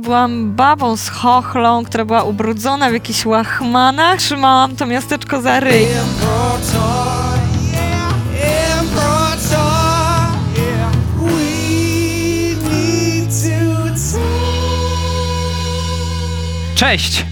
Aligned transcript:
Byłam 0.00 0.52
babą 0.52 0.96
z 0.96 1.08
chochlą, 1.08 1.84
która 1.84 2.04
była 2.04 2.22
ubrudzona 2.22 2.90
w 2.90 2.92
jakichś 2.92 3.26
łachmanach. 3.26 4.18
Trzymałam 4.18 4.76
to 4.76 4.86
miasteczko 4.86 5.42
za 5.42 5.60
ryj. 5.60 5.86
Cześć! 16.74 17.24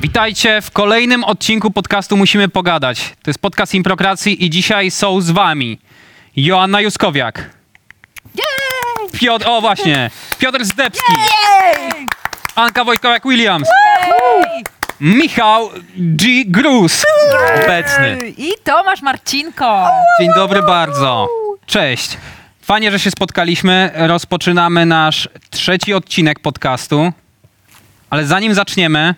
Witajcie 0.00 0.60
w 0.62 0.70
kolejnym 0.70 1.24
odcinku 1.24 1.70
podcastu 1.70 2.16
Musimy 2.16 2.48
Pogadać. 2.48 3.14
To 3.22 3.30
jest 3.30 3.40
podcast 3.40 3.74
Improkracji 3.74 4.44
i 4.44 4.50
dzisiaj 4.50 4.90
są 4.90 5.20
z 5.20 5.30
wami 5.30 5.78
Joanna 6.36 6.80
Juskowiak. 6.80 7.61
Piotr, 9.12 9.48
o 9.48 9.60
właśnie, 9.60 10.10
Piotr 10.38 10.64
Zdebski. 10.64 11.12
Anka 12.54 12.84
Wojtkowiak-Williams. 12.84 13.64
Michał 15.00 15.70
G. 15.96 16.44
Gruz. 16.46 17.04
Obecny. 17.64 18.32
I 18.36 18.52
Tomasz 18.64 19.02
Marcinko. 19.02 19.88
Dzień 20.20 20.30
dobry 20.34 20.62
bardzo. 20.62 21.28
Cześć. 21.66 22.16
Fajnie, 22.62 22.90
że 22.90 22.98
się 22.98 23.10
spotkaliśmy. 23.10 23.90
Rozpoczynamy 23.94 24.86
nasz 24.86 25.28
trzeci 25.50 25.94
odcinek 25.94 26.40
podcastu. 26.40 27.12
Ale 28.10 28.26
zanim 28.26 28.54
zaczniemy, 28.54 29.14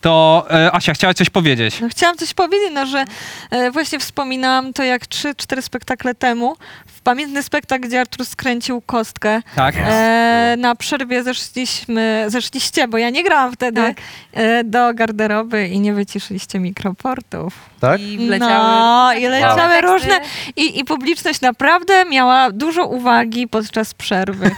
to 0.00 0.46
e, 0.50 0.72
Asia, 0.72 0.94
chciałaś 0.94 1.16
coś 1.16 1.30
powiedzieć. 1.30 1.80
No, 1.80 1.88
chciałam 1.88 2.16
coś 2.16 2.34
powiedzieć, 2.34 2.70
no, 2.72 2.86
że 2.86 3.04
e, 3.50 3.70
właśnie 3.70 3.98
wspominałam 3.98 4.72
to 4.72 4.82
jak 4.82 5.02
3-4 5.02 5.62
spektakle 5.62 6.14
temu. 6.14 6.56
Pamiętny 7.06 7.42
spektakl, 7.42 7.82
gdzie 7.88 8.00
Artur 8.00 8.26
skręcił 8.26 8.80
kostkę. 8.80 9.42
Tak? 9.56 9.74
E, 9.78 10.54
na 10.58 10.74
przerwie 10.74 11.22
zeszliśmy, 11.22 12.24
zeszliście, 12.28 12.88
bo 12.88 12.98
ja 12.98 13.10
nie 13.10 13.24
grałam 13.24 13.52
wtedy, 13.52 13.80
Tak. 13.80 13.96
e, 14.32 14.64
do 14.64 14.94
garderoby 14.94 15.66
i 15.66 15.80
nie 15.80 15.94
wyciszyliście 15.94 16.58
mikroportów. 16.58 17.54
Tak? 17.80 18.00
I 18.00 18.26
wleciały, 18.26 18.52
no, 18.52 19.12
i 19.14 19.22
leciały 19.26 19.60
teksty. 19.60 19.80
różne. 19.86 20.20
I, 20.56 20.78
I 20.80 20.84
publiczność 20.84 21.40
naprawdę 21.40 22.04
miała 22.04 22.50
dużo 22.50 22.86
uwagi 22.86 23.48
podczas 23.48 23.94
przerwy. 23.94 24.50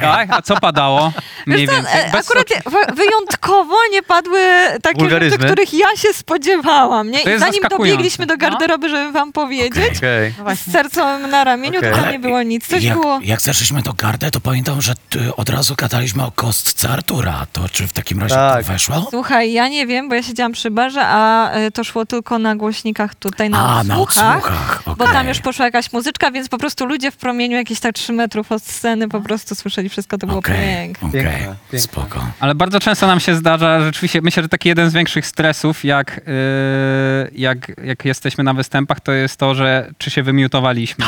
Tak? 0.00 0.28
A 0.32 0.42
co 0.42 0.56
padało? 0.60 1.12
Mniej 1.46 1.60
Wiesz 1.60 1.70
co, 1.70 1.76
więcej. 1.82 2.00
e, 2.00 2.10
Bez 2.12 2.26
akurat 2.30 2.46
wy- 2.66 2.94
wyjątkowo 2.94 3.74
nie 3.92 4.02
padły 4.02 4.40
takie 4.72 4.80
rzeczy, 4.82 4.98
Wulgaryzmy? 4.98 5.44
których 5.44 5.74
ja 5.74 5.86
się 5.96 6.12
spodziewałam. 6.12 7.10
Nie? 7.10 7.20
I 7.20 7.38
zanim 7.38 7.62
dobiegliśmy 7.70 8.26
do 8.26 8.36
garderoby, 8.36 8.88
żeby 8.88 9.12
wam 9.12 9.32
powiedzieć, 9.32 9.96
Okej. 9.98 10.34
z 10.56 10.72
sercem 10.72 11.30
na 11.30 11.44
ramieniu. 11.44 11.80
To 11.92 12.10
nie 12.12 12.18
było 12.18 12.42
nic. 12.42 12.66
Coś 12.66 12.82
jak, 12.82 12.94
było... 12.94 13.20
jak 13.22 13.40
zeszliśmy 13.40 13.82
do 13.82 13.92
gardę, 13.92 14.30
to 14.30 14.40
pamiętam, 14.40 14.80
że 14.82 14.94
ty, 15.10 15.34
od 15.36 15.48
razu 15.48 15.74
gadaliśmy 15.74 16.24
o 16.24 16.30
kostce 16.30 16.88
Artura. 16.88 17.46
To 17.52 17.68
czy 17.68 17.86
w 17.86 17.92
takim 17.92 18.20
razie 18.20 18.34
Tak. 18.34 18.66
to 18.66 18.72
weszło? 18.72 19.06
Słuchaj, 19.10 19.52
ja 19.52 19.68
nie 19.68 19.86
wiem, 19.86 20.08
bo 20.08 20.14
ja 20.14 20.22
siedziałam 20.22 20.52
przy 20.52 20.70
barze, 20.70 21.00
a 21.04 21.50
e, 21.50 21.70
to 21.70 21.84
szło 21.84 22.06
tylko 22.06 22.38
na 22.38 22.56
głośnikach 22.56 23.14
tutaj 23.14 23.50
na 23.50 23.68
A, 23.78 23.84
na 23.84 23.98
odsłuchach. 23.98 24.36
odsłuchach. 24.36 24.82
Bo 24.98 25.06
tam 25.06 25.28
już 25.28 25.38
poszła 25.40 25.64
jakaś 25.64 25.92
muzyczka, 25.92 26.30
więc 26.30 26.48
po 26.48 26.58
prostu 26.58 26.86
ludzie 26.86 27.10
w 27.10 27.16
promieniu 27.16 27.56
jakieś 27.56 27.80
tak 27.80 27.94
3 27.94 28.12
metrów 28.12 28.52
od 28.52 28.62
sceny 28.62 29.08
po 29.08 29.20
prostu 29.20 29.54
słyszeli 29.54 29.88
wszystko, 29.88 30.18
to 30.18 30.26
było 30.26 30.38
Okej, 30.38 30.56
piękne. 30.56 31.08
okej, 31.08 31.22
piękne. 31.22 31.80
spoko. 31.80 32.26
Ale 32.40 32.54
bardzo 32.54 32.80
często 32.80 33.06
nam 33.06 33.20
się 33.20 33.34
zdarza, 33.36 33.80
rzeczywiście, 33.80 34.20
myślę, 34.22 34.42
że 34.42 34.48
taki 34.48 34.68
jeden 34.68 34.90
z 34.90 34.92
większych 34.92 35.26
stresów, 35.26 35.84
jak, 35.84 36.20
yy, 36.26 37.30
jak, 37.40 37.72
jak 37.84 38.04
jesteśmy 38.04 38.44
na 38.44 38.54
występach, 38.54 39.00
to 39.00 39.12
jest 39.12 39.36
to, 39.36 39.54
że 39.54 39.90
czy 39.98 40.10
się 40.10 40.22
wymiutowaliśmy. 40.22 41.04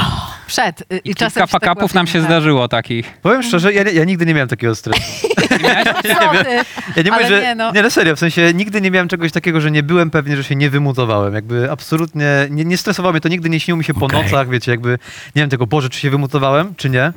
Przed. 0.47 0.72
Y, 0.93 0.99
I 1.05 1.15
czasem 1.15 1.15
kilka 1.15 1.31
się 1.31 1.41
tak 1.41 1.51
fakapów 1.51 1.95
nam 1.95 2.07
się 2.07 2.13
właśnie- 2.13 2.27
zdarzyło 2.27 2.69
takich. 2.69 3.19
Powiem 3.23 3.43
szczerze, 3.43 3.73
ja, 3.73 3.83
ja 3.83 4.05
nigdy 4.05 4.27
nie 4.27 4.35
miałem 4.35 4.49
takiego 4.49 4.75
stresu. 4.75 5.03
Tak. 5.63 6.03
Ty? 6.03 6.09
Ja 6.97 7.03
nie 7.03 7.11
mówię, 7.11 7.25
Ale 7.25 7.29
że... 7.29 7.43
nie, 7.43 7.55
no. 7.55 7.73
Nie, 7.73 7.83
no 7.83 7.91
serio, 7.91 8.17
w 8.17 8.19
sensie 8.19 8.55
nigdy 8.55 8.81
nie 8.81 8.91
miałem 8.91 9.09
czegoś 9.09 9.33
takiego, 9.33 9.61
że 9.61 9.71
nie 9.71 9.83
byłem 9.83 10.11
pewny, 10.11 10.37
że 10.37 10.45
się 10.45 10.57
nie 10.57 10.71
wymutowałem. 10.71 11.35
Jakby 11.35 11.71
absolutnie 11.71 12.27
nie, 12.51 12.65
nie 12.65 12.77
stresowało 12.77 13.13
mnie 13.13 13.21
to, 13.21 13.29
nigdy 13.29 13.51
nie 13.51 13.61
śniło 13.61 13.79
mi 13.79 13.85
się 13.85 13.95
po 13.95 14.09
nocach, 14.09 14.49
wiecie, 14.49 14.71
jakby 14.71 14.91
nie 15.37 15.43
wiem 15.43 15.51
tego, 15.51 15.67
Boże, 15.67 15.89
czy 15.89 16.01
się 16.01 16.11
wymutowałem, 16.11 16.75
czy 16.77 16.91
nie. 16.91 17.13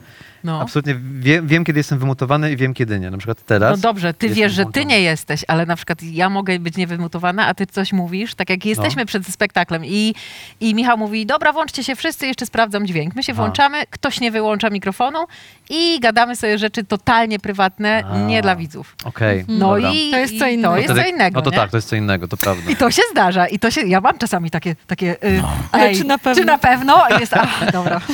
No. 0.46 0.62
Absolutnie 0.62 0.96
wiem, 1.20 1.48
wiem, 1.48 1.64
kiedy 1.64 1.80
jestem 1.80 2.00
wymutowany 2.00 2.52
i 2.52 2.58
wiem, 2.58 2.74
kiedy 2.74 3.00
nie. 3.00 3.12
Na 3.12 3.18
przykład 3.18 3.46
teraz. 3.46 3.72
No 3.72 3.78
dobrze, 3.78 4.14
ty 4.14 4.30
wiesz, 4.30 4.54
że 4.54 4.66
ty 4.66 4.86
nie 4.86 5.02
jesteś, 5.02 5.42
ale 5.48 5.66
na 5.66 5.76
przykład 5.76 6.04
ja 6.04 6.30
mogę 6.30 6.60
być 6.60 6.78
niewymutowana, 6.78 7.48
a 7.48 7.54
ty 7.54 7.66
coś 7.66 7.94
mówisz, 7.94 8.36
tak 8.36 8.50
jak 8.50 8.66
jesteśmy 8.66 9.02
No. 9.02 9.06
przed 9.06 9.28
spektaklem 9.28 9.86
i, 9.86 10.16
i 10.60 10.76
Michał 10.76 10.98
mówi, 10.98 11.26
dobra, 11.26 11.54
włączcie 11.54 11.84
się 11.84 11.96
wszyscy, 11.96 12.28
jeszcze 12.28 12.46
sprawdzam 12.46 12.88
dźwięk. 12.88 13.16
My 13.16 13.24
się 13.24 13.34
włączamy, 13.34 13.84
ktoś 13.90 14.20
nie 14.20 14.32
wyłącza 14.32 14.70
mikrofonu 14.70 15.20
i 15.70 16.00
gadamy 16.00 16.36
sobie 16.36 16.58
rzeczy 16.58 16.84
totalnie 16.84 17.40
prywatne, 17.40 18.04
A. 18.12 18.18
nie 18.18 18.42
dla 18.42 18.56
widzów. 18.56 18.96
Okej, 19.04 19.46
No 19.48 19.76
dobra. 19.76 19.92
i 19.94 20.12
To 20.12 20.18
jest 20.18 20.40
co 20.40 20.48
innego. 20.48 20.74
To 20.74 20.78
jest 20.78 20.90
Wtedy- 20.94 21.02
co 21.10 21.16
innego, 21.16 21.36
No 21.40 21.42
to 21.42 21.50
nie? 21.52 21.58
tak, 21.58 21.72
to 21.72 21.78
jest 21.78 21.90
co 21.90 21.96
innego, 21.96 22.28
to 22.28 22.38
prawda. 22.38 22.72
I 22.72 22.76
to 22.76 22.92
się 22.92 23.02
zdarza. 23.12 23.48
I 23.48 23.60
to 23.60 23.72
się, 23.72 23.82
ja 23.82 24.02
mam 24.02 24.18
czasami 24.18 24.52
takie, 24.52 24.76
takie 24.88 25.12
y, 25.24 25.44
Ale 25.72 25.84
ej, 25.84 25.96
czy 25.98 26.04
na 26.04 26.18
pewno? 26.18 26.42
Czy 26.42 26.46
na 26.46 26.58
pewno? 26.58 27.04
Jest, 27.20 27.34
ach, 27.34 27.72
dobra. 27.72 28.02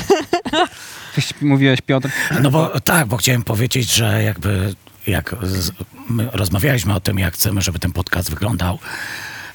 Mówiłeś, 1.42 1.82
Piotr? 1.82 2.10
No 2.42 2.52
bo 2.52 2.80
tak, 2.80 3.08
bo 3.08 3.18
chciałem 3.18 3.44
powiedzieć, 3.44 3.94
że 3.94 4.24
jakby 4.24 4.76
jak 5.08 5.36
rozmawialiśmy 6.34 6.94
o 6.94 7.00
tym, 7.00 7.20
jak 7.20 7.34
chcemy, 7.34 7.62
żeby 7.62 7.80
ten 7.80 7.92
podcast 7.92 8.30
wyglądał, 8.30 8.80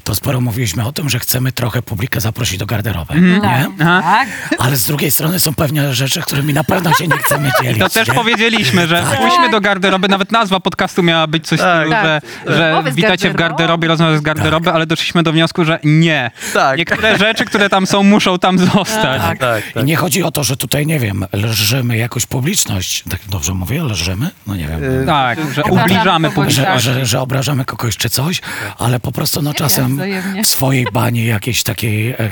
to 0.06 0.14
sporo 0.14 0.40
mówiliśmy 0.40 0.86
o 0.86 0.92
tym, 0.92 1.08
że 1.08 1.18
chcemy 1.18 1.52
trochę 1.52 1.82
publikę 1.82 2.20
zaprosić 2.20 2.58
do 2.58 2.66
garderoby, 2.66 3.20
nie? 3.20 3.40
Aha. 3.80 4.02
Tak? 4.02 4.28
Ale 4.58 4.76
z 4.76 4.84
drugiej 4.84 5.10
strony 5.10 5.40
są 5.40 5.54
pewne 5.54 5.94
rzeczy, 5.94 6.20
którymi 6.20 6.54
na 6.54 6.64
pewno 6.64 6.94
się 6.94 7.06
nie 7.08 7.16
chcemy 7.18 7.50
dzielić. 7.62 7.78
To 7.80 7.88
też 7.88 8.08
nie? 8.08 8.14
powiedzieliśmy, 8.14 8.86
że 8.86 9.04
pójdźmy 9.20 9.50
do 9.50 9.60
garderoby. 9.60 10.08
Nawet 10.08 10.32
nazwa 10.32 10.60
podcastu 10.60 11.02
miała 11.02 11.26
być 11.26 11.46
coś 11.46 11.60
Tak. 11.60 11.76
stylu, 11.86 11.90
że, 12.02 12.20
Tak. 12.46 12.54
że 12.56 12.82
witajcie 12.92 13.30
w 13.30 13.32
garderoby. 13.32 13.48
garderobie, 13.58 13.88
rozmowy 13.88 14.18
z 14.18 14.20
garderoby, 14.20 14.70
ale 14.72 14.86
doszliśmy 14.86 15.22
do 15.22 15.32
wniosku, 15.32 15.64
że 15.64 15.78
nie. 15.84 16.30
Tak. 16.54 16.78
Niektóre 16.78 17.18
rzeczy, 17.18 17.44
które 17.44 17.68
tam 17.68 17.86
są, 17.86 18.02
muszą 18.02 18.38
tam 18.38 18.58
zostać. 18.58 19.22
Tak, 19.22 19.38
tak. 19.38 19.62
I 19.76 19.84
nie 19.84 19.96
chodzi 19.96 20.22
o 20.22 20.30
to, 20.30 20.44
że 20.44 20.56
tutaj, 20.56 20.86
nie 20.86 20.98
wiem, 21.00 21.24
lżymy 21.32 21.96
jakąś 21.96 22.26
publiczność. 22.26 23.04
Tak 23.10 23.20
dobrze 23.28 23.54
mówię, 23.54 23.82
lżymy? 23.82 24.30
No 24.46 24.56
nie 24.56 24.66
wiem. 24.68 24.80
Tak, 25.06 25.38
że 25.54 25.62
Obrażamy 25.64 25.84
ubliżamy 25.84 26.28
kogoś, 26.30 26.34
publiczność. 26.54 26.84
że, 26.84 26.94
że, 26.94 27.06
że 27.06 27.20
obrażamy 27.20 27.64
kogoś 27.64 27.96
czy 27.96 28.10
coś, 28.10 28.40
ale 28.78 29.00
po 29.00 29.12
prostu 29.12 29.42
no 29.42 29.54
czasem 29.54 29.95
wzajemnie. 29.96 30.42
w 30.42 30.46
swojej 30.46 30.86
bani 30.92 31.26
jakiejś 31.26 31.62
takiej, 31.62 32.10
e, 32.10 32.18
e, 32.18 32.28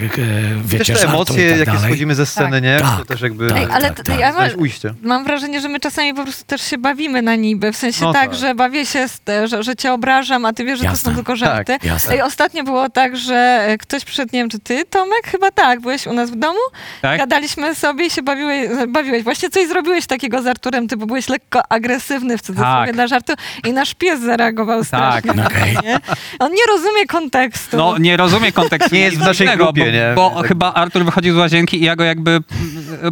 wiecie, 0.64 0.92
Też 0.92 1.02
te 1.02 1.08
emocje, 1.08 1.46
i 1.46 1.50
tak 1.50 1.58
jakie 1.58 1.72
dalej. 1.72 1.82
schodzimy 1.88 2.14
ze 2.14 2.26
sceny, 2.26 2.50
Tak. 2.50 2.62
nie? 2.62 2.76
Tak. 2.80 2.98
To 2.98 3.04
też 3.04 3.20
jakby... 3.20 3.48
Tak. 3.48 3.70
Ale 3.70 3.88
tak, 3.88 3.96
to, 3.96 4.02
tak. 4.02 4.18
ja 4.20 4.34
ujście. 4.58 4.94
mam 5.02 5.24
wrażenie, 5.24 5.60
że 5.60 5.68
my 5.68 5.80
czasami 5.80 6.14
po 6.14 6.22
prostu 6.22 6.44
też 6.44 6.62
się 6.62 6.78
bawimy 6.78 7.22
na 7.22 7.34
niby. 7.36 7.72
W 7.72 7.76
sensie 7.76 8.04
No 8.04 8.12
tak, 8.12 8.22
tak. 8.30 8.34
że 8.34 8.54
bawię 8.54 8.86
się, 8.86 9.08
z, 9.08 9.20
te- 9.20 9.48
że, 9.48 9.62
że 9.62 9.76
cię 9.76 9.92
obrażam, 9.92 10.44
a 10.44 10.52
ty 10.52 10.64
wiesz, 10.64 10.78
że 10.78 10.84
to 10.84 10.90
Jasne. 10.90 11.10
są 11.10 11.16
tylko 11.16 11.36
żarty. 11.36 11.72
Tak, 11.72 11.84
jasne. 11.84 12.12
Ej, 12.14 12.22
ostatnio 12.22 12.64
było 12.64 12.88
tak, 12.88 13.16
że 13.16 13.64
e, 13.68 13.78
ktoś 13.78 14.04
przyszedł, 14.04 14.30
nie 14.32 14.40
wiem, 14.40 14.50
czy 14.50 14.58
ty, 14.58 14.84
Tomek? 14.90 15.22
Chyba 15.26 15.50
tak, 15.50 15.80
byłeś 15.80 16.06
u 16.06 16.12
nas 16.12 16.30
w 16.30 16.36
domu, 16.36 16.58
Tak? 17.02 17.18
gadaliśmy 17.18 17.74
sobie 17.74 18.06
i 18.06 18.10
się 18.10 18.22
bawiłeś, 18.22 18.68
bawiłeś. 18.88 19.22
Właśnie 19.22 19.50
coś 19.50 19.68
zrobiłeś 19.68 20.06
takiego 20.06 20.42
z 20.42 20.46
Arturem, 20.46 20.88
ty 20.88 20.96
byłeś 20.96 21.28
lekko 21.28 21.62
agresywny 21.68 22.38
w 22.38 22.42
cudzysłowie 22.42 22.86
Tak. 22.86 22.92
dla 22.94 23.06
żartu 23.06 23.32
i 23.64 23.72
nasz 23.72 23.94
pies 23.94 24.20
zareagował 24.20 24.84
strasznie. 24.84 25.32
No 25.36 25.44
Okej. 25.46 25.76
Nie? 25.84 25.98
On 26.38 26.52
nie 26.52 26.66
rozumie 26.68 27.06
kontekstu. 27.06 27.53
No, 27.72 27.98
nie 27.98 28.16
rozumie 28.16 28.52
kontekstu. 28.52 28.94
Nie 28.94 29.00
jest 29.00 29.16
w 29.16 29.20
naszej 29.20 29.46
dziwnego, 29.46 29.64
grupie, 29.64 29.84
bo, 29.84 29.90
nie? 29.90 30.12
Bo 30.16 30.30
Tak. 30.30 30.48
chyba 30.48 30.72
Artur 30.74 31.04
wychodził 31.04 31.34
z 31.34 31.36
łazienki 31.38 31.80
i 31.80 31.84
ja 31.84 31.96
go 31.96 32.04
jakby 32.04 32.40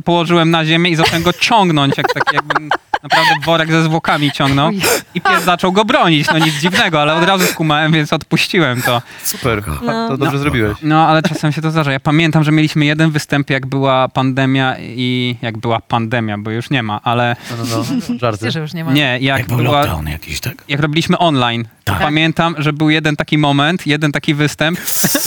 położyłem 0.04 0.50
na 0.50 0.64
ziemię 0.64 0.90
i 0.90 0.96
zacząłem 0.96 1.22
go 1.22 1.32
ciągnąć, 1.32 1.96
jak 1.96 2.12
taki 2.12 2.36
jakbym 2.36 2.70
naprawdę 3.02 3.30
worek 3.46 3.72
ze 3.72 3.82
zwłokami 3.82 4.32
ciągnął. 4.32 4.70
I 5.14 5.20
pies 5.20 5.44
zaczął 5.44 5.72
go 5.72 5.84
bronić, 5.84 6.26
no 6.32 6.38
nic 6.38 6.54
dziwnego, 6.54 7.02
ale 7.02 7.14
od 7.14 7.24
razu 7.24 7.46
skumałem, 7.46 7.92
więc 7.92 8.12
odpuściłem 8.12 8.82
to. 8.82 9.02
Super, 9.24 9.62
No. 9.82 10.08
to 10.08 10.16
dobrze 10.16 10.38
zrobiłeś. 10.38 10.78
No, 10.82 11.06
ale 11.08 11.22
czasem 11.22 11.52
się 11.52 11.62
to 11.62 11.70
zdarza. 11.70 11.92
Ja 11.92 12.00
pamiętam, 12.00 12.44
że 12.44 12.52
mieliśmy 12.52 12.84
jeden 12.84 13.10
występ, 13.10 13.50
jak 13.50 13.66
była 13.66 14.08
pandemia 14.08 14.76
i 14.80 15.36
jak 15.42 15.58
była 15.58 15.80
pandemia, 15.80 16.38
bo 16.38 16.50
już 16.50 16.70
nie 16.70 16.82
ma, 16.82 17.00
ale 17.04 17.36
No, 17.50 17.56
no, 17.64 17.84
no. 18.08 18.18
Żarty. 18.18 18.50
Że 18.50 18.60
już 18.60 18.74
nie 18.74 18.84
ma. 18.84 18.92
nie, 18.92 19.18
jak, 19.20 19.38
Jak 19.38 19.48
był 19.48 19.56
była... 19.56 19.78
lockdown 19.80 20.06
jakiś, 20.08 20.40
tak? 20.40 20.54
jak 20.68 20.80
robiliśmy 20.80 21.18
online, 21.18 21.64
Tak. 21.84 21.98
pamiętam, 21.98 22.54
że 22.58 22.72
był 22.72 22.90
jeden 22.90 23.16
taki 23.16 23.38
moment, 23.38 23.86
jeden 23.86 24.12
taki 24.12 24.34
występ, 24.34 24.78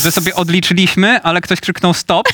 że 0.04 0.12
sobie 0.12 0.36
odliczyliśmy, 0.36 1.22
ale 1.22 1.42
ktoś 1.42 1.62
krzyknął 1.62 1.94
stop 1.94 2.28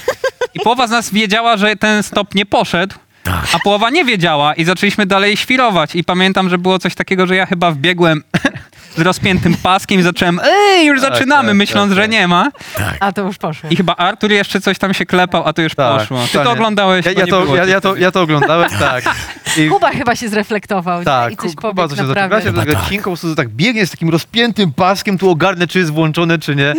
i 0.54 0.60
połowa 0.60 0.88
z 0.88 0.92
nas 0.92 1.12
wiedziała, 1.14 1.58
że 1.58 1.76
ten 1.76 2.04
stop 2.04 2.36
nie 2.36 2.46
poszedł, 2.46 2.96
Tak. 3.24 3.48
a 3.54 3.60
połowa 3.60 3.90
nie 3.90 4.06
wiedziała 4.06 4.54
i 4.54 4.64
zaczęliśmy 4.64 5.06
dalej 5.06 5.38
świrować 5.38 5.96
i 5.96 6.04
pamiętam, 6.04 6.50
że 6.50 6.58
było 6.58 6.80
coś 6.80 6.96
takiego, 6.96 7.28
że 7.28 7.36
ja 7.36 7.46
chyba 7.46 7.72
wbiegłem 7.72 8.24
z 8.98 9.02
rozpiętym 9.02 9.56
paskiem 9.64 10.00
i 10.00 10.04
zacząłem, 10.04 10.40
ej, 10.44 10.86
już 10.88 11.02
Tak, 11.02 11.14
zaczynamy, 11.14 11.48
tak, 11.50 11.58
myśląc, 11.58 11.90
tak, 11.90 11.96
że 11.96 12.02
tak. 12.02 12.12
nie 12.12 12.28
ma. 12.28 12.52
Tak. 12.78 12.98
A 13.00 13.12
to 13.12 13.22
już 13.22 13.38
poszło. 13.38 13.70
I 13.70 13.76
chyba 13.76 13.96
Artur 13.96 14.32
jeszcze 14.32 14.62
coś 14.62 14.78
tam 14.78 14.94
się 14.94 15.06
klepał, 15.06 15.48
a 15.48 15.54
to 15.54 15.62
już 15.62 15.76
Tak, 15.76 16.00
poszło. 16.00 16.20
Ty 16.32 16.40
to 16.44 16.52
oglądałeś, 16.52 17.06
Ja, 17.06 17.12
ja, 17.12 17.28
to, 17.28 17.56
ja, 17.56 17.66
ja, 17.66 17.82
to, 17.82 17.96
ja 17.96 18.12
to 18.12 18.22
oglądałem, 18.22 18.70
tak. 18.80 19.04
I, 19.58 19.68
Kuba 19.70 19.90
chyba 19.90 20.16
się 20.16 20.30
zreflektował 20.30 21.00
nie? 21.00 21.06
tak, 21.06 21.34
i 21.34 21.38
coś 21.38 21.56
Ku- 21.56 21.62
Kuba 21.62 21.74
pobiegł 21.74 21.90
coś 21.90 21.98
się 22.00 22.04
naprawdę. 22.04 22.36
zaczęła, 22.42 22.64
tego 22.66 22.74
tak. 22.80 22.98
Po 22.98 23.04
prostu 23.04 23.36
tak 23.36 23.50
biegnie 23.50 23.86
z 23.88 23.92
takim 23.92 24.10
rozpiętym 24.10 24.74
paskiem, 24.74 25.18
tu 25.18 25.30
ogarnę, 25.30 25.68
czy 25.68 25.80
jest 25.80 25.92
włączone, 25.92 26.38
czy 26.40 26.56
nie. 26.56 26.74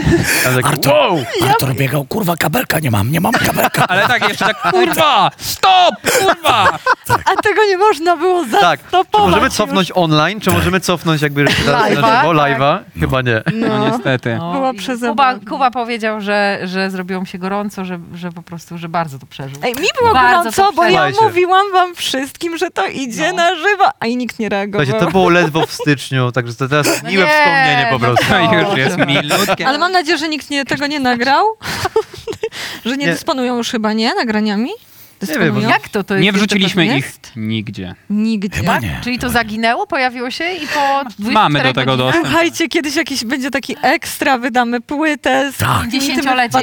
A 0.47 0.49
ja 0.49 0.57
tak, 0.57 0.67
Artur, 0.67 0.93
wow! 0.93 1.25
Artur 1.49 1.75
biegał, 1.75 2.05
kurwa, 2.05 2.37
kabelka 2.37 2.79
nie 2.79 2.91
mam, 2.91 3.13
nie 3.13 3.21
mam 3.21 3.33
kabelka. 3.33 3.87
Ale 3.89 4.09
tak 4.09 4.29
jeszcze 4.29 4.45
tak, 4.45 4.71
kurwa, 4.73 5.31
stop, 5.37 5.95
kurwa. 6.19 6.79
A 7.09 7.43
tego 7.43 7.65
nie 7.69 7.77
można 7.79 8.17
było 8.17 8.45
Tak, 8.61 8.81
czy 8.81 8.85
zastopować 8.85 9.27
możemy 9.31 9.47
już. 9.47 9.55
cofnąć 9.55 9.93
online, 9.95 10.41
czy 10.41 10.51
możemy 10.51 10.81
cofnąć 10.81 11.23
jakby 11.23 11.45
Live'a, 12.07 12.21
żywo, 12.23 12.35
tak. 12.35 12.59
live'a? 12.59 12.79
Chyba 13.01 13.23
nie. 13.23 13.43
No 13.55 13.91
niestety. 13.91 14.37
No, 14.39 14.53
Była 14.53 14.73
i 14.73 14.77
przezabawna. 14.77 15.39
Kuba, 15.39 15.51
Kuba 15.51 15.71
powiedział, 15.71 16.21
że, 16.21 16.59
że 16.65 16.91
zrobiło 16.91 17.21
mu 17.21 17.27
się 17.27 17.39
gorąco, 17.39 17.85
że, 17.85 17.99
że 18.15 18.33
po 18.33 18.43
prostu, 18.43 18.79
że 18.79 18.89
bardzo 18.89 19.19
to 19.19 19.27
przeżył. 19.27 19.59
Ej, 19.63 19.75
mi 19.75 19.87
było 20.01 20.13
Bardzo 20.15 20.39
gorąco, 20.39 20.63
to 20.63 20.73
bo 20.73 20.85
ja 20.85 21.09
mówiłam 21.23 21.73
wam 21.73 21.95
wszystkim, 21.95 22.59
że 22.59 22.71
to 22.71 22.87
idzie 22.87 23.29
No. 23.31 23.37
na 23.37 23.55
żywo, 23.55 23.85
a 24.01 24.07
i 24.07 24.17
nikt 24.17 24.39
nie 24.39 24.49
reagował. 24.49 24.87
Słuchajcie, 24.87 25.07
to 25.07 25.13
było 25.13 25.29
ledwo 25.31 25.67
w 25.67 25.73
styczniu, 25.73 26.33
także 26.33 26.55
to 26.55 26.69
teraz 26.69 27.03
No 27.03 27.11
miłe 27.11 27.25
nie, 27.25 27.31
wspomnienie 27.31 27.87
po 27.91 27.99
no 27.99 27.99
prostu. 27.99 28.27
to- 28.27 28.49
To 28.51 28.69
już 28.71 28.79
jest 28.79 28.97
milutkie. 28.99 29.67
Ale 29.69 29.79
mam 29.79 29.93
nadzieję, 29.93 30.19
że 30.19 30.29
nikt 30.29 30.51
nie, 30.51 30.65
tego 30.65 30.87
nie 30.87 31.01
nagrał. 31.01 31.45
że 32.85 32.97
nie, 32.97 33.07
Nie. 33.07 33.13
dysponują 33.13 33.57
już 33.57 33.71
chyba, 33.71 33.93
nie? 33.93 34.15
Nagraniami? 34.15 34.71
Dysponują? 35.27 35.61
wiem, 35.61 35.71
Jak 35.71 35.89
to 35.89 36.05
to 36.05 36.15
jest? 36.15 36.23
Nie 36.25 36.33
wrzuciliśmy 36.33 36.87
ich 36.87 36.93
jest? 37.05 37.33
nigdzie. 37.37 37.95
Nigdzie. 38.11 38.57
Chyba 38.59 38.79
nie. 38.79 39.01
Czyli 39.05 39.19
to 39.19 39.31
zaginęło, 39.31 39.87
pojawiło 39.87 40.31
się 40.31 40.45
i 40.53 40.61
po 40.67 41.05
24 41.05 41.33
Mamy 41.35 41.63
do 41.63 41.73
tego 41.73 41.93
godzinach- 41.93 41.97
dostęp. 41.99 42.27
Słuchajcie, 42.27 42.69
kiedyś 42.69 42.97
jakiś 42.97 43.25
będzie 43.25 43.51
taki 43.51 43.77
ekstra, 43.83 44.39
wydamy 44.39 44.81
płytę 44.81 45.53
z 45.53 45.57
Tak. 45.57 45.87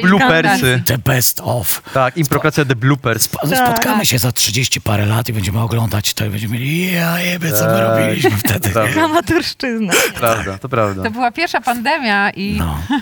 Bloopersy. 0.02 0.82
The 0.86 0.98
best 0.98 1.40
of. 1.44 1.82
Tak, 1.94 2.16
improkracja 2.16 2.64
The 2.64 2.76
Bloopers. 2.76 3.24
Sp- 3.32 3.46
Spotkamy 3.56 4.06
się 4.06 4.18
za 4.18 4.32
30 4.32 4.80
parę 4.80 5.06
lat 5.06 5.28
i 5.28 5.32
będziemy 5.32 5.60
oglądać 5.60 6.14
to 6.14 6.26
i 6.26 6.30
będziemy 6.30 6.52
mieli, 6.54 6.92
ja 6.92 7.20
jebie, 7.20 7.52
co 7.52 7.64
my 7.66 7.72
Tak. 7.72 7.98
robiliśmy 7.98 8.30
wtedy. 8.30 8.70
Prawda, 8.70 9.04
Amatorszczyzna. 9.10 9.92
prawda, 10.18 10.58
to 10.58 10.68
prawda. 10.68 11.02
To 11.02 11.10
była 11.10 11.30
pierwsza 11.30 11.60
pandemia 11.60 12.30
i 12.30 12.56
No, 12.58 12.78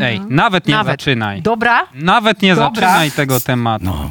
Ej, 0.00 0.20
nawet 0.28 0.66
nie 0.66 0.74
Nawet. 0.74 0.92
zaczynaj. 0.92 1.42
dobra. 1.42 1.80
Nawet 1.94 2.42
nie 2.42 2.54
Dobra. 2.54 2.68
zaczynaj 2.88 3.10
tego 3.10 3.40
tematu. 3.40 3.84
no. 3.84 4.10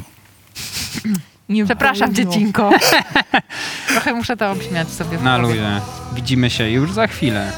Nie 1.48 1.64
Przepraszam, 1.64 2.14
wolno. 2.14 2.30
dziecinko. 2.32 2.70
Trochę 3.88 4.14
muszę 4.14 4.36
to 4.36 4.50
obśmiać 4.50 4.88
sobie. 4.88 5.18
w 5.18 5.22
Na 5.22 5.38
głowie. 5.38 5.54
luzie. 5.54 5.80
Widzimy 6.14 6.50
się 6.50 6.70
już 6.70 6.92
za 6.92 7.06
chwilę. 7.06 7.52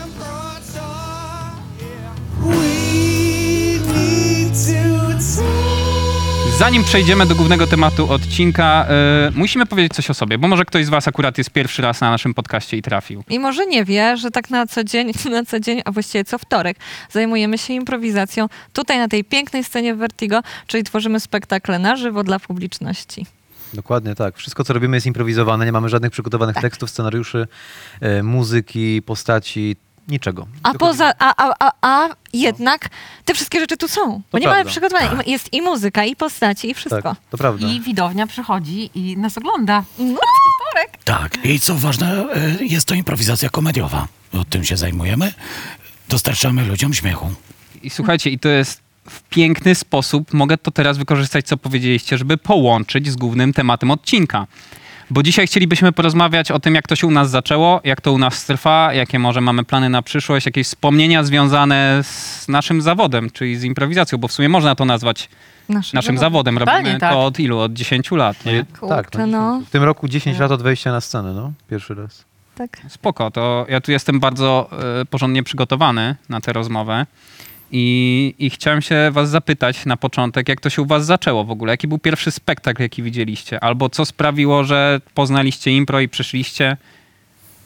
Zanim 6.61 6.85
przejdziemy 6.85 7.27
do 7.27 7.35
głównego 7.35 7.67
tematu 7.67 8.13
odcinka, 8.13 8.87
y, 9.29 9.39
musimy 9.39 9.67
powiedzieć 9.67 9.93
coś 9.93 10.11
o 10.11 10.15
sobie, 10.15 10.39
bo 10.39 10.49
może 10.49 10.65
ktoś 10.65 10.87
z 10.87 10.89
was 10.89 11.09
akurat 11.09 11.39
jest 11.39 11.51
pierwszy 11.51 11.83
raz 11.83 12.01
na 12.01 12.11
naszym 12.11 12.35
podcaście 12.35 12.77
i 12.77 12.83
trafił. 12.83 13.25
I 13.29 13.39
może 13.39 13.67
nie 13.67 13.85
wie, 13.85 14.17
że 14.17 14.31
tak 14.31 14.51
na 14.51 14.67
co 14.67 14.85
dzień, 14.85 15.13
na 15.31 15.45
co 15.45 15.61
dzień, 15.61 15.83
a 15.85 15.93
właściwie 15.93 16.25
co 16.25 16.39
wtorek, 16.39 16.77
zajmujemy 17.11 17.59
się 17.59 17.75
improwizacją 17.75 18.47
tutaj 18.73 18.99
na 18.99 19.09
tej 19.09 19.25
pięknej 19.25 19.65
scenie 19.65 19.95
Vertigo, 19.95 20.41
czyli 20.67 20.85
tworzymy 20.85 21.21
spektakle 21.21 21.79
na 21.79 21.97
żywo 21.97 22.25
dla 22.25 22.39
publiczności. 22.39 23.27
Dokładnie 23.75 24.15
tak. 24.15 24.37
Wszystko, 24.37 24.65
co 24.65 24.73
robimy 24.73 24.97
jest 24.97 25.07
improwizowane, 25.07 25.67
nie 25.67 25.73
mamy 25.73 25.89
żadnych 25.89 26.13
przygotowanych 26.13 26.55
Tak. 26.55 26.63
tekstów, 26.63 26.91
scenariuszy, 26.91 27.47
e, 28.01 28.23
muzyki, 28.23 29.03
postaci, 29.07 29.77
niczego. 30.09 30.47
A 30.63 30.75
poza, 30.75 31.13
a, 31.19 31.35
a, 31.37 31.55
a, 31.61 31.73
a 31.83 32.09
jednak 32.33 32.89
te 33.25 33.35
wszystkie 33.35 33.61
rzeczy 33.61 33.77
tu 33.77 33.89
są, 33.89 34.23
bo 34.33 34.39
nie 34.39 34.47
mamy 34.47 34.55
prawda. 34.57 34.71
przygotowania. 34.71 35.23
I- 35.23 35.31
Jest 35.31 35.53
i 35.53 35.63
muzyka, 35.63 36.05
i 36.05 36.17
postaci, 36.17 36.71
i 36.71 36.75
wszystko. 36.75 37.03
Tak, 37.03 37.17
to 37.31 37.39
prawda. 37.39 37.67
I 37.69 37.81
widownia 37.81 38.27
przychodzi 38.27 38.91
i 38.95 39.17
nas 39.17 39.39
ogląda. 39.39 39.85
No, 39.99 40.21
Tak, 41.05 41.45
i 41.45 41.61
co 41.61 41.75
ważne, 41.75 42.25
y, 42.61 42.65
jest 42.67 42.89
to 42.89 42.95
improwizacja 42.95 43.49
komediowa. 43.49 44.09
O 44.33 44.45
tym 44.45 44.65
się 44.65 44.77
zajmujemy. 44.77 45.33
Dostarczamy 46.09 46.65
ludziom 46.67 46.95
śmiechu. 46.95 47.33
I 47.83 47.91
słuchajcie, 47.91 48.31
i 48.31 48.39
to 48.39 48.49
jest 48.49 48.81
w 49.09 49.23
piękny 49.23 49.75
sposób, 49.75 50.33
mogę 50.35 50.59
to 50.59 50.71
teraz 50.71 50.99
wykorzystać, 50.99 51.47
co 51.47 51.57
powiedzieliście, 51.57 52.19
żeby 52.19 52.37
połączyć 52.37 53.11
z 53.11 53.17
głównym 53.17 53.53
tematem 53.53 53.91
odcinka. 53.91 54.47
Bo 55.11 55.23
dzisiaj 55.23 55.47
chcielibyśmy 55.47 55.93
porozmawiać 55.93 56.51
o 56.51 56.61
tym, 56.61 56.75
jak 56.75 56.89
to 56.89 56.97
się 56.97 57.07
u 57.07 57.11
nas 57.11 57.31
zaczęło, 57.31 57.81
jak 57.85 58.01
to 58.01 58.13
u 58.13 58.19
nas 58.19 58.45
trwa, 58.45 58.95
jakie 58.95 59.19
może 59.19 59.41
mamy 59.41 59.65
plany 59.65 59.89
na 59.89 60.03
przyszłość, 60.03 60.47
jakieś 60.47 60.67
wspomnienia 60.67 61.25
związane 61.25 62.01
z 62.03 62.49
naszym 62.49 62.83
zawodem, 62.83 63.31
czyli 63.31 63.57
z 63.57 63.65
improwizacją, 63.65 64.19
bo 64.19 64.29
w 64.29 64.33
sumie 64.33 64.49
można 64.49 64.75
to 64.75 64.85
nazwać 64.85 65.29
naszym, 65.69 65.97
naszym 65.97 66.19
zawodem. 66.19 66.59
Robimy 66.59 66.99
tak. 66.99 67.13
to 67.13 67.25
od 67.25 67.39
ilu? 67.39 67.59
Od 67.59 67.73
10 67.73 68.11
lat. 68.11 68.45
Nie? 68.45 68.65
tak, 68.89 69.11
Kurczę, 69.11 69.27
no. 69.27 69.63
W 69.67 69.71
tym 69.71 69.83
roku 69.83 70.09
10 70.09 70.39
lat 70.39 70.51
od 70.51 70.63
wejścia 70.63 70.93
na 70.93 71.01
scenę, 71.01 71.33
no. 71.33 71.53
Pierwszy 71.71 71.95
raz. 71.95 72.25
Tak. 72.55 72.81
Spoko, 72.89 73.31
to 73.31 73.67
ja 73.69 73.81
tu 73.81 73.93
jestem 73.93 74.21
bardzo 74.21 74.71
e, 75.01 75.05
porządnie 75.05 75.43
przygotowany 75.43 76.17
na 76.29 76.41
tę 76.41 76.53
rozmowę. 76.53 77.07
I, 77.73 78.35
I 78.39 78.51
chciałem 78.51 78.83
się 78.83 79.11
was 79.13 79.31
zapytać 79.31 79.87
na 79.87 79.97
początek, 79.97 80.49
jak 80.49 80.61
to 80.61 80.71
się 80.71 80.83
u 80.83 80.87
was 80.87 81.07
zaczęło 81.07 81.45
w 81.45 81.51
ogóle? 81.51 81.73
Jaki 81.73 81.89
był 81.89 81.99
pierwszy 81.99 82.31
spektakl, 82.31 82.83
jaki 82.83 83.03
widzieliście? 83.03 83.65
Albo 83.65 83.89
co 83.89 84.05
sprawiło, 84.05 84.65
że 84.65 85.01
poznaliście 85.15 85.77
impro 85.77 86.01
i 86.01 86.09
przyszliście? 86.09 86.77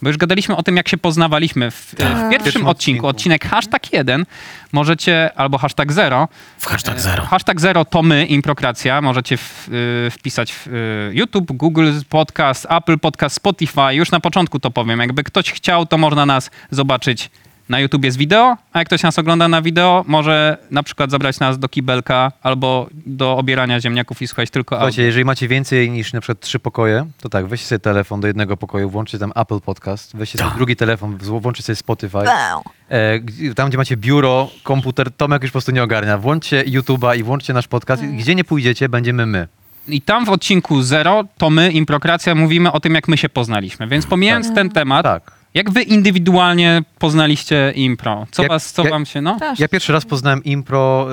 Bo 0.02 0.08
już 0.08 0.16
gadaliśmy 0.16 0.56
o 0.56 0.62
tym, 0.62 0.76
jak 0.76 0.88
się 0.88 0.96
poznawaliśmy 0.96 1.70
w, 1.70 1.74
w 1.74 1.96
pierwszym, 1.96 2.30
pierwszym 2.30 2.66
odcinku. 2.66 3.06
Odcinek 3.06 3.44
hashtag 3.44 3.92
1 3.92 4.26
możecie, 4.72 5.30
albo 5.36 5.58
hashtag 5.58 5.92
0. 5.92 6.28
W 6.58 6.66
hashtag 6.66 7.00
zero. 7.00 7.26
Hashtag 7.26 7.60
0 7.60 7.84
to 7.84 8.02
my, 8.02 8.26
improkracja. 8.26 9.00
Możecie 9.00 9.36
w, 9.36 9.68
y, 9.68 10.10
wpisać 10.10 10.52
w 10.52 10.66
y, 10.66 10.70
YouTube, 11.14 11.52
Google 11.52 11.90
Podcast, 12.08 12.66
Apple 12.70 12.98
Podcast, 12.98 13.36
Spotify. 13.36 13.94
Już 13.94 14.10
na 14.10 14.20
początku 14.20 14.60
to 14.60 14.70
powiem. 14.70 15.00
Jakby 15.00 15.24
ktoś 15.24 15.52
chciał, 15.52 15.86
to 15.86 15.98
można 15.98 16.26
nas 16.26 16.50
zobaczyć 16.70 17.30
na 17.68 17.80
YouTube 17.80 18.04
jest 18.04 18.16
wideo, 18.16 18.56
a 18.72 18.78
jak 18.78 18.86
ktoś 18.88 19.02
nas 19.02 19.18
ogląda 19.18 19.48
na 19.48 19.62
wideo, 19.62 20.04
może 20.06 20.58
na 20.70 20.82
przykład 20.82 21.10
zabrać 21.10 21.40
nas 21.40 21.58
do 21.58 21.68
kibelka 21.68 22.32
albo 22.42 22.86
do 23.06 23.36
obierania 23.36 23.80
ziemniaków 23.80 24.22
i 24.22 24.26
słuchać 24.28 24.50
tylko 24.50 24.74
Słuchajcie, 24.76 24.94
audio. 25.02 25.06
jeżeli 25.06 25.24
macie 25.24 25.48
więcej 25.48 25.90
niż 25.90 26.12
na 26.12 26.20
przykład 26.20 26.40
trzy 26.40 26.58
pokoje, 26.58 27.06
to 27.20 27.28
tak, 27.28 27.46
weźcie 27.46 27.66
sobie 27.66 27.78
telefon 27.78 28.20
do 28.20 28.26
jednego 28.26 28.56
pokoju, 28.56 28.90
włączcie 28.90 29.18
tam 29.18 29.32
Apple 29.36 29.60
Podcast, 29.60 30.16
weźcie 30.16 30.38
sobie 30.38 30.48
Tak. 30.50 30.56
drugi 30.58 30.76
telefon, 30.76 31.18
włączcie 31.18 31.62
sobie 31.62 31.76
Spotify. 31.76 32.18
E, 32.18 33.20
tam, 33.54 33.68
gdzie 33.68 33.78
macie 33.78 33.96
biuro, 33.96 34.48
komputer, 34.62 35.10
Tomek 35.12 35.42
już 35.42 35.50
po 35.50 35.54
prostu 35.54 35.72
nie 35.72 35.82
ogarnia. 35.82 36.18
Włączcie 36.18 36.64
YouTube'a 36.64 37.18
i 37.18 37.22
włączcie 37.22 37.52
nasz 37.52 37.68
podcast. 37.68 38.02
Gdzie 38.04 38.34
nie 38.34 38.44
pójdziecie, 38.44 38.88
będziemy 38.88 39.26
my. 39.26 39.48
I 39.88 40.00
tam 40.02 40.24
w 40.24 40.28
odcinku 40.30 40.82
0 40.82 41.24
to 41.38 41.50
my, 41.50 41.72
improkracja, 41.72 42.34
mówimy 42.34 42.72
o 42.72 42.80
tym, 42.80 42.94
jak 42.94 43.08
my 43.08 43.16
się 43.16 43.28
poznaliśmy. 43.28 43.86
Więc 43.86 44.06
pomijając 44.06 44.54
ten 44.54 44.70
temat, 44.70 45.02
Tak. 45.02 45.32
Jak 45.54 45.70
wy 45.70 45.82
indywidualnie 45.82 46.82
poznaliście 46.98 47.72
impro? 47.76 48.26
Co, 48.30 48.42
Jak- 48.42 48.48
was, 48.52 48.72
co 48.72 48.82
jak- 48.82 48.90
wam 48.92 49.06
się, 49.06 49.20
no? 49.20 49.38
Też. 49.38 49.58
Ja 49.60 49.68
pierwszy 49.68 49.92
raz 49.92 50.04
poznałem 50.04 50.44
impro 50.44 51.08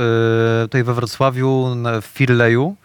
y, 0.63 0.67
tutaj 0.67 0.83
we 0.83 0.93
Wrocławiu, 0.93 1.75
na, 1.75 2.01
w 2.01 2.05
Firleju. 2.05 2.75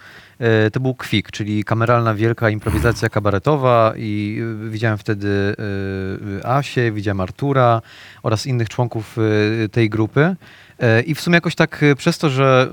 Y, 0.66 0.70
to 0.70 0.80
był 0.80 0.94
Kwik, 0.94 1.30
czyli 1.30 1.64
kameralna 1.64 2.14
wielka 2.14 2.50
improwizacja 2.50 3.08
kabaretowa 3.08 3.92
i 3.96 4.38
y, 4.66 4.70
widziałem 4.70 4.98
wtedy 4.98 5.28
y, 5.28 6.38
y, 6.38 6.46
Asię, 6.46 6.92
widziałem 6.92 7.20
Artura 7.20 7.82
oraz 8.22 8.46
innych 8.46 8.68
członków 8.68 9.18
y, 9.64 9.68
tej 9.68 9.90
grupy. 9.90 10.36
Y, 10.82 11.02
I 11.02 11.14
w 11.14 11.20
sumie 11.20 11.34
jakoś 11.34 11.54
tak 11.54 11.82
y, 11.82 11.96
przez 11.96 12.18
to, 12.18 12.30
że 12.30 12.68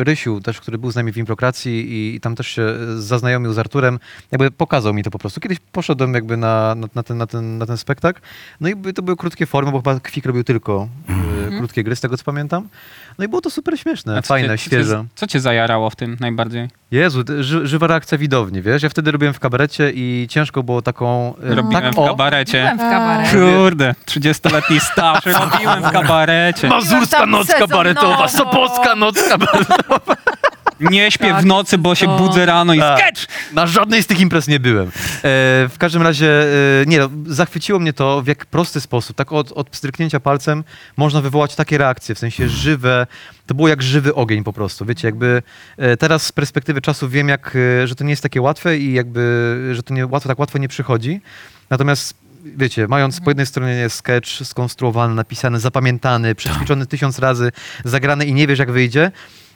y, 0.00 0.04
Rysiu 0.04 0.40
też, 0.40 0.60
który 0.60 0.78
był 0.78 0.90
z 0.90 0.94
nami 0.94 1.12
w 1.12 1.16
improkracji 1.16 1.86
i, 1.88 2.20
tam 2.20 2.34
też 2.34 2.48
się 2.48 2.74
zaznajomił 2.96 3.52
z 3.52 3.58
Arturem, 3.58 3.98
jakby 4.32 4.50
pokazał 4.50 4.94
mi 4.94 5.02
to 5.02 5.10
po 5.10 5.18
prostu. 5.18 5.40
Kiedyś 5.40 5.58
poszedłem 5.72 6.14
jakby 6.14 6.36
na, 6.36 6.74
na, 6.74 6.88
na, 6.94 7.02
ten, 7.02 7.18
na, 7.18 7.26
ten, 7.26 7.58
na 7.58 7.66
ten 7.66 7.76
spektakl. 7.76 8.20
No 8.60 8.68
i 8.68 8.94
to 8.94 9.02
były 9.02 9.16
krótkie 9.16 9.46
formy, 9.46 9.72
bo 9.72 9.78
chyba 9.78 10.00
Kwik 10.00 10.26
robił 10.26 10.44
tylko 10.44 10.88
y, 11.50 11.58
krótkie 11.58 11.84
gry, 11.84 11.96
z 11.96 12.00
tego 12.00 12.16
co 12.16 12.24
pamiętam. 12.24 12.68
No 13.18 13.24
i 13.24 13.28
było 13.28 13.40
to 13.40 13.50
super 13.50 13.78
śmieszne, 13.78 14.22
fajne, 14.22 14.58
cię, 14.58 14.64
świeże. 14.64 14.94
Co 14.94 15.02
cię, 15.02 15.08
co 15.14 15.26
cię 15.26 15.40
zajarało 15.40 15.90
w 15.90 15.96
tym 15.96 16.16
najbardziej? 16.20 16.68
Jezu, 16.90 17.24
ży, 17.40 17.66
żywa 17.66 17.86
reakcja 17.86 18.18
widowni, 18.18 18.62
wiesz? 18.62 18.82
Ja 18.82 18.88
wtedy 18.88 19.10
robiłem 19.10 19.34
w 19.34 19.40
kabarecie 19.40 19.92
i 19.94 20.26
ciężko 20.30 20.62
było 20.62 20.82
taką... 20.82 21.34
Robiłem 21.38 21.82
tak, 21.82 21.92
w 21.92 21.96
kabarecie. 21.96 22.58
Byłem 22.58 22.78
w 22.78 22.80
kabarecie. 22.80 23.30
Kurde, 23.32 23.94
30-letni 24.06 24.80
staż, 24.80 25.26
robiłem 25.52 25.82
w 25.82 25.90
kabarecie. 25.90 26.68
Mazurska 27.26 27.26
tam 27.26 27.30
noc 27.30 27.46
sezonowo. 27.46 27.68
kabaretowa, 27.72 28.28
Sopocka 28.28 28.94
noc 28.94 29.28
kabaretowa. 29.28 30.16
Nie 30.80 31.10
śpię 31.10 31.30
Tak, 31.30 31.42
w 31.42 31.46
nocy, 31.46 31.78
bo 31.78 31.94
się 31.94 32.06
to- 32.06 32.16
budzę 32.18 32.46
rano 32.46 32.74
i 32.74 32.78
Tak. 32.78 32.98
sketch! 32.98 33.26
Na 33.52 33.66
żadnej 33.66 34.02
z 34.02 34.06
tych 34.06 34.20
imprez 34.20 34.48
nie 34.48 34.60
byłem. 34.60 34.86
E, 34.88 34.90
w 35.68 35.74
każdym 35.78 36.02
razie, 36.02 36.42
e, 36.82 36.86
nie 36.86 36.98
no, 36.98 37.08
zachwyciło 37.26 37.78
mnie 37.78 37.92
to 37.92 38.22
w 38.22 38.26
jak 38.26 38.46
prosty 38.46 38.80
sposób. 38.80 39.16
Tak 39.16 39.32
od, 39.32 39.52
od 39.52 39.70
pstryknięcia 39.70 40.20
palcem 40.20 40.64
można 40.96 41.20
wywołać 41.20 41.54
takie 41.54 41.78
reakcje, 41.78 42.14
w 42.14 42.18
sensie 42.18 42.48
żywe. 42.48 43.06
To 43.46 43.54
było 43.54 43.68
jak 43.68 43.82
żywy 43.82 44.14
ogień 44.14 44.44
po 44.44 44.52
prostu. 44.52 44.84
Wiecie, 44.84 45.08
jakby 45.08 45.42
e, 45.76 45.96
teraz 45.96 46.26
z 46.26 46.32
perspektywy 46.32 46.80
czasu 46.80 47.08
wiem, 47.08 47.28
jak, 47.28 47.56
e, 47.82 47.86
że 47.86 47.94
to 47.94 48.04
nie 48.04 48.10
jest 48.10 48.22
takie 48.22 48.40
łatwe 48.42 48.78
i 48.78 48.92
jakby, 48.92 49.70
że 49.72 49.82
to 49.82 49.94
nie, 49.94 50.06
łatwo, 50.06 50.28
tak 50.28 50.38
łatwo 50.38 50.58
nie 50.58 50.68
przychodzi. 50.68 51.20
Natomiast 51.70 52.14
wiecie, 52.56 52.88
mając 52.88 53.20
po 53.20 53.30
jednej 53.30 53.46
stronie 53.46 53.88
sketch 53.88 54.28
skonstruowany, 54.44 55.14
napisany, 55.14 55.60
zapamiętany, 55.60 56.34
przećwiczony 56.34 56.86
tysiąc 56.86 57.18
razy, 57.18 57.52
zagrany 57.84 58.24
i 58.24 58.34
nie 58.34 58.46
wiesz 58.46 58.58
jak 58.58 58.72
wyjdzie, 58.72 59.12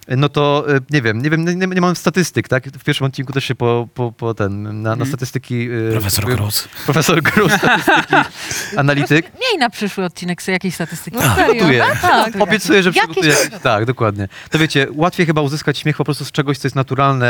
no 0.08 0.28
to 0.28 0.64
e, 0.76 0.80
nie 0.90 1.02
wiem, 1.02 1.22
nie 1.22 1.30
wiem, 1.30 1.44
nie, 1.44 1.66
nie 1.66 1.80
mam 1.80 1.96
statystyk, 1.96 2.48
tak? 2.48 2.68
W 2.68 2.84
pierwszym 2.84 3.06
odcinku 3.06 3.32
też 3.32 3.44
się 3.44 3.54
po, 3.54 3.88
po, 3.94 4.12
po 4.12 4.34
ten, 4.34 4.82
na, 4.82 4.96
na 4.96 5.04
statystyki... 5.06 5.68
e, 5.88 5.92
Profesor 5.92 6.24
byłem- 6.24 6.38
Cruz. 6.38 6.68
Profesor 6.86 7.22
Cruz, 7.22 7.52
statystyki, 7.52 8.14
analityk. 8.76 9.32
Miej 9.40 9.58
na 9.58 9.70
przyszły 9.70 10.04
odcinek 10.04 10.42
sobie 10.42 10.52
jakieś 10.52 10.74
statystyki. 10.74 11.16
No? 11.16 11.34
Przygotuję. 11.36 11.84
Tak. 12.02 12.36
Obiecuję, 12.40 12.82
że 12.82 12.92
przygotuję. 12.92 13.28
jakieś- 13.44 13.60
Tak, 13.62 13.84
dokładnie. 13.84 14.28
To 14.50 14.58
wiecie, 14.58 14.86
łatwiej 14.92 15.26
chyba 15.26 15.40
uzyskać 15.40 15.78
śmiech 15.78 15.96
po 15.96 16.04
prostu 16.04 16.24
z 16.24 16.32
czegoś, 16.32 16.58
co 16.58 16.66
jest 16.68 16.76
naturalne, 16.76 17.26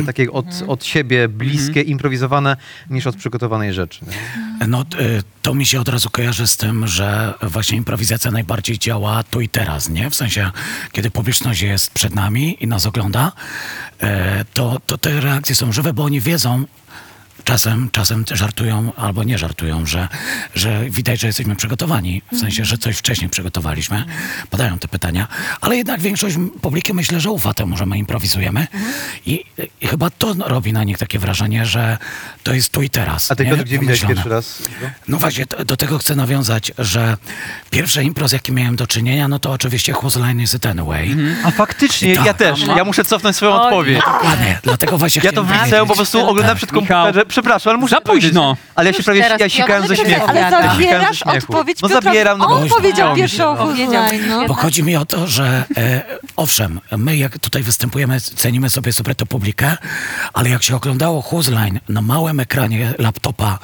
e, 0.00 0.02
takie 0.06 0.32
od, 0.32 0.46
od 0.66 0.84
siebie, 0.84 1.28
bliskie, 1.28 1.82
improwizowane, 1.82 2.56
niż 2.90 3.06
od 3.06 3.16
przygotowanej 3.16 3.72
rzeczy. 3.72 4.00
nie? 4.06 4.66
No, 4.66 4.84
to 5.42 5.54
mi 5.54 5.66
się 5.66 5.80
od 5.80 5.88
razu 5.88 6.10
kojarzy 6.10 6.46
z 6.46 6.56
tym, 6.56 6.86
że 6.86 7.34
właśnie 7.42 7.78
improwizacja 7.78 8.30
najbardziej 8.30 8.78
działa 8.78 9.22
tu 9.22 9.40
i 9.40 9.48
teraz, 9.48 9.88
nie? 9.88 10.10
W 10.10 10.14
sensie, 10.14 10.50
kiedy 10.92 11.10
publiczność 11.10 11.62
jest 11.62 11.90
przed 11.94 12.05
nami 12.14 12.56
i 12.60 12.66
nas 12.66 12.86
ogląda, 12.86 13.32
e, 14.00 14.44
to, 14.44 14.80
to 14.86 14.98
te 14.98 15.20
reakcje 15.20 15.54
są 15.54 15.72
żywe, 15.72 15.92
bo 15.92 16.04
oni 16.04 16.20
wiedzą, 16.20 16.64
czasem, 17.46 17.88
czasem 17.92 18.24
żartują 18.32 18.92
albo 18.96 19.24
nie 19.24 19.38
żartują, 19.38 19.86
że, 19.86 20.08
że 20.54 20.90
widać, 20.90 21.20
że 21.20 21.26
jesteśmy 21.26 21.56
przygotowani, 21.56 22.22
w 22.32 22.38
sensie, 22.38 22.64
że 22.64 22.78
coś 22.78 22.96
wcześniej 22.96 23.30
przygotowaliśmy, 23.30 24.04
padają 24.50 24.78
te 24.78 24.88
pytania, 24.88 25.28
ale 25.60 25.76
jednak 25.76 26.00
większość 26.00 26.36
publiki 26.62 26.94
myślę, 26.94 27.20
że 27.20 27.30
ufa 27.30 27.54
temu, 27.54 27.76
że 27.76 27.86
my 27.86 27.98
improwizujemy 27.98 28.66
i, 29.26 29.44
i 29.80 29.86
chyba 29.86 30.10
to 30.10 30.34
robi 30.38 30.72
na 30.72 30.84
nich 30.84 30.98
takie 30.98 31.18
wrażenie, 31.18 31.66
że 31.66 31.98
to 32.42 32.54
jest 32.54 32.72
tu 32.72 32.82
i 32.82 32.90
teraz. 32.90 33.30
A 33.30 33.36
ty 33.36 33.44
nie? 33.44 33.56
Gdzie 33.56 33.78
widać 33.78 34.00
pierwszy 34.00 34.28
raz? 34.28 34.62
No 35.08 35.18
właśnie, 35.18 35.46
do, 35.46 35.64
do 35.64 35.76
tego 35.76 35.98
chcę 35.98 36.16
nawiązać, 36.16 36.72
że 36.78 37.16
pierwsze 37.70 38.04
impro, 38.04 38.28
z 38.28 38.32
jakim 38.32 38.54
miałem 38.54 38.76
do 38.76 38.86
czynienia, 38.86 39.28
no 39.28 39.38
to 39.38 39.52
oczywiście 39.52 39.92
Whose 39.92 40.20
Line 40.20 40.40
Is 40.40 40.54
It 40.54 40.66
Anyway. 40.66 41.16
A 41.44 41.50
faktycznie, 41.50 42.16
Tak. 42.16 42.26
ja 42.26 42.34
też. 42.34 42.60
Ja 42.76 42.84
muszę 42.84 43.04
cofnąć 43.04 43.36
swoją 43.36 43.52
Oj, 43.52 43.66
odpowiedź. 43.66 44.00
Dokładnie, 44.00 44.58
dlatego 44.62 44.98
właśnie 44.98 45.22
Ja 45.24 45.32
to 45.32 45.44
chciałem 45.44 45.64
widzę, 45.64 45.86
po 45.86 45.94
prostu 45.94 46.28
oglądam 46.28 46.56
przed 46.56 46.72
Michał, 46.72 47.04
komputerze. 47.04 47.26
Przepraszam, 47.36 47.70
ale 47.70 47.78
muszę 47.80 47.96
za 47.96 48.00
powiedzieć. 48.00 48.30
późno. 48.30 48.56
Ale 48.74 48.86
ja 48.88 48.92
się 48.92 48.96
Już 48.96 49.04
prawie 49.04 49.22
teraz 49.22 49.40
ja 49.40 49.48
sikałem 49.48 49.86
ze 49.88 49.96
śmiechu. 49.96 50.26
Ale 50.28 50.50
zabierasz 50.50 50.76
Sikałem 50.78 51.06
ze 51.08 51.14
śmiechu. 51.14 51.52
odpowiedź 51.52 51.80
No 51.82 51.88
zabieram, 51.88 52.38
no 52.38 52.48
bo- 52.48 52.54
On 52.54 52.68
powiedział 52.68 53.08
No, 53.10 53.16
pierwszy 53.16 53.46
o 53.46 53.54
powiedział. 53.56 54.04
Huzline, 54.04 54.28
no. 54.28 54.46
Bo 54.48 54.54
chodzi 54.54 54.82
mi 54.82 54.96
o 54.96 55.04
to, 55.06 55.26
że 55.26 55.64
e, 55.76 56.02
owszem, 56.36 56.80
my 56.96 57.16
jak 57.16 57.38
tutaj 57.38 57.62
występujemy, 57.62 58.20
cenimy 58.20 58.70
sobie 58.70 58.92
super 58.92 59.14
tę 59.14 59.26
publikę, 59.26 59.76
ale 60.32 60.50
jak 60.50 60.62
się 60.62 60.76
oglądało 60.76 61.20
Whose 61.32 61.50
Line 61.52 61.80
na 61.88 62.02
małym 62.02 62.40
ekranie 62.40 62.94
laptopa 62.98 63.58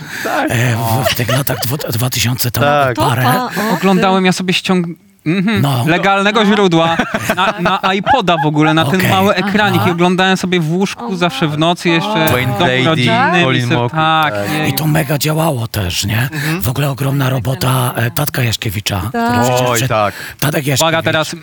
e, 0.48 0.76
w, 0.76 1.10
w 1.10 1.14
tych 1.14 1.28
latach 1.28 1.58
dwu- 1.66 1.76
2000 1.92 2.50
tam 2.50 2.64
Tak. 2.64 2.96
parę, 2.96 3.22
Topa, 3.22 3.50
o, 3.70 3.74
Oglądałem, 3.74 4.24
ja 4.26 4.32
sobie 4.32 4.54
ściąg... 4.54 4.86
Mhm. 5.26 5.62
No. 5.62 5.84
Legalnego 5.86 6.44
źródła 6.44 6.96
na, 7.36 7.54
na 7.80 7.94
iPoda 7.94 8.36
w 8.44 8.46
ogóle, 8.46 8.74
na 8.74 8.84
ten 8.84 9.00
Okej. 9.00 9.10
mały 9.10 9.34
ekranik 9.34 9.86
i 9.86 9.90
oglądałem 9.90 10.36
sobie 10.36 10.60
w 10.60 10.72
łóżku 10.72 11.16
zawsze 11.16 11.48
w 11.48 11.58
nocy 11.58 11.88
jeszcze 11.88 12.26
Wayne 12.32 12.52
Brady. 12.58 13.06
Colin. 13.44 13.68
Tak, 13.70 13.90
Tak. 14.34 14.34
nie. 14.52 14.68
I 14.68 14.72
to 14.72 14.86
mega 14.86 15.18
działało 15.18 15.66
też, 15.66 16.04
nie? 16.04 16.28
W 16.60 16.68
ogóle 16.68 16.90
ogromna 16.90 17.30
robota 17.30 17.92
e, 17.96 18.10
Tatka 18.10 18.42
Jaśkiewicza. 18.42 19.02
przecież 19.42 19.60
Oj, 19.68 19.76
przed- 19.76 19.88
tak. 19.88 20.14
Tadek 20.40 20.66
Jaśkiewicz. 20.66 20.80
Uwaga 20.80 21.02
teraz 21.02 21.34
y, 21.34 21.38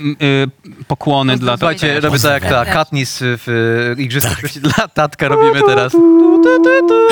pokłony 0.87 1.37
dla 1.37 1.57
Słuchajcie, 1.57 1.99
robię 1.99 2.19
tak 2.19 2.43
jak 2.43 2.51
ta 2.53 2.65
Katniss 2.65 3.19
w, 3.21 3.43
w 3.95 3.99
Igrzyskach 3.99 4.41
Tak. 4.41 4.51
Dla 4.75 4.87
tatka 4.87 5.27
robimy 5.27 5.61
teraz. 5.67 5.95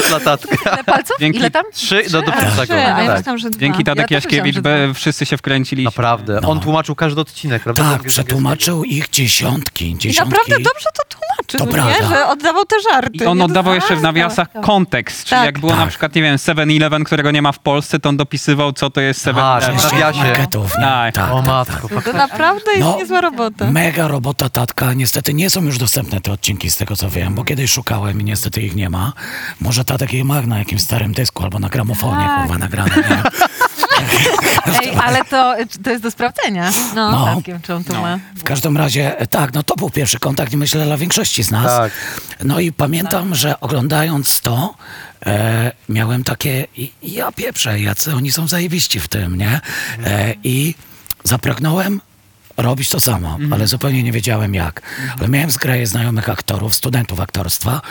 Dla 0.10 0.20
tatka. 0.20 0.56
Ile 0.74 0.84
palców? 0.84 1.18
Dzięki. 1.20 1.40
Ile 1.40 1.52
tam? 1.52 1.66
Trzy 1.74 2.04
do, 2.12 2.22
do 2.22 2.32
pierwszego. 2.32 2.74
Tak. 2.74 3.24
Dzięki 3.60 3.84
Tadek 3.84 4.12
Jaśkiewicz, 4.12 4.56
wszyscy 4.94 5.26
się 5.26 5.38
wkręciliśmy. 5.38 5.88
Naprawdę. 5.88 6.40
No. 6.42 6.57
On 6.58 6.64
tłumaczył 6.64 6.96
każdy 6.96 7.22
odcinek, 7.22 7.64
prawda? 7.64 7.84
Tak, 7.92 8.04
przetłumaczył 8.04 8.84
ich 8.84 9.10
dziesiątki, 9.10 9.92
I 9.92 9.98
dziesiątki. 9.98 10.32
naprawdę 10.32 10.64
dobrze 10.64 10.90
to 10.94 11.04
tłumaczył, 11.10 11.60
To 11.60 11.66
nie? 11.66 11.72
prawda. 11.72 12.16
Że 12.16 12.28
oddawał 12.28 12.66
te 12.66 12.76
żarty. 12.92 13.18
I 13.18 13.26
on 13.26 13.42
oddawał 13.42 13.74
jeszcze 13.76 13.94
w 13.94 13.98
Tak. 13.98 14.04
nawiasach 14.04 14.48
kontekst, 14.64 15.20
czyli 15.24 15.30
Tak. 15.40 15.46
jak 15.46 15.60
było 15.60 15.72
na 15.76 15.78
Tak. 15.82 15.90
przykład, 15.90 16.16
nie 16.16 16.22
wiem, 16.22 16.36
7-Eleven, 16.38 17.04
którego 17.04 17.32
nie 17.32 17.42
ma 17.42 17.52
w 17.52 17.60
Polsce, 17.60 18.00
to 18.00 18.10
on 18.10 18.18
dopisywał, 18.18 18.74
co 18.74 18.90
to 18.90 19.02
jest 19.02 19.28
A, 19.28 19.32
7-Eleven. 19.32 19.80
w 19.80 19.84
nawiasie. 19.94 20.20
marketów, 20.20 20.78
nie? 20.78 20.84
Tak. 20.84 21.16
Tak, 21.16 21.32
O 21.32 21.38
tak, 21.38 21.48
matko, 21.48 21.90
tak. 21.90 22.04
To 22.04 22.14
naprawdę 22.14 22.72
jest 22.72 22.80
No, 22.84 22.96
niezła 22.98 23.22
robota. 23.22 23.72
Mega 23.72 24.08
robota 24.08 24.50
tatka. 24.50 24.94
Niestety 24.94 25.34
nie 25.34 25.50
są 25.50 25.64
już 25.64 25.78
dostępne 25.78 26.22
te 26.22 26.32
odcinki 26.32 26.72
z 26.72 26.78
tego 26.78 26.96
co 26.96 27.10
wiem, 27.10 27.36
bo 27.36 27.44
kiedyś 27.44 27.72
szukałem 27.72 28.22
i 28.22 28.24
niestety 28.24 28.62
ich 28.62 28.76
nie 28.76 28.90
ma. 28.90 29.14
Może 29.62 29.86
tatek 29.86 30.14
je 30.14 30.24
ma 30.24 30.42
na 30.42 30.60
jakimś 30.60 30.82
starym 30.82 31.14
dysku 31.14 31.44
albo 31.44 31.60
na 31.60 31.70
gramofonie, 31.70 32.26
Tak. 32.26 32.40
kurwa, 32.42 32.58
nagrane. 32.58 32.92
Ej, 34.84 34.92
ale 35.04 35.26
to, 35.26 35.56
to 35.84 35.90
jest 35.90 36.04
do 36.04 36.12
sprawdzenia. 36.12 36.72
No. 36.96 37.12
No. 37.12 37.26
No. 37.26 37.36
Tatkiem, 37.36 37.62
czy 37.62 37.74
on 37.74 37.84
to 37.84 38.02
ma. 38.02 38.20
W 38.36 38.44
każdym 38.44 38.78
razie, 38.78 39.20
e, 39.20 39.28
tak, 39.28 39.54
no 39.54 39.64
to 39.64 39.76
był 39.76 39.90
pierwszy 39.90 40.20
kontakt 40.20 40.54
myślę 40.54 40.86
dla 40.86 40.98
większości 40.98 41.44
z 41.44 41.52
nas. 41.52 41.66
Tak. 41.66 41.92
No 42.44 42.60
i 42.60 42.72
pamiętam, 42.72 43.36
że 43.36 43.60
oglądając 43.60 44.42
to, 44.42 44.76
e, 45.26 45.72
miałem 45.90 46.24
takie, 46.24 46.68
ja 47.04 47.32
pieprzę, 47.32 47.80
jacy 47.80 48.14
oni 48.16 48.32
są 48.32 48.48
zajebiści 48.48 49.00
w 49.00 49.08
tym, 49.08 49.38
nie? 49.38 49.60
E, 50.06 50.34
I 50.44 50.76
zapragnąłem 51.24 52.02
robić 52.58 52.90
to 52.90 53.00
samo, 53.00 53.38
ale 53.52 53.68
zupełnie 53.68 54.04
nie 54.04 54.12
wiedziałem 54.12 54.54
jak. 54.54 54.82
Ale 55.20 55.28
miałem 55.28 55.52
zgraję 55.52 55.88
znajomych 55.88 56.30
aktorów, 56.30 56.76
studentów 56.76 57.20
aktorstwa 57.20 57.82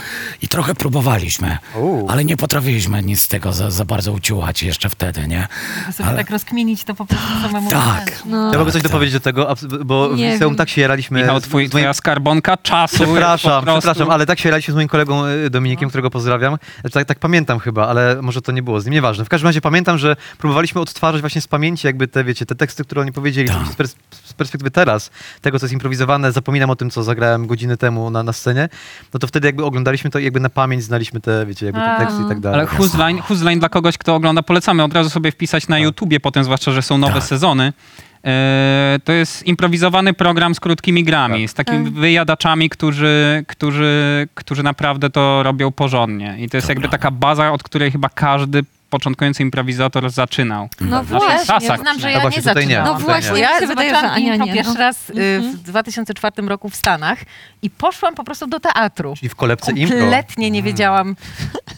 i 0.42 0.48
trochę 0.48 0.74
próbowaliśmy, 0.74 1.58
U. 1.76 2.08
ale 2.10 2.24
nie 2.24 2.36
potrafiliśmy 2.36 3.02
nic 3.02 3.22
z 3.22 3.28
tego 3.28 3.52
za, 3.52 3.70
za 3.70 3.84
bardzo 3.84 4.12
uciułać 4.12 4.62
jeszcze 4.62 4.88
wtedy, 4.88 5.28
nie? 5.28 5.48
Żeby 5.80 5.92
sobie 5.92 6.08
Ale- 6.08 6.18
tak 6.18 6.30
rozkminić 6.30 6.84
to 6.84 6.94
po 6.94 7.06
prostu 7.06 7.26
samemu. 7.42 7.70
Tak. 7.70 8.22
No. 8.24 8.52
Ja 8.52 8.58
mogę 8.58 8.72
coś 8.72 8.82
Tak, 8.82 8.90
dopowiedzieć 8.92 9.14
do 9.14 9.20
tego, 9.20 9.54
bo 9.84 10.08
w 10.08 10.16
Nie 10.16 10.32
liceum 10.32 10.52
wiem. 10.52 10.58
tak 10.58 10.68
się 10.68 10.80
jaraliśmy. 10.80 11.20
Michał, 11.20 11.40
twój, 11.40 11.68
twoja 11.68 11.94
skarbonka 11.94 12.56
czasu. 12.56 12.96
Przepraszam, 12.96 13.64
przepraszam, 13.64 14.10
ale 14.10 14.26
tak 14.26 14.38
się 14.38 14.48
jaraliśmy 14.48 14.72
z 14.72 14.74
moim 14.74 14.88
kolegą 14.88 15.26
y, 15.26 15.50
Dominikiem, 15.50 15.88
którego 15.88 16.10
pozdrawiam. 16.10 16.56
Znaczy, 16.80 16.94
Tak, 16.94 17.08
tak 17.08 17.18
pamiętam 17.18 17.58
chyba, 17.58 17.88
ale 17.88 18.16
może 18.22 18.42
to 18.42 18.52
nie 18.52 18.62
było 18.62 18.80
z 18.80 18.84
nim, 18.84 18.94
nieważne. 18.94 19.24
W 19.24 19.28
każdym 19.28 19.46
razie 19.48 19.60
pamiętam, 19.60 19.98
że 19.98 20.16
próbowaliśmy 20.38 20.80
odtwarzać 20.80 21.20
właśnie 21.20 21.40
z 21.40 21.48
pamięci 21.48 21.86
jakby 21.86 22.08
te, 22.08 22.24
wiecie, 22.24 22.46
te 22.46 22.54
teksty, 22.54 22.84
które 22.84 23.00
oni 23.00 23.12
powiedzieli 23.12 23.48
Tak. 23.48 23.58
z, 23.66 23.76
pers- 23.76 23.94
z 24.24 24.34
perspektywy 24.56 24.70
teraz, 24.70 25.10
tego, 25.40 25.58
co 25.58 25.66
jest 25.66 25.72
improwizowane, 25.72 26.32
zapominam 26.32 26.70
o 26.70 26.76
tym, 26.76 26.90
co 26.90 27.02
zagrałem 27.02 27.46
godziny 27.46 27.76
temu 27.76 28.10
na, 28.10 28.22
na 28.22 28.32
scenie, 28.32 28.68
no 29.14 29.20
to 29.20 29.26
wtedy 29.26 29.48
jakby 29.48 29.64
oglądaliśmy 29.64 30.10
to 30.10 30.18
i 30.18 30.24
jakby 30.24 30.40
na 30.40 30.48
pamięć 30.48 30.84
znaliśmy 30.84 31.20
te, 31.20 31.46
wiecie, 31.46 31.66
jakby 31.66 31.80
te 31.80 31.96
teksty 31.98 32.22
i 32.22 32.28
tak 32.28 32.40
dalej. 32.40 32.60
Ale 32.60 32.68
Whose 32.68 32.98
Line, 32.98 33.22
Whose 33.30 33.44
Line 33.44 33.58
dla 33.58 33.68
kogoś, 33.68 33.98
kto 33.98 34.14
ogląda, 34.14 34.42
polecamy 34.42 34.82
od 34.84 34.92
razu 34.94 35.10
sobie 35.10 35.32
wpisać 35.32 35.68
na 35.68 35.78
YouTubie, 35.78 36.20
potem 36.20 36.44
zwłaszcza, 36.44 36.72
że 36.72 36.82
są 36.82 36.98
nowe 36.98 37.14
Tak. 37.14 37.22
sezony. 37.22 37.72
E, 38.24 38.98
to 39.04 39.12
jest 39.12 39.46
improwizowany 39.46 40.14
program 40.14 40.54
z 40.54 40.60
krótkimi 40.60 41.04
grami, 41.04 41.48
z 41.48 41.54
takimi 41.54 41.90
wyjadaczami, 41.90 42.70
którzy, 42.70 43.44
którzy, 43.48 44.28
którzy 44.34 44.62
naprawdę 44.62 45.10
to 45.10 45.42
robią 45.42 45.72
porządnie. 45.72 46.36
I 46.38 46.48
to 46.48 46.56
jest 46.56 46.68
jakby 46.68 46.88
taka 46.88 47.10
baza, 47.10 47.52
od 47.52 47.62
której 47.62 47.90
chyba 47.92 48.08
każdy 48.08 48.62
początkujący 48.98 49.42
improwizator 49.42 50.10
zaczynał. 50.10 50.68
No 50.80 51.04
W 51.04 51.10
naszych 51.10 51.26
właśnie, 51.28 51.46
czasach. 51.46 51.80
Znam, 51.80 52.00
że 52.00 52.06
No 52.06 52.12
ja 52.12 52.20
właśnie, 52.20 52.36
nie 52.38 52.42
zaczynałam. 52.42 52.84
No 52.86 52.92
Tutaj 53.00 53.06
właśnie, 53.06 53.32
nie. 53.34 53.40
ja 53.40 53.60
się 53.60 53.66
wydaje, 53.66 53.90
że 53.90 54.10
Ania 54.10 54.36
nie. 54.36 54.54
pierwszy 54.54 54.74
no. 54.74 54.80
raz 54.80 55.10
y, 55.10 55.12
w 55.54 55.56
2004 55.62 56.48
roku 56.48 56.68
w 56.68 56.76
Stanach 56.76 57.18
i 57.62 57.70
poszłam 57.70 58.14
po 58.14 58.24
prostu 58.24 58.46
do 58.46 58.60
teatru. 58.60 59.14
Czyli 59.16 59.28
w 59.28 59.34
kolebce 59.34 59.72
impro. 59.72 59.98
Kompletnie 59.98 60.50
nie 60.50 60.62
wiedziałam 60.62 61.16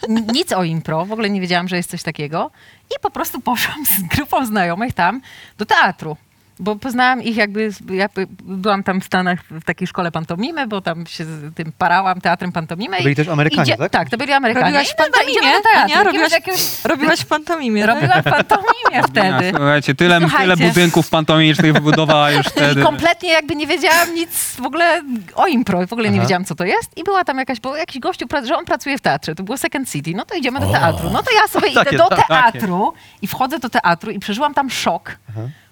n- 0.09 0.27
nic 0.33 0.53
o 0.53 0.65
impro, 0.65 1.05
w 1.07 1.13
ogóle 1.13 1.31
nie 1.31 1.41
wiedziałam, 1.41 1.69
że 1.69 1.77
jest 1.77 1.91
coś 1.91 2.03
takiego. 2.03 2.51
I 2.91 2.95
po 3.03 3.11
prostu 3.11 3.41
poszłam 3.41 3.87
z 3.87 4.03
grupą 4.17 4.47
znajomych 4.47 4.93
tam 4.93 5.21
do 5.59 5.67
teatru. 5.67 6.17
Bo 6.61 6.77
poznałam 6.77 7.23
ich 7.23 7.37
jakby, 7.37 7.71
ja 7.91 8.09
by- 8.15 8.27
byłam 8.43 8.83
tam 8.83 9.01
w 9.01 9.05
Stanach 9.05 9.39
w 9.51 9.65
takiej 9.65 9.87
szkole 9.89 10.11
pantomimy, 10.13 10.67
bo 10.67 10.81
tam 10.81 11.07
się 11.07 11.25
z 11.25 11.55
tym 11.55 11.73
parałam, 11.79 12.21
teatrem 12.21 12.53
pantomimy. 12.53 12.97
To 12.97 13.03
byli 13.03 13.17
też 13.17 13.29
Amerykanie, 13.29 13.77
tak? 13.77 13.91
Tak, 13.93 14.11
to 14.11 14.17
byli 14.19 14.33
Amerykanie. 14.33 14.65
Robiłaś 14.67 14.89
I 14.89 14.97
dobra, 14.99 15.05
pantomimie? 15.13 15.53
do. 15.63 15.81
Ania, 15.81 16.05
robiłaś- 16.05 16.33
jakiegoś- 16.33 16.85
Robiłaś 16.85 17.21
w 17.21 17.27
pantomimie, 17.27 17.87
tak? 17.87 17.95
Robiłam 17.95 18.23
pantomimie 18.23 19.03
wtedy. 19.09 19.53
Słuchajcie, 19.57 19.95
tyle, 19.95 20.15
tyle 20.21 20.29
Słuchajcie. 20.29 20.69
budynków 20.69 21.09
pantomimicznych 21.11 21.73
wybudowała 21.73 22.31
już 22.31 22.47
wtedy. 22.47 22.81
I 22.81 22.85
kompletnie 22.85 23.29
jakby 23.33 23.57
nie 23.57 23.67
wiedziałam 23.67 24.15
nic 24.15 24.57
w 24.57 24.67
ogóle 24.67 25.03
o 25.35 25.47
impro, 25.47 25.87
w 25.87 25.93
ogóle 25.93 26.11
nie 26.11 26.17
Aha. 26.17 26.23
wiedziałam, 26.25 26.45
co 26.45 26.55
to 26.55 26.65
jest. 26.65 26.99
I 26.99 27.05
była 27.05 27.25
tam 27.25 27.39
jakaś, 27.39 27.61
bo 27.61 27.77
jakiś 27.77 27.99
gościu, 27.99 28.27
że 28.45 28.57
on 28.57 28.65
pracuje 28.65 28.99
w 28.99 29.01
teatrze, 29.01 29.35
to 29.35 29.43
było 29.43 29.59
Second 29.59 29.91
City, 29.91 30.13
no 30.17 30.25
to 30.25 30.35
idziemy 30.35 30.61
do 30.61 30.69
O. 30.69 30.73
teatru. 30.73 31.11
No 31.11 31.23
to 31.23 31.31
ja 31.35 31.49
sobie 31.49 31.73
Takie, 31.73 31.97
idę 31.97 31.99
do 31.99 32.09
teatru 32.09 32.93
i 33.23 33.27
wchodzę 33.27 33.59
do 33.59 33.69
teatru 33.71 34.11
i 34.11 34.19
przeżyłam 34.19 34.55
tam 34.55 34.71
szok. 34.71 35.17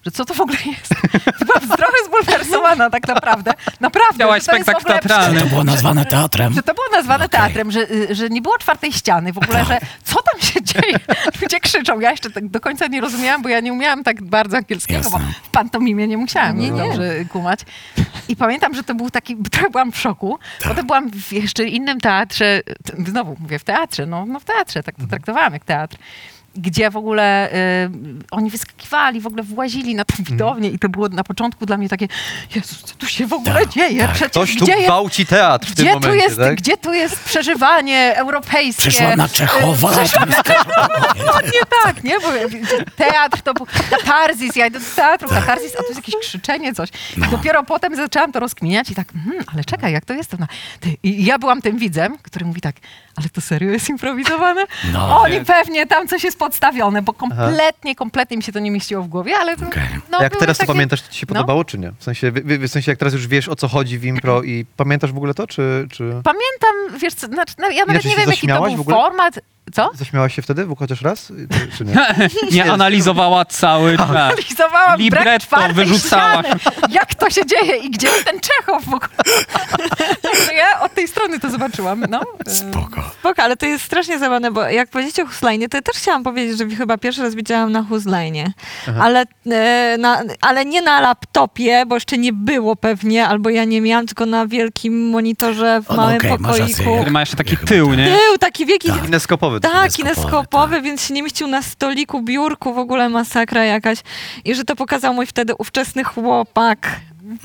Że 0.06 0.12
co 0.12 0.24
to 0.24 0.34
w 0.34 0.40
ogóle 0.40 0.58
jest? 0.66 0.94
Byłam 1.46 1.76
trochę 1.78 1.92
zbulwersowana 2.06 2.90
tak 2.90 3.08
naprawdę. 3.08 3.52
Naprawdę. 3.80 4.14
Chciałaś 4.14 4.44
to 4.44 4.52
spektakl 4.52 4.78
ogóle 4.78 4.94
teatralny. 4.98 5.40
To 5.40 5.46
było 5.46 5.64
nazwane 5.64 6.04
teatrem. 6.06 6.52
że 6.54 6.62
to 6.62 6.74
było 6.74 6.86
nazwane 6.92 7.24
Okej. 7.24 7.40
teatrem, 7.40 7.70
że, 7.70 7.86
że 8.10 8.28
nie 8.28 8.42
było 8.42 8.58
czwartej 8.58 8.92
ściany 8.92 9.32
w 9.32 9.38
ogóle, 9.38 9.64
że 9.64 9.78
co 10.04 10.22
tam 10.22 10.40
się 10.40 10.62
dzieje? 10.62 10.98
Ludzie 11.42 11.60
krzyczą. 11.60 12.00
Ja 12.00 12.10
jeszcze 12.10 12.30
tak 12.30 12.48
do 12.48 12.60
końca 12.60 12.86
nie 12.86 13.00
rozumiałam, 13.00 13.42
bo 13.42 13.48
ja 13.48 13.60
nie 13.60 13.72
umiałam 13.72 14.04
tak 14.04 14.22
bardzo 14.22 14.56
angielskiego, 14.56 15.10
bo 15.10 15.18
Jasne. 15.18 15.34
w 15.42 15.48
pantomimie 15.48 16.08
nie 16.08 16.16
musiałam 16.16 16.58
Nie, 16.58 16.70
nie, 16.70 16.82
nie. 16.82 16.88
dobrze 16.88 17.24
kumać. 17.24 17.60
I 18.28 18.36
pamiętam, 18.36 18.74
że 18.74 18.82
to 18.84 18.94
był 18.94 19.10
taki, 19.10 19.36
trochę 19.52 19.70
byłam 19.70 19.92
w 19.92 19.98
szoku. 19.98 20.38
Potem 20.62 20.86
byłam 20.86 21.10
w 21.10 21.32
jeszcze 21.32 21.64
innym 21.64 22.00
teatrze, 22.00 22.60
znowu 23.06 23.36
mówię 23.40 23.58
w 23.58 23.64
teatrze, 23.64 24.06
no, 24.06 24.26
no 24.26 24.40
w 24.40 24.44
teatrze, 24.44 24.82
tak 24.82 24.94
to 24.96 25.06
traktowałam 25.06 25.52
jak 25.52 25.64
teatr. 25.64 25.96
Gdzie 26.56 26.90
w 26.90 26.96
ogóle 26.96 27.52
y, 27.52 27.90
oni 28.30 28.50
wyskakiwali, 28.50 29.20
w 29.20 29.26
ogóle 29.26 29.42
włazili 29.42 29.94
na 29.94 30.04
tę 30.04 30.14
Mhm. 30.18 30.36
widownię 30.36 30.68
i 30.70 30.78
to 30.78 30.88
było 30.88 31.08
na 31.08 31.24
początku 31.24 31.66
dla 31.66 31.76
mnie 31.76 31.88
takie, 31.88 32.08
Jezus, 32.54 32.82
co 32.82 32.94
tu 32.94 33.06
się 33.06 33.26
w 33.26 33.32
ogóle 33.32 33.68
dzieje? 33.68 34.00
tak. 34.00 34.10
Przecież 34.10 34.30
Ktoś 34.30 34.56
tu 34.58 34.66
gwałci 34.84 35.26
teatr 35.26 35.66
w 35.68 35.74
tym 35.74 35.84
gdzie 35.84 35.94
momencie, 35.94 36.08
tu, 36.18 36.24
jest, 36.24 36.38
tak? 36.38 36.54
gdzie 36.54 36.76
tu 36.76 36.92
jest 36.92 37.24
przeżywanie 37.24 38.12
europejskie? 38.16 38.82
Przyszła 38.82 39.16
na 39.16 39.28
Czechowa. 39.28 39.90
Nie 41.54 41.60
tak, 41.84 42.04
nie? 42.04 42.14
Bo 42.20 42.26
teatr 42.96 43.42
to 43.42 43.54
był 43.54 43.66
katarzis, 43.90 44.56
ja 44.56 44.66
idę 44.66 44.80
do 44.80 44.86
teatru, 44.96 45.28
katarzis, 45.28 45.72
a 45.74 45.78
tu 45.78 45.84
jest 45.88 45.96
jakieś 45.96 46.14
krzyczenie, 46.20 46.74
coś. 46.74 46.88
I 47.16 47.20
No. 47.20 47.26
dopiero 47.30 47.64
potem 47.64 47.96
zaczęłam 47.96 48.32
to 48.32 48.40
rozkminiać 48.40 48.90
i 48.90 48.94
tak, 48.94 49.08
hmm, 49.12 49.44
ale 49.54 49.64
czekaj, 49.64 49.92
jak 49.92 50.04
to 50.04 50.12
jest? 50.14 50.30
To 50.30 50.36
na... 50.36 50.46
I 51.02 51.24
ja 51.24 51.38
byłam 51.38 51.62
tym 51.62 51.78
widzem, 51.78 52.18
który 52.22 52.44
mówi 52.46 52.60
tak, 52.60 52.76
ale 53.16 53.28
to 53.28 53.40
serio 53.40 53.70
jest 53.70 53.88
improwizowane? 53.88 54.64
No. 54.92 55.20
Oni 55.20 55.40
pewnie, 55.44 55.86
tam 55.86 56.08
coś 56.08 56.24
jest 56.24 56.38
podstawione, 56.46 57.02
bo 57.02 57.12
kompletnie, 57.12 57.94
kompletnie 57.94 58.36
mi 58.36 58.42
się 58.42 58.52
to 58.52 58.58
nie 58.58 58.70
mieściło 58.70 59.02
w 59.02 59.08
głowie, 59.08 59.36
ale 59.36 59.56
to, 59.56 59.66
Okej. 59.66 59.82
no, 60.10 60.22
jak 60.22 60.36
teraz 60.36 60.56
to 60.58 60.62
takie- 60.62 60.72
pamiętasz, 60.72 61.02
to 61.02 61.12
ci 61.12 61.18
się 61.18 61.26
no. 61.28 61.34
podobało, 61.34 61.64
czy 61.64 61.78
nie? 61.78 61.92
W 61.98 62.04
sensie, 62.04 62.30
wy- 62.32 62.58
w 62.58 62.68
sensie, 62.68 62.92
jak 62.92 62.98
teraz 62.98 63.14
już 63.14 63.26
wiesz, 63.26 63.48
o 63.48 63.56
co 63.56 63.68
chodzi 63.68 63.98
w 63.98 64.04
impro 64.04 64.42
i 64.42 64.66
pamiętasz 64.76 65.12
w 65.12 65.16
ogóle 65.16 65.34
to, 65.34 65.46
czy... 65.46 65.86
czy... 65.92 66.02
Pamiętam, 66.04 67.00
wiesz 67.00 67.14
co, 67.14 67.26
znaczy, 67.26 67.54
no, 67.58 67.70
ja 67.70 67.84
nawet 67.84 68.04
nie 68.04 68.16
wiem, 68.16 68.30
jaki 68.30 68.48
to 68.48 68.62
był 68.62 68.84
w 68.84 68.84
format. 68.84 69.38
Co? 69.74 69.90
Zaśmiałaś 69.94 70.34
się 70.34 70.42
wtedy 70.42 70.66
w- 70.66 70.78
chociaż 70.78 71.02
raz, 71.02 71.32
czy, 71.52 71.76
czy 71.78 71.84
nie? 71.84 71.96
Nie 72.52 72.72
analizowała 72.72 73.44
cały 73.44 73.96
czas. 73.98 74.10
Analizowałam 74.10 74.98
Libretto 74.98 75.56
ściany. 75.98 76.48
Jak 76.90 77.14
to 77.14 77.30
się 77.30 77.46
dzieje 77.46 77.76
i 77.76 77.90
gdzie 77.90 78.06
jest 78.08 78.24
ten 78.24 78.40
Czechow 78.40 78.84
w 78.84 78.88
ogóle? 78.94 79.08
Także 80.22 80.54
ja 80.54 80.80
od 80.80 80.94
tej 80.94 81.08
strony 81.08 81.40
to 81.40 81.50
zobaczyłam. 81.50 82.04
No. 82.10 82.20
Spoko. 82.46 83.02
Spoko, 83.20 83.42
ale 83.42 83.56
to 83.56 83.66
jest 83.66 83.84
strasznie 83.84 84.18
zabawne, 84.18 84.50
bo 84.50 84.62
jak 84.62 84.88
powiedziecie 84.90 85.22
o 85.22 85.26
Huslajnie, 85.26 85.68
to 85.68 85.76
ja 85.76 85.82
też 85.82 85.96
chciałam 85.96 86.22
powiedzieć, 86.24 86.58
że 86.58 86.76
chyba 86.76 86.98
pierwszy 86.98 87.22
raz 87.22 87.34
widziałam 87.34 87.72
na 87.72 87.82
Huslajnie. 87.82 88.52
Ale, 89.00 89.24
e, 89.50 89.96
na, 89.98 90.22
ale 90.40 90.64
nie 90.64 90.82
na 90.82 91.00
laptopie, 91.00 91.84
bo 91.86 91.96
jeszcze 91.96 92.18
nie 92.18 92.32
było 92.32 92.76
pewnie, 92.76 93.26
albo 93.28 93.50
ja 93.50 93.64
nie 93.64 93.80
miałam, 93.80 94.06
tylko 94.06 94.26
na 94.26 94.46
wielkim 94.46 95.08
monitorze 95.10 95.80
w 95.82 95.90
O, 95.90 95.94
no 95.96 96.02
małym 96.02 96.20
rację. 96.20 96.38
pokoiku. 96.38 96.96
Który 96.96 97.10
ma 97.10 97.20
jeszcze 97.20 97.36
taki 97.36 97.56
Ja 97.60 97.66
tył, 97.68 97.88
tak. 97.88 97.96
nie? 97.98 98.04
Był 98.04 98.38
taki 98.38 98.66
wielki, 98.66 98.92
Kineskopowy. 98.92 99.55
Tak, 99.60 99.72
kineskopowy, 99.72 100.14
kineskopowy, 100.14 100.82
więc 100.82 101.02
się 101.02 101.14
nie 101.14 101.22
mieścił 101.22 101.46
na 101.46 101.62
stoliku, 101.62 102.22
biurku, 102.22 102.74
w 102.74 102.78
ogóle 102.78 103.08
masakra 103.08 103.64
jakaś. 103.64 103.98
I 104.44 104.54
że 104.54 104.64
to 104.64 104.76
pokazał 104.76 105.14
mój 105.14 105.26
wtedy 105.26 105.54
ówczesny 105.58 106.04
chłopak, 106.04 107.00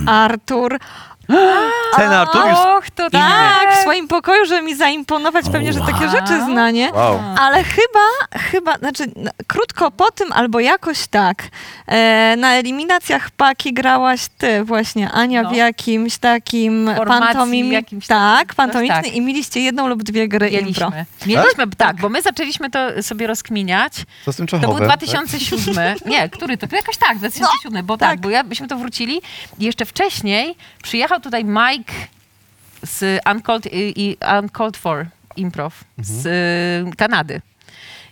Artur. 0.05 0.79
Ten 1.95 2.11
Artur 2.13 2.41
już... 2.49 2.57
Och, 2.59 2.89
to 2.95 3.09
Tak, 3.09 3.73
w 3.75 3.81
swoim 3.81 4.07
pokoju, 4.07 4.45
żeby 4.45 4.61
mi 4.61 4.75
zaimponować 4.75 5.45
pewnie, 5.51 5.73
że 5.73 5.79
takie 5.79 6.09
rzeczy 6.09 6.43
zna, 6.45 6.71
nie? 6.71 6.91
Wow. 6.93 7.19
Ale 7.39 7.63
chyba, 7.63 8.39
chyba, 8.51 8.77
znaczy 8.77 9.03
n- 9.03 9.29
krótko 9.47 9.91
po 9.91 10.11
tym, 10.11 10.31
albo 10.33 10.59
jakoś 10.59 11.07
tak, 11.07 11.43
e, 11.87 12.35
na 12.37 12.53
eliminacjach 12.55 13.31
Paki 13.31 13.73
grałaś 13.73 14.21
ty 14.37 14.63
właśnie, 14.63 15.11
Ania 15.11 15.41
No. 15.43 15.49
w 15.49 15.53
jakimś 15.55 16.17
takim 16.17 16.89
Formacji 16.95 17.25
pantomim, 17.27 17.71
jakimś 17.71 18.07
tak, 18.07 18.39
takim, 18.39 18.55
pantomiczny 18.55 18.95
tak. 19.03 19.13
i 19.13 19.21
mieliście 19.21 19.59
jedną 19.59 19.87
lub 19.87 20.03
dwie 20.03 20.27
gry 20.27 20.49
impro. 20.49 20.89
Mieliśmy. 20.89 21.05
Mieliśmy, 21.25 21.67
tak? 21.77 21.95
bo 22.01 22.09
my 22.09 22.21
zaczęliśmy 22.21 22.69
to 22.69 23.03
sobie 23.03 23.27
rozkminiać. 23.27 23.93
Co 24.25 24.33
z 24.33 24.35
tym 24.35 24.47
To 24.47 24.51
Czechowem? 24.59 24.77
był 24.79 24.87
tak? 24.87 24.97
2007. 24.99 25.95
Nie, 26.05 26.29
który 26.29 26.57
to? 26.57 26.67
To 26.67 26.75
jakoś 26.75 26.97
tak, 26.97 27.17
2007, 27.17 27.85
bo 27.85 27.97
tak, 27.97 28.09
tak. 28.09 28.19
bo 28.19 28.29
ja, 28.29 28.43
myśmy 28.43 28.67
to 28.67 28.77
wrócili 28.77 29.21
i 29.59 29.65
jeszcze 29.65 29.85
wcześniej 29.85 30.55
przyjechał 30.83 31.19
tutaj 31.21 31.45
Mike 31.45 31.93
z 32.83 33.21
Uncalled, 33.31 33.67
i, 33.73 34.17
Uncalled 34.41 34.77
for 34.77 35.05
Improv 35.35 35.83
z 35.97 36.25
y, 36.25 36.95
Kanady. 36.95 37.41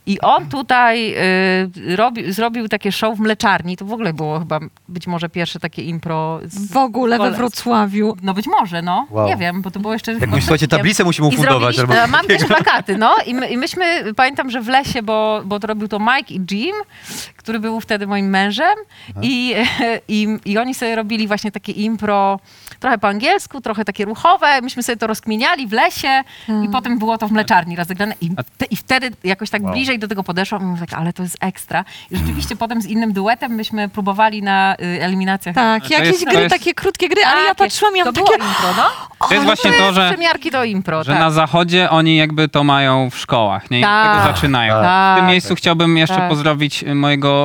I 0.05 0.19
on 0.21 0.49
tutaj 0.49 1.15
y, 1.87 1.95
robi, 1.95 2.33
zrobił 2.33 2.67
takie 2.67 2.91
show 2.91 3.17
w 3.17 3.19
mleczarni. 3.19 3.77
To 3.77 3.85
w 3.85 3.93
ogóle 3.93 4.13
było 4.13 4.39
chyba 4.39 4.59
być 4.87 5.07
może 5.07 5.29
pierwsze 5.29 5.59
takie 5.59 5.83
impro. 5.83 6.39
Z, 6.45 6.71
W 6.71 6.77
ogóle 6.77 7.17
we 7.17 7.31
Wrocławiu. 7.31 8.17
No 8.21 8.33
być 8.33 8.47
może, 8.47 8.81
no. 8.81 9.07
Wow. 9.09 9.27
Nie 9.27 9.37
wiem, 9.37 9.61
bo 9.61 9.71
to 9.71 9.79
było 9.79 9.93
jeszcze... 9.93 10.13
Jak 10.13 10.29
słuchajcie, 10.39 10.67
tablicę 10.67 11.03
musimy 11.03 11.27
ufundować. 11.27 11.79
Albo... 11.79 11.93
Mam 12.07 12.27
też 12.27 12.45
plakaty, 12.45 12.97
no. 12.97 13.15
I, 13.25 13.33
my, 13.33 13.49
I 13.49 13.57
myśmy, 13.57 14.13
pamiętam, 14.13 14.49
że 14.49 14.61
w 14.61 14.67
lesie, 14.67 15.01
bo, 15.03 15.41
bo 15.45 15.59
to 15.59 15.67
robił 15.67 15.87
to 15.87 15.99
Mike 15.99 16.33
i 16.33 16.41
Jim, 16.51 16.75
który 17.49 17.59
był 17.59 17.79
wtedy 17.79 18.07
moim 18.07 18.29
mężem. 18.29 18.75
I, 19.21 19.55
i, 20.07 20.27
I 20.45 20.57
oni 20.57 20.73
sobie 20.73 20.95
robili 20.95 21.27
właśnie 21.27 21.51
takie 21.51 21.71
impro, 21.71 22.39
trochę 22.79 22.97
po 22.97 23.07
angielsku, 23.07 23.61
trochę 23.61 23.85
takie 23.85 24.05
ruchowe. 24.05 24.61
Myśmy 24.61 24.83
sobie 24.83 24.97
to 24.97 25.07
rozkminiali 25.07 25.67
w 25.67 25.71
lesie 25.71 26.21
i 26.65 26.69
potem 26.71 26.99
było 26.99 27.17
to 27.17 27.27
w 27.27 27.31
mleczarni 27.31 27.75
rozegrane. 27.75 28.15
I, 28.21 28.29
te, 28.57 28.65
i 28.65 28.75
wtedy 28.75 29.11
jakoś 29.23 29.49
tak 29.49 29.63
Wow. 29.63 29.73
bliżej 29.73 29.99
do 29.99 30.07
tego 30.07 30.23
podeszłam 30.23 30.61
i 30.61 30.65
mówię 30.65 30.79
tak, 30.87 30.99
ale 30.99 31.13
to 31.13 31.23
jest 31.23 31.37
ekstra. 31.41 31.85
I 32.11 32.17
rzeczywiście 32.17 32.55
potem 32.63 32.81
z 32.81 32.85
innym 32.85 33.13
duetem 33.13 33.51
myśmy 33.51 33.89
próbowali 33.89 34.43
na 34.43 34.75
y, 34.81 35.03
eliminacjach. 35.03 35.55
Tak, 35.55 35.83
To 35.87 35.93
jakieś 35.93 36.07
jest- 36.09 36.25
to 36.25 36.31
gry, 36.31 36.41
jest- 36.41 36.55
takie 36.55 36.73
krótkie 36.73 37.09
gry, 37.09 37.21
ale 37.25 37.41
ja 37.41 37.47
Takie. 37.47 37.57
patrzyłam 37.63 37.97
i 37.97 38.03
To 38.03 38.13
takie... 38.13 38.33
impro, 38.33 38.69
no. 38.77 38.83
To 39.27 39.33
jest 39.33 39.45
właśnie 39.45 39.71
to, 39.71 39.93
że, 39.93 40.09
Przemiarki 40.13 40.51
do 40.51 40.63
impro, 40.63 41.03
że 41.03 41.11
tak. 41.11 41.19
na 41.21 41.31
zachodzie 41.31 41.89
oni 41.89 42.17
jakby 42.17 42.49
to 42.49 42.63
mają 42.63 43.09
w 43.09 43.17
szkołach, 43.17 43.71
nie? 43.71 43.79
I 43.79 43.83
Tak. 43.83 44.17
tego 44.17 44.33
zaczynają. 44.33 44.73
Tak. 44.73 45.17
W 45.17 45.19
tym 45.19 45.27
miejscu 45.27 45.55
chciałbym 45.55 45.97
jeszcze 45.97 46.15
Tak. 46.15 46.29
pozdrowić 46.29 46.85
mojego 46.95 47.38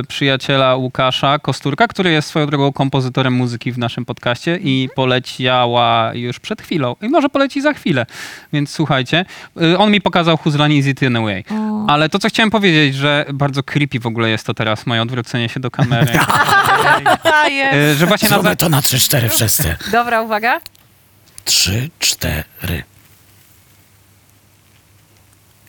y, 0.00 0.06
przyjaciela 0.06 0.76
Łukasza 0.76 1.38
Kosturka, 1.38 1.88
który 1.88 2.10
jest 2.10 2.28
swoją 2.28 2.46
drogą 2.46 2.72
kompozytorem 2.72 3.32
muzyki 3.32 3.72
w 3.72 3.78
naszym 3.78 4.04
podcaście 4.04 4.58
i 4.62 4.88
poleciała 4.94 6.10
już 6.14 6.40
przed 6.40 6.62
chwilą. 6.62 6.96
I 7.02 7.08
może 7.08 7.28
poleci 7.28 7.60
za 7.60 7.72
chwilę, 7.72 8.06
więc 8.52 8.70
słuchajcie. 8.70 9.24
Y, 9.62 9.78
on 9.78 9.90
mi 9.90 10.00
pokazał 10.00 10.36
Who's 10.36 10.58
Line 10.58 10.72
Is 10.72 10.86
It 10.86 11.02
In 11.02 11.16
A 11.16 11.20
Way. 11.20 11.44
O. 11.50 11.86
Ale 11.88 12.08
to, 12.08 12.18
co 12.18 12.28
chciałem 12.28 12.50
powiedzieć, 12.50 12.94
że 12.94 13.24
bardzo 13.34 13.62
creepy 13.62 14.00
w 14.00 14.06
ogóle 14.06 14.30
jest 14.30 14.46
to 14.46 14.54
teraz, 14.54 14.86
moje 14.86 15.02
odwrócenie 15.02 15.48
się 15.48 15.60
do 15.60 15.70
kamery. 15.70 16.18
Y, 17.74 17.94
że 17.94 18.06
właśnie 18.06 18.28
na, 18.28 18.34
Zróbmy 18.34 18.50
za- 18.50 18.56
to 18.56 18.68
na 18.68 18.80
3-4 18.80 19.28
wszyscy. 19.28 19.76
Dobra, 19.92 20.22
uwaga. 20.22 20.60
3, 21.44 21.90
4. 21.98 22.44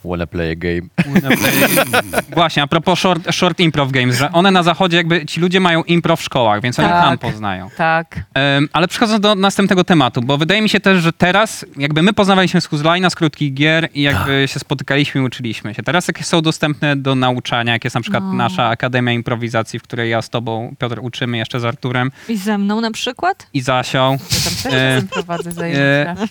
Wanna 0.05 0.27
play 0.27 0.51
a 0.51 0.55
game. 0.55 0.81
Właśnie, 2.35 2.63
a 2.63 2.67
propos 2.67 2.99
short, 2.99 3.31
short 3.35 3.59
improv 3.59 3.91
games, 3.91 4.17
że 4.17 4.31
one 4.31 4.51
na 4.51 4.63
zachodzie 4.63 4.97
jakby, 4.97 5.25
ci 5.25 5.39
ludzie 5.41 5.59
mają 5.59 5.83
improv 5.83 6.19
w 6.19 6.23
szkołach, 6.23 6.61
więc 6.61 6.79
oni 6.79 6.89
Tak. 6.89 7.03
tam 7.19 7.31
poznają. 7.31 7.69
Tak. 7.77 8.19
Em, 8.33 8.69
ale 8.73 8.87
przechodząc 8.87 9.21
do 9.21 9.35
następnego 9.35 9.83
tematu, 9.83 10.21
bo 10.21 10.37
wydaje 10.37 10.61
mi 10.61 10.69
się 10.69 10.79
też, 10.79 11.03
że 11.03 11.13
teraz 11.13 11.65
jakby 11.77 12.01
my 12.01 12.13
poznawaliśmy 12.13 12.61
z 12.61 12.65
Huzlina, 12.65 13.09
z 13.09 13.15
krótkich 13.15 13.53
gier 13.53 13.89
i 13.93 14.01
jakby 14.01 14.43
się 14.47 14.59
spotykaliśmy 14.59 15.21
i 15.21 15.23
uczyliśmy 15.23 15.73
się. 15.73 15.83
Teraz 15.83 16.07
jakie 16.07 16.23
są 16.23 16.41
dostępne 16.41 16.95
do 16.95 17.15
nauczania, 17.15 17.73
jak 17.73 17.83
jest 17.83 17.95
na 17.95 18.01
przykład 18.01 18.23
No. 18.23 18.33
nasza 18.33 18.67
Akademia 18.67 19.11
Improwizacji, 19.11 19.79
w 19.79 19.83
której 19.83 20.09
ja 20.09 20.21
z 20.21 20.29
tobą, 20.29 20.75
Piotr, 20.79 20.99
uczymy 21.01 21.37
jeszcze 21.37 21.59
z 21.59 21.65
Arturem 21.65 22.11
I 22.29 22.37
ze 22.37 22.57
mną 22.57 22.81
na 22.81 22.91
przykład? 22.91 23.47
i 23.53 23.61
Zasią. 23.61 24.11
Ja 24.11 24.17
tam 24.17 24.71
też 24.71 24.73
E, 24.73 25.01
prowadzę 25.13 25.51
zajęcia. 25.51 26.15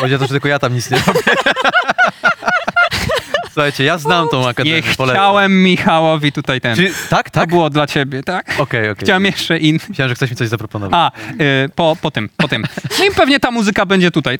Chodzi 0.00 0.14
to, 0.18 0.22
że 0.24 0.28
tylko 0.28 0.48
ja 0.48 0.58
tam 0.58 0.74
nic 0.74 0.90
nie 0.90 0.98
robię. 1.06 1.20
Słuchajcie, 3.52 3.84
ja 3.84 3.98
znam 3.98 4.28
tą 4.28 4.40
Nie 4.40 4.48
akademię. 4.48 4.82
polecam. 4.96 5.16
chciałem 5.22 5.62
Michałowi 5.62 6.32
tutaj 6.32 6.60
ten. 6.60 6.76
Czy, 6.76 6.92
tak, 7.10 7.30
To 7.30 7.40
tak? 7.40 7.48
było 7.48 7.70
dla 7.70 7.86
ciebie, 7.86 8.22
tak? 8.22 8.46
Okej, 8.58 8.90
okej. 8.90 9.04
Chciałem 9.04 9.24
jeszcze 9.24 9.58
inny. 9.58 9.80
Myślałem, 9.88 10.08
że 10.08 10.14
ktoś 10.14 10.30
mi 10.30 10.36
coś 10.36 10.48
zaproponował. 10.48 11.00
A, 11.00 11.10
y, 11.64 11.68
po, 11.74 11.96
po 12.00 12.10
tym, 12.10 12.28
po 12.36 12.48
tym. 12.48 12.64
No 12.98 13.04
i 13.04 13.10
pewnie 13.10 13.40
ta 13.40 13.50
muzyka 13.50 13.86
będzie 13.86 14.10
tutaj. 14.10 14.38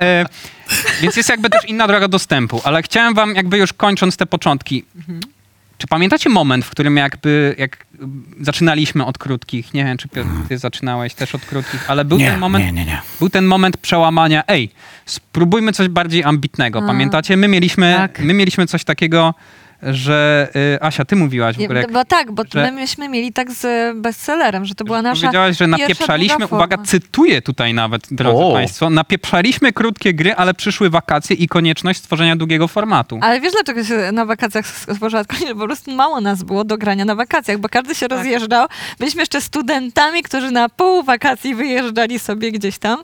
e, 0.00 0.26
więc 1.00 1.16
jest 1.16 1.28
jakby 1.28 1.50
też 1.50 1.64
inna 1.64 1.86
droga 1.88 2.08
dostępu, 2.08 2.60
ale 2.64 2.82
chciałem 2.82 3.14
wam 3.14 3.34
jakby 3.34 3.58
już 3.58 3.72
kończąc 3.72 4.16
te 4.16 4.26
początki, 4.26 4.84
czy 5.78 5.86
pamiętacie 5.86 6.30
moment, 6.30 6.64
w 6.64 6.70
którym 6.70 6.96
jakby, 6.96 7.54
jak 7.58 7.86
zaczynaliśmy 8.40 9.04
od 9.04 9.18
krótkich, 9.18 9.74
nie 9.74 9.84
wiem, 9.84 9.96
czy 9.98 10.08
Piotr, 10.08 10.28
ty 10.48 10.58
zaczynałeś 10.58 11.14
też 11.14 11.34
od 11.34 11.44
krótkich, 11.44 11.90
ale 11.90 12.04
był 12.04 12.18
Nie, 12.18 12.30
ten 12.30 12.40
moment, 12.40 12.64
nie, 12.64 12.72
nie, 12.72 12.84
nie. 12.84 13.00
był 13.18 13.28
ten 13.30 13.44
moment 13.46 13.76
przełamania, 13.76 14.42
ej, 14.48 14.70
spróbujmy 15.06 15.72
coś 15.72 15.88
bardziej 15.88 16.24
ambitnego, 16.24 16.82
pamiętacie? 16.82 17.36
My 17.36 17.48
mieliśmy, 17.48 17.94
Tak. 17.96 18.20
my 18.20 18.34
mieliśmy 18.34 18.66
coś 18.66 18.84
takiego, 18.84 19.34
że, 19.94 20.48
y, 20.74 20.82
Asia, 20.82 21.04
ty 21.04 21.16
mówiłaś 21.16 21.56
w 21.56 21.60
ogóle, 21.62 21.80
jak 21.80 21.92
Bo 21.92 22.04
tak, 22.04 22.32
bo 22.32 22.42
że- 22.54 22.62
my 22.62 22.72
myśmy 22.72 23.08
mieli 23.08 23.32
tak 23.32 23.52
z 23.52 23.96
bestsellerem, 23.98 24.64
że 24.64 24.74
to 24.74 24.84
była 24.84 25.02
nasza 25.02 25.20
Powiedziałaś, 25.20 25.56
że 25.56 25.66
napieprzaliśmy, 25.66 26.46
uwaga, 26.46 26.76
forma. 26.76 26.84
cytuję 26.90 27.42
tutaj 27.42 27.74
nawet, 27.74 28.02
drodzy 28.10 28.44
O. 28.44 28.52
Państwo, 28.52 28.90
napieprzaliśmy 28.90 29.72
krótkie 29.72 30.14
gry, 30.14 30.34
ale 30.34 30.54
przyszły 30.54 30.90
wakacje 30.90 31.36
i 31.36 31.48
konieczność 31.48 31.98
stworzenia 31.98 32.36
długiego 32.36 32.68
formatu. 32.68 33.18
Ale 33.22 33.40
wiesz, 33.40 33.52
dlaczego 33.52 33.84
się 33.84 34.12
na 34.12 34.24
wakacjach 34.24 34.66
stworzyła 34.66 35.24
tylko, 35.24 35.54
po 35.54 35.64
prostu 35.66 35.92
mało 35.92 36.20
nas 36.20 36.42
było 36.42 36.64
do 36.64 36.78
grania 36.78 37.04
na 37.04 37.14
wakacjach, 37.14 37.58
bo 37.58 37.68
każdy 37.68 37.94
się 37.94 38.08
rozjeżdżał. 38.08 38.66
Byliśmy 38.98 39.22
jeszcze 39.22 39.40
studentami, 39.40 40.22
którzy 40.22 40.50
na 40.50 40.68
pół 40.68 41.02
wakacji 41.02 41.54
wyjeżdżali 41.54 42.18
sobie 42.18 42.52
gdzieś 42.52 42.78
tam 42.78 42.98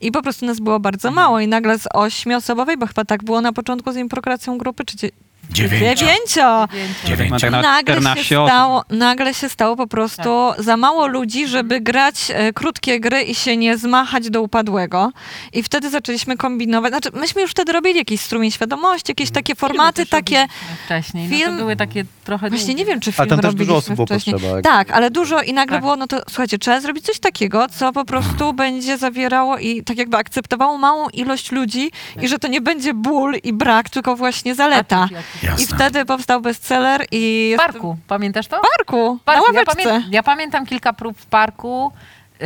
i 0.00 0.12
po 0.12 0.22
prostu 0.22 0.46
nas 0.46 0.60
było 0.60 0.80
bardzo 0.80 1.10
mało 1.10 1.40
i 1.40 1.48
nagle 1.48 1.78
z 1.78 1.84
ośmioosobowej, 1.94 2.76
bo 2.76 2.86
chyba 2.86 3.04
tak 3.04 3.24
było 3.24 3.40
na 3.40 3.52
początku 3.52 3.92
z 3.92 3.96
improkracją 3.96 4.58
grupy, 4.58 4.84
czy 4.84 5.10
Dziewięcio. 5.50 6.68
Dziewięcio. 7.04 7.50
Tak 7.50 7.62
Nagle 7.62 7.94
14 7.94 8.24
się, 8.24 8.46
stało, 8.46 8.84
nagle 8.90 9.34
się 9.34 9.48
stało 9.48 9.76
po 9.76 9.86
prostu 9.86 10.30
za 10.58 10.76
mało 10.76 11.06
ludzi, 11.06 11.48
żeby 11.48 11.80
grać 11.80 12.16
e, 12.34 12.52
krótkie 12.52 13.00
gry 13.00 13.22
i 13.22 13.34
się 13.34 13.56
nie 13.56 13.78
zmachać 13.78 14.30
do 14.30 14.42
upadłego. 14.42 15.12
I 15.52 15.62
wtedy 15.62 15.90
zaczęliśmy 15.90 16.36
kombinować. 16.36 16.90
Znaczy, 16.92 17.10
myśmy 17.14 17.42
już 17.42 17.50
wtedy 17.50 17.72
robili 17.72 17.98
jakiś 17.98 18.20
strumień 18.20 18.50
świadomości, 18.50 19.10
jakieś 19.10 19.30
takie 19.30 19.54
formaty, 19.54 20.06
takie... 20.06 20.46
Wcześniej, 20.84 21.28
no 21.28 21.36
film- 21.36 21.50
to 21.50 21.56
były 21.56 21.76
takie 21.76 22.04
trochę... 22.24 22.50
Właśnie 22.50 22.74
nie 22.74 22.84
wiem, 22.84 23.00
czy 23.00 23.10
A 23.10 23.12
film 23.12 23.28
tam 23.28 23.40
też 23.40 23.54
dużo 23.54 23.72
robiliśmy 23.72 23.74
osób 23.74 23.94
było 23.94 24.06
wcześniej. 24.06 24.34
potrzeba, 24.34 24.56
jak- 24.56 24.64
Tak, 24.64 24.90
ale 24.90 25.10
dużo 25.10 25.42
i 25.42 25.52
nagle 25.52 25.76
Tak. 25.76 25.82
było, 25.82 25.96
no 25.96 26.06
to 26.06 26.20
słuchajcie, 26.28 26.58
trzeba 26.58 26.80
zrobić 26.80 27.04
coś 27.04 27.18
takiego, 27.18 27.66
co 27.78 27.92
po 27.92 28.04
prostu 28.04 28.52
będzie 28.52 28.98
zawierało 28.98 29.58
i 29.58 29.82
tak 29.82 29.98
jakby 29.98 30.16
akceptowało 30.16 30.78
małą 30.78 31.08
ilość 31.08 31.52
ludzi 31.52 31.90
i 32.22 32.28
że 32.28 32.38
to 32.38 32.48
nie 32.48 32.60
będzie 32.60 32.94
ból 32.94 33.36
i 33.44 33.52
brak, 33.52 33.90
tylko 33.90 34.16
właśnie 34.16 34.54
zaleta. 34.54 35.08
I 35.12 35.33
Jasne. 35.42 35.76
wtedy 35.76 36.04
powstał 36.04 36.40
bestseller 36.40 37.04
i... 37.10 37.46
W 37.48 37.50
jest- 37.50 37.64
parku, 37.72 37.96
pamiętasz 38.08 38.46
to? 38.46 38.58
W 38.58 38.76
parku, 38.76 39.14
W 39.16 39.24
parku. 39.24 39.52
na 39.52 39.58
Ja, 39.60 39.64
pamię- 39.66 40.02
ja 40.10 40.22
pamiętam 40.22 40.66
kilka 40.66 40.92
prób 40.92 41.18
w 41.18 41.26
parku, 41.26 41.92
y, 42.34 42.38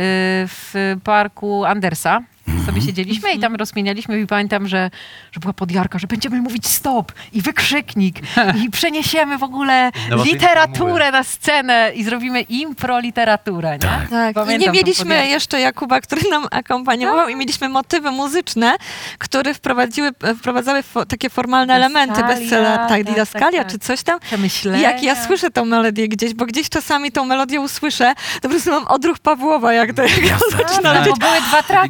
w 0.47 0.73
parku 1.03 1.65
Andersa. 1.65 2.21
Sobie 2.65 2.81
siedzieliśmy 2.81 3.31
i 3.33 3.39
tam 3.39 3.55
rozmienialiśmy 3.55 4.19
i 4.19 4.27
pamiętam, 4.27 4.67
że, 4.67 4.91
że 5.31 5.39
była 5.39 5.53
podjarka, 5.53 5.99
że 5.99 6.07
będziemy 6.07 6.41
mówić 6.41 6.67
stop 6.67 7.11
i 7.33 7.41
wykrzyknik 7.41 8.15
i 8.55 8.69
przeniesiemy 8.77 9.37
w 9.37 9.43
ogóle 9.43 9.91
Innowacyjne 10.05 10.39
literaturę 10.39 11.11
na 11.11 11.23
scenę 11.23 11.91
i 11.95 12.03
zrobimy 12.03 12.41
impro 12.41 12.99
literaturę, 12.99 13.71
nie? 13.71 13.79
Tak. 13.79 14.09
Tak, 14.33 14.49
i 14.51 14.57
nie 14.57 14.69
mieliśmy 14.69 15.27
jeszcze 15.27 15.59
Jakuba, 15.59 16.01
który 16.01 16.21
nam 16.29 16.45
akompaniował 16.51 17.29
i 17.29 17.35
mieliśmy 17.35 17.69
motywy 17.69 18.11
muzyczne, 18.11 18.75
które 19.17 19.53
wprowadziły, 19.53 20.11
wprowadzały 20.39 20.83
fo, 20.83 21.05
takie 21.05 21.29
formalne 21.29 21.73
elementy 21.73 22.23
bestseller, 22.23 22.77
tak, 22.77 22.89
tak, 22.89 23.03
didaskalia 23.03 23.63
tak, 23.63 23.71
czy 23.71 23.79
tak. 23.79 23.87
coś 23.87 24.03
tam. 24.03 24.19
Przemyślenia. 24.19 24.79
I 24.79 24.81
jak 24.81 25.03
ja 25.03 25.25
słyszę 25.25 25.51
tą 25.51 25.65
melodię 25.65 26.07
gdzieś, 26.07 26.33
bo 26.33 26.45
gdzieś 26.45 26.69
czasami 26.69 27.11
tą 27.11 27.25
melodię 27.25 27.61
usłyszę, 27.61 28.13
to 28.35 28.41
po 28.41 28.49
prostu 28.49 28.71
mam 28.71 28.87
odruch 28.87 29.19
Pawłowa, 29.19 29.73
jak 29.73 29.93
to 29.93 30.01
jak 30.01 30.21
Jasne. 30.21 30.57
zaczyna 30.57 30.93
No, 30.93 30.99
lecieć. 30.99 31.19
bo 31.19 31.27
były 31.27 31.41
dwa 31.41 31.63
traki, 31.63 31.89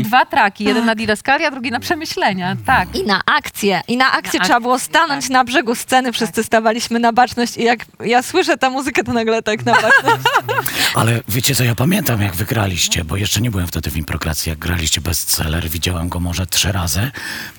Dwa 0.00 0.26
traki, 0.26 0.64
jeden 0.64 0.84
na 0.84 0.94
didaskalia, 0.94 1.50
drugi 1.50 1.70
na 1.70 1.80
przemyślenia, 1.80 2.56
tak. 2.66 2.96
I 2.96 3.04
na 3.04 3.20
akcję. 3.26 3.80
I 3.88 3.96
na 3.96 4.12
akcję 4.12 4.38
Na 4.38 4.44
trzeba 4.44 4.60
było 4.60 4.74
akcję, 4.74 4.88
stanąć 4.88 5.24
tak. 5.24 5.30
na 5.30 5.44
brzegu 5.44 5.74
sceny, 5.74 6.12
wszyscy 6.12 6.44
stawaliśmy 6.44 6.98
na 6.98 7.12
baczność 7.12 7.56
i 7.56 7.62
jak 7.62 7.84
ja 8.04 8.22
słyszę 8.22 8.56
tę 8.58 8.70
muzykę, 8.70 9.04
to 9.04 9.12
nagle 9.12 9.42
tak 9.42 9.64
na 9.64 9.72
baczność. 9.72 10.24
Ale 10.94 11.20
wiecie 11.28 11.54
co, 11.54 11.64
ja 11.64 11.74
pamiętam 11.74 12.22
jak 12.22 12.34
wygraliście, 12.34 13.04
bo 13.04 13.16
jeszcze 13.16 13.40
nie 13.40 13.50
byłem 13.50 13.66
wtedy 13.66 13.90
w 13.90 13.96
improkracji, 13.96 14.50
jak 14.50 14.58
graliście 14.58 15.00
bestseller, 15.00 15.68
widziałem 15.68 16.08
go 16.08 16.20
może 16.20 16.46
trzy 16.46 16.72
razy. 16.72 17.10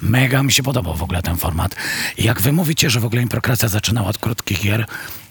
Mega 0.01 0.43
mi 0.43 0.51
się 0.51 0.63
podobał 0.63 0.95
w 0.95 1.03
ogóle 1.03 1.21
ten 1.21 1.37
format. 1.37 1.75
I 2.17 2.23
jak 2.23 2.41
wy 2.41 2.51
mówicie, 2.51 2.89
że 2.89 2.99
w 2.99 3.05
ogóle 3.05 3.21
improkracja 3.21 3.67
zaczynała 3.67 4.07
od 4.07 4.17
krótkich 4.17 4.61
gier, 4.61 4.85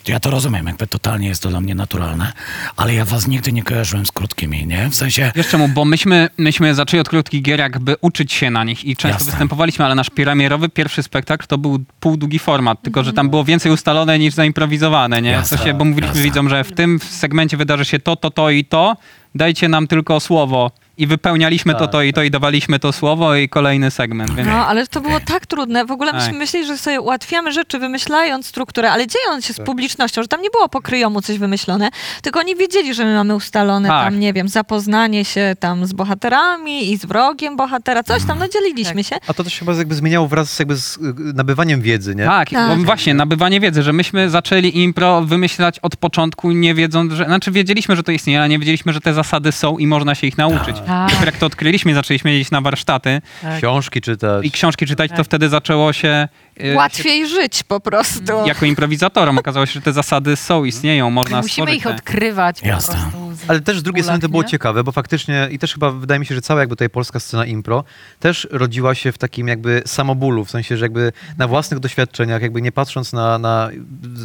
ja 0.08 0.20
to 0.20 0.30
rozumiem, 0.30 0.66
jakby 0.66 0.86
totalnie 0.86 1.28
jest 1.28 1.42
to 1.42 1.48
dla 1.48 1.60
mnie 1.60 1.74
naturalne, 1.74 2.32
ale 2.76 2.94
ja 2.94 3.04
was 3.04 3.26
nigdy 3.28 3.52
nie 3.52 3.62
kojarzyłem 3.62 4.06
z 4.06 4.12
krótkimi, 4.12 4.66
nie? 4.66 4.88
W 4.90 4.94
sensie, 4.94 5.32
Wiesz 5.34 5.48
czemu? 5.48 5.68
Bo 5.68 5.84
myśmy, 5.84 6.28
myśmy 6.38 6.74
zaczęli 6.74 7.00
od 7.00 7.08
krótkich 7.08 7.42
gier 7.42 7.58
jakby 7.60 7.96
uczyć 8.00 8.32
się 8.32 8.50
na 8.50 8.64
nich 8.64 8.84
i 8.84 8.96
często 8.96 9.08
Jasne. 9.16 9.30
występowaliśmy, 9.30 9.84
ale 9.84 9.94
nasz 9.94 10.10
premierowy 10.10 10.68
pierwszy 10.68 11.02
spektakl 11.02 11.46
to 11.46 11.58
był 11.58 11.78
półdługi 12.00 12.38
format, 12.38 12.82
tylko 12.82 13.04
że 13.04 13.12
tam 13.12 13.30
było 13.30 13.44
więcej 13.44 13.72
ustalone 13.72 14.18
niż 14.18 14.34
zaimprowizowane, 14.34 15.22
nie? 15.22 15.30
Jasne, 15.30 15.56
W 15.56 15.60
sensie, 15.60 15.74
bo 15.74 15.84
mówiliśmy 15.84 16.08
jasne. 16.16 16.22
widzom, 16.22 16.48
że 16.48 16.64
w 16.64 16.72
tym 16.72 16.98
segmencie 17.10 17.56
wydarzy 17.56 17.84
się 17.84 17.98
to, 17.98 18.16
to, 18.16 18.30
to 18.30 18.50
i 18.50 18.64
to, 18.64 18.96
dajcie 19.34 19.68
nam 19.68 19.86
tylko 19.86 20.20
słowo. 20.20 20.70
I 20.98 21.06
wypełnialiśmy 21.06 21.72
to, 21.72 21.78
Tak, 21.78 21.90
to 21.92 22.02
i 22.02 22.12
to 22.12 22.22
i 22.22 22.30
dawaliśmy 22.30 22.78
to 22.78 22.92
słowo 22.92 23.34
i 23.36 23.48
kolejny 23.48 23.90
segment. 23.90 24.34
Więc... 24.34 24.48
No, 24.48 24.66
ale 24.66 24.86
to 24.86 25.00
było 25.00 25.20
tak 25.20 25.46
trudne. 25.46 25.84
W 25.84 25.90
ogóle 25.90 26.12
myśmy 26.12 26.28
Tak. 26.28 26.38
myśleli, 26.38 26.66
że 26.66 26.78
sobie 26.78 27.00
ułatwiamy 27.00 27.52
rzeczy, 27.52 27.78
wymyślając 27.78 28.46
strukturę, 28.46 28.92
ale 28.92 29.06
dziejąc 29.06 29.46
się 29.46 29.52
z 29.54 29.60
publicznością, 29.60 30.22
że 30.22 30.28
tam 30.28 30.42
nie 30.42 30.50
było 30.50 30.68
po 30.68 30.80
kryjomu 30.80 31.22
coś 31.22 31.38
wymyślone, 31.38 31.88
tylko 32.22 32.40
oni 32.40 32.56
wiedzieli, 32.56 32.94
że 32.94 33.04
my 33.04 33.14
mamy 33.14 33.34
ustalone 33.34 33.88
Tak. 33.88 34.04
tam, 34.04 34.20
nie 34.20 34.32
wiem, 34.32 34.48
zapoznanie 34.48 35.24
się 35.24 35.54
tam 35.60 35.86
z 35.86 35.92
bohaterami 35.92 36.92
i 36.92 36.98
z 36.98 37.04
wrogiem 37.04 37.56
bohatera, 37.56 38.02
coś 38.02 38.24
tam, 38.24 38.38
no 38.38 38.48
dzieliliśmy 38.48 39.04
się. 39.04 39.16
A 39.26 39.34
to 39.34 39.44
też 39.44 39.58
chyba 39.58 39.72
jakby 39.74 39.94
zmieniało 39.94 40.28
wraz 40.28 40.50
z, 40.52 40.58
jakby 40.58 40.76
z 40.76 40.96
y, 40.96 41.00
nabywaniem 41.34 41.80
wiedzy, 41.80 42.14
nie? 42.14 42.24
Tak, 42.24 42.50
Tak. 42.50 42.78
bo 42.78 42.84
właśnie, 42.84 43.14
nabywanie 43.14 43.60
wiedzy, 43.60 43.82
że 43.82 43.92
myśmy 43.92 44.30
zaczęli 44.30 44.78
impro 44.82 45.22
wymyślać 45.22 45.78
od 45.78 45.96
początku, 45.96 46.50
nie 46.50 46.74
wiedząc, 46.74 47.12
że... 47.12 47.24
Znaczy 47.24 47.50
wiedzieliśmy, 47.50 47.96
że 47.96 48.02
to 48.02 48.12
istnieje, 48.12 48.38
ale 48.40 48.48
nie 48.48 48.58
wiedzieliśmy, 48.58 48.92
że 48.92 49.00
te 49.00 49.14
zasady 49.14 49.52
są 49.52 49.78
i 49.78 49.86
można 49.86 50.14
się 50.14 50.26
ich 50.26 50.38
nauczyć. 50.38 50.76
Tak. 50.86 51.08
Dopiero 51.10 51.26
jak 51.26 51.36
to 51.36 51.46
odkryliśmy 51.46 51.94
zaczęliśmy 51.94 52.32
jeździć 52.32 52.50
na 52.50 52.60
warsztaty 52.60 53.20
Książki 53.58 54.00
czytać. 54.00 54.44
i 54.46 54.50
książki 54.50 54.86
czytać, 54.86 55.10
to 55.10 55.16
Tak. 55.16 55.26
wtedy 55.26 55.48
zaczęło 55.48 55.92
się... 55.92 56.28
e, 56.56 56.74
Łatwiej 56.74 57.28
żyć 57.28 57.62
po 57.62 57.80
prostu. 57.80 58.26
się- 58.26 58.48
Jako 58.48 58.66
improwizatorom 58.66 59.38
okazało 59.38 59.66
się, 59.66 59.72
że 59.72 59.80
te 59.80 59.92
zasady 59.92 60.36
są, 60.36 60.64
istnieją, 60.64 61.10
można 61.10 61.36
Musimy 61.36 61.52
stworzyć 61.52 61.76
ich 61.76 61.82
te- 61.82 61.90
odkrywać 61.90 62.60
po 62.60 62.66
Jasne. 62.66 62.94
prostu. 62.94 63.18
Ale 63.48 63.60
też 63.60 63.78
z 63.78 63.82
drugiej 63.82 64.02
strony 64.02 64.20
to 64.20 64.28
było 64.28 64.42
nie? 64.42 64.48
ciekawe, 64.48 64.84
bo 64.84 64.92
faktycznie 64.92 65.48
i 65.50 65.58
też 65.58 65.72
chyba 65.72 65.90
wydaje 65.90 66.20
mi 66.20 66.26
się, 66.26 66.34
że 66.34 66.40
cała 66.40 66.60
jakby 66.60 66.76
tutaj 66.76 66.90
polska 66.90 67.20
scena 67.20 67.44
impro 67.46 67.84
też 68.20 68.48
rodziła 68.50 68.94
się 68.94 69.12
w 69.12 69.18
takim 69.18 69.48
jakby 69.48 69.82
samobólu, 69.86 70.44
w 70.44 70.50
sensie, 70.50 70.76
że 70.76 70.84
jakby 70.84 71.12
na 71.38 71.48
własnych 71.48 71.80
doświadczeniach, 71.80 72.42
jakby 72.42 72.62
nie 72.62 72.72
patrząc 72.72 73.12
na, 73.12 73.38
na 73.38 73.68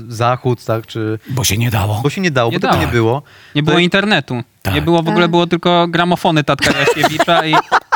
zachód, 0.07 0.65
tak, 0.65 0.87
czy... 0.87 1.19
bo 1.29 1.43
się 1.43 1.57
nie 1.57 1.71
dało. 1.71 1.99
Bo 2.03 2.09
się 2.09 2.21
nie 2.21 2.31
dało, 2.31 2.51
Nie 2.51 2.59
bo 2.59 2.61
tego 2.61 2.73
dało. 2.73 2.85
nie 2.85 2.91
było. 2.91 3.21
Nie 3.55 3.63
było 3.63 3.75
To- 3.75 3.79
internetu. 3.79 4.43
Tak. 4.61 4.73
Nie 4.73 4.81
było 4.81 4.97
w 5.03 5.07
ogóle, 5.07 5.23
Tak. 5.23 5.31
było 5.31 5.47
tylko 5.47 5.87
gramofony 5.87 6.43
Tatka 6.43 6.79
Jaśkiewicza 6.79 7.45
i 7.45 7.53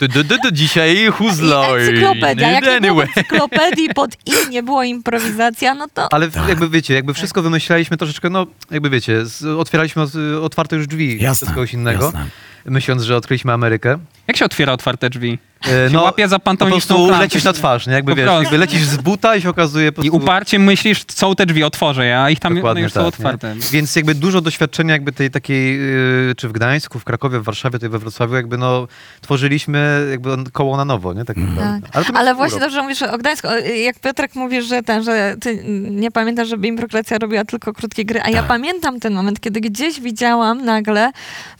Du, 0.00 0.08
du, 0.08 0.24
du, 0.24 0.36
du, 0.42 0.50
dzisiaj 0.52 1.06
Huzloj. 1.06 1.80
encyklopedia. 1.88 2.50
Jak 2.50 2.64
nie 2.64 2.70
było 2.70 2.76
Anyway. 2.76 3.06
encyklopedii 3.16 3.88
pod 3.94 4.16
i 4.26 4.50
nie 4.50 4.62
było 4.62 4.82
improwizacja, 4.82 5.74
no 5.74 5.86
to 5.94 6.12
Ale 6.12 6.28
w- 6.28 6.48
jakby 6.48 6.68
wiecie, 6.68 6.94
jakby 6.94 7.14
wszystko 7.14 7.42
wymyślaliśmy 7.42 7.96
troszeczkę, 7.96 8.30
no 8.30 8.46
jakby 8.70 8.90
wiecie, 8.90 9.26
z, 9.26 9.44
otwieraliśmy 9.44 10.02
od, 10.02 10.10
otwarte 10.42 10.76
już 10.76 10.86
drzwi 10.86 11.22
Jasne, 11.22 11.46
z 11.46 11.50
kogoś 11.50 11.72
innego, 11.72 12.04
jasne. 12.04 12.26
myśląc, 12.66 13.02
że 13.02 13.16
odkryliśmy 13.16 13.52
Amerykę. 13.52 13.98
jak 14.26 14.36
się 14.36 14.44
otwiera 14.44 14.72
otwarte 14.72 15.10
drzwi? 15.10 15.38
E, 15.86 15.90
Się 15.90 15.98
łapie 15.98 16.28
za 16.28 16.38
po 16.38 16.44
pantoniczną 16.44 16.96
prostu 16.96 17.06
klamkę. 17.06 17.24
lecisz 17.24 17.44
na 17.44 17.52
twarz, 17.52 17.86
nie? 17.86 17.92
Jakby 17.92 18.12
Po 18.12 18.16
wiesz, 18.16 18.24
prostu. 18.26 18.42
jakby 18.42 18.58
lecisz 18.58 18.82
z 18.84 18.96
buta 18.96 19.36
i 19.36 19.42
się 19.42 19.50
okazuje 19.50 19.92
po 19.92 20.02
I 20.02 20.10
prostu... 20.10 20.24
uparcie 20.24 20.58
myślisz, 20.58 21.04
są 21.08 21.34
te 21.34 21.46
drzwi, 21.46 21.64
otworzę, 21.64 22.22
a 22.22 22.30
ich 22.30 22.40
tam 22.40 22.52
one 22.52 22.60
Dokładnie 22.60 22.82
już 22.82 22.92
tak, 22.92 23.00
są 23.00 23.04
nie? 23.04 23.08
otwarte. 23.08 23.54
Więc 23.72 23.96
jakby 23.96 24.14
dużo 24.14 24.40
doświadczenia 24.40 24.92
jakby 24.92 25.12
tej 25.12 25.30
takiej, 25.30 25.78
yy, 25.78 26.34
czy 26.36 26.48
w 26.48 26.52
Gdańsku, 26.52 26.98
w 26.98 27.04
Krakowie, 27.04 27.40
w 27.40 27.44
Warszawie, 27.44 27.72
tutaj 27.72 27.88
we 27.88 27.98
Wrocławiu, 27.98 28.34
jakby 28.34 28.58
no 28.58 28.88
tworzyliśmy 29.20 30.06
jakby 30.10 30.30
koło 30.52 30.76
na 30.76 30.84
nowo, 30.84 31.12
nie? 31.12 31.24
Tak 31.24 31.36
naprawdę. 31.36 31.80
Tak. 31.86 31.96
Ale, 31.96 32.04
to 32.04 32.12
Ale 32.14 32.26
miał 32.30 32.36
właśnie 32.36 32.58
urok. 32.58 32.70
że 32.70 32.82
mówisz 32.82 33.02
o 33.02 33.18
Gdańsku, 33.18 33.48
o, 33.48 33.56
jak 33.58 33.98
Piotrek 34.00 34.34
mówisz, 34.34 34.64
że 34.64 34.82
ten, 34.82 35.04
że 35.04 35.36
ty 35.40 35.64
nie 35.90 36.10
pamiętasz, 36.10 36.48
żeby 36.48 36.66
improkracja 36.66 37.18
robiła 37.18 37.44
tylko 37.44 37.72
krótkie 37.72 38.04
gry, 38.04 38.20
a 38.22 38.28
ja 38.30 38.38
Tak. 38.38 38.46
pamiętam 38.46 39.00
ten 39.00 39.14
moment, 39.14 39.40
kiedy 39.40 39.60
gdzieś 39.60 40.00
widziałam 40.00 40.64
nagle 40.64 41.10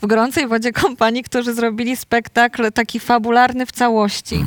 w 0.02 0.06
gorącej 0.06 0.46
wodzie 0.48 0.72
kompanii, 0.72 1.22
którzy 1.22 1.54
zrobili 1.54 1.96
spektakl 1.96 2.72
taki 2.72 3.00
fabularny 3.00 3.66
w 3.66 3.72
całości. 3.94 4.44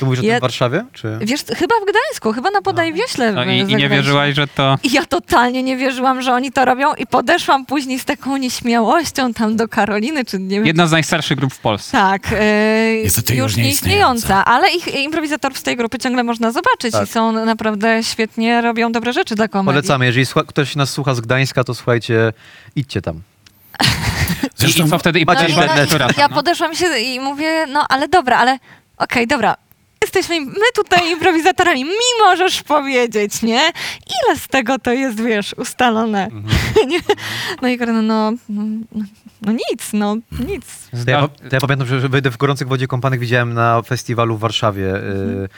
Tu 0.00 0.06
mówisz 0.06 0.18
o 0.18 0.22
tym 0.22 0.30
Ja- 0.30 0.38
w 0.38 0.40
Warszawie? 0.40 0.84
Czy... 0.92 1.18
Wiesz, 1.20 1.40
chyba 1.56 1.74
w 1.74 1.82
Gdańsku, 1.90 2.32
chyba 2.32 2.50
na 2.50 2.62
Podajwieśle. 2.62 3.32
No 3.32 3.44
i, 3.44 3.58
I 3.58 3.64
nie 3.76 3.88
wierzyłaś, 3.88 4.34
że 4.34 4.46
to... 4.46 4.78
I 4.82 4.92
ja 4.98 5.04
totalnie 5.06 5.62
nie 5.62 5.76
wierzyłam, 5.76 6.22
że 6.22 6.32
oni 6.32 6.52
to 6.52 6.64
robią 6.64 6.94
i 6.94 7.06
podeszłam 7.06 7.66
później 7.66 7.98
z 7.98 8.04
taką 8.04 8.36
nieśmiałością 8.36 9.34
tam 9.34 9.56
do 9.56 9.68
Karoliny, 9.68 10.24
czy 10.24 10.38
nie 10.38 10.56
wiem, 10.56 10.66
Jedna 10.66 10.86
z 10.86 10.92
najstarszych 10.92 11.38
grup 11.38 11.54
w 11.54 11.58
Polsce. 11.58 11.92
tak, 11.92 12.22
e, 12.32 13.02
Niestety 13.04 13.34
już 13.34 13.42
już 13.42 13.56
nie 13.56 13.62
nieistniejąca, 13.62 14.44
ale 14.44 14.70
ich 14.70 14.94
improwizatorów 14.94 15.58
z 15.58 15.62
tej 15.62 15.76
grupy 15.76 15.98
ciągle 15.98 16.24
można 16.24 16.52
zobaczyć 16.52 16.92
Tak. 16.92 17.08
i 17.08 17.10
są 17.10 17.32
naprawdę 17.32 18.02
świetnie, 18.02 18.60
robią 18.60 18.92
dobre 18.92 19.12
rzeczy 19.12 19.34
dla 19.34 19.48
komedii. 19.48 19.74
Polecamy, 19.82 20.06
jeżeli 20.06 20.26
ktoś 20.46 20.76
nas 20.76 20.90
słucha 20.90 21.14
z 21.14 21.20
Gdańska, 21.20 21.64
to 21.64 21.74
słuchajcie, 21.74 22.32
idźcie 22.76 23.02
tam. 23.02 23.20
I, 24.62 24.84
I 24.84 24.90
co 24.90 24.98
wtedy? 24.98 25.20
I 25.20 25.24
Macie 25.24 25.42
No, 25.42 25.48
i, 25.48 25.68
no, 25.98 26.08
i 26.16 26.20
ja 26.20 26.28
no. 26.28 26.34
podeszłam 26.34 26.74
się 26.74 26.98
i 26.98 27.20
mówię, 27.20 27.66
no 27.72 27.86
ale 27.88 28.08
dobra, 28.08 28.36
ale 28.36 28.58
okej, 29.00 29.26
dobra. 29.26 29.56
Jesteśmy 30.04 30.40
my 30.40 30.66
tutaj 30.74 31.10
improwizatorami, 31.10 31.84
mi 31.84 32.24
możesz 32.24 32.62
powiedzieć, 32.62 33.42
nie? 33.42 33.60
Ile 34.06 34.36
z 34.36 34.48
tego 34.48 34.78
to 34.78 34.92
jest, 34.92 35.20
wiesz, 35.20 35.54
ustalone? 35.58 36.24
Mhm. 36.24 36.44
No 37.62 37.68
i 37.68 37.78
Karolina, 37.78 38.02
no, 38.02 38.32
no, 38.48 38.62
no 39.42 39.52
nic, 39.52 39.92
no 39.92 40.16
nic. 40.48 40.64
To 41.04 41.10
ja, 41.10 41.28
to 41.28 41.56
ja 41.56 41.60
pamiętam, 41.60 41.86
że 41.88 42.00
że 42.00 42.08
wejdę 42.08 42.30
w 42.30 42.36
gorących 42.36 42.68
wodzie 42.68 42.86
kąpanych 42.86 43.20
widziałem 43.20 43.54
na 43.54 43.82
festiwalu 43.82 44.36
w 44.36 44.40
Warszawie. 44.40 44.94
Mhm. 44.94 45.48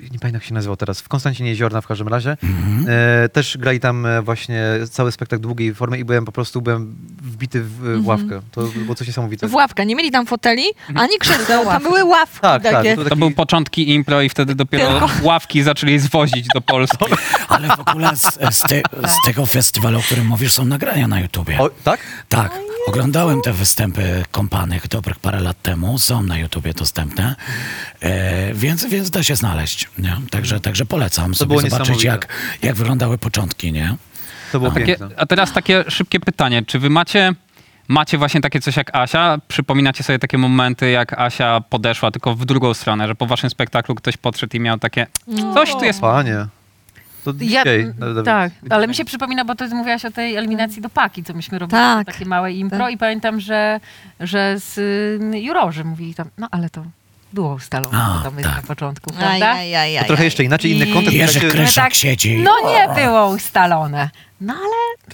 Nie 0.00 0.18
pamiętam 0.18 0.32
jak 0.34 0.44
się 0.44 0.54
nazywał 0.54 0.76
teraz. 0.76 1.00
W 1.00 1.08
Konstancinie 1.08 1.50
Jeziorna 1.50 1.80
w 1.80 1.86
każdym 1.86 2.08
razie. 2.08 2.36
Mhm. 2.42 2.86
E, 3.24 3.28
też 3.28 3.58
grali 3.58 3.80
tam 3.80 4.06
e, 4.06 4.22
właśnie 4.22 4.62
cały 4.90 5.12
spektakl 5.12 5.42
długiej 5.42 5.74
formy 5.74 5.98
i 5.98 6.04
byłem 6.04 6.24
po 6.24 6.32
prostu 6.32 6.62
byłem 6.62 6.96
wbity 7.22 7.62
w, 7.62 7.80
Mhm. 7.80 8.02
w 8.02 8.06
ławkę. 8.06 8.40
To 8.50 8.62
było 8.62 8.94
coś 8.94 9.06
niesamowitego. 9.06 9.50
W 9.50 9.54
ławkę, 9.54 9.86
nie 9.86 9.96
mieli 9.96 10.10
tam 10.10 10.26
foteli, 10.26 10.64
ani 10.94 11.18
krzeseł, 11.20 11.64
tam 11.72 11.82
były 11.82 12.04
ławki 12.04 12.40
Tak, 12.40 12.62
tak. 12.62 12.72
takie. 12.72 12.96
To 12.96 13.02
To 13.04 13.08
taki- 13.08 13.18
były 13.18 13.30
początki 13.30 13.90
impro 13.94 14.22
i 14.22 14.28
wtedy 14.28 14.54
dopiero 14.54 14.88
Tylko- 14.90 15.10
ławki 15.22 15.62
zaczęli 15.62 15.98
zwozić 15.98 16.46
do 16.54 16.60
Polski. 16.60 17.04
Ale 17.48 17.68
w 17.68 17.80
ogóle 17.80 18.16
z, 18.16 18.22
z, 18.56 18.60
te, 18.62 18.82
z 19.08 19.24
tego 19.26 19.46
festiwalu, 19.46 19.98
o 19.98 20.02
którym 20.02 20.26
mówisz, 20.26 20.52
są 20.52 20.64
nagrania 20.64 21.08
na 21.08 21.20
YouTubie. 21.20 21.58
O, 21.58 21.70
tak? 21.84 22.00
Tak, 22.28 22.52
Oglądałem 22.86 23.40
te 23.42 23.52
występy 23.52 24.24
kompanych 24.30 24.88
dobrych 24.88 25.18
parę 25.18 25.40
lat 25.40 25.62
temu, 25.62 25.98
są 25.98 26.22
na 26.22 26.38
YouTubie 26.38 26.72
dostępne, 26.72 27.36
e, 28.00 28.54
więc, 28.54 28.84
więc 28.84 29.10
da 29.10 29.22
się 29.22 29.36
znaleźć. 29.36 29.59
Nie? 29.98 30.16
Także, 30.30 30.60
także 30.60 30.84
polecam 30.86 31.34
sobie 31.34 31.48
było 31.48 31.70
zobaczyć, 31.70 32.04
jak, 32.04 32.28
jak 32.62 32.74
wyglądały 32.74 33.18
początki. 33.18 33.72
Nie? 33.72 33.96
To 34.52 34.58
było 34.58 34.70
A, 34.70 34.74
takie, 34.74 34.86
piękne. 34.86 35.08
a 35.16 35.26
teraz 35.26 35.52
takie 35.52 35.84
szybkie 35.88 36.20
pytanie. 36.20 36.62
Czy 36.66 36.78
wy 36.78 36.90
macie, 36.90 37.32
macie 37.88 38.18
właśnie 38.18 38.40
takie 38.40 38.60
coś 38.60 38.76
jak 38.76 38.96
Asia? 38.96 39.38
Przypominacie 39.48 40.02
sobie 40.04 40.18
takie 40.18 40.38
momenty, 40.38 40.90
jak 40.90 41.12
Asia 41.12 41.60
podeszła 41.60 42.10
tylko 42.10 42.34
w 42.34 42.44
drugą 42.44 42.74
stronę, 42.74 43.08
że 43.08 43.14
po 43.14 43.26
waszym 43.26 43.50
spektaklu 43.50 43.94
ktoś 43.94 44.16
podszedł 44.16 44.56
i 44.56 44.60
miał 44.60 44.78
takie 44.78 45.06
coś 45.54 45.72
tu 45.72 45.84
jest... 45.84 46.00
Panie. 46.00 46.46
To 47.24 47.30
Ja, 47.30 47.36
dzisiaj. 47.38 47.92
Dawid. 47.98 48.24
tak, 48.24 48.52
ale 48.70 48.88
mi 48.88 48.94
się 48.94 49.04
przypomina, 49.04 49.44
bo 49.44 49.54
ty 49.54 49.68
mówiłaś 49.68 50.04
o 50.04 50.10
tej 50.10 50.36
eliminacji 50.36 50.82
do 50.82 50.88
paki, 50.90 51.24
co 51.24 51.34
myśmy 51.34 51.58
robili, 51.58 51.78
Tak. 51.82 52.06
takie 52.06 52.24
małe 52.26 52.52
impro 52.52 52.78
Tak. 52.78 52.92
i 52.92 52.98
pamiętam, 52.98 53.40
że, 53.40 53.80
że 54.20 54.54
z 54.58 54.78
y, 55.34 55.40
jurorzy 55.40 55.84
mówili 55.84 56.14
tam, 56.14 56.28
no 56.38 56.48
ale 56.50 56.70
to 56.70 56.84
było 57.32 57.54
ustalone 57.54 57.98
A, 57.98 58.20
to 58.24 58.30
my 58.30 58.42
tak. 58.42 58.56
na 58.56 58.62
początku, 58.62 59.10
prawda? 59.12 59.50
Ajajajaj. 59.52 60.02
To 60.02 60.08
trochę 60.08 60.24
jeszcze 60.24 60.44
inaczej, 60.44 60.70
inny 60.70 60.86
kontent. 60.86 61.16
Jerzy 61.16 61.40
Kryszak 61.40 61.84
tak, 61.84 61.94
siedzi. 61.94 62.38
No 62.38 62.52
nie 62.70 62.94
było 62.94 63.28
ustalone. 63.28 64.10
No 64.40 64.54
ale... 64.54 65.10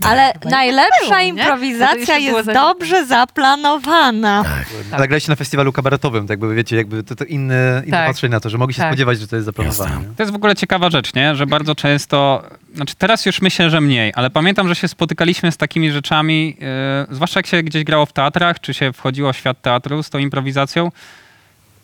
Ale 0.00 0.32
najlepsza 0.44 0.98
było? 1.00 1.10
No 1.10 1.20
improwizacja 1.20 2.18
jest 2.18 2.46
za- 2.46 2.52
dobrze 2.52 3.06
zaplanowana. 3.06 4.44
Ale 4.92 5.08
graliście 5.08 5.32
na 5.32 5.36
festiwalu 5.36 5.72
kabaretowym, 5.72 6.22
tak 6.26 6.30
jakby 6.30 6.54
wiecie, 6.54 6.76
jakby 6.76 7.02
to, 7.02 7.16
to 7.16 7.24
inne, 7.24 7.82
inne 7.86 7.96
Tak. 7.96 8.06
patrzenie 8.06 8.30
na 8.32 8.40
to, 8.40 8.50
że 8.50 8.58
mogli 8.58 8.74
się 8.74 8.80
Tak. 8.80 8.90
spodziewać, 8.90 9.18
że 9.18 9.26
to 9.28 9.36
jest 9.36 9.46
zaplanowane. 9.46 9.96
Nie? 9.96 10.14
To 10.16 10.22
jest 10.22 10.32
w 10.32 10.36
ogóle 10.36 10.56
ciekawa 10.56 10.90
rzecz, 10.90 11.14
nie? 11.14 11.36
Że 11.36 11.46
bardzo 11.46 11.74
często, 11.74 12.42
znaczy 12.74 12.94
teraz 12.98 13.26
już 13.26 13.42
myślę, 13.42 13.70
że 13.70 13.80
mniej, 13.80 14.12
ale 14.14 14.30
pamiętam, 14.30 14.68
że 14.68 14.74
się 14.74 14.88
spotykaliśmy 14.88 15.52
z 15.52 15.56
takimi 15.56 15.92
rzeczami, 15.92 16.56
yy, 17.08 17.14
zwłaszcza 17.14 17.38
jak 17.38 17.46
się 17.46 17.62
gdzieś 17.62 17.84
grało 17.84 18.06
w 18.06 18.12
teatrach, 18.12 18.60
czy 18.60 18.74
się 18.74 18.92
wchodziło 18.92 19.32
w 19.32 19.36
świat 19.36 19.62
teatru 19.62 20.02
z 20.02 20.10
tą 20.10 20.18
improwizacją, 20.18 20.90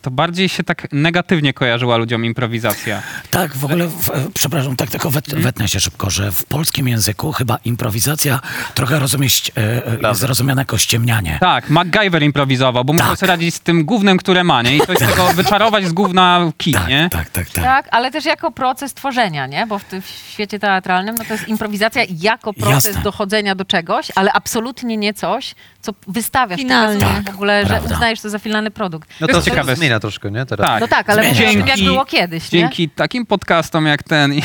to 0.04 0.10
bardziej 0.10 0.48
się 0.48 0.64
tak 0.64 0.86
negatywnie 0.92 1.52
kojarzyła 1.52 1.96
ludziom 1.96 2.24
improwizacja. 2.24 3.02
Tak, 3.30 3.56
w 3.56 3.64
ogóle, 3.64 3.86
w, 3.86 4.32
przepraszam, 4.34 4.76
tak 4.76 4.90
tylko 4.90 5.10
wet, 5.10 5.34
wetnę 5.34 5.68
się 5.68 5.80
szybko, 5.80 6.10
że 6.10 6.32
w 6.32 6.44
polskim 6.44 6.88
języku 6.88 7.32
chyba 7.32 7.58
improwizacja 7.64 8.40
trochę 8.74 8.98
rozumie, 8.98 9.28
e, 9.56 9.60
e, 10.04 10.08
jest 10.08 10.22
rozumiana 10.22 10.60
jako 10.60 10.78
ściemnianie. 10.78 11.38
Tak, 11.40 11.70
MacGyver 11.70 12.22
improwizował, 12.22 12.84
bo 12.84 12.92
musiał 12.92 13.08
Tak. 13.08 13.18
sobie 13.18 13.28
radzić 13.32 13.54
z 13.54 13.60
tym 13.60 13.84
gównem, 13.84 14.16
które 14.16 14.44
ma, 14.44 14.62
nie? 14.62 14.76
I 14.76 14.80
coś 14.80 14.96
z 14.96 15.00
tego 15.00 15.26
wyczarować 15.26 15.86
z 15.86 15.92
gówna 15.92 16.52
kij, 16.58 16.72
Tak, 16.72 16.88
nie? 16.88 17.08
tak, 17.10 17.30
tak, 17.30 17.50
tak. 17.50 17.64
Tak, 17.64 17.88
ale 17.90 18.10
też 18.10 18.24
jako 18.24 18.50
proces 18.50 18.94
tworzenia, 18.94 19.46
nie? 19.46 19.66
Bo 19.66 19.78
w, 19.78 19.84
tym 19.84 20.02
świecie 20.30 20.58
teatralnym 20.58 21.14
no 21.14 21.24
to 21.24 21.32
jest 21.32 21.48
improwizacja 21.48 22.02
jako 22.20 22.52
proces 22.52 22.84
Jasne. 22.84 23.02
dochodzenia 23.02 23.54
do 23.54 23.64
czegoś, 23.64 24.12
ale 24.14 24.32
absolutnie 24.32 24.96
nie 24.96 25.14
coś, 25.14 25.54
co 25.84 25.92
wystawiasz 26.08 26.60
Finalnie. 26.60 27.00
teraz 27.00 27.14
Tak, 27.24 27.30
w 27.32 27.34
ogóle, 27.34 27.62
że 27.62 27.68
prawda. 27.68 27.94
uznajesz 27.94 28.20
to 28.20 28.30
za 28.30 28.38
finalny 28.38 28.70
produkt. 28.70 29.08
No 29.20 29.26
To 29.26 29.32
to, 29.32 29.38
jest 29.38 29.48
to 29.48 29.54
ciekawe. 29.54 29.76
zmienia 29.76 30.00
troszkę, 30.00 30.30
nie? 30.30 30.46
Teraz. 30.46 30.66
Tak. 30.66 30.80
No 30.80 30.88
tak, 30.88 31.10
ale 31.10 31.22
mówię 31.28 31.46
tym, 31.50 31.58
jak 31.58 31.66
Dzięki- 31.68 31.84
było 31.84 32.04
kiedyś, 32.04 32.52
nie? 32.52 32.60
Dzięki 32.60 32.88
takim 32.88 33.26
podcastom 33.26 33.86
jak 33.86 34.02
ten. 34.02 34.34
I... 34.34 34.42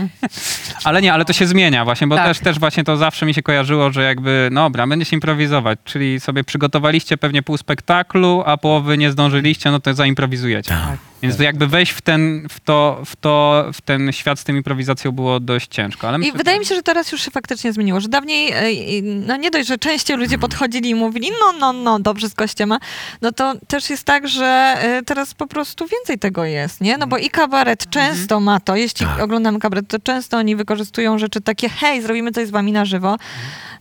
ale 0.84 1.02
nie, 1.02 1.12
ale 1.12 1.24
to 1.24 1.32
się 1.32 1.46
zmienia 1.46 1.84
właśnie, 1.84 2.06
bo 2.06 2.16
Tak. 2.16 2.26
też, 2.26 2.38
też 2.38 2.58
właśnie 2.58 2.84
to 2.84 2.96
zawsze 2.96 3.26
mi 3.26 3.34
się 3.34 3.42
kojarzyło, 3.42 3.92
że 3.92 4.02
jakby, 4.02 4.48
no 4.52 4.62
dobra, 4.64 4.86
będzie 4.86 5.04
się 5.06 5.16
improwizować, 5.16 5.78
czyli 5.84 6.20
sobie 6.20 6.44
przygotowaliście 6.44 7.16
pewnie 7.16 7.42
pół 7.42 7.56
spektaklu, 7.56 8.42
a 8.46 8.56
połowy 8.56 8.98
nie 8.98 9.10
zdążyliście, 9.10 9.70
no 9.70 9.80
to 9.80 9.94
zaimprowizujecie. 9.94 10.70
Tak. 10.70 10.98
Więc 11.22 11.36
to 11.36 11.42
jakby 11.42 11.66
wejść 11.66 11.92
w 11.92 12.00
ten, 12.02 12.46
w, 12.50 12.60
to, 12.60 13.02
w, 13.04 13.16
to, 13.16 13.64
w 13.72 13.80
ten 13.80 14.12
świat 14.12 14.38
z 14.38 14.44
tym 14.44 14.56
improwizacją 14.56 15.12
było 15.12 15.40
dość 15.40 15.68
ciężko. 15.68 16.08
Ale 16.08 16.16
I 16.16 16.20
myślę, 16.20 16.38
wydaje 16.38 16.58
mi 16.58 16.66
się, 16.66 16.74
że 16.74 16.82
teraz 16.82 17.12
już 17.12 17.22
się 17.24 17.30
faktycznie 17.30 17.72
zmieniło, 17.72 18.00
że 18.00 18.08
dawniej, 18.08 18.52
e, 18.52 18.62
no 19.02 19.36
nie 19.36 19.50
dość, 19.50 19.68
że 19.68 19.78
częściej 19.78 20.16
ludzie 20.16 20.38
podchodzili 20.52 20.90
i 20.90 20.94
mówili, 20.94 21.30
no, 21.40 21.52
no, 21.58 21.72
no, 21.72 22.00
dobrze 22.00 22.28
z 22.28 22.34
gościa 22.34 22.66
ma, 22.66 22.78
no 23.22 23.32
to 23.32 23.54
też 23.68 23.90
jest 23.90 24.04
tak, 24.04 24.28
że 24.28 24.74
e, 24.78 25.02
teraz 25.02 25.34
po 25.34 25.46
prostu 25.46 25.86
więcej 25.86 26.18
tego 26.18 26.44
jest, 26.44 26.80
nie? 26.80 26.98
No 26.98 27.06
bo 27.06 27.18
i 27.18 27.30
kabaret 27.30 27.90
często 27.90 28.40
ma 28.40 28.60
to, 28.60 28.76
jeśli 28.76 29.06
Tak. 29.06 29.20
oglądamy 29.20 29.58
kabaret, 29.58 29.88
to 29.88 29.98
często 29.98 30.36
oni 30.36 30.56
wykorzystują 30.56 31.18
rzeczy 31.18 31.40
takie, 31.40 31.68
hej, 31.68 32.02
zrobimy 32.02 32.32
coś 32.32 32.46
z 32.46 32.50
wami 32.50 32.72
na 32.72 32.84
żywo, 32.84 33.16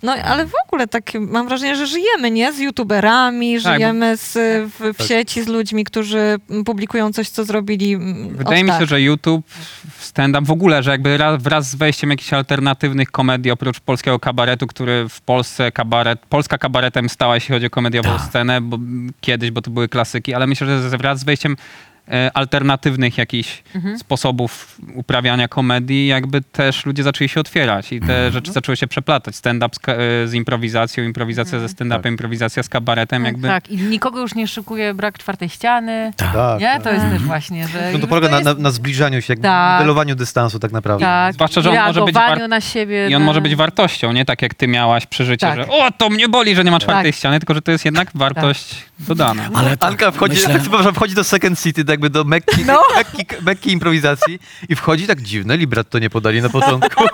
no 0.03 0.13
ale 0.13 0.45
w 0.45 0.53
ogóle 0.67 0.87
tak 0.87 1.11
mam 1.19 1.47
wrażenie, 1.47 1.75
że 1.75 1.87
żyjemy, 1.87 2.31
nie? 2.31 2.53
Z 2.53 2.59
youtuberami, 2.59 3.61
Tak, 3.61 3.73
żyjemy 3.73 4.17
z, 4.17 4.33
w, 4.71 4.93
w 4.97 5.07
sieci 5.07 5.43
z 5.43 5.47
ludźmi, 5.47 5.83
którzy 5.83 6.37
publikują 6.65 7.13
coś, 7.13 7.29
co 7.29 7.45
zrobili 7.45 7.97
Wydaje 8.31 8.63
mi 8.63 8.69
się, 8.69 8.77
tak. 8.77 8.87
że 8.87 9.01
YouTube, 9.01 9.45
stand-up 9.99 10.45
w 10.45 10.51
ogóle, 10.51 10.83
że 10.83 10.91
jakby 10.91 11.17
raz, 11.17 11.43
wraz 11.43 11.69
z 11.69 11.75
wejściem 11.75 12.09
jakichś 12.09 12.33
alternatywnych 12.33 13.11
komedii, 13.11 13.51
oprócz 13.51 13.79
polskiego 13.79 14.19
kabaretu, 14.19 14.67
który 14.67 15.09
w 15.09 15.21
Polsce 15.21 15.71
kabaret, 15.71 16.19
Polska 16.29 16.57
kabaretem 16.61 17.09
stała, 17.09 17.35
jeśli 17.35 17.53
chodzi 17.53 17.65
o 17.65 17.69
komediową 17.69 18.09
Tak. 18.09 18.21
scenę, 18.21 18.61
bo 18.61 18.77
kiedyś, 19.21 19.51
bo 19.51 19.61
to 19.61 19.71
były 19.71 19.89
klasyki, 19.89 20.33
ale 20.33 20.47
myślę, 20.47 20.89
że 20.89 20.97
wraz 20.97 21.19
z 21.19 21.23
wejściem 21.23 21.57
alternatywnych 22.33 23.17
jakichś 23.17 23.63
Mhm. 23.75 23.99
sposobów 23.99 24.77
uprawiania 24.95 25.47
komedii, 25.47 26.07
jakby 26.07 26.41
też 26.41 26.85
ludzie 26.85 27.03
zaczęli 27.03 27.29
się 27.29 27.39
otwierać 27.39 27.91
i 27.93 27.99
te 27.99 28.05
Mhm. 28.05 28.31
rzeczy 28.31 28.51
zaczęły 28.51 28.77
się 28.77 28.87
przeplatać. 28.87 29.35
Stand-up 29.35 29.75
z, 29.75 29.89
e, 29.89 30.27
z 30.27 30.33
improwizacją, 30.33 31.03
improwizacja 31.03 31.59
ze 31.59 31.65
stand-upem, 31.65 32.03
Tak. 32.03 32.11
improwizacja 32.11 32.63
z 32.63 32.69
kabaretem, 32.69 33.25
jakby... 33.25 33.47
Tak, 33.47 33.69
i 33.69 33.77
nikogo 33.77 34.19
już 34.21 34.35
nie 34.35 34.47
szykuje 34.47 34.93
brak 34.93 35.17
czwartej 35.17 35.49
ściany, 35.49 36.13
Tak. 36.17 36.33
Tak, 36.33 36.59
nie? 36.59 36.65
tak. 36.67 36.83
To 36.83 36.91
jest 36.91 37.05
też 37.09 37.21
właśnie, 37.21 37.67
że 37.67 37.79
No 37.85 37.91
to 37.91 37.97
już 37.97 38.09
polega 38.09 38.29
na, 38.29 38.37
jest- 38.39 38.45
na, 38.45 38.53
na 38.53 38.71
zbliżaniu 38.71 39.21
się, 39.21 39.33
jakby 39.33 39.43
Tak. 39.43 39.79
niwelowaniu 39.79 40.15
dystansu 40.15 40.59
tak 40.59 40.71
naprawdę. 40.71 41.05
tak, 41.05 41.33
Zwłaszcza, 41.33 41.61
że 41.61 41.69
on 41.69 41.85
może 41.87 42.05
być 42.05 42.15
war- 42.15 42.49
na 42.49 42.61
siebie. 42.61 43.07
I 43.09 43.15
on 43.15 43.21
na... 43.21 43.25
może 43.25 43.41
być 43.41 43.55
wartością, 43.55 44.11
nie 44.13 44.25
tak 44.25 44.41
jak 44.41 44.53
ty 44.53 44.67
miałaś 44.67 45.05
przeżycie, 45.05 45.47
Tak. 45.47 45.55
że 45.55 45.67
o, 45.67 45.91
to 45.97 46.09
mnie 46.09 46.29
boli, 46.29 46.55
że 46.55 46.63
nie 46.63 46.71
ma 46.71 46.79
czwartej 46.79 47.11
Tak. 47.11 47.17
ściany, 47.17 47.39
tylko 47.39 47.53
że 47.53 47.61
to 47.61 47.71
jest 47.71 47.85
jednak 47.85 48.09
wartość 48.15 48.75
dodana. 48.99 49.49
Ale 49.55 49.77
tak, 49.77 49.89
Anka 49.89 50.11
wchodzi, 50.11 50.35
myślę, 50.47 50.59
wchodzi 50.95 51.15
do 51.15 51.23
Second 51.23 51.61
City, 51.61 51.85
tak 51.85 51.90
jakby 51.91 52.09
do 52.09 52.23
Mekki, 52.23 52.65
No. 52.65 52.83
Mekki, 52.95 53.25
Mekki 53.41 53.71
improwizacji 53.71 54.39
i 54.69 54.75
wchodzi 54.75 55.07
tak 55.07 55.21
dziwne, 55.21 55.57
libretto 55.57 55.99
nie 55.99 56.09
podali 56.09 56.41
na 56.41 56.49
początku. 56.49 57.03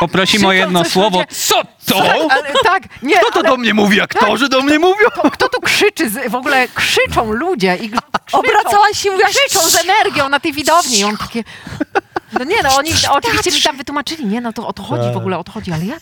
Poprosimy 0.00 0.46
o 0.46 0.50
Krzyczą 0.50 0.64
jedno 0.64 0.82
coś 0.84 0.92
słowo. 0.92 1.18
ludzie. 1.18 1.34
Co 1.36 1.62
to? 1.86 2.28
Ale, 2.30 2.42
tak, 2.64 2.82
nie, 3.02 3.16
Kto 3.16 3.30
to 3.30 3.42
do 3.42 3.56
mnie 3.56 3.74
mówi? 3.74 4.00
Aktorzy 4.00 4.48
do 4.48 4.62
mnie 4.62 4.78
mówią? 4.78 5.06
kto 5.32 5.48
tu 5.48 5.60
krzyczy? 5.60 6.10
Z, 6.10 6.30
w 6.30 6.34
ogóle 6.34 6.68
krzyczą 6.74 7.32
ludzie 7.32 7.76
i 7.76 7.88
krzyczą, 7.90 8.38
Obracałaś 8.38 8.98
się 8.98 9.08
i 9.08 9.12
mówiłaś, 9.12 9.32
krzyczą 9.36 9.70
z 9.70 9.74
energią 9.84 10.28
na 10.28 10.40
tej 10.40 10.52
widowni. 10.52 10.98
I 10.98 11.04
on 11.04 11.16
takie... 11.16 11.44
No 12.32 12.44
nie, 12.44 12.62
no 12.62 12.76
oni 12.76 12.90
oczywiście 13.10 13.52
mi 13.52 13.62
tam 13.62 13.76
wytłumaczyli, 13.76 14.26
nie, 14.26 14.40
no 14.40 14.52
to 14.52 14.66
o 14.66 14.72
to 14.72 14.82
chodzi 14.82 15.12
w 15.14 15.16
ogóle, 15.16 15.38
o 15.38 15.44
to 15.44 15.52
chodzi, 15.52 15.72
ale 15.72 15.84
jak? 15.84 16.00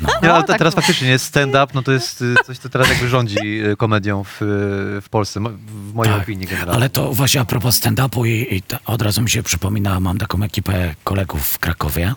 Nie, 0.00 0.06
ale 0.08 0.28
No, 0.28 0.40
te- 0.42 0.46
tak 0.46 0.58
teraz 0.58 0.74
faktycznie 0.74 1.08
jest 1.08 1.24
stand-up, 1.24 1.66
no 1.74 1.82
to 1.82 1.92
jest 1.92 2.22
y, 2.22 2.34
coś, 2.46 2.58
co 2.58 2.68
teraz 2.68 2.88
jakby 2.88 3.08
rządzi 3.08 3.64
y, 3.64 3.76
komedią 3.76 4.24
w, 4.24 4.42
y, 4.42 5.00
w 5.00 5.06
Polsce, 5.10 5.40
mo- 5.40 5.50
w 5.90 5.94
mojej 5.94 6.12
Tak, 6.14 6.22
opinii 6.22 6.46
generalnie. 6.46 6.74
Ale 6.74 6.90
to 6.90 7.12
właśnie 7.14 7.40
a 7.40 7.44
propos 7.44 7.80
stand-upu 7.80 8.26
i, 8.26 8.54
i 8.54 8.62
to 8.62 8.76
od 8.86 9.02
razu 9.02 9.22
mi 9.22 9.30
się 9.30 9.42
przypomina, 9.42 10.00
mam 10.00 10.18
taką 10.18 10.42
ekipę 10.42 10.94
kolegów 11.04 11.46
w 11.46 11.58
Krakowie, 11.58 12.14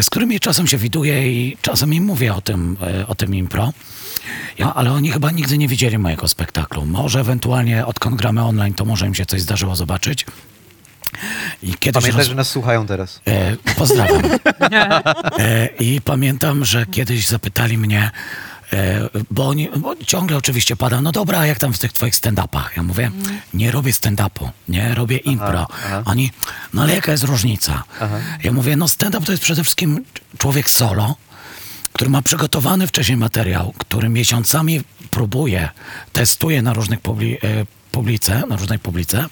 z 0.00 0.10
którymi 0.10 0.40
czasem 0.40 0.66
się 0.66 0.76
widuję 0.78 1.32
i 1.32 1.56
czasem 1.62 1.94
im 1.94 2.04
mówię 2.04 2.34
o 2.34 2.40
tym, 2.40 2.76
e, 3.00 3.06
o 3.06 3.14
tym 3.14 3.34
impro. 3.34 3.72
Ja, 4.58 4.74
ale 4.74 4.92
oni 4.92 5.10
chyba 5.10 5.30
nigdy 5.30 5.58
nie 5.58 5.68
widzieli 5.68 5.98
mojego 5.98 6.28
spektaklu. 6.28 6.86
Może 6.86 7.20
ewentualnie 7.20 7.86
odkąd 7.86 8.16
gramy 8.16 8.42
online, 8.44 8.74
to 8.74 8.84
może 8.84 9.06
im 9.06 9.14
się 9.14 9.26
coś 9.26 9.40
zdarzyło 9.40 9.76
zobaczyć. 9.76 10.26
I 11.62 11.74
kiedyś 11.74 12.02
Pamiętaj, 12.02 12.20
roz... 12.20 12.28
że 12.28 12.34
nas 12.34 12.48
słuchają 12.48 12.86
teraz. 12.86 13.20
E, 13.26 13.56
pozdrawiam. 13.76 14.22
E, 15.38 15.66
I 15.66 16.00
pamiętam, 16.00 16.64
że 16.64 16.86
kiedyś 16.86 17.26
zapytali 17.26 17.78
mnie, 17.78 18.10
e, 18.72 19.08
bo, 19.30 19.48
oni, 19.48 19.68
bo 19.76 19.96
ciągle 19.96 20.36
oczywiście 20.36 20.76
pada, 20.76 21.00
no 21.00 21.12
dobra, 21.12 21.38
a 21.38 21.46
jak 21.46 21.58
tam 21.58 21.72
w 21.72 21.78
tych 21.78 21.92
twoich 21.92 22.14
stand-upach? 22.14 22.68
Ja 22.76 22.82
mówię, 22.82 23.10
nie 23.54 23.70
robię 23.70 23.92
stand-upu, 23.92 24.48
nie 24.68 24.94
robię 24.94 25.16
impro. 25.16 25.66
aha. 25.86 26.02
Oni, 26.04 26.30
no 26.74 26.82
ale 26.82 26.94
jaka 26.94 27.12
jest 27.12 27.24
różnica? 27.24 27.84
Aha. 28.00 28.16
Ja 28.42 28.52
mówię, 28.52 28.76
no 28.76 28.88
stand-up 28.88 29.26
to 29.26 29.32
jest 29.32 29.44
przede 29.44 29.62
wszystkim 29.62 30.04
człowiek 30.38 30.70
solo, 30.70 31.16
który 31.94 32.10
ma 32.10 32.22
przygotowany 32.22 32.86
wcześniej 32.86 33.16
materiał, 33.16 33.74
który 33.78 34.08
miesiącami 34.08 34.80
próbuje, 35.10 35.68
testuje 36.12 36.62
na 36.62 36.72
różnych 36.72 37.00
publi- 37.00 37.36
e, 37.44 37.66
publice, 37.92 38.42
na 38.48 38.56
różnej 38.56 38.78
publice. 38.78 39.26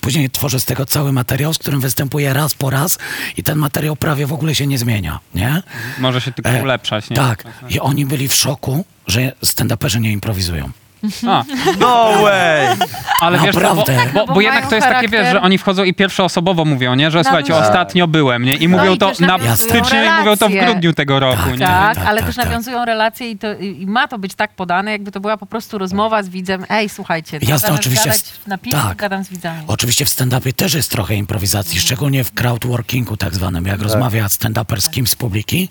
Później 0.00 0.30
tworzy 0.30 0.60
z 0.60 0.64
tego 0.64 0.86
cały 0.86 1.12
materiał, 1.12 1.54
z 1.54 1.58
którym 1.58 1.80
występuje 1.80 2.32
raz 2.32 2.54
po 2.54 2.70
raz 2.70 2.98
i 3.36 3.42
ten 3.42 3.58
materiał 3.58 3.96
prawie 3.96 4.26
w 4.26 4.32
ogóle 4.32 4.54
się 4.54 4.66
nie 4.66 4.78
zmienia, 4.78 5.20
nie? 5.34 5.62
Może 5.98 6.20
się 6.20 6.32
tylko 6.32 6.50
E, 6.50 6.62
ulepszać, 6.62 7.10
nie? 7.10 7.16
Tak. 7.16 7.44
I 7.68 7.80
oni 7.80 8.06
byli 8.06 8.28
w 8.28 8.34
szoku, 8.34 8.84
że 9.06 9.32
stand-uperzy 9.44 10.00
nie 10.00 10.12
improwizują. 10.12 10.70
A, 11.28 11.44
No 11.80 12.12
way! 12.22 12.66
ale 13.20 13.38
wiesz, 13.38 13.54
co, 13.54 13.60
bo, 13.60 13.74
Naprawdę. 13.74 14.10
bo, 14.14 14.26
bo 14.26 14.34
bo 14.34 14.40
jednak 14.40 14.60
mają 14.60 14.70
to 14.70 14.74
jest 14.76 14.88
takie, 14.88 15.08
wiesz, 15.08 15.28
że 15.32 15.40
oni 15.42 15.58
wchodzą 15.58 15.84
i 15.84 15.94
pierwszoosobowo 15.94 16.64
mówią, 16.64 16.94
nie? 16.94 17.10
Że 17.10 17.24
słuchajcie, 17.24 17.52
luzie. 17.52 17.64
ostatnio 17.66 18.08
byłem, 18.08 18.42
nie? 18.42 18.56
I 18.56 18.68
mówią 18.68 18.94
i 18.94 18.98
to 18.98 19.08
też 19.08 19.18
na 19.18 19.26
nawiązują 19.26 19.56
styczniu 19.56 19.98
i 20.04 20.10
mówią 20.18 20.36
to 20.36 20.48
w 20.48 20.52
relacje. 20.52 20.66
grudniu 20.72 20.92
tego 20.92 21.20
roku, 21.20 21.50
nie? 21.50 21.58
Tak, 21.58 21.94
tak, 21.96 22.06
ale 22.06 22.18
tak, 22.18 22.26
też 22.26 22.36
tak. 22.36 22.44
nawiązują 22.44 22.84
relacje 22.84 23.30
i, 23.30 23.38
to, 23.38 23.54
i 23.54 23.70
i 23.82 23.86
ma 23.86 24.08
to 24.08 24.18
być 24.18 24.34
tak 24.34 24.54
podane, 24.54 24.90
jakby 24.92 25.12
to 25.12 25.20
była 25.20 25.36
po 25.36 25.46
prostu 25.46 25.78
rozmowa 25.78 26.22
z 26.22 26.28
widzem. 26.28 26.64
Ej, 26.68 26.88
słuchajcie, 26.88 27.36
Jasne, 27.42 27.58
zamiast 27.58 27.80
oczywiście 27.80 28.04
gadać 28.08 28.22
na 28.46 28.58
piwie, 28.58 28.76
tak. 28.76 28.96
gadam 28.96 29.24
z 29.24 29.28
widzami. 29.28 29.62
Oczywiście 29.66 30.04
w 30.04 30.08
stand-upie 30.08 30.52
też 30.52 30.74
jest 30.74 30.90
trochę 30.90 31.14
improwizacji, 31.14 31.80
szczególnie 31.80 32.24
w 32.24 32.32
crowdworkingu 32.34 33.16
tak 33.16 33.34
zwanym. 33.34 33.66
Jak 33.66 33.82
rozmawia 33.82 34.26
stand-uper 34.26 34.80
z 34.80 34.88
kimś 34.90 35.10
z 35.10 35.16
publiki, 35.16 35.68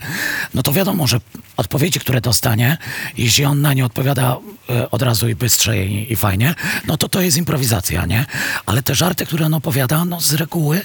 no 0.53 0.63
to 0.63 0.71
wiadomo, 0.73 1.07
że 1.07 1.17
odpowiedzi, 1.57 1.99
które 1.99 2.21
dostanie, 2.21 2.77
jeśli 3.17 3.45
on 3.45 3.61
na 3.61 3.73
nie 3.73 3.85
odpowiada 3.85 4.37
e, 4.69 4.91
od 4.91 5.01
razu 5.01 5.18
i 5.27 5.35
bystrze 5.35 5.85
i, 5.85 6.13
i 6.13 6.15
fajnie, 6.15 6.55
no 6.87 6.97
to 6.97 7.09
to 7.09 7.21
jest 7.21 7.37
improwizacja, 7.37 8.05
nie? 8.05 8.25
Ale 8.65 8.81
te 8.81 8.95
żarty, 8.95 9.25
które 9.25 9.45
on 9.45 9.53
opowiada, 9.53 10.05
no 10.05 10.21
z 10.21 10.33
reguły 10.33 10.81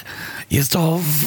jest 0.51 0.71
to 0.71 0.99
w, 1.03 1.23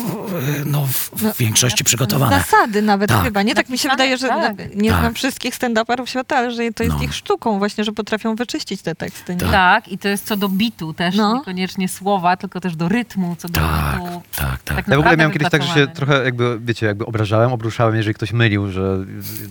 no, 0.66 0.86
w, 0.86 1.10
w 1.10 1.36
większości 1.38 1.84
przygotowane. 1.84 2.38
Zasady 2.38 2.82
nawet 2.82 3.08
Tak. 3.10 3.24
chyba, 3.24 3.42
nie? 3.42 3.54
Tak 3.54 3.68
mi 3.68 3.78
się 3.78 3.88
wydaje, 3.88 4.16
że 4.18 4.28
Tak. 4.28 4.56
nie 4.74 4.90
Tak. 4.90 5.00
znam 5.00 5.14
wszystkich 5.14 5.54
stand-uperów 5.54 6.06
świata, 6.06 6.36
ale 6.36 6.50
że 6.50 6.72
to 6.74 6.82
jest 6.82 6.96
No. 6.96 7.02
ich 7.02 7.14
sztuką 7.14 7.58
właśnie, 7.58 7.84
że 7.84 7.92
potrafią 7.92 8.34
wyczyścić 8.36 8.82
te 8.82 8.94
teksty. 8.94 9.32
Nie? 9.34 9.40
Tak. 9.40 9.88
i 9.88 9.98
to 9.98 10.08
jest 10.08 10.26
co 10.26 10.36
do 10.36 10.48
bitu 10.48 10.92
też, 10.94 11.14
No. 11.16 11.34
niekoniecznie 11.34 11.88
słowa, 11.88 12.36
tylko 12.36 12.60
też 12.60 12.76
do 12.76 12.88
rytmu, 12.88 13.36
co 13.38 13.48
do 13.48 13.60
Tak, 13.60 14.00
bitu. 14.00 14.22
tak, 14.36 14.62
tak. 14.64 14.88
Ja 14.88 14.96
w 14.96 14.98
ogóle 14.98 15.16
miałem 15.16 15.32
kiedyś 15.32 15.48
tak, 15.50 15.62
że 15.62 15.74
się 15.74 15.86
trochę 15.86 16.24
jakby, 16.24 16.58
wiecie, 16.60 16.86
jakby 16.86 17.06
obrażałem, 17.06 17.52
obruszałem, 17.52 17.96
jeżeli 17.96 18.14
ktoś 18.14 18.32
mylił, 18.32 18.70
że 18.70 18.96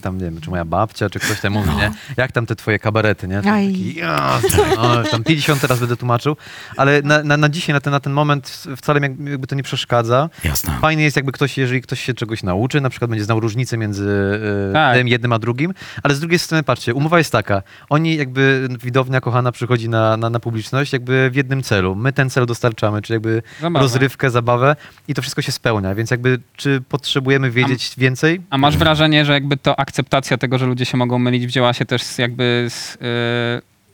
tam, 0.01 0.17
nie 0.17 0.23
wiem, 0.25 0.41
czy 0.41 0.49
moja 0.49 0.65
babcia, 0.65 1.09
czy 1.09 1.19
ktoś 1.19 1.39
tam 1.41 1.53
mówi, 1.53 1.69
nie? 1.75 1.91
Jak 2.17 2.31
tam 2.31 2.45
te 2.45 2.55
twoje 2.55 2.79
kabarety, 2.79 3.27
nie? 3.27 3.41
Taki, 3.51 3.95
ja, 3.95 4.39
o, 4.77 5.03
tam 5.11 5.23
50 5.23 5.61
teraz 5.61 5.79
będę 5.79 5.97
tłumaczył, 5.97 6.37
ale 6.77 7.01
na, 7.01 7.23
na, 7.23 7.37
na 7.37 7.49
dzisiaj, 7.49 7.73
na 7.73 7.79
ten, 7.79 7.91
na 7.91 7.99
ten 7.99 8.13
moment 8.13 8.63
wcale 8.77 8.99
jakby 9.01 9.47
to 9.47 9.55
nie 9.55 9.63
przeszkadza. 9.63 10.29
Jasne. 10.43 10.77
Fajnie 10.81 11.03
jest 11.03 11.15
jakby 11.15 11.31
ktoś, 11.31 11.57
jeżeli 11.57 11.81
ktoś 11.81 12.01
się 12.01 12.13
czegoś 12.13 12.43
nauczy, 12.43 12.81
na 12.81 12.89
przykład 12.89 13.09
będzie 13.09 13.25
znał 13.25 13.39
różnicę 13.39 13.77
między 13.77 14.39
e, 14.69 14.73
Tak. 14.73 14.97
tym 14.97 15.07
jednym 15.07 15.33
a 15.33 15.39
drugim, 15.39 15.73
ale 16.03 16.15
z 16.15 16.19
drugiej 16.19 16.39
strony, 16.39 16.63
patrzcie, 16.63 16.93
umowa 16.93 17.17
jest 17.17 17.31
taka, 17.31 17.61
oni 17.89 18.15
jakby, 18.15 18.67
widownia 18.83 19.21
kochana 19.21 19.51
przychodzi 19.51 19.89
na, 19.89 20.17
na, 20.17 20.29
na 20.29 20.39
publiczność 20.39 20.93
jakby 20.93 21.29
w 21.31 21.35
jednym 21.35 21.63
celu. 21.63 21.95
My 21.95 22.13
ten 22.13 22.29
cel 22.29 22.45
dostarczamy, 22.45 23.01
czy 23.01 23.13
jakby 23.13 23.41
Zabawę. 23.61 23.83
rozrywkę, 23.83 24.29
zabawę 24.29 24.75
i 25.07 25.13
to 25.13 25.21
wszystko 25.21 25.41
się 25.41 25.51
spełnia, 25.51 25.95
więc 25.95 26.11
jakby 26.11 26.39
czy 26.55 26.81
potrzebujemy 26.89 27.51
wiedzieć 27.51 27.93
więcej? 27.97 28.41
A 28.49 28.57
masz 28.57 28.77
wrażenie, 28.77 29.25
że 29.25 29.33
jakby 29.33 29.57
to 29.57 29.79
akceptacja 29.79 30.37
tego, 30.37 30.57
że 30.57 30.65
ludzie 30.65 30.85
się 30.85 30.97
mogą 30.97 31.19
mylić, 31.19 31.47
wzięła 31.47 31.73
się 31.73 31.85
też 31.85 32.03
z 32.03 32.17
jakby 32.17 32.65
z, 32.69 32.91
yy, 32.93 32.97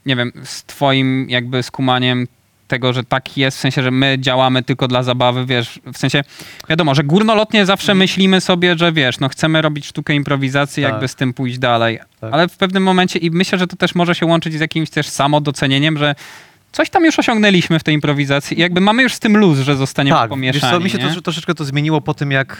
nie 0.05 0.15
wiem, 0.15 0.31
z 0.43 0.63
twoim 0.63 1.29
jakby 1.29 1.63
skumaniem 1.63 2.27
tego, 2.67 2.93
że 2.93 3.03
tak 3.03 3.37
jest, 3.37 3.57
w 3.57 3.61
sensie, 3.61 3.83
że 3.83 3.91
my 3.91 4.17
działamy 4.19 4.63
tylko 4.63 4.87
dla 4.87 5.03
zabawy, 5.03 5.45
wiesz, 5.45 5.79
w 5.93 5.97
sensie, 5.97 6.23
wiadomo, 6.69 6.95
że 6.95 7.03
górnolotnie 7.03 7.65
zawsze 7.65 7.93
myślimy 7.95 8.41
sobie, 8.41 8.77
że 8.77 8.91
wiesz, 8.91 9.19
no 9.19 9.29
chcemy 9.29 9.61
robić 9.61 9.85
sztukę 9.85 10.13
improwizacji, 10.13 10.83
Tak. 10.83 10.91
jakby 10.91 11.07
z 11.07 11.15
tym 11.15 11.33
pójść 11.33 11.57
dalej, 11.57 11.99
Tak. 12.21 12.33
ale 12.33 12.47
w 12.47 12.57
pewnym 12.57 12.83
momencie 12.83 13.19
i 13.19 13.31
myślę, 13.31 13.57
że 13.57 13.67
to 13.67 13.75
też 13.75 13.95
może 13.95 14.15
się 14.15 14.25
łączyć 14.25 14.53
z 14.53 14.59
jakimś 14.59 14.89
też 14.89 15.07
samodocenieniem, 15.09 15.97
że 15.97 16.15
coś 16.73 16.89
tam 16.89 17.05
już 17.05 17.19
osiągnęliśmy 17.19 17.79
w 17.79 17.83
tej 17.83 17.95
improwizacji 17.95 18.59
jakby 18.59 18.81
mamy 18.81 19.03
już 19.03 19.13
z 19.13 19.19
tym 19.19 19.37
luz, 19.37 19.59
że 19.59 19.75
zostaniemy 19.75 20.17
tak, 20.17 20.23
wiesz 20.23 20.29
pomieszani, 20.29 20.73
co, 20.73 20.79
mi 20.79 20.89
się 20.89 20.97
to, 20.97 21.21
troszeczkę 21.21 21.55
to 21.55 21.65
zmieniło 21.65 22.01
po 22.01 22.13
tym, 22.13 22.31
jak 22.31 22.59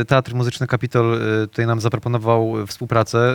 e, 0.00 0.04
Teatr 0.04 0.34
Muzyczny 0.34 0.66
Kapitol 0.66 1.14
e, 1.14 1.46
tutaj 1.46 1.66
nam 1.66 1.80
zaproponował 1.80 2.54
współpracę 2.66 3.34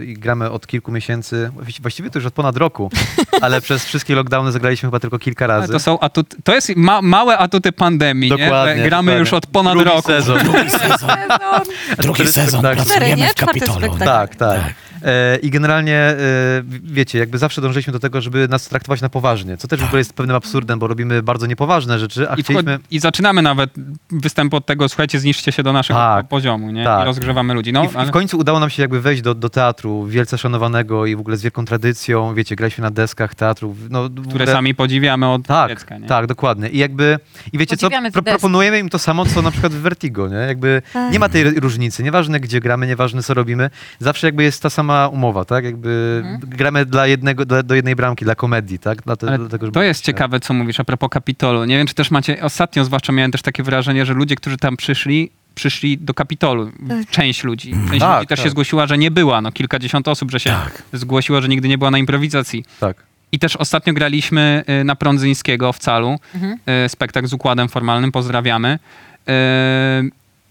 e, 0.00 0.04
i 0.04 0.14
gramy 0.14 0.50
od 0.50 0.66
kilku 0.66 0.92
miesięcy, 0.92 1.50
właści- 1.56 1.80
właściwie 1.82 2.10
to 2.10 2.18
już 2.18 2.26
od 2.26 2.34
ponad 2.34 2.56
roku, 2.56 2.90
ale 3.42 3.60
przez 3.60 3.84
wszystkie 3.84 4.14
lockdowny 4.14 4.52
zagraliśmy 4.52 4.86
chyba 4.86 5.00
tylko 5.00 5.18
kilka 5.18 5.44
Ale 5.44 5.54
razy. 5.54 5.72
To 5.72 5.78
są 5.78 6.00
atuty, 6.00 6.36
to 6.44 6.54
jest 6.54 6.76
ma, 6.76 7.02
małe 7.02 7.38
atuty 7.38 7.72
pandemii, 7.72 8.30
nie? 8.30 8.38
Dokładnie, 8.38 8.82
gramy 8.82 8.88
dokładnie. 8.88 9.20
już 9.20 9.32
od 9.32 9.46
ponad 9.46 9.74
Drugi 9.74 9.90
roku. 9.90 10.08
Sezon. 10.08 10.38
Drugi 10.38 10.70
sezon, 10.80 11.10
drugi 11.98 12.26
sezon 12.26 12.62
pracujemy 12.62 13.16
nie? 13.16 13.28
w 13.28 13.34
Kapitolu. 13.34 13.98
Tak, 13.98 14.36
tak. 14.36 14.36
Tak. 14.36 14.91
E, 15.04 15.36
I 15.36 15.50
generalnie, 15.50 15.96
e, 15.96 16.16
wiecie, 16.82 17.18
jakby 17.18 17.38
zawsze 17.38 17.60
dążyliśmy 17.60 17.92
do 17.92 17.98
tego, 17.98 18.20
żeby 18.20 18.48
nas 18.48 18.68
traktować 18.68 19.00
na 19.00 19.08
poważnie, 19.08 19.56
co 19.56 19.68
też 19.68 19.80
w 19.80 19.84
ogóle 19.84 20.00
jest 20.00 20.12
pewnym 20.14 20.36
absurdem, 20.36 20.78
bo 20.78 20.86
robimy 20.86 21.22
bardzo 21.22 21.46
niepoważne 21.46 21.98
rzeczy, 21.98 22.30
a 22.30 22.34
I, 22.34 22.42
chcieliśmy... 22.42 22.78
I 22.90 22.98
zaczynamy 22.98 23.42
nawet 23.42 23.70
występ 24.10 24.54
od 24.54 24.66
tego, 24.66 24.88
słuchajcie, 24.88 25.20
zniszczcie 25.20 25.52
się 25.52 25.62
do 25.62 25.72
naszego 25.72 26.00
Tak, 26.00 26.28
poziomu, 26.28 26.70
nie? 26.70 26.84
tak. 26.84 27.02
I 27.02 27.04
rozgrzewamy 27.04 27.54
ludzi. 27.54 27.72
No, 27.72 27.84
I 27.84 27.88
w, 27.88 27.96
ale... 27.96 28.08
w 28.08 28.10
końcu 28.10 28.38
udało 28.38 28.60
nam 28.60 28.70
się 28.70 28.82
jakby 28.82 29.00
wejść 29.00 29.22
do, 29.22 29.34
do 29.34 29.48
teatru 29.50 30.06
wielce 30.06 30.38
szanowanego 30.38 31.06
i 31.06 31.16
w 31.16 31.20
ogóle 31.20 31.36
z 31.36 31.42
wielką 31.42 31.64
tradycją. 31.64 32.34
Wiecie, 32.34 32.56
graliśmy 32.56 32.82
na 32.82 32.90
deskach 32.90 33.34
teatru. 33.34 33.76
No, 33.90 34.10
które 34.10 34.24
ogóle... 34.28 34.46
sami 34.46 34.74
podziwiamy 34.74 35.28
od 35.28 35.46
Tak, 35.46 35.68
dziecka, 35.70 35.98
nie? 35.98 36.06
tak, 36.06 36.26
dokładnie. 36.26 36.68
I 36.68 36.78
jakby, 36.78 37.18
i 37.52 37.58
wiecie 37.58 37.76
co, 37.76 37.86
Podziwiamy 37.86 38.10
te 38.12 38.22
pro, 38.22 38.32
proponujemy 38.32 38.78
im 38.78 38.88
to 38.88 38.98
samo, 38.98 39.26
co 39.26 39.42
na 39.42 39.50
przykład 39.50 39.72
w 39.72 39.80
Vertigo, 39.80 40.28
nie? 40.28 40.36
Jakby 40.36 40.82
Tak. 40.92 41.12
nie 41.12 41.18
ma 41.18 41.28
tej 41.28 41.44
różnicy, 41.44 42.02
nieważne 42.02 42.40
gdzie 42.40 42.60
gramy, 42.60 42.86
nieważne 42.86 43.22
co 43.22 43.34
robimy, 43.34 43.70
zawsze 43.98 44.26
jakby 44.26 44.42
jest 44.42 44.62
ta 44.62 44.70
sama 44.70 44.91
umowa, 45.12 45.44
tak? 45.44 45.64
Jakby 45.64 46.22
Mhm. 46.24 46.50
gramy 46.50 46.86
dla 46.86 47.06
jednego, 47.06 47.44
dla, 47.46 47.62
do 47.62 47.74
jednej 47.74 47.96
bramki, 47.96 48.24
dla 48.24 48.34
komedii, 48.34 48.78
tak? 48.78 49.02
Dla 49.02 49.16
te, 49.16 49.28
Ale 49.28 49.38
żeby- 49.38 49.70
to 49.72 49.82
jest 49.82 50.04
ciekawe, 50.04 50.40
co 50.40 50.54
mówisz 50.54 50.80
a 50.80 50.84
propos 50.84 51.10
Kapitolu. 51.10 51.64
Nie 51.64 51.76
wiem, 51.78 51.86
czy 51.86 51.94
też 51.94 52.10
macie, 52.10 52.42
ostatnio 52.42 52.84
zwłaszcza 52.84 53.12
miałem 53.12 53.32
też 53.32 53.42
takie 53.42 53.62
wrażenie, 53.62 54.06
że 54.06 54.14
ludzie, 54.14 54.36
którzy 54.36 54.56
tam 54.56 54.76
przyszli, 54.76 55.30
przyszli 55.54 55.98
do 55.98 56.14
Kapitolu. 56.14 56.72
Część 57.10 57.44
ludzi. 57.44 57.72
Część 57.88 58.00
Tak, 58.00 58.16
ludzi 58.18 58.26
też 58.28 58.38
tak. 58.38 58.44
się 58.44 58.50
zgłosiła, 58.50 58.86
że 58.86 58.98
nie 58.98 59.10
była. 59.10 59.40
No, 59.40 59.52
kilkadziesiąt 59.52 60.08
osób, 60.08 60.30
że 60.30 60.40
się 60.40 60.50
Tak. 60.50 60.82
zgłosiło, 60.92 61.40
że 61.40 61.48
nigdy 61.48 61.68
nie 61.68 61.78
była 61.78 61.90
na 61.90 61.98
improwizacji. 61.98 62.64
Tak. 62.80 62.96
I 63.32 63.38
też 63.38 63.56
ostatnio 63.56 63.92
graliśmy 63.92 64.64
y, 64.80 64.84
na 64.84 64.96
Prądzyńskiego 64.96 65.72
w 65.72 65.78
Calu, 65.78 66.16
Mhm. 66.34 66.58
y, 66.84 66.88
spektakl 66.88 67.26
z 67.28 67.32
układem 67.32 67.68
formalnym, 67.68 68.12
pozdrawiamy, 68.12 68.78
y, 69.28 69.32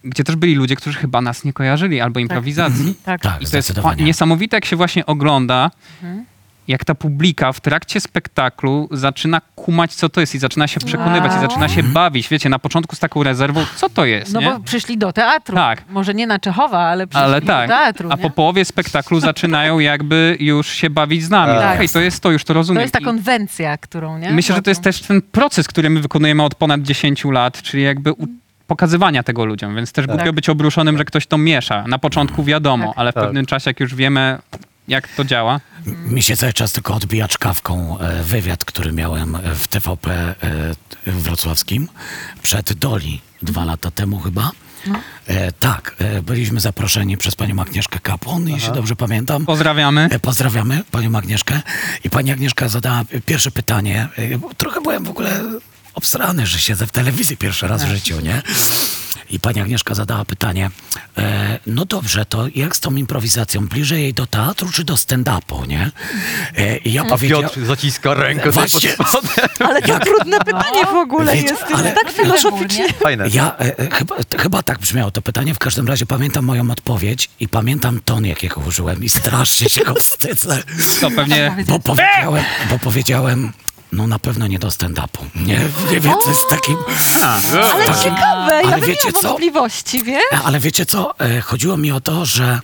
gdzie 0.04 0.24
też 0.24 0.36
byli 0.36 0.56
ludzie, 0.56 0.76
którzy 0.76 1.00
chyba 1.00 1.22
nas 1.22 1.44
nie 1.44 1.54
kojarzyli, 1.54 2.02
albo 2.02 2.20
improwizacji. 2.20 2.96
Tak. 3.06 3.22
Tak, 3.22 3.42
I 3.42 3.46
to 3.48 3.58
jest 3.58 3.74
niesamowite, 4.00 4.58
jak 4.58 4.66
się 4.66 4.76
właśnie 4.76 5.06
ogląda, 5.06 5.72
Mhm. 6.04 6.26
jak 6.68 6.86
ta 6.86 6.96
publika 6.96 7.52
w 7.52 7.62
trakcie 7.62 8.00
spektaklu 8.02 8.90
zaczyna 8.92 9.42
kumać, 9.56 9.94
co 9.94 10.10
to 10.10 10.22
jest 10.22 10.36
i 10.36 10.40
zaczyna 10.40 10.68
się 10.68 10.80
przekonywać 10.80 11.32
i 11.32 11.36
Wow. 11.36 11.42
zaczyna 11.42 11.70
się 11.70 11.84
bawić. 11.84 12.30
Wiecie, 12.30 12.50
na 12.50 12.60
początku 12.60 12.96
z 12.96 13.00
taką 13.00 13.24
rezerwą, 13.24 13.66
co 13.76 13.90
to 13.90 14.06
jest, 14.06 14.34
No 14.34 14.40
nie? 14.42 14.46
bo 14.50 14.60
przyszli 14.60 14.98
do 14.98 15.14
teatru. 15.14 15.56
Tak. 15.56 15.84
Może 15.90 16.14
nie 16.14 16.28
na 16.28 16.40
Czechowa, 16.40 16.80
ale 16.80 17.08
przyszli 17.08 17.26
Ale 17.26 17.42
do 17.42 17.48
tak, 17.48 17.70
teatru. 17.70 18.10
a 18.12 18.16
nie? 18.16 18.22
po 18.22 18.30
połowie 18.30 18.66
spektaklu 18.66 19.20
zaczynają 19.20 19.80
jakby 19.80 20.38
już 20.40 20.68
się 20.68 20.90
bawić 20.90 21.24
z 21.24 21.30
nami. 21.30 21.54
Tak. 21.60 21.76
Okej, 21.76 21.90
to 21.90 22.00
jest 22.00 22.20
to, 22.24 22.32
już 22.32 22.44
to 22.44 22.54
rozumiem. 22.54 22.78
To 22.78 22.82
jest 22.82 22.94
ta 22.94 23.00
I- 23.00 23.04
konwencja, 23.04 23.78
którą, 23.78 24.18
nie? 24.18 24.32
Myślę, 24.32 24.56
że 24.56 24.62
to 24.62 24.72
jest 24.72 24.82
też 24.82 25.02
ten 25.02 25.22
proces, 25.22 25.68
który 25.68 25.90
my 25.90 26.00
wykonujemy 26.02 26.44
od 26.44 26.56
ponad 26.56 26.82
10 26.82 27.32
lat, 27.32 27.62
czyli 27.62 27.84
jakby 27.84 28.12
u- 28.14 28.28
pokazywania 28.76 29.24
tego 29.24 29.46
ludziom, 29.46 29.76
więc 29.76 29.92
też 29.92 30.08
Tak. 30.08 30.16
głupio 30.16 30.34
być 30.34 30.50
obruszonym, 30.50 30.98
że 30.98 31.06
ktoś 31.06 31.28
to 31.28 31.38
miesza. 31.38 31.88
Na 31.88 32.00
początku 32.00 32.44
wiadomo, 32.44 32.88
Tak. 32.88 32.94
ale 32.98 33.12
w 33.12 33.16
Tak. 33.16 33.24
pewnym 33.24 33.46
czasie, 33.46 33.70
jak 33.70 33.80
już 33.80 33.96
wiemy, 33.96 34.38
jak 34.88 35.08
to 35.08 35.24
działa, 35.24 35.60
Mi 36.06 36.22
się 36.24 36.36
cały 36.38 36.54
czas 36.54 36.72
tylko 36.72 36.94
odbija 36.94 37.28
czkawką 37.28 38.00
e, 38.00 38.24
wywiad, 38.24 38.66
który 38.66 38.92
miałem 38.92 39.38
w 39.56 39.68
TVP 39.68 40.12
e, 41.08 41.12
wrocławskim 41.12 41.88
przed 42.42 42.74
Doli 42.74 43.22
dwa 43.42 43.66
lata 43.66 43.92
temu 43.92 44.20
chyba. 44.20 44.52
E, 45.28 45.52
tak, 45.52 45.96
e, 46.00 46.22
byliśmy 46.22 46.60
zaproszeni 46.60 47.18
przez 47.18 47.36
panią 47.36 47.60
Agnieszkę 47.62 48.00
Kapłon, 48.00 48.48
jeśli 48.50 48.74
dobrze 48.74 48.96
pamiętam. 48.96 49.46
pozdrawiamy. 49.46 50.08
E, 50.12 50.20
Pozdrawiamy 50.20 50.84
panią 50.92 51.16
Agnieszkę. 51.18 51.62
I 52.04 52.10
pani 52.10 52.32
Agnieszka 52.32 52.68
zadała 52.70 53.02
pierwsze 53.26 53.52
pytanie. 53.52 54.08
E, 54.18 54.38
bo 54.38 54.54
Trochę 54.54 54.82
byłem 54.82 55.04
w 55.04 55.10
ogóle 55.10 55.32
obsrany, 55.94 56.46
że 56.48 56.60
siedzę 56.60 56.88
w 56.88 56.92
telewizji 56.92 57.38
pierwszy 57.38 57.68
raz 57.68 57.84
w 57.84 57.88
życiu, 57.88 58.22
nie? 58.22 58.42
I 59.30 59.40
pani 59.40 59.62
Agnieszka 59.62 59.96
zadała 59.96 60.26
pytanie, 60.26 60.70
e, 61.18 61.60
no 61.68 61.86
dobrze, 61.86 62.26
to 62.26 62.46
jak 62.56 62.76
z 62.76 62.80
tą 62.80 62.96
improwizacją? 62.96 63.68
Bliżej 63.68 64.02
jej 64.02 64.14
do 64.14 64.26
teatru 64.28 64.70
czy 64.72 64.84
do 64.84 64.94
stand-upu, 64.94 65.68
nie? 65.68 65.92
E, 66.58 66.78
I 66.78 66.94
ja 66.94 67.02
A 67.02 67.06
powiedziałem... 67.06 67.44
Piotr 67.44 67.66
zaciska 67.66 68.14
rękę 68.14 68.44
pod 68.44 68.54
Właśnie. 68.54 68.92
spodem. 68.92 69.32
Ale 69.60 69.82
to 69.82 70.00
trudne 70.00 70.40
pytanie 70.40 70.86
w 70.86 70.96
ogóle 70.96 71.34
Wiecie, 71.36 71.48
jest. 71.48 71.64
ale- 71.74 71.84
jest 71.90 71.96
tak 72.04 72.12
filozoficznie. 72.12 72.94
Fajne. 72.94 73.28
Ja 73.30 73.58
e, 73.58 73.80
e, 73.80 73.90
chyba, 73.92 74.16
t- 74.24 74.38
chyba 74.38 74.64
tak 74.64 74.80
brzmiało 74.80 75.12
to 75.12 75.22
pytanie. 75.22 75.54
W 75.54 75.60
każdym 75.60 75.88
razie 75.88 76.06
pamiętam 76.06 76.46
moją 76.46 76.72
odpowiedź 76.72 77.30
i 77.40 77.48
pamiętam 77.48 78.00
ton, 78.06 78.26
jakiego 78.26 78.62
użyłem 78.62 79.04
i 79.04 79.10
strasznie 79.10 79.70
się 79.70 79.84
go 79.84 79.94
wstydzę. 79.94 80.64
To 81.02 81.12
pewnie... 81.12 81.56
Bo 81.68 81.80
powiedziałem, 81.80 82.44
bo 82.70 82.80
powiedziałem, 82.80 83.54
no 83.92 84.08
na 84.08 84.20
pewno 84.20 84.48
nie 84.48 84.60
do 84.60 84.68
stand-upu. 84.68 85.26
Nie, 85.36 85.60
nie 85.92 86.00
wiem, 86.00 86.14
co 86.24 86.30
jest 86.30 86.48
takim... 86.50 86.78
Ale 87.74 87.86
takim- 87.86 88.04
ciekawe, 88.04 88.52
ja 88.64 88.68
ale 88.68 88.78
bym 88.78 88.90
wiecie 88.90 89.08
miała 89.08 89.22
co? 89.22 89.28
wątpliwości, 89.28 90.04
wiesz? 90.04 90.24
Ale 90.46 90.60
wiecie 90.60 90.86
co? 90.86 91.20
E, 91.20 91.42
Chodziło 91.42 91.78
mi 91.78 91.92
o 91.92 92.02
to, 92.02 92.26
że 92.26 92.60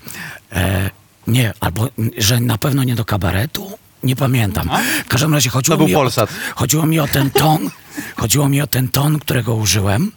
e, 0.52 0.90
nie, 1.28 1.54
albo 1.60 1.88
że 2.18 2.40
na 2.40 2.58
pewno 2.58 2.84
nie 2.84 2.96
do 2.96 3.06
kabaretu, 3.06 3.78
nie 4.08 4.16
pamiętam. 4.16 4.70
W 5.06 5.08
każdym 5.08 5.34
razie 5.34 5.50
chodziło 5.50 5.74
To 5.74 5.78
był 5.78 5.88
mi, 5.88 5.96
o, 5.96 5.98
Polsat. 6.00 6.30
chodziło 6.56 6.86
mi 6.86 7.00
o 7.00 7.08
ten 7.08 7.32
ton, 7.32 7.70
chodziło 8.22 8.50
mi 8.50 8.62
o 8.62 8.68
ten 8.68 8.88
ton, 8.88 9.20
którego 9.20 9.56
użyłem 9.56 10.12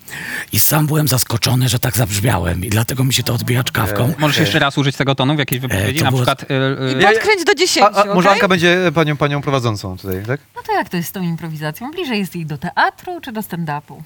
i 0.53 0.59
sam 0.59 0.87
byłem 0.87 1.09
zaskoczony, 1.09 1.69
że 1.69 1.79
tak 1.79 1.97
zabrzmiałem 1.97 2.65
i 2.65 2.69
dlatego 2.69 3.05
mi 3.05 3.15
się 3.15 3.23
to 3.23 3.35
odbija 3.35 3.65
czkawką. 3.65 4.15
Możesz 4.19 4.39
jeszcze 4.39 4.59
raz 4.59 4.79
użyć 4.79 4.97
tego 4.97 5.15
tonu 5.15 5.35
w 5.37 5.39
jakiejś 5.39 5.61
wypowiedzi? 5.61 5.99
to 5.99 6.05
Na 6.05 6.11
było- 6.11 6.23
przykład... 6.23 6.43
y, 6.51 6.55
y, 7.01 7.03
podkręć 7.15 7.45
do 7.47 7.55
10, 7.55 7.87
A, 7.87 8.03
a 8.03 8.05
może 8.15 8.19
okej? 8.29 8.33
Anka 8.33 8.49
będzie 8.49 8.93
panią, 8.95 9.17
panią 9.17 9.43
prowadzącą 9.43 9.99
tutaj, 9.99 10.23
tak? 10.27 10.41
No 10.57 10.63
to 10.63 10.73
jak 10.73 10.89
to 10.89 10.97
jest 10.97 11.09
z 11.09 11.13
tą 11.13 11.23
improwizacją? 11.23 11.91
Bliżej 11.91 12.19
jest 12.19 12.35
jej 12.35 12.47
do 12.47 12.59
teatru 12.59 13.21
czy 13.21 13.33
do 13.33 13.41
stand-upu? 13.41 14.03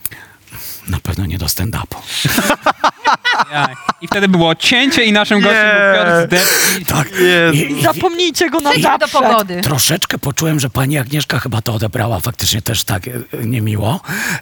Na 0.89 1.01
pewno 1.01 1.27
nie 1.27 1.39
do 1.39 1.47
stand-upu. 1.47 1.97
Jaj. 3.53 3.75
I 4.01 4.07
wtedy 4.07 4.29
było 4.29 4.55
cięcie 4.55 5.05
i 5.05 5.13
naszym 5.13 5.41
gościem 5.41 5.67
był 5.77 6.05
Piotr 6.05 6.27
Zdecki. 6.27 6.85
Tak. 6.85 7.09
Zapomnijcie 7.83 8.51
go 8.51 8.61
na 8.61 8.71
Przejdźmy 8.71 8.99
do 8.99 9.07
zawsze. 9.07 9.19
pogody. 9.29 9.61
Troszeczkę 9.63 10.19
poczułem, 10.19 10.61
że 10.61 10.71
pani 10.71 10.99
Agnieszka 10.99 11.39
chyba 11.39 11.63
to 11.63 11.75
odebrała 11.75 12.21
faktycznie 12.21 12.63
też 12.63 12.85
tak 12.85 13.09
e, 13.09 13.11
niemiło. 13.47 14.01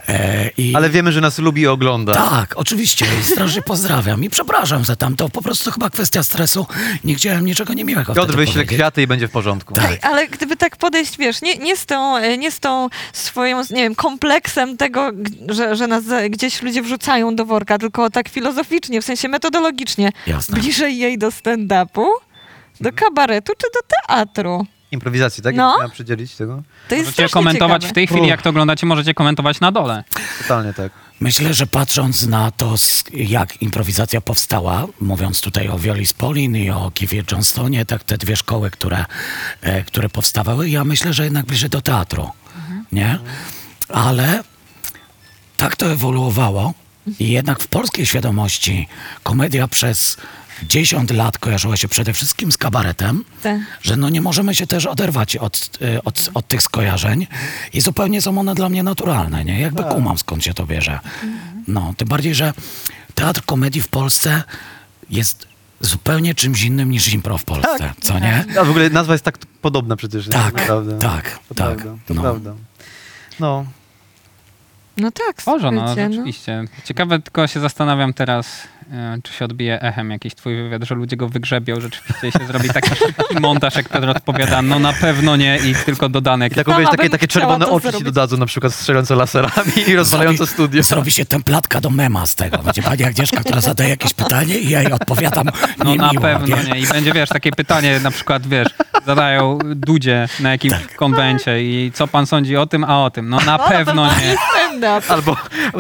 E, 0.09 0.49
i, 0.59 0.73
Ale 0.77 0.91
wiemy, 0.91 1.13
że 1.13 1.21
nas 1.21 1.39
lubi 1.39 1.63
i 1.63 1.67
ogląda. 1.67 2.13
Tak, 2.15 2.55
oczywiście. 2.57 3.07
I 3.21 3.25
strasznie 3.25 3.63
pozdrawiam. 3.73 4.25
I 4.25 4.31
przepraszam 4.31 4.85
za 4.85 4.97
tamto. 4.97 5.29
Po 5.29 5.43
prostu 5.43 5.71
chyba 5.71 5.91
kwestia 5.91 6.23
stresu. 6.23 6.67
Nie 7.05 7.15
chciałem 7.15 7.45
niczego 7.45 7.75
niemiłego 7.75 8.15
Piotr 8.15 8.29
wtedy 8.29 8.37
wyśle 8.39 8.55
powiedzieć. 8.55 8.77
kwiaty 8.77 9.03
i 9.03 9.07
będzie 9.07 9.29
w 9.29 9.31
porządku. 9.31 9.75
Tak. 9.75 9.99
Ale 10.03 10.27
gdyby 10.29 10.57
tak 10.57 10.77
podejść, 10.77 11.19
wiesz, 11.19 11.43
nie, 11.43 11.57
nie, 11.57 11.77
z 11.77 11.87
tą, 11.87 12.17
e, 12.17 12.39
nie 12.39 12.51
z 12.51 12.61
tą 12.61 12.89
swoją, 13.13 13.61
nie 13.71 13.83
wiem, 13.83 13.95
kompleksem 13.95 14.77
tego, 14.77 15.11
g- 15.13 15.55
że, 15.55 15.77
że 15.77 15.87
nas 15.87 16.09
e, 16.11 16.31
gdzieś 16.31 16.63
ludzie 16.63 16.83
wrzucają 16.83 17.35
do 17.37 17.45
worka, 17.45 17.79
tylko 17.79 18.11
tak 18.11 18.29
filozoficznie, 18.29 18.82
w 19.01 19.05
sensie 19.05 19.29
metodologicznie. 19.29 20.11
Jasne. 20.27 20.59
Bliżej 20.61 20.99
jej 20.99 21.19
do 21.19 21.29
stand-upu, 21.29 22.05
do 22.81 22.93
kabaretu 22.93 23.53
czy 23.59 23.67
do 23.75 23.81
teatru. 23.97 24.67
Improwizacji, 24.93 25.43
tak? 25.43 25.55
No. 25.55 25.75
Miałem 25.77 25.91
przydzielić 25.91 26.35
tego? 26.35 26.63
To 26.89 26.95
jest 26.95 27.07
Możecie 27.07 27.29
komentować 27.29 27.83
ciekawe. 27.83 27.91
w 27.91 27.95
tej 27.95 28.07
chwili, 28.07 28.29
jak 28.29 28.43
to 28.43 28.51
oglądacie, 28.51 28.87
możecie 28.87 29.15
komentować 29.15 29.61
na 29.61 29.73
dole. 29.73 30.05
Totalnie 30.43 30.73
tak. 30.73 30.93
Myślę, 31.21 31.55
że 31.55 31.67
patrząc 31.67 32.27
na 32.27 32.51
to, 32.51 32.75
jak 33.15 33.63
improwizacja 33.63 34.21
powstała, 34.21 34.87
mówiąc 35.01 35.41
tutaj 35.41 35.69
o 35.69 35.79
Violi 35.79 36.07
Spolin 36.07 36.57
i 36.57 36.71
o 36.71 36.91
Kiwie 36.95 37.23
Johnstonie, 37.33 37.85
tak 37.85 38.05
te 38.05 38.19
dwie 38.19 38.37
szkoły, 38.37 38.71
które, 38.71 39.05
e, 39.61 39.83
które 39.85 40.09
powstawały, 40.09 40.69
ja 40.71 40.85
myślę, 40.85 41.13
że 41.13 41.25
jednak 41.25 41.47
bliżej 41.47 41.71
do 41.71 41.81
teatru. 41.83 42.31
Nie? 42.93 43.19
Ale 43.89 44.45
tak 45.57 45.77
to 45.77 45.87
ewoluowało 45.87 46.75
i 47.19 47.31
jednak 47.31 47.61
w 47.61 47.67
polskiej 47.67 48.07
świadomości 48.07 48.89
komedia 49.23 49.69
przez 49.69 50.17
10 50.69 51.11
lat 51.11 51.39
kojarzyła 51.39 51.77
się 51.77 51.89
przede 51.89 52.13
wszystkim 52.13 52.53
z 52.53 52.57
kabaretem, 52.57 53.25
Tak. 53.43 53.61
że 53.83 53.97
no 53.97 54.09
nie 54.09 54.21
możemy 54.21 54.55
się 54.55 54.67
też 54.67 54.87
oderwać 54.87 55.37
od, 55.37 55.71
y, 55.83 56.03
od, 56.03 56.31
od 56.35 56.49
tych 56.49 56.63
skojarzeń 56.63 57.27
i 57.73 57.81
zupełnie 57.81 58.23
są 58.23 58.39
one 58.39 58.55
dla 58.55 58.69
mnie 58.69 58.83
naturalne, 58.83 59.45
nie? 59.45 59.61
Jakby 59.61 59.83
kumam 59.85 60.19
skąd 60.19 60.45
się 60.45 60.55
to 60.55 60.67
bierze. 60.67 60.99
No, 61.69 61.95
tym 61.97 62.09
bardziej, 62.09 62.35
że 62.35 62.53
teatr 63.15 63.43
komedii 63.45 63.83
w 63.83 63.89
Polsce 63.89 64.43
jest 65.11 65.47
zupełnie 65.81 66.35
czymś 66.35 66.63
innym 66.63 66.91
niż 66.91 67.13
impro 67.13 67.39
w 67.39 67.45
Polsce, 67.45 67.93
co 68.01 68.19
nie? 68.19 68.45
A 68.61 68.65
w 68.65 68.71
ogóle 68.71 68.91
nazwa 68.91 69.13
jest 69.15 69.25
tak 69.25 69.39
podobna 69.39 69.97
przecież. 69.97 70.29
Tak, 70.29 70.55
Naprawdę. 70.55 70.99
tak, 70.99 71.39
To 71.49 71.55
tak. 71.55 71.77
Prawda, 71.77 71.97
to 72.07 72.15
No. 72.15 72.23
prawda. 72.23 72.55
No, 73.41 73.67
No 74.97 75.11
tak, 75.11 75.47
Może, 75.47 75.71
no 75.71 75.89
słuchajcie, 75.89 76.13
rzeczywiście. 76.13 76.65
Ciekawe, 76.85 77.19
tylko 77.19 77.47
się 77.47 77.61
zastanawiam 77.61 78.15
teraz, 78.15 78.69
czy 79.23 79.33
się 79.33 79.45
odbije 79.45 79.81
echem 79.81 80.11
jakiś 80.11 80.35
twój 80.35 80.57
wywiad, 80.57 80.85
że 80.85 80.95
ludzie 80.95 81.17
go 81.17 81.29
wygrzebią 81.29 81.81
rzeczywiście 81.81 82.29
i 82.29 82.33
się 82.33 82.47
zrobi 82.47 82.69
taki, 82.69 82.91
taki 83.17 83.41
montaż, 83.41 83.75
jak 83.77 83.89
Piotr 83.89 84.09
odpowiada, 84.11 84.63
no 84.63 84.79
na 84.79 84.93
pewno 84.93 85.37
nie 85.37 85.59
i 85.59 85.75
tylko 85.75 86.09
dodane 86.09 86.47
i 86.47 86.51
jakieś... 86.51 86.65
tak 86.65 86.79
wiesz, 86.79 86.91
takie, 86.91 87.11
takie 87.11 87.29
czerwone 87.29 87.69
oczy 87.69 87.87
ci 87.87 87.91
zrobić. 87.91 88.05
dodadzą, 88.05 88.37
na 88.37 88.47
przykład 88.47 88.75
strzelające 88.75 89.15
laserami 89.15 89.73
i 89.87 89.97
rozwalające 89.97 90.47
studio. 90.47 90.83
Zrobi 90.83 91.13
się 91.13 91.25
templatka 91.25 91.81
do 91.81 91.91
mema 91.91 92.27
z 92.27 92.35
tego. 92.35 92.59
Będzie 92.59 92.83
pani 92.83 93.05
Agnieszka, 93.05 93.41
która 93.41 93.61
zadaje 93.61 93.91
jakieś 93.91 94.15
pytanie 94.15 94.59
i 94.59 94.71
ja 94.71 94.83
jej 94.83 94.93
odpowiadam 94.93 95.47
No 95.85 95.95
na 95.95 96.11
pewno 96.21 96.57
nie. 96.63 96.81
I 96.81 96.87
będzie, 96.87 97.13
wiesz, 97.13 97.29
takie 97.29 97.51
pytanie, 97.53 98.01
na 98.03 98.11
przykład, 98.11 98.47
wiesz, 98.47 98.69
zadają 99.07 99.59
Dudzie 99.75 100.29
na 100.41 100.51
jakimś 100.51 100.75
Tak. 100.75 100.97
konwencie 100.97 101.63
i 101.63 101.93
co 101.95 102.09
pan 102.09 102.27
sądzi 102.27 102.57
o 102.57 102.67
tym, 102.67 102.85
a 102.85 103.05
o 103.05 103.11
tym. 103.11 103.29
No 103.29 103.39
na 103.47 103.59
pewno 103.59 104.07
nie. 104.07 104.37
Albo 105.09 105.37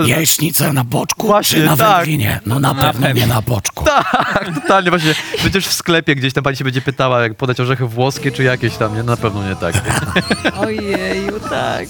Jaśnica 0.06 0.72
na 0.72 0.84
boczku 0.84 1.26
Właśnie, 1.26 1.58
czy 1.60 1.66
na 1.66 1.76
tak. 1.76 1.96
wędlinie? 1.96 2.40
No 2.46 2.58
na 2.60 2.72
Na 2.72 2.82
pewno 2.82 3.01
pewno. 3.02 3.20
nie 3.20 3.26
na 3.26 3.42
boczku. 3.42 3.84
tak, 3.84 4.50
totalnie 4.54 4.90
właśnie. 4.90 5.14
Będziesz 5.42 5.66
w 5.66 5.72
sklepie 5.72 6.14
gdzieś 6.14 6.32
tam, 6.32 6.44
pani 6.44 6.56
się 6.56 6.64
będzie 6.64 6.80
pytała, 6.80 7.22
jak 7.22 7.34
podać 7.34 7.60
orzechy 7.60 7.86
włoskie 7.86 8.32
czy 8.32 8.42
jakieś 8.42 8.76
tam, 8.76 8.94
nie? 8.94 9.02
No 9.02 9.12
na 9.12 9.16
pewno 9.16 9.48
nie 9.48 9.56
tak. 9.56 9.74
Ojeju, 10.66 11.40
tak. 11.40 11.88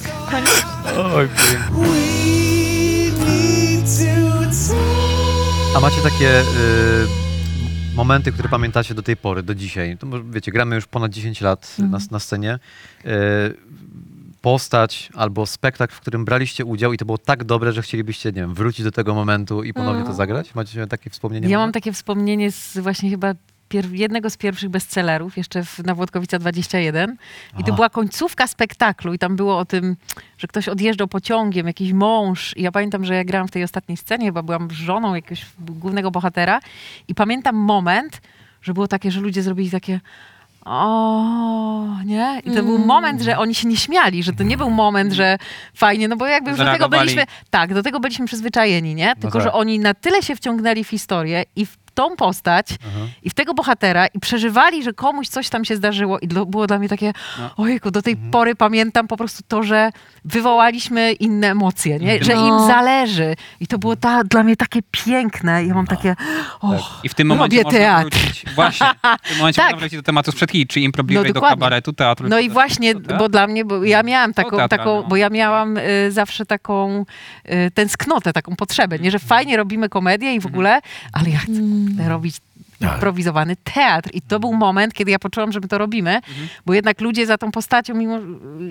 Oj, 1.15 1.29
pięknie. 1.29 1.93
A 5.77 5.81
macie 5.81 6.03
takie 6.03 6.41
y, 6.41 6.45
momenty, 7.95 8.33
które 8.33 8.49
pamiętacie 8.49 8.95
do 8.95 9.03
tej 9.03 9.17
pory, 9.17 9.43
do 9.43 9.55
dzisiaj? 9.55 9.99
To 9.99 10.07
może, 10.07 10.25
wiecie, 10.31 10.53
gramy 10.53 10.75
już 10.75 10.87
ponad 10.87 11.13
10 11.13 11.41
lat 11.41 11.77
na, 11.79 11.99
na 12.11 12.19
scenie. 12.19 12.59
Y, 13.05 13.09
postać 14.43 15.09
albo 15.15 15.47
spektakl, 15.47 15.95
w 15.95 16.01
którym 16.01 16.25
braliście 16.25 16.65
udział 16.65 16.93
i 16.93 16.99
to 16.99 17.05
było 17.05 17.19
tak 17.19 17.45
dobre, 17.45 17.73
że 17.73 17.83
chcielibyście, 17.83 18.29
nie 18.29 18.41
wiem, 18.41 18.55
wrócić 18.55 18.85
do 18.85 18.91
tego 18.91 19.15
momentu 19.15 19.63
i 19.63 19.73
ponownie 19.73 20.05
to 20.05 20.13
zagrać? 20.13 20.55
Macie 20.55 20.87
takie 20.87 21.11
wspomnienie? 21.11 21.49
Ja 21.49 21.59
mam 21.59 21.73
takie 21.73 21.93
wspomnienie 21.93 22.53
z 22.53 22.79
właśnie 22.79 23.11
chyba 23.11 23.35
jednego 23.93 24.31
z 24.31 24.37
pierwszych 24.37 24.69
bestsellerów, 24.69 25.37
jeszcze 25.37 25.65
w, 25.65 25.79
na 25.79 25.95
Włodkowica 25.95 26.39
21. 26.39 27.17
I 27.59 27.65
to 27.65 27.73
była 27.73 27.91
końcówka 27.91 28.47
spektaklu 28.47 29.15
i 29.15 29.19
tam 29.19 29.37
było 29.37 29.59
o 29.59 29.65
tym, 29.65 29.97
że 30.39 30.47
ktoś 30.47 30.69
odjeżdżał 30.69 31.09
pociągiem, 31.09 31.67
jakiś 31.67 31.93
mąż. 31.93 32.57
I 32.57 32.63
ja 32.63 32.73
pamiętam, 32.73 33.05
że 33.05 33.15
ja 33.15 33.25
grałam 33.25 33.49
w 33.49 33.51
tej 33.51 33.65
ostatniej 33.65 33.97
scenie, 33.97 34.27
chyba 34.27 34.43
byłam 34.43 34.71
żoną 34.71 35.15
jakiegoś 35.15 35.47
głównego 35.59 36.11
bohatera. 36.11 36.61
I 37.09 37.15
pamiętam 37.15 37.57
moment, 37.57 38.21
że 38.63 38.75
było 38.75 38.89
takie, 38.89 39.11
że 39.11 39.21
ludzie 39.21 39.43
zrobili 39.43 39.71
takie 39.71 40.01
o, 40.65 41.87
nie? 42.05 42.41
I 42.45 42.51
to 42.51 42.63
był 42.63 42.79
moment, 42.79 43.21
że 43.21 43.39
oni 43.39 43.55
się 43.55 43.69
nie 43.69 43.77
śmiali, 43.77 44.23
że 44.23 44.33
to 44.33 44.43
nie 44.43 44.57
był 44.57 44.71
moment, 44.71 45.13
że 45.13 45.39
fajnie, 45.75 46.09
no 46.09 46.17
bo 46.17 46.27
jakby 46.27 46.51
już 46.51 46.59
do 46.59 46.65
tego 46.65 46.89
byliśmy, 46.89 47.25
tak, 47.51 47.75
do 47.75 47.83
tego 47.83 48.01
byliśmy 48.01 48.27
przyzwyczajeni, 48.27 48.95
nie? 48.95 49.15
Tylko, 49.21 49.39
tak. 49.39 49.43
że 49.43 49.53
oni 49.53 49.79
na 49.79 49.95
tyle 49.95 50.23
się 50.23 50.37
wciągnęli 50.37 50.85
w 50.85 50.89
historię 50.89 51.45
i 51.57 51.67
w 51.67 51.82
tą 51.95 52.17
postać 52.17 52.67
Aha. 52.87 53.07
i 53.23 53.31
w 53.31 53.35
tego 53.35 53.55
bohatera 53.55 54.07
i 54.07 54.21
przeżywali, 54.21 54.83
że 54.83 54.93
komuś 54.93 55.29
coś 55.29 55.49
tam 55.49 55.65
się 55.65 55.77
zdarzyło 55.77 56.19
i 56.19 56.29
było 56.29 56.67
dla 56.67 56.79
mnie 56.79 56.89
takie, 56.89 57.13
No. 57.39 57.51
ojejku, 57.57 57.91
do 57.91 58.03
tej 58.03 58.13
Mhm. 58.13 58.31
pory 58.31 58.55
pamiętam 58.55 59.09
po 59.09 59.17
prostu 59.17 59.43
to, 59.49 59.63
że 59.63 59.91
wywołaliśmy 60.25 61.13
inne 61.13 61.51
emocje, 61.51 61.99
nie? 61.99 62.25
że 62.25 62.35
No. 62.35 62.47
im 62.61 62.67
zależy 62.67 63.35
i 63.61 63.67
to 63.67 63.79
było 63.79 63.97
ta, 63.97 64.25
dla 64.25 64.43
mnie 64.43 64.57
takie 64.57 64.81
piękne 64.91 65.65
i 65.65 65.69
ja 65.69 65.75
mam 65.75 65.87
takie, 65.87 66.17
och, 66.61 67.01
I 67.05 67.09
w 67.09 67.15
tym 67.15 67.29
momencie 67.29 67.63
Robię 67.63 67.79
teatr. 67.79 68.11
wrócić, 68.11 68.45
właśnie, 68.55 68.87
w 69.23 69.29
tym 69.29 69.39
momencie 69.39 69.57
Tak. 69.61 69.67
można 69.71 69.79
wrócić 69.79 69.99
do 69.99 70.03
tematu 70.03 70.33
sprzed 70.33 70.51
chwili, 70.51 70.67
czy 70.67 70.81
impro 70.81 71.05
bliżej 71.05 71.33
do 71.33 71.41
kabaretu, 71.41 71.93
teatru. 71.93 72.29
No 72.29 72.39
i 72.39 72.51
właśnie, 72.51 72.95
teatru. 72.95 73.17
bo 73.19 73.29
dla 73.29 73.47
mnie, 73.47 73.65
bo 73.65 73.85
ja 73.85 74.03
miałam 74.03 74.35
taką, 74.35 74.51
teatralne, 74.51 74.69
taką 74.69 75.03
no. 75.03 75.09
bo 75.09 75.17
ja 75.17 75.31
miałam 75.31 75.77
y, 75.77 76.13
zawsze 76.13 76.47
taką 76.47 77.05
y, 77.51 77.71
tęsknotę, 77.71 78.33
taką 78.33 78.57
potrzebę, 78.57 78.99
nie, 78.99 79.11
że 79.11 79.19
fajnie 79.19 79.57
robimy 79.57 79.89
komedię 79.89 80.35
i 80.35 80.41
w 80.41 80.47
ogóle, 80.47 80.81
ale 81.13 81.31
ja 81.31 81.39
chcę 81.39 81.53
robić. 82.09 82.41
Improwizowany 82.83 83.57
teatr 83.75 84.11
i 84.13 84.23
to 84.23 84.41
był 84.41 84.53
moment, 84.53 84.95
kiedy 84.95 85.11
ja 85.11 85.19
poczułam, 85.19 85.53
że 85.53 85.61
my 85.61 85.69
to 85.69 85.79
robimy, 85.79 86.21
bo 86.67 86.75
jednak 86.75 87.01
ludzie 87.01 87.27
za 87.27 87.39
tą 87.39 87.51
postacią, 87.51 87.95
mimo 87.95 88.19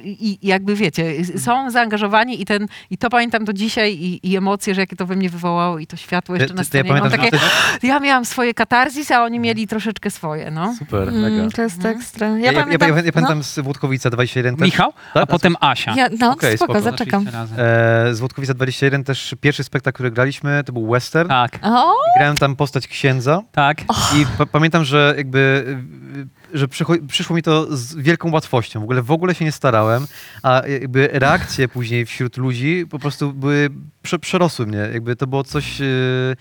i, 0.03 0.37
i 0.41 0.47
jakby 0.47 0.75
wiecie, 0.75 1.13
są 1.37 1.71
zaangażowani 1.71 2.41
i 2.41 2.45
ten, 2.45 2.67
i 2.89 2.97
to 2.97 3.09
pamiętam 3.09 3.45
do 3.45 3.53
dzisiaj 3.53 3.93
i, 3.93 4.31
i 4.31 4.37
emocje, 4.37 4.75
że 4.75 4.81
jakie 4.81 4.95
to 4.95 5.05
we 5.05 5.15
mnie 5.15 5.29
wywołało 5.29 5.79
i 5.79 5.87
to 5.87 5.97
światło 5.97 6.35
jeszcze 6.35 6.47
Ty- 6.49 6.53
na 6.55 6.61
ja 6.61 6.65
scenie. 6.65 6.89
Mam 6.93 6.97
pamiętam, 7.01 7.19
takie, 7.31 7.37
ty- 7.81 7.87
ja 7.87 7.99
miałam 7.99 8.25
swoje 8.25 8.53
katarzis, 8.53 9.11
a 9.11 9.23
oni 9.23 9.39
mieli 9.39 9.67
troszeczkę 9.67 10.11
swoje, 10.11 10.51
no. 10.51 10.75
Super, 10.79 11.11
mega. 11.11 11.27
Mm, 11.35 11.51
to 11.51 11.61
jest 11.61 11.85
ekstra. 11.85 12.27
Ja, 12.27 12.33
Ja, 12.37 12.39
ja, 12.39 12.51
ja, 12.51 12.59
pamiętam, 12.63 12.89
ja, 12.97 13.03
no. 13.05 13.11
pamiętam 13.13 13.43
z 13.43 13.59
Włodkowica 13.59 14.09
21 14.09 14.55
też. 14.55 14.65
Michał, 14.65 14.93
Tak? 15.13 15.23
a 15.23 15.25
potem 15.25 15.55
Asia. 15.59 15.93
Ja, 15.97 16.07
no, 16.19 16.31
Okej, 16.31 16.57
spoko, 16.57 16.73
spoko. 16.73 16.91
zaczekam. 16.91 17.25
E, 17.27 18.13
z 18.13 18.19
Włodkowica 18.19 18.53
21 18.53 19.03
też 19.03 19.35
pierwszy 19.41 19.63
spektakl, 19.63 19.93
który 19.93 20.11
graliśmy, 20.11 20.63
to 20.63 20.73
był 20.73 20.87
western. 20.91 21.29
Tak, 21.29 21.59
O, 21.63 21.93
Grałem 22.17 22.37
tam 22.37 22.55
postać 22.55 22.87
księdza. 22.87 23.41
tak. 23.51 23.77
I 24.15 24.25
pa- 24.37 24.45
pamiętam, 24.45 24.85
że 24.85 25.13
jakby 25.17 25.65
y, 26.53 26.57
że 26.57 26.67
przyszło 27.07 27.35
mi 27.35 27.41
to 27.43 27.77
z 27.77 27.95
wielką 27.95 28.31
łatwością. 28.31 28.79
W 28.79 28.83
ogóle 28.83 29.01
w 29.01 29.11
ogóle 29.11 29.35
się 29.35 29.45
nie 29.45 29.51
starałem, 29.51 30.07
a 30.43 30.61
jakby 30.67 31.09
reakcje 31.13 31.67
później 31.67 32.05
wśród 32.05 32.37
ludzi 32.37 32.85
po 32.89 32.99
prostu 32.99 33.33
były 33.33 33.69
prze, 34.01 34.19
przerosły 34.19 34.65
mnie. 34.67 34.89
Jakby 34.93 35.15
to 35.15 35.27
było 35.27 35.43
coś 35.43 35.81
y, 35.81 35.83
y, 35.83 36.35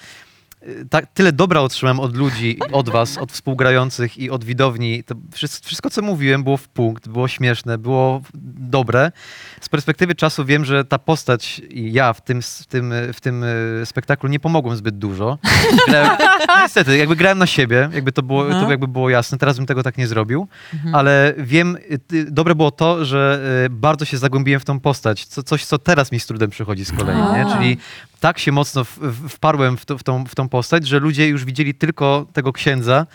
tak, 0.91 1.07
tyle 1.15 1.33
dobra 1.33 1.61
otrzymałem 1.61 2.01
od 2.01 2.17
ludzi, 2.17 2.59
od 2.73 2.89
was, 2.89 3.19
od 3.19 3.33
współgrających 3.33 4.19
i 4.19 4.31
od 4.31 4.45
widowni. 4.45 5.05
To 5.05 5.15
wszystko, 5.33 5.67
wszystko, 5.67 5.91
co 5.91 6.03
mówiłem, 6.03 6.45
było 6.45 6.57
w 6.57 6.69
punkt, 6.69 7.09
było 7.09 7.29
śmieszne, 7.29 7.79
było 7.79 8.23
dobre. 8.59 9.13
Z 9.61 9.69
perspektywy 9.69 10.15
czasu 10.15 10.45
wiem, 10.45 10.65
że 10.65 10.85
ta 10.85 10.99
postać 10.99 11.63
i 11.71 11.93
ja 11.93 12.13
w 12.13 12.21
tym, 12.21 12.43
w 12.43 12.67
tym, 12.67 12.93
w 13.13 13.21
tym 13.21 13.45
y, 13.45 13.83
spektaklu 13.87 14.29
nie 14.29 14.41
pomogłem 14.41 14.77
zbyt 14.77 14.99
dużo. 14.99 15.39
Grałem, 15.89 16.17
niestety, 16.63 16.97
jakby 16.97 17.17
grałem 17.17 17.39
na 17.39 17.47
siebie, 17.47 17.89
jakby 17.93 18.13
to 18.13 18.23
było, 18.23 18.45
to 18.51 18.71
jakby 18.71 18.89
było 18.89 19.11
jasne. 19.11 19.39
Teraz 19.39 19.57
bym 19.57 19.67
tego 19.67 19.83
tak 19.83 19.99
nie 19.99 20.07
zrobił, 20.07 20.49
ale 20.93 21.35
wiem, 21.39 21.77
ty- 22.07 22.31
dobre 22.31 22.55
było 22.55 22.71
to, 22.71 23.05
że 23.05 23.41
y, 23.67 23.71
bardzo 23.71 24.05
się 24.05 24.19
zagłębiłem 24.19 24.61
w 24.61 24.65
tą 24.65 24.81
postać, 24.81 25.27
co, 25.27 25.43
coś, 25.43 25.65
co 25.65 25.79
teraz 25.79 26.13
mi 26.13 26.21
z 26.21 26.27
trudem 26.27 26.51
przychodzi 26.51 26.85
z 26.85 26.93
kolei, 26.93 27.17
nie? 27.17 27.47
Czyli 27.57 27.77
tak 28.21 28.39
się 28.39 28.53
mocno 28.53 28.85
w, 28.85 28.99
w, 28.99 29.29
wparłem 29.29 29.77
w, 29.77 29.85
to, 29.87 29.99
w, 29.99 30.03
tą, 30.03 30.25
w 30.27 30.35
tą 30.35 30.49
postać, 30.49 30.87
że 30.87 30.99
ludzie 30.99 31.29
już 31.29 31.45
widzieli 31.45 31.75
tylko 31.75 32.27
tego 32.33 32.53
księdza. 32.53 33.07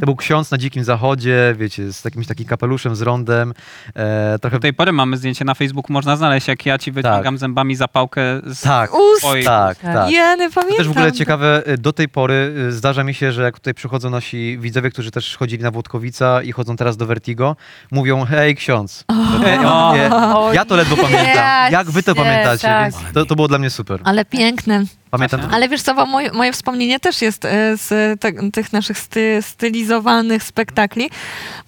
To 0.00 0.06
był 0.06 0.16
ksiądz 0.16 0.50
na 0.50 0.58
dzikim 0.58 0.84
zachodzie, 0.84 1.54
wiecie, 1.58 1.92
z 1.92 2.04
jakimś 2.04 2.26
takim 2.26 2.46
kapeluszem, 2.46 2.96
z 2.96 3.02
rondem. 3.02 3.54
E, 3.96 4.38
trochę 4.38 4.56
Do 4.56 4.60
tej 4.60 4.74
pory 4.74 4.92
mamy 4.92 5.16
zdjęcie 5.16 5.44
na 5.44 5.54
Facebooku, 5.54 5.92
można 5.92 6.16
znaleźć, 6.16 6.48
jak 6.48 6.66
ja 6.66 6.78
ci 6.78 6.92
wyciągam 6.92 7.38
zębami 7.38 7.76
zapałkę 7.76 8.20
z 8.46 8.60
Tak, 8.60 8.94
Ust. 8.94 9.18
twojej... 9.20 9.44
tak, 9.44 9.78
Tak. 9.78 9.94
tak. 9.94 10.10
Jeny, 10.10 10.48
To 10.48 10.54
pamiętam. 10.54 10.76
też 10.78 10.88
w 10.88 10.90
ogóle 10.90 11.12
ciekawe, 11.12 11.62
y, 11.68 11.78
do 11.78 11.92
tej 11.92 12.08
pory 12.08 12.54
y, 12.68 12.72
zdarza 12.72 13.04
mi 13.04 13.14
się, 13.14 13.32
że 13.32 13.42
jak 13.42 13.54
tutaj 13.54 13.74
przychodzą 13.74 14.10
nasi 14.10 14.58
widzowie, 14.60 14.90
którzy 14.90 15.10
też 15.10 15.36
chodzili 15.36 15.62
na 15.62 15.70
Włodkowica 15.70 16.42
i 16.42 16.52
chodzą 16.52 16.76
teraz 16.76 16.96
do 16.96 17.06
Vertigo, 17.06 17.56
mówią, 17.90 18.24
hej 18.24 18.56
ksiądz. 18.56 19.04
Hej, 19.44 19.58
ja, 20.52 20.64
to 20.64 20.76
ledwo 20.76 20.96
pamiętam. 20.96 21.72
Jak 21.72 21.90
wy 21.90 22.02
to 22.02 22.14
pamiętacie? 22.14 22.62
tak. 22.68 22.92
To, 23.14 23.26
to 23.26 23.36
było 23.36 23.48
dla 23.48 23.58
mnie 23.58 23.70
super. 23.70 24.00
Ale 24.04 24.24
Մենք 24.50 24.64
նն 24.66 24.86
Pamiętam. 25.10 25.40
Ale 25.52 25.68
wiesz 25.68 25.82
co, 25.82 25.94
bo 25.94 26.06
moje, 26.06 26.32
moje 26.32 26.52
wspomnienie 26.52 27.00
też 27.00 27.22
jest 27.22 27.44
e, 27.44 27.76
z 27.76 28.20
te, 28.20 28.32
tych 28.50 28.72
naszych 28.72 28.98
sty, 28.98 29.38
stylizowanych 29.42 30.42
spektakli, 30.42 31.10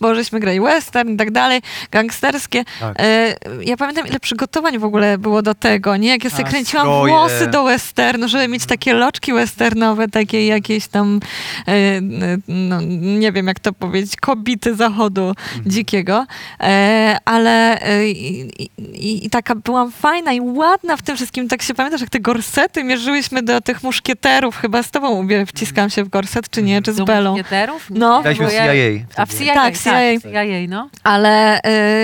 bo 0.01 0.15
żeśmy 0.15 0.41
grali 0.41 0.61
western 0.61 1.09
i 1.15 1.17
tak 1.17 1.31
dalej, 1.31 1.63
gangsterskie. 1.91 2.65
Tak. 2.81 2.97
E, 2.99 3.35
ja 3.65 3.77
pamiętam, 3.77 4.07
ile 4.07 4.21
przygotowań 4.21 4.79
w 4.79 4.85
ogóle 4.85 5.19
było 5.19 5.43
do 5.43 5.55
tego, 5.55 5.97
nie? 5.97 6.09
Jak 6.09 6.25
ja 6.25 6.31
sobie 6.31 6.45
A, 6.47 6.49
kręciłam 6.49 6.87
stroje. 6.87 7.13
włosy 7.13 7.47
do 7.47 7.65
westernu, 7.65 8.29
żeby 8.29 8.49
mieć 8.49 8.67
takie 8.67 8.95
loczki 8.95 9.33
westernowe, 9.33 10.09
takie 10.09 10.47
jakieś 10.47 10.87
tam, 10.87 11.21
e, 11.69 12.01
no, 12.49 12.81
nie 13.01 13.33
wiem 13.33 13.47
jak 13.47 13.61
to 13.61 13.73
powiedzieć, 13.73 14.17
kobity 14.17 14.75
zachodu 14.75 15.35
dzikiego. 15.67 16.27
E, 16.61 17.17
ale 17.25 17.79
i, 18.07 18.49
i, 18.79 19.27
i 19.27 19.31
taka 19.31 19.55
byłam 19.55 19.93
fajna 19.93 20.33
i 20.33 20.41
ładna 20.41 20.97
w 20.97 21.03
tym 21.03 21.17
wszystkim. 21.17 21.49
Tak 21.49 21.63
się 21.63 21.75
pamiętasz, 21.75 22.01
jak 22.01 22.11
te 22.11 22.21
gorsety 22.21 22.85
mierzyłyśmy 22.85 23.32
do 23.43 23.61
tych 23.61 23.83
muszkieterów. 23.83 24.57
Chyba 24.57 24.83
z 24.83 24.91
tobą 24.91 25.23
ubie- 25.25 25.47
wciskam 25.47 25.91
się 25.91 26.05
w 26.05 26.09
gorset, 26.09 26.51
czy 26.51 26.63
nie? 26.63 26.83
Czy 26.83 26.93
z 26.93 26.97
Do 26.97 27.05
Belą? 27.05 27.31
muszkieterów? 27.33 27.87
No. 27.91 28.23
Ja- 28.25 28.35
CIA. 28.35 29.05
A 29.17 29.27
w 29.27 29.31
wtedy. 29.31 29.45
CIA, 29.45 29.55
Tak, 29.55 29.75
tak, 29.79 29.83
CIA. 29.85 30.21
CIA, 30.33 30.69
no. 30.69 30.89
Ale 31.05 31.61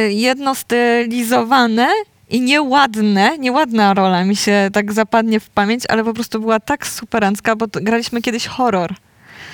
y, 0.07 0.13
jedno 0.13 0.55
stylizowane 0.55 1.89
i 2.31 2.41
nieładne, 2.41 3.39
nieładna 3.39 3.95
rola 3.95 4.25
mi 4.25 4.37
się 4.37 4.69
tak 4.73 4.93
zapadnie 4.93 5.41
w 5.41 5.51
pamięć, 5.51 5.85
ale 5.89 6.05
po 6.05 6.15
prostu 6.15 6.41
była 6.41 6.61
tak 6.61 6.87
superancka, 6.87 7.57
bo 7.57 7.67
graliśmy 7.73 8.23
kiedyś 8.23 8.47
horror, 8.47 8.95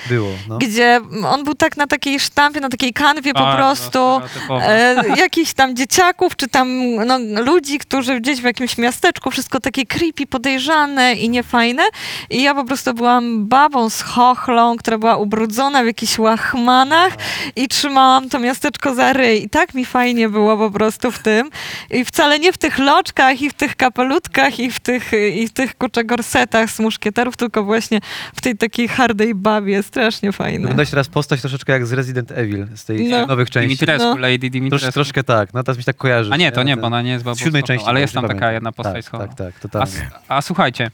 Było, 0.09 0.29
no. 0.49 0.57
gdzie 0.57 1.01
on 1.27 1.43
był 1.43 1.55
tak 1.55 1.77
na 1.77 1.87
takiej 1.87 2.19
sztampie, 2.19 2.59
na 2.59 2.69
takiej 2.69 2.93
kanwie 2.93 3.33
po 3.33 3.39
Bardzo 3.39 3.57
prostu. 3.57 3.89
stereotypowo. 3.89 4.63
E, 4.63 5.17
jakichś 5.17 5.53
tam 5.53 5.75
dzieciaków, 5.75 6.35
czy 6.35 6.47
tam 6.47 6.95
no, 7.05 7.19
ludzi, 7.41 7.79
którzy 7.79 8.19
gdzieś 8.19 8.41
w 8.41 8.43
jakimś 8.43 8.77
miasteczku, 8.77 9.31
wszystko 9.31 9.59
takie 9.59 9.85
creepy, 9.85 10.27
podejrzane 10.27 11.13
i 11.13 11.29
niefajne. 11.29 11.83
I 12.29 12.43
ja 12.43 12.55
po 12.55 12.65
prostu 12.65 12.93
byłam 12.93 13.47
babą 13.47 13.89
z 13.89 14.01
chochlą, 14.01 14.77
która 14.77 14.97
była 14.97 15.17
ubrudzona 15.17 15.83
w 15.83 15.85
jakichś 15.85 16.19
łachmanach 16.19 17.13
i 17.55 17.67
trzymałam 17.67 18.29
to 18.29 18.39
miasteczko 18.39 18.95
za 18.95 19.13
ryj. 19.13 19.43
I 19.43 19.49
tak 19.49 19.73
mi 19.73 19.85
fajnie 19.85 20.29
było 20.29 20.57
po 20.57 20.71
prostu 20.71 21.11
w 21.11 21.19
tym. 21.19 21.49
I 21.91 22.05
wcale 22.05 22.39
nie 22.39 22.53
w 22.53 22.57
tych 22.57 22.79
loczkach 22.79 23.41
i 23.41 23.49
w 23.49 23.53
tych 23.53 23.75
kapelutkach 23.75 24.59
i 24.59 24.71
w 24.71 24.79
tych, 24.79 25.11
i 25.35 25.47
w 25.47 25.53
tych 25.53 25.77
kurczę 25.77 26.03
gorsetach 26.03 26.71
z 26.71 26.79
muszkieterów, 26.79 27.37
tylko 27.37 27.63
właśnie 27.63 27.99
w 28.35 28.41
tej 28.41 28.57
takiej 28.57 28.87
hardej 28.87 29.35
babie. 29.35 29.83
Strasznie 29.95 30.31
fajne. 30.31 30.59
Wyglądać 30.59 30.89
teraz 30.89 31.07
postać 31.07 31.41
troszeczkę 31.41 31.73
jak 31.73 31.85
z 31.87 31.93
Resident 31.93 32.31
Evil, 32.31 32.67
z 32.75 32.85
tej 32.85 33.09
No. 33.09 33.25
nowych 33.25 33.49
części. 33.49 33.67
Dimitrescu, 33.67 34.07
No. 34.09 34.17
Lady 34.17 34.39
Trosz, 34.39 34.51
Dimitrescu. 34.51 34.91
troszkę 34.91 35.23
tak, 35.23 35.53
no 35.53 35.63
teraz 35.63 35.77
mi 35.77 35.83
się 35.83 35.85
tak 35.85 35.97
kojarzy. 35.97 36.31
A 36.33 36.37
nie, 36.37 36.51
to 36.51 36.63
nie, 36.63 36.77
bo 36.77 36.87
ona 36.87 37.01
nie 37.01 37.11
jest 37.11 37.25
Z 37.25 37.39
siódmej 37.39 37.63
części. 37.63 37.87
ale 37.87 37.99
jest 38.01 38.13
tam 38.13 38.27
taka 38.27 38.51
jedna 38.51 38.71
postać 38.71 39.05
Tak, 39.05 39.19
tak, 39.21 39.33
tak, 39.35 39.53
A, 39.57 39.59
totalnie. 39.59 39.87
s- 39.87 40.01
a 40.27 40.41
słuchajcie, 40.41 40.91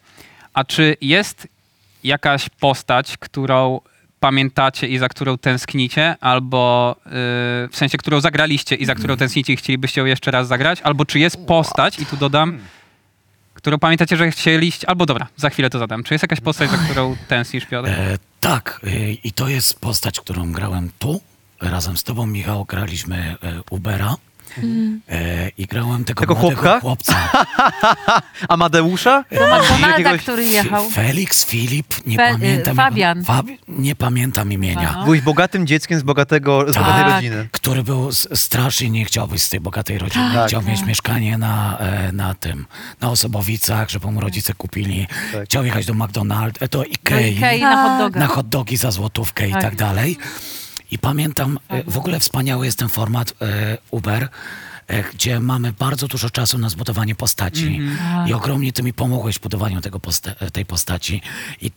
a 0.53 0.63
czy 0.63 0.97
jest 1.01 1.47
jakaś 2.03 2.49
postać, 2.49 3.17
którą 3.17 3.79
pamiętacie 4.19 4.87
i 4.87 4.97
za 4.97 5.09
którą 5.09 5.37
tęsknicie, 5.37 6.15
albo 6.21 6.95
yy, 7.05 7.11
w 7.11 7.71
sensie, 7.73 7.97
którą 7.97 8.21
zagraliście 8.21 8.75
i 8.75 8.85
za 8.85 8.95
którą 8.95 9.17
tęsknicie 9.17 9.53
i 9.53 9.55
chcielibyście 9.55 10.01
ją 10.01 10.07
jeszcze 10.07 10.31
raz 10.31 10.47
zagrać, 10.47 10.81
albo 10.81 11.05
czy 11.05 11.19
jest 11.19 11.45
postać, 11.45 11.99
i 11.99 12.05
tu 12.05 12.17
dodam, 12.17 12.57
którą 13.53 13.79
pamiętacie, 13.79 14.17
że 14.17 14.31
chcieliście, 14.31 14.89
albo 14.89 15.05
dobra, 15.05 15.27
za 15.37 15.49
chwilę 15.49 15.69
to 15.69 15.79
zadam. 15.79 16.03
Czy 16.03 16.13
jest 16.13 16.21
jakaś 16.23 16.41
postać, 16.41 16.69
za 16.71 16.77
którą 16.77 17.15
tęsknisz, 17.27 17.65
Piotr? 17.65 17.89
E, 17.89 18.17
tak, 18.41 18.81
e, 18.83 19.11
i 19.11 19.31
to 19.31 19.47
jest 19.47 19.79
postać, 19.79 20.19
którą 20.19 20.51
grałem 20.51 20.91
tu. 20.99 21.21
Razem 21.61 21.97
z 21.97 22.03
tobą, 22.03 22.25
Michał, 22.25 22.65
graliśmy 22.65 23.35
e, 23.41 23.63
E, 25.09 25.49
I 25.57 25.65
grałem 25.65 26.05
tego, 26.05 26.21
Tego 26.21 26.35
chłopka? 26.35 26.79
chłopca. 26.79 27.15
Amadeusza? 28.49 29.23
Do 29.31 29.35
McDonalda, 29.57 29.87
Jakiegoś- 29.97 30.21
który 30.21 30.45
jechał. 30.45 30.89
Felix, 30.89 31.45
Filip, 31.45 32.05
nie 32.05 32.17
Fe- 32.17 32.31
pamiętam. 32.31 32.75
Fabian. 32.75 33.17
Jego, 33.17 33.33
Fab, 33.33 33.45
nie 33.67 33.95
pamiętam 33.95 34.51
imienia. 34.53 34.93
No. 34.97 35.03
Byłeś 35.03 35.21
bogatym 35.21 35.67
dzieckiem 35.67 35.99
z, 35.99 36.03
bogatego, 36.03 36.65
z 36.73 36.75
bogatej 36.75 37.03
Tak. 37.03 37.13
rodziny. 37.13 37.47
Który 37.51 37.83
był 37.83 38.11
strasznie 38.11 38.89
nie 38.89 39.05
chciał 39.05 39.27
być 39.27 39.43
z 39.43 39.49
tej 39.49 39.59
bogatej 39.59 39.97
rodziny. 39.97 40.29
Tak. 40.33 40.47
Chciał 40.47 40.61
mieć 40.61 40.81
mieszkanie 40.83 41.37
na, 41.37 41.77
e, 41.79 42.11
na 42.11 42.33
tym, 42.33 42.65
na 43.01 43.09
Osobowicach, 43.09 43.89
żeby 43.89 44.11
mu 44.11 44.21
rodzice 44.21 44.53
kupili. 44.53 45.07
Tak. 45.33 45.45
Chciał 45.45 45.65
jechać 45.65 45.85
do 45.85 45.93
McDonald's, 45.93 46.57
e, 46.59 46.67
do 46.67 46.77
Do 46.81 46.83
Ikei. 46.83 47.37
Ikei 47.37 47.61
na 47.61 47.83
hot 47.89 47.99
doga. 47.99 48.19
na 48.19 48.27
hot 48.27 48.49
dogi 48.49 48.77
za 48.77 48.91
złotówkę 48.91 49.47
i 49.47 49.51
Tak. 49.51 49.61
tak 49.61 49.75
dalej. 49.75 50.17
I 50.91 50.99
pamiętam, 50.99 51.59
e, 51.69 51.83
w 51.83 51.97
ogóle 51.97 52.19
wspaniały 52.19 52.65
jest 52.65 52.79
ten 52.79 52.89
format 52.89 53.33
e, 53.41 53.77
Uber, 53.91 54.29
e, 54.87 55.03
gdzie 55.03 55.39
mamy 55.39 55.73
bardzo 55.73 56.07
dużo 56.07 56.29
czasu 56.29 56.57
na 56.57 56.69
zbudowanie 56.69 57.15
postaci. 57.15 57.79
I 58.27 58.33
ogromnie 58.33 58.73
ty 58.73 58.83
mi 58.83 58.93
pomogłeś 58.93 59.35
w 59.35 59.41
budowaniu 59.41 59.81
tego 59.81 59.99
posta- 59.99 60.51
tej 60.51 60.65
postaci. 60.65 61.21
I 61.61 61.71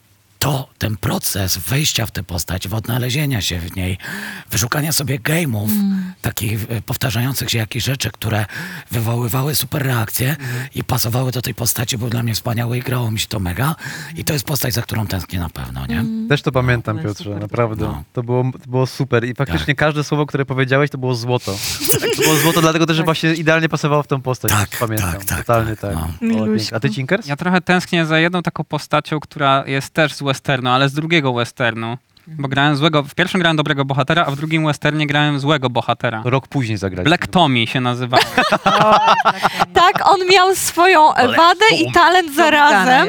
to, 0.45 0.69
ten 0.79 0.97
proces 0.97 1.59
wejścia 1.59 2.07
w 2.07 2.11
tę 2.11 2.23
postać, 2.23 2.69
w 2.69 2.75
odnalezienia 2.75 3.41
się 3.41 3.59
w 3.59 3.77
niej, 3.77 3.99
wyszukania 4.51 4.93
sobie 4.93 5.19
game'ów, 5.19 5.69
takich 6.23 6.67
e, 6.71 6.83
powtarzających 6.83 7.51
się 7.51 7.59
jakichś 7.59 7.85
rzeczy, 7.85 8.11
które 8.11 8.47
wywoływały 8.91 9.55
super 9.55 9.83
reakcje 9.83 10.37
i 10.75 10.85
pasowały 10.85 11.33
do 11.33 11.43
tej 11.43 11.55
postaci, 11.55 11.99
był 11.99 12.11
dla 12.11 12.23
mnie 12.23 12.35
wspaniały 12.35 12.79
i 12.79 12.81
grało 12.81 13.11
mi 13.11 13.19
się 13.19 13.27
to 13.27 13.41
mega. 13.41 13.75
I 14.17 14.25
to 14.25 14.33
jest 14.33 14.47
postać, 14.47 14.75
za 14.75 14.83
którą 14.83 15.07
tęsknię 15.07 15.39
na 15.39 15.49
pewno, 15.49 15.87
nie? 15.87 16.05
Też 16.29 16.43
to 16.43 16.53
pamiętam, 16.53 16.97
jest 16.97 17.09
Piotrze, 17.09 17.25
super. 17.25 17.41
naprawdę. 17.41 17.85
No. 17.85 18.05
To, 18.13 18.23
było, 18.23 18.45
to 18.63 18.71
było 18.71 18.87
super 18.87 19.25
i 19.25 19.35
faktycznie 19.35 19.75
każde 19.75 20.05
słowo, 20.05 20.27
które 20.27 20.45
powiedziałeś, 20.45 20.91
to 20.91 20.99
było 20.99 21.15
złoto. 21.15 21.57
To 22.17 22.23
było 22.23 22.37
złoto, 22.37 22.61
dlatego 22.61 22.87
też, 22.87 22.97
że 22.97 23.03
właśnie 23.03 23.35
idealnie 23.35 23.69
pasowało 23.69 24.03
w 24.03 24.07
tą 24.07 24.23
postać. 24.23 24.51
Tak, 24.51 24.69
pamiętam. 24.81 25.13
tak, 25.13 25.25
tak, 25.25 25.39
Totalnie 25.39 25.77
tak, 25.77 25.95
tak. 25.95 26.05
no. 26.21 26.45
O. 26.45 26.47
A 26.73 26.81
ty, 26.81 26.91
Cinkers? 26.91 27.27
Ja 27.27 27.37
trochę 27.37 27.61
tęsknię 27.61 28.07
za 28.07 28.19
jedną 28.19 28.43
taką 28.43 28.65
postacią, 28.65 29.21
która 29.21 29.65
jest 29.67 29.91
też 29.91 30.15
z 30.15 30.23
westernu, 30.35 30.71
ale 30.71 30.89
z 30.89 30.93
drugiego 30.93 31.33
westernu. 31.33 31.99
Bo 32.27 32.49
grałem 32.49 32.77
złego, 32.77 33.03
w 33.03 33.15
pierwszym 33.15 33.41
grałem 33.41 33.57
dobrego 33.57 33.85
bohatera, 33.85 34.25
a 34.27 34.31
w 34.31 34.37
drugim 34.37 34.67
westernie 34.67 35.07
grałem 35.07 35.41
złego 35.41 35.71
bohatera. 35.71 36.23
Rok 36.25 36.49
później 36.49 36.79
zagraliśmy. 36.79 37.05
Black 37.05 37.27
Tommy 37.27 37.67
się 37.67 37.81
nazywa. 37.81 38.19
Tak, 39.75 40.09
on 40.09 40.19
miał 40.31 40.55
swoją 40.55 41.15
e, 41.15 41.29
wadę 41.29 41.65
i 41.79 41.93
talent 41.93 42.35
zarazem, 42.35 43.09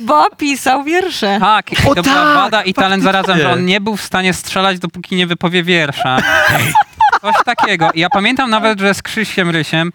bo 0.00 0.30
pisał 0.30 0.84
wiersze. 0.84 1.36
Tak, 1.40 1.72
i 1.72 1.76
to 1.76 1.82
była 1.82 2.02
tak, 2.02 2.34
wada 2.36 2.62
i 2.62 2.74
talent 2.74 3.02
zarazem, 3.02 3.38
że 3.38 3.52
on 3.52 3.64
nie 3.64 3.80
był 3.80 3.96
w 3.96 4.02
stanie 4.02 4.32
strzelać, 4.32 4.78
dopóki 4.78 5.16
nie 5.16 5.26
wypowie 5.26 5.62
wiersza. 5.62 6.18
Coś 7.20 7.34
takiego. 7.44 7.90
I 7.94 8.00
ja 8.00 8.08
pamiętam 8.10 8.50
nawet, 8.50 8.80
że 8.80 8.94
z 8.94 9.02
Krzysiem 9.02 9.50
Rysiem 9.50 9.92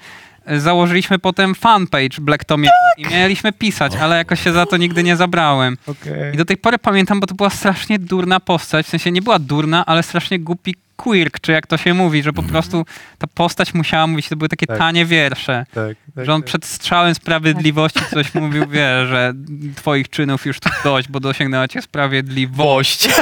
założyliśmy 0.48 1.20
potem 1.20 1.56
fanpage 1.56 2.22
Black 2.22 2.46
Tomiego 2.46 2.74
i 2.98 3.06
mieliśmy 3.06 3.54
pisać, 3.54 3.96
ale 3.96 4.18
jakoś 4.18 4.44
się 4.44 4.52
za 4.52 4.66
to 4.66 4.78
nigdy 4.78 5.04
nie 5.04 5.16
zabrałem. 5.16 5.78
Okej. 5.88 6.34
I 6.34 6.38
do 6.38 6.46
tej 6.46 6.58
pory 6.58 6.78
pamiętam, 6.80 7.20
bo 7.20 7.28
to 7.28 7.36
była 7.36 7.50
strasznie 7.50 8.00
durna 8.00 8.40
postać, 8.40 8.86
w 8.86 8.90
sensie 8.90 9.12
nie 9.12 9.22
była 9.22 9.40
durna, 9.40 9.86
ale 9.86 10.04
strasznie 10.04 10.40
głupi 10.40 10.76
quirk, 11.04 11.39
czy 11.39 11.52
jak 11.52 11.68
to 11.68 11.78
się 11.78 11.93
mówi, 11.93 12.24
że 12.24 12.34
po 12.34 12.43
prostu 12.43 12.86
ta 13.18 13.28
postać 13.28 13.74
musiała 13.74 14.08
mówić, 14.08 14.30
to 14.30 14.36
były 14.36 14.50
takie 14.50 14.68
Tak. 14.68 14.78
tanie 14.78 15.06
wiersze. 15.06 15.66
Tak, 15.74 15.97
tak, 16.16 16.26
Że 16.26 16.34
on 16.34 16.41
tak. 16.41 16.47
przed 16.47 16.66
strzałem 16.66 17.16
sprawiedliwości 17.16 18.00
coś 18.14 18.34
mówił, 18.34 18.68
wie, 18.76 19.08
że 19.08 19.34
twoich 19.76 20.10
czynów 20.10 20.45
już 20.45 20.60
tu 20.60 20.70
dość, 20.84 21.08
bo 21.08 21.20
dosięgnęła 21.20 21.68
cię 21.68 21.82
sprawiedliwość. 21.82 23.10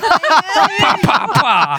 Pa, 0.81 0.97
pa, 1.07 1.27
pa. 1.41 1.77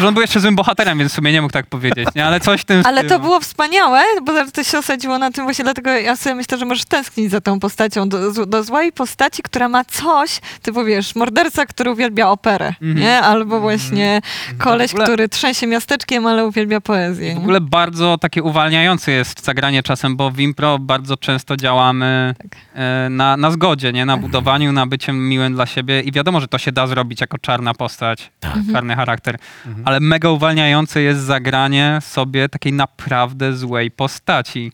Że 0.00 0.08
on 0.08 0.14
był 0.14 0.20
jeszcze 0.20 0.40
złym 0.40 0.56
bohaterem, 0.56 0.98
więc 0.98 1.12
w 1.12 1.14
sumie 1.14 1.32
nie 1.32 1.42
mógł 1.42 1.52
tak 1.52 1.66
powiedzieć, 1.66 2.08
nie? 2.16 2.24
Ale 2.26 2.40
coś 2.40 2.60
w 2.60 2.64
tym 2.64 2.82
Ale 2.86 3.04
to 3.04 3.18
było 3.18 3.40
wspaniałe, 3.40 4.02
bo 4.22 4.32
to 4.52 4.64
się 4.64 4.78
osadziło 4.78 5.18
na 5.18 5.30
tym 5.30 5.44
właśnie, 5.44 5.64
dlatego 5.64 5.90
ja 5.90 6.16
sobie 6.16 6.34
myślę, 6.34 6.58
że 6.58 6.64
możesz 6.64 6.84
tęsknić 6.84 7.30
za 7.30 7.40
tą 7.40 7.60
postacią, 7.60 8.08
do, 8.08 8.46
do 8.46 8.64
złej 8.64 8.92
postaci, 8.92 9.42
która 9.42 9.68
ma 9.68 9.84
coś, 9.84 10.40
typu 10.62 10.84
wiesz, 10.84 11.14
morderca, 11.14 11.66
który 11.66 11.90
uwielbia 11.90 12.28
operę, 12.28 12.66
Mhm. 12.82 12.96
nie? 12.98 13.20
Albo 13.20 13.60
właśnie 13.60 14.20
koleś, 14.58 14.90
W 14.90 14.94
ogóle- 14.96 15.06
który 15.06 15.28
trzęsie 15.28 15.66
miasteczkiem, 15.66 16.26
ale 16.26 16.46
uwielbia 16.46 16.80
poezję. 16.80 17.34
W 17.34 17.38
ogóle 17.38 17.60
bardzo 17.60 18.18
takie 18.18 18.42
uwalniające 18.42 19.12
jest 19.12 19.44
zagranie 19.44 19.82
czasem, 19.82 20.16
bo 20.16 20.30
w 20.30 20.40
impro 20.40 20.78
bardzo 20.78 21.16
często 21.16 21.56
działamy 21.56 22.34
Tak. 22.38 22.60
e, 22.74 23.08
na, 23.10 23.36
na 23.36 23.50
zgodzie, 23.50 23.92
nie? 23.92 24.06
Na 24.06 24.16
budowaniu, 24.16 24.72
na 24.72 24.86
byciem 24.86 25.28
miłym 25.28 25.54
dla 25.54 25.66
siebie 25.66 26.00
i 26.00 26.12
wiadomo, 26.12 26.40
że 26.40 26.48
to 26.48 26.58
się 26.58 26.72
da 26.72 26.86
zrobić 26.86 27.20
jako 27.20 27.38
czarna 27.38 27.74
postać, 27.74 28.30
czarny 28.72 28.96
charakter, 28.96 29.38
ale 29.84 30.00
mega 30.00 30.30
uwalniające 30.30 31.02
jest 31.02 31.20
zagranie 31.20 31.98
sobie 32.02 32.48
takiej 32.48 32.72
naprawdę 32.72 33.56
złej 33.56 33.90
postaci. 33.90 34.72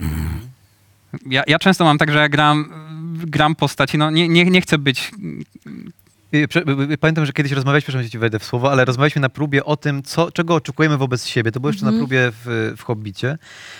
Ja, 1.26 1.42
ja 1.46 1.58
często 1.58 1.84
mam 1.84 1.98
tak, 1.98 2.12
że 2.12 2.18
ja 2.18 2.28
gram, 2.28 2.68
gram 3.14 3.54
postaci, 3.54 3.98
no 3.98 4.10
nie, 4.10 4.28
nie, 4.28 4.44
nie 4.44 4.60
chcę 4.60 4.78
być 4.78 5.10
Pamiętam, 7.00 7.26
że 7.26 7.32
kiedyś 7.32 7.52
rozmawialiśmy, 7.52 7.86
przepraszam, 7.86 8.02
że 8.06 8.10
ci 8.10 8.18
wejdę 8.18 8.38
w 8.38 8.44
słowo, 8.44 8.72
ale 8.72 8.84
rozmawialiśmy 8.84 9.20
na 9.22 9.28
próbie 9.28 9.64
o 9.64 9.76
tym, 9.76 10.02
co, 10.02 10.32
czego 10.32 10.54
oczekujemy 10.54 10.96
wobec 10.96 11.26
siebie. 11.26 11.52
To 11.52 11.60
było 11.60 11.70
jeszcze 11.70 11.86
na 11.86 11.92
próbie 11.92 12.32
w, 12.44 12.74
w 12.78 12.82
Hobbicie. 12.82 13.38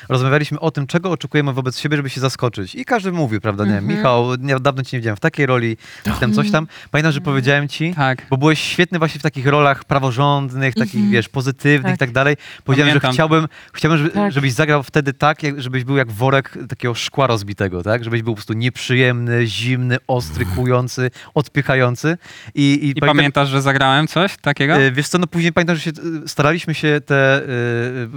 Rozmawialiśmy 0.08 0.60
o 0.60 0.70
tym, 0.70 0.86
czego 0.86 1.10
oczekujemy 1.10 1.52
wobec 1.52 1.78
siebie, 1.78 1.96
żeby 1.96 2.10
się 2.10 2.20
zaskoczyć. 2.20 2.74
I 2.74 2.84
każdy 2.84 3.12
mówił, 3.12 3.40
prawda, 3.40 3.64
nie, 3.64 3.80
Michał, 3.80 4.34
nie, 4.34 4.60
dawno 4.60 4.82
cię 4.82 4.96
nie 4.96 5.00
widziałem 5.00 5.16
w 5.16 5.20
takiej 5.20 5.46
roli, 5.46 5.76
coś 6.04 6.18
tam, 6.18 6.32
coś 6.32 6.50
tam. 6.50 6.66
Pamiętam, 6.90 7.12
że 7.12 7.20
powiedziałem 7.20 7.68
ci, 7.68 7.94
tak. 7.94 8.26
bo 8.30 8.36
byłeś 8.36 8.60
świetny 8.60 8.98
właśnie 8.98 9.18
w 9.18 9.22
takich 9.22 9.46
rolach 9.46 9.84
praworządnych, 9.84 10.74
takich, 10.74 11.10
wiesz, 11.10 11.28
pozytywnych 11.28 11.90
i 11.94 11.98
Tak. 11.98 11.98
tak 11.98 12.12
dalej. 12.12 12.36
Powiedziałem, 12.64 12.90
Pamiętam. 12.90 13.10
że 13.10 13.14
chciałbym, 13.14 13.48
chciałbym 13.72 13.98
żeby, 13.98 14.10
Tak. 14.10 14.32
żebyś 14.32 14.52
zagrał 14.52 14.82
wtedy 14.82 15.12
tak, 15.12 15.38
żebyś 15.56 15.84
był 15.84 15.96
jak 15.96 16.10
worek 16.12 16.58
takiego 16.68 16.94
szkła 16.94 17.26
rozbitego, 17.26 17.82
tak? 17.82 18.04
Żebyś 18.04 18.22
był 18.22 18.32
po 18.32 18.36
prostu 18.36 18.52
nieprzyjemny, 18.52 19.46
zimny, 19.46 19.96
ostry, 20.06 20.46
kłujący, 20.46 21.10
odpychający. 21.34 22.16
I, 22.54 22.72
i, 22.72 22.90
I 22.90 22.94
pamiętasz, 22.94 23.48
że 23.48 23.62
zagrałem 23.62 24.06
coś 24.08 24.36
takiego? 24.36 24.74
E, 24.74 24.92
Wiesz 24.92 25.08
co, 25.08 25.18
no 25.18 25.26
później 25.26 25.52
pamiętam, 25.52 25.76
że 25.76 25.82
się, 25.82 25.90
e, 25.90 26.28
staraliśmy 26.28 26.74
się 26.74 27.00
te 27.06 27.42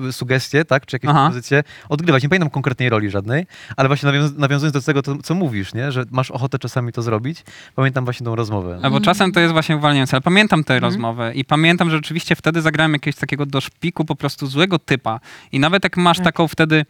e, 0.08 0.14
sugestie, 0.14 0.66
tak, 0.66 0.86
czy 0.86 0.96
jakieś 0.96 1.10
Aha. 1.10 1.20
propozycje 1.20 1.64
odgrywać. 1.90 2.24
Nie 2.24 2.30
pamiętam 2.30 2.50
konkretnej 2.50 2.90
roli 2.90 3.10
żadnej, 3.10 3.48
ale 3.78 3.90
właśnie 3.90 4.08
nawiąz 4.08 4.38
nawiązując 4.38 4.74
do 4.74 4.82
tego, 4.82 5.02
to, 5.02 5.18
co 5.24 5.36
mówisz, 5.36 5.74
nie, 5.74 5.92
że 5.92 6.06
masz 6.12 6.32
ochotę 6.32 6.60
czasami 6.60 6.92
to 6.92 7.02
zrobić, 7.02 7.44
pamiętam 7.76 8.04
właśnie 8.04 8.26
tą 8.26 8.36
rozmowę. 8.36 8.80
No 8.82 8.92
bo 8.92 9.02
czasem 9.02 9.32
to 9.32 9.40
jest 9.40 9.54
właśnie 9.54 9.78
uwalniające, 9.78 10.16
ale 10.16 10.22
pamiętam 10.22 10.64
tę 10.64 10.80
rozmowę 10.80 11.34
i 11.34 11.46
pamiętam, 11.46 11.90
że 11.90 11.98
rzeczywiście 11.98 12.36
wtedy 12.36 12.62
zagrałem 12.62 12.94
jakiegoś 12.94 13.20
takiego 13.20 13.46
do 13.46 13.62
szpiku 13.62 14.06
po 14.06 14.16
prostu 14.16 14.48
złego 14.48 14.80
typa. 14.80 15.20
I 15.52 15.60
nawet 15.60 15.84
jak 15.84 15.98
masz 15.98 16.20
taką 16.20 16.48
wtedy 16.48 16.86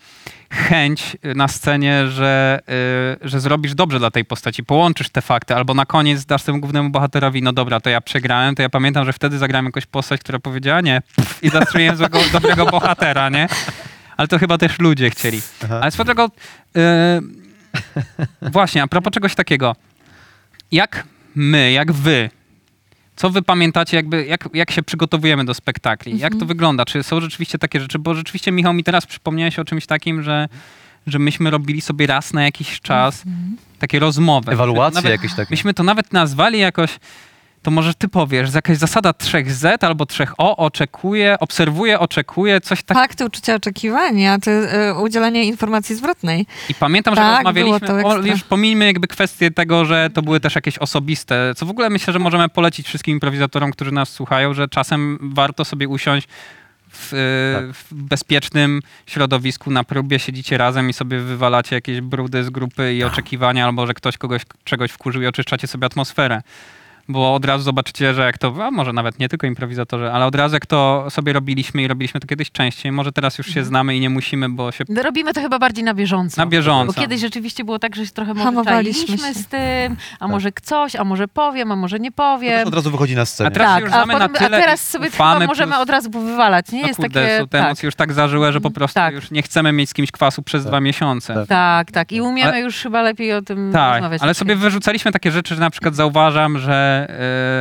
chęć 0.49 1.17
na 1.35 1.47
scenie, 1.47 2.07
że, 2.07 2.59
y, 3.23 3.29
że 3.29 3.39
zrobisz 3.39 3.75
dobrze 3.75 3.99
dla 3.99 4.11
tej 4.11 4.25
postaci, 4.25 4.63
połączysz 4.63 5.09
te 5.09 5.21
fakty, 5.21 5.55
albo 5.55 5.73
na 5.73 5.85
koniec 5.85 6.25
dasz 6.25 6.43
temu 6.43 6.59
głównemu 6.59 6.89
bohaterowi, 6.89 7.41
no 7.41 7.53
dobra, 7.53 7.79
to 7.79 7.89
ja 7.89 8.01
przegrałem, 8.01 8.55
to 8.55 8.61
ja 8.61 8.69
pamiętam, 8.69 9.05
że 9.05 9.13
wtedy 9.13 9.37
zagrałem 9.37 9.65
jakąś 9.65 9.85
postać, 9.85 10.21
która 10.21 10.39
powiedziała 10.39 10.81
nie 10.81 11.01
pff, 11.15 11.43
i 11.43 11.49
zastrzeliłem 11.49 11.97
złego, 12.05 12.19
dobrego 12.31 12.65
bohatera, 12.65 13.29
nie? 13.29 13.47
Ale 14.17 14.27
to 14.27 14.39
chyba 14.39 14.57
też 14.57 14.79
ludzie 14.79 15.09
chcieli. 15.09 15.41
Aha. 15.63 15.79
Ale 15.81 15.91
swoją 15.91 16.05
drogą, 16.05 16.25
y, 16.25 16.29
właśnie, 18.41 18.83
a 18.83 18.87
propos 18.87 19.13
czegoś 19.13 19.35
takiego. 19.35 19.75
Jak 20.71 21.03
my, 21.35 21.71
jak 21.71 21.91
wy, 21.91 22.29
co 23.15 23.29
wy 23.29 23.41
pamiętacie, 23.41 23.97
jakby, 23.97 24.25
jak, 24.25 24.49
jak 24.53 24.71
się 24.71 24.83
przygotowujemy 24.83 25.45
do 25.45 25.53
spektakli? 25.53 26.19
Jak 26.19 26.35
to 26.35 26.45
wygląda? 26.45 26.85
Czy 26.85 27.03
są 27.03 27.21
rzeczywiście 27.21 27.57
takie 27.57 27.79
rzeczy? 27.79 27.99
Bo 27.99 28.13
rzeczywiście, 28.15 28.51
Michał, 28.51 28.73
mi 28.73 28.83
teraz 28.83 29.05
przypomniałeś 29.05 29.59
o 29.59 29.65
czymś 29.65 29.85
takim, 29.85 30.23
że, 30.23 30.49
że 31.07 31.19
myśmy 31.19 31.51
robili 31.51 31.81
sobie 31.81 32.07
raz 32.07 32.33
na 32.33 32.43
jakiś 32.43 32.81
czas 32.81 33.23
takie 33.79 33.99
rozmowy. 33.99 34.51
Ewaluacje 34.51 34.95
Nawet- 34.95 35.11
jakieś 35.11 35.33
takie. 35.33 35.53
Myśmy 35.53 35.73
to 35.73 35.83
nawet 35.83 36.13
nazwali 36.13 36.59
jakoś, 36.59 36.99
to 37.65 37.71
może 37.71 37.93
ty 37.93 38.07
powiesz, 38.07 38.51
że 38.51 38.57
jakaś 38.57 38.77
zasada 38.77 39.11
3Z 39.11 39.85
albo 39.85 40.05
3O, 40.05 40.53
oczekuje, 40.57 41.37
obserwuje, 41.39 41.99
oczekuje, 41.99 42.61
coś 42.61 42.83
takiego. 42.83 43.01
Fakty, 43.01 43.25
uczucia, 43.25 43.55
oczekiwania, 43.55 44.39
to 44.39 44.51
y, 44.51 44.93
udzielanie 45.01 45.43
informacji 45.43 45.95
zwrotnej. 45.95 46.45
I 46.69 46.73
pamiętam, 46.73 47.15
że 47.15 47.21
Tak, 47.21 47.35
rozmawialiśmy, 47.35 47.87
było 47.87 48.01
to 48.01 48.07
o, 48.07 48.17
już 48.17 48.43
pomijmy 48.43 48.85
jakby 48.85 49.07
kwestię 49.07 49.51
tego, 49.51 49.85
że 49.85 50.09
to 50.13 50.21
były 50.21 50.39
też 50.39 50.55
jakieś 50.55 50.77
osobiste, 50.77 51.53
co 51.55 51.65
w 51.65 51.69
ogóle 51.69 51.89
myślę, 51.89 52.13
że 52.13 52.19
możemy 52.19 52.49
polecić 52.49 52.87
wszystkim 52.87 53.13
improwizatorom, 53.13 53.71
którzy 53.71 53.91
nas 53.91 54.09
słuchają, 54.09 54.53
że 54.53 54.67
czasem 54.67 55.19
warto 55.21 55.65
sobie 55.65 55.87
usiąść 55.87 56.27
w, 56.89 57.13
e, 57.13 57.61
Tak. 57.61 57.75
w 57.75 57.93
bezpiecznym 57.93 58.81
środowisku 59.05 59.71
na 59.71 59.83
próbie, 59.83 60.19
siedzicie 60.19 60.57
razem 60.57 60.89
i 60.89 60.93
sobie 60.93 61.19
wywalacie 61.19 61.75
jakieś 61.75 62.01
brudy 62.01 62.43
z 62.43 62.49
grupy 62.49 62.93
i 62.93 63.03
oczekiwania, 63.03 63.65
albo 63.65 63.87
że 63.87 63.93
ktoś 63.93 64.17
kogoś 64.17 64.41
czegoś 64.63 64.91
wkurzył 64.91 65.21
i 65.21 65.27
oczyszczacie 65.27 65.67
sobie 65.67 65.85
atmosferę. 65.85 66.41
Bo 67.07 67.33
od 67.35 67.45
razu 67.45 67.63
zobaczycie, 67.63 68.13
że 68.13 68.25
jak 68.25 68.37
to, 68.37 68.53
a 68.65 68.71
może 68.71 68.93
nawet 68.93 69.19
nie 69.19 69.29
tylko 69.29 69.47
improwizatorzy, 69.47 70.11
ale 70.11 70.25
od 70.25 70.35
razu 70.35 70.55
jak 70.55 70.65
to 70.65 71.05
sobie 71.09 71.33
robiliśmy 71.33 71.81
i 71.83 71.87
robiliśmy 71.87 72.19
to 72.19 72.27
kiedyś 72.27 72.51
częściej, 72.51 72.91
może 72.91 73.11
teraz 73.11 73.37
już 73.37 73.47
się 73.47 73.63
znamy 73.63 73.95
i 73.95 73.99
nie 73.99 74.09
musimy, 74.09 74.49
bo 74.49 74.71
się 74.71 74.83
No, 74.89 75.03
Robimy 75.03 75.33
to 75.33 75.41
chyba 75.41 75.59
bardziej 75.59 75.83
na 75.83 75.93
bieżąco. 75.93 76.41
na 76.41 76.47
bieżąco. 76.47 76.93
Bo 76.93 77.01
kiedyś 77.01 77.21
rzeczywiście 77.21 77.63
było 77.63 77.79
tak, 77.79 77.95
że 77.95 78.05
się 78.05 78.11
trochę 78.11 78.33
może 78.33 78.83
się. 78.93 79.17
z 79.33 79.47
tym, 79.47 79.95
a 80.19 80.27
może 80.27 80.49
coś, 80.61 80.95
a 80.95 81.03
może 81.03 81.27
powiem, 81.27 81.71
a 81.71 81.75
może 81.75 81.99
nie 81.99 82.11
To 82.11 82.15
powiem. 82.17 82.57
też 82.59 82.67
od 82.67 82.73
razu 82.75 82.91
wychodzi 82.91 83.15
na 83.15 83.25
scenę. 83.25 83.47
A 83.47 83.51
teraz 83.51 83.73
tak, 83.75 83.83
już 83.83 83.93
a, 83.93 84.05
potem, 84.05 84.21
a 84.45 84.49
teraz 84.49 84.87
sobie 84.89 85.11
chyba 85.11 85.39
możemy 85.39 85.71
plus- 85.71 85.81
od 85.81 85.89
razu 85.89 86.09
wywalać. 86.09 86.71
Nie 86.71 86.81
No 86.81 86.87
jest 86.87 86.99
kurde, 86.99 87.21
takie. 87.21 87.37
są 87.37 87.47
te 87.47 87.57
tak, 87.57 87.65
emocje 87.65 87.87
już 87.87 87.95
tak 87.95 88.13
zażyłe, 88.13 88.51
że 88.53 88.61
po 88.61 88.71
prostu 88.71 88.93
Tak. 88.95 89.15
już 89.15 89.31
nie 89.31 89.41
chcemy 89.41 89.71
mieć 89.71 89.89
z 89.89 89.93
kimś 89.93 90.11
kwasu 90.11 90.43
przez 90.43 90.63
Tak. 90.63 90.71
dwa 90.71 90.79
miesiące. 90.81 91.33
Tak. 91.33 91.47
tak, 91.47 91.91
tak. 91.91 92.11
I 92.11 92.21
umiemy 92.21 92.49
Ale- 92.51 92.61
już 92.61 92.75
chyba 92.77 93.01
lepiej 93.01 93.33
o 93.33 93.41
tym 93.41 93.71
Tak, 93.73 93.93
rozmawiać. 93.93 94.21
ale 94.21 94.33
sobie 94.33 94.55
wyrzucaliśmy 94.55 95.11
takie 95.11 95.31
rzeczy, 95.31 95.55
że 95.55 95.61
na 95.61 95.69
przykład 95.69 95.95
zauważam, 95.95 96.57
że, 96.59 96.94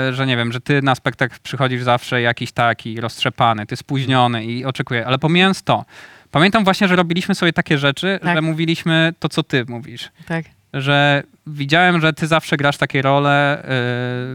yy, 0.09 0.15
że 0.15 0.27
nie 0.27 0.37
wiem, 0.37 0.53
że 0.53 0.61
ty 0.61 0.83
na 0.83 0.95
spektakl 0.95 1.37
przychodzisz 1.43 1.83
zawsze 1.83 2.21
jakiś 2.23 2.53
taki 2.53 3.01
roztrzepany, 3.01 3.67
ty 3.67 3.77
spóźniony 3.77 4.45
i 4.45 4.65
oczekuję, 4.65 5.07
ale 5.07 5.19
pomijając 5.19 5.63
to, 5.63 5.85
pamiętam 6.31 6.65
właśnie, 6.65 6.89
że 6.89 6.97
robiliśmy 6.97 7.35
sobie 7.35 7.53
takie 7.53 7.79
rzeczy, 7.79 8.19
Tak. 8.23 8.37
że 8.37 8.43
mówiliśmy 8.43 9.13
to, 9.19 9.29
co 9.29 9.43
ty 9.43 9.65
mówisz. 9.69 10.11
Tak. 10.27 10.45
Że 10.75 11.23
widziałem, 11.47 12.01
że 12.01 12.13
ty 12.13 12.27
zawsze 12.27 12.57
grasz 12.57 12.77
takie 12.77 13.03
role 13.03 13.63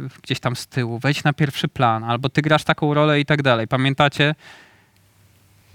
yy, 0.03 0.09
gdzieś 0.23 0.39
tam 0.39 0.55
z 0.55 0.67
tyłu, 0.67 0.99
wejdź 0.99 1.23
na 1.23 1.33
pierwszy 1.33 1.67
plan, 1.67 2.03
albo 2.03 2.29
ty 2.29 2.41
grasz 2.41 2.63
taką 2.63 2.93
rolę 2.93 3.19
i 3.19 3.25
tak 3.25 3.41
dalej. 3.41 3.67
Pamiętacie? 3.67 4.35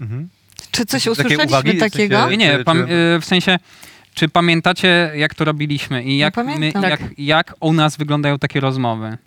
Mhm. 0.01 0.29
Czy 0.71 0.85
coś 0.85 1.01
Takie 1.03 1.11
usłyszeliśmy 1.11 1.45
uwagi, 1.45 1.69
w 1.69 1.79
sensie- 1.79 1.91
takiego? 1.91 2.29
Nie, 2.29 2.37
nie, 2.37 2.57
Czy- 2.57 2.63
pam, 2.63 2.87
czy- 2.87 3.17
w 3.21 3.25
sensie, 3.25 3.57
czy 4.15 4.29
pamiętacie, 4.29 5.11
jak 5.15 5.35
to 5.35 5.45
robiliśmy 5.45 6.03
i 6.03 6.17
jak, 6.17 6.37
my, 6.37 6.43
pamiętam. 6.43 6.83
jak, 6.83 7.01
jak 7.17 7.55
u 7.59 7.73
nas 7.73 7.97
wyglądają 7.97 8.39
takie 8.39 8.59
rozmowy? 8.59 9.17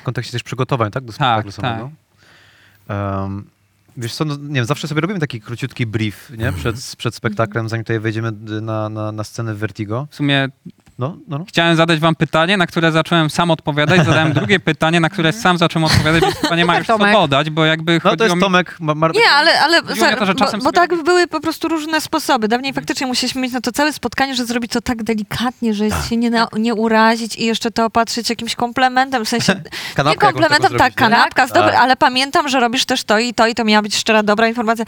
W 0.00 0.02
kontekście 0.02 0.32
też 0.32 0.42
przygotowań, 0.42 0.90
tak? 0.90 1.04
Do 1.04 1.12
Tak, 1.12 1.16
spektaklu 1.16 1.52
samego. 1.52 1.90
Um, 2.88 3.44
wiesz 3.96 4.14
co, 4.14 4.24
no, 4.24 4.36
nie 4.36 4.54
wiem, 4.54 4.64
zawsze 4.64 4.88
sobie 4.88 5.00
robimy 5.00 5.20
taki 5.20 5.40
króciutki 5.40 5.86
brief, 5.86 6.30
nie? 6.38 6.52
Przed, 6.52 6.94
przed 6.98 7.14
spektaklem, 7.14 7.68
zanim 7.68 7.84
tutaj 7.84 8.00
wejdziemy 8.00 8.32
d- 8.32 8.60
na, 8.60 8.88
na, 8.88 9.12
na 9.12 9.24
scenę 9.24 9.54
w 9.54 9.58
Vertigo. 9.58 10.06
W 10.10 10.14
sumie 10.14 10.48
No, 11.00 11.16
no, 11.28 11.38
no. 11.38 11.44
chciałem 11.48 11.76
zadać 11.76 12.00
wam 12.00 12.14
pytanie, 12.14 12.56
na 12.56 12.66
które 12.66 12.92
zacząłem 12.92 13.30
sam 13.30 13.50
odpowiadać, 13.50 14.06
zadałem 14.06 14.32
drugie 14.32 14.60
pytanie, 14.70 15.00
na 15.00 15.10
które 15.10 15.32
sam 15.32 15.58
zacząłem 15.58 15.84
odpowiadać, 15.84 16.22
więc 16.22 16.36
chyba 16.36 16.56
nie 16.56 16.64
ma 16.64 16.78
już 16.78 16.86
co 16.86 16.98
Tomek. 16.98 17.12
dodać, 17.12 17.50
bo 17.50 17.64
jakby 17.64 18.00
No 18.04 18.16
to 18.16 18.24
jest 18.24 18.36
mi... 18.36 18.42
Tomek. 18.42 18.76
Ma, 18.80 18.94
Mar- 18.94 19.14
Nie, 19.14 19.30
ale, 19.30 19.60
ale 19.60 19.78
o 19.78 20.16
to, 20.16 20.26
że 20.26 20.34
bo, 20.34 20.38
czasem 20.38 20.60
bo 20.60 20.64
sobie 20.64 20.72
tak 20.74 21.02
były 21.02 21.26
po 21.26 21.40
prostu 21.40 21.68
różne 21.68 22.00
sposoby. 22.00 22.48
Dawniej 22.48 22.72
faktycznie 22.72 23.06
musieliśmy 23.06 23.40
mieć 23.40 23.52
na 23.52 23.60
to 23.60 23.72
całe 23.72 23.92
spotkanie, 23.92 24.34
że 24.34 24.44
zrobić 24.46 24.72
to 24.72 24.80
tak 24.80 25.02
delikatnie, 25.02 25.74
że 25.74 25.84
się 26.08 26.16
nie, 26.16 26.30
na, 26.30 26.48
nie 26.58 26.74
urazić 26.74 27.36
i 27.36 27.44
jeszcze 27.44 27.70
to 27.70 27.84
opatrzyć 27.84 28.30
jakimś 28.30 28.54
komplementem, 28.54 29.24
w 29.24 29.28
sensie 29.28 29.54
nie 30.06 30.16
komplementem, 30.16 30.78
tak, 30.78 30.94
kanapka, 30.94 31.46
Tak. 31.46 31.54
dobry, 31.54 31.76
ale 31.76 31.96
pamiętam, 31.96 32.48
że 32.48 32.60
robisz 32.60 32.84
też 32.84 33.04
to 33.04 33.18
i 33.18 33.34
to 33.34 33.46
i 33.46 33.54
to 33.54 33.64
miała 33.64 33.82
być 33.82 33.96
szczera, 33.96 34.22
dobra 34.22 34.48
informacja. 34.48 34.84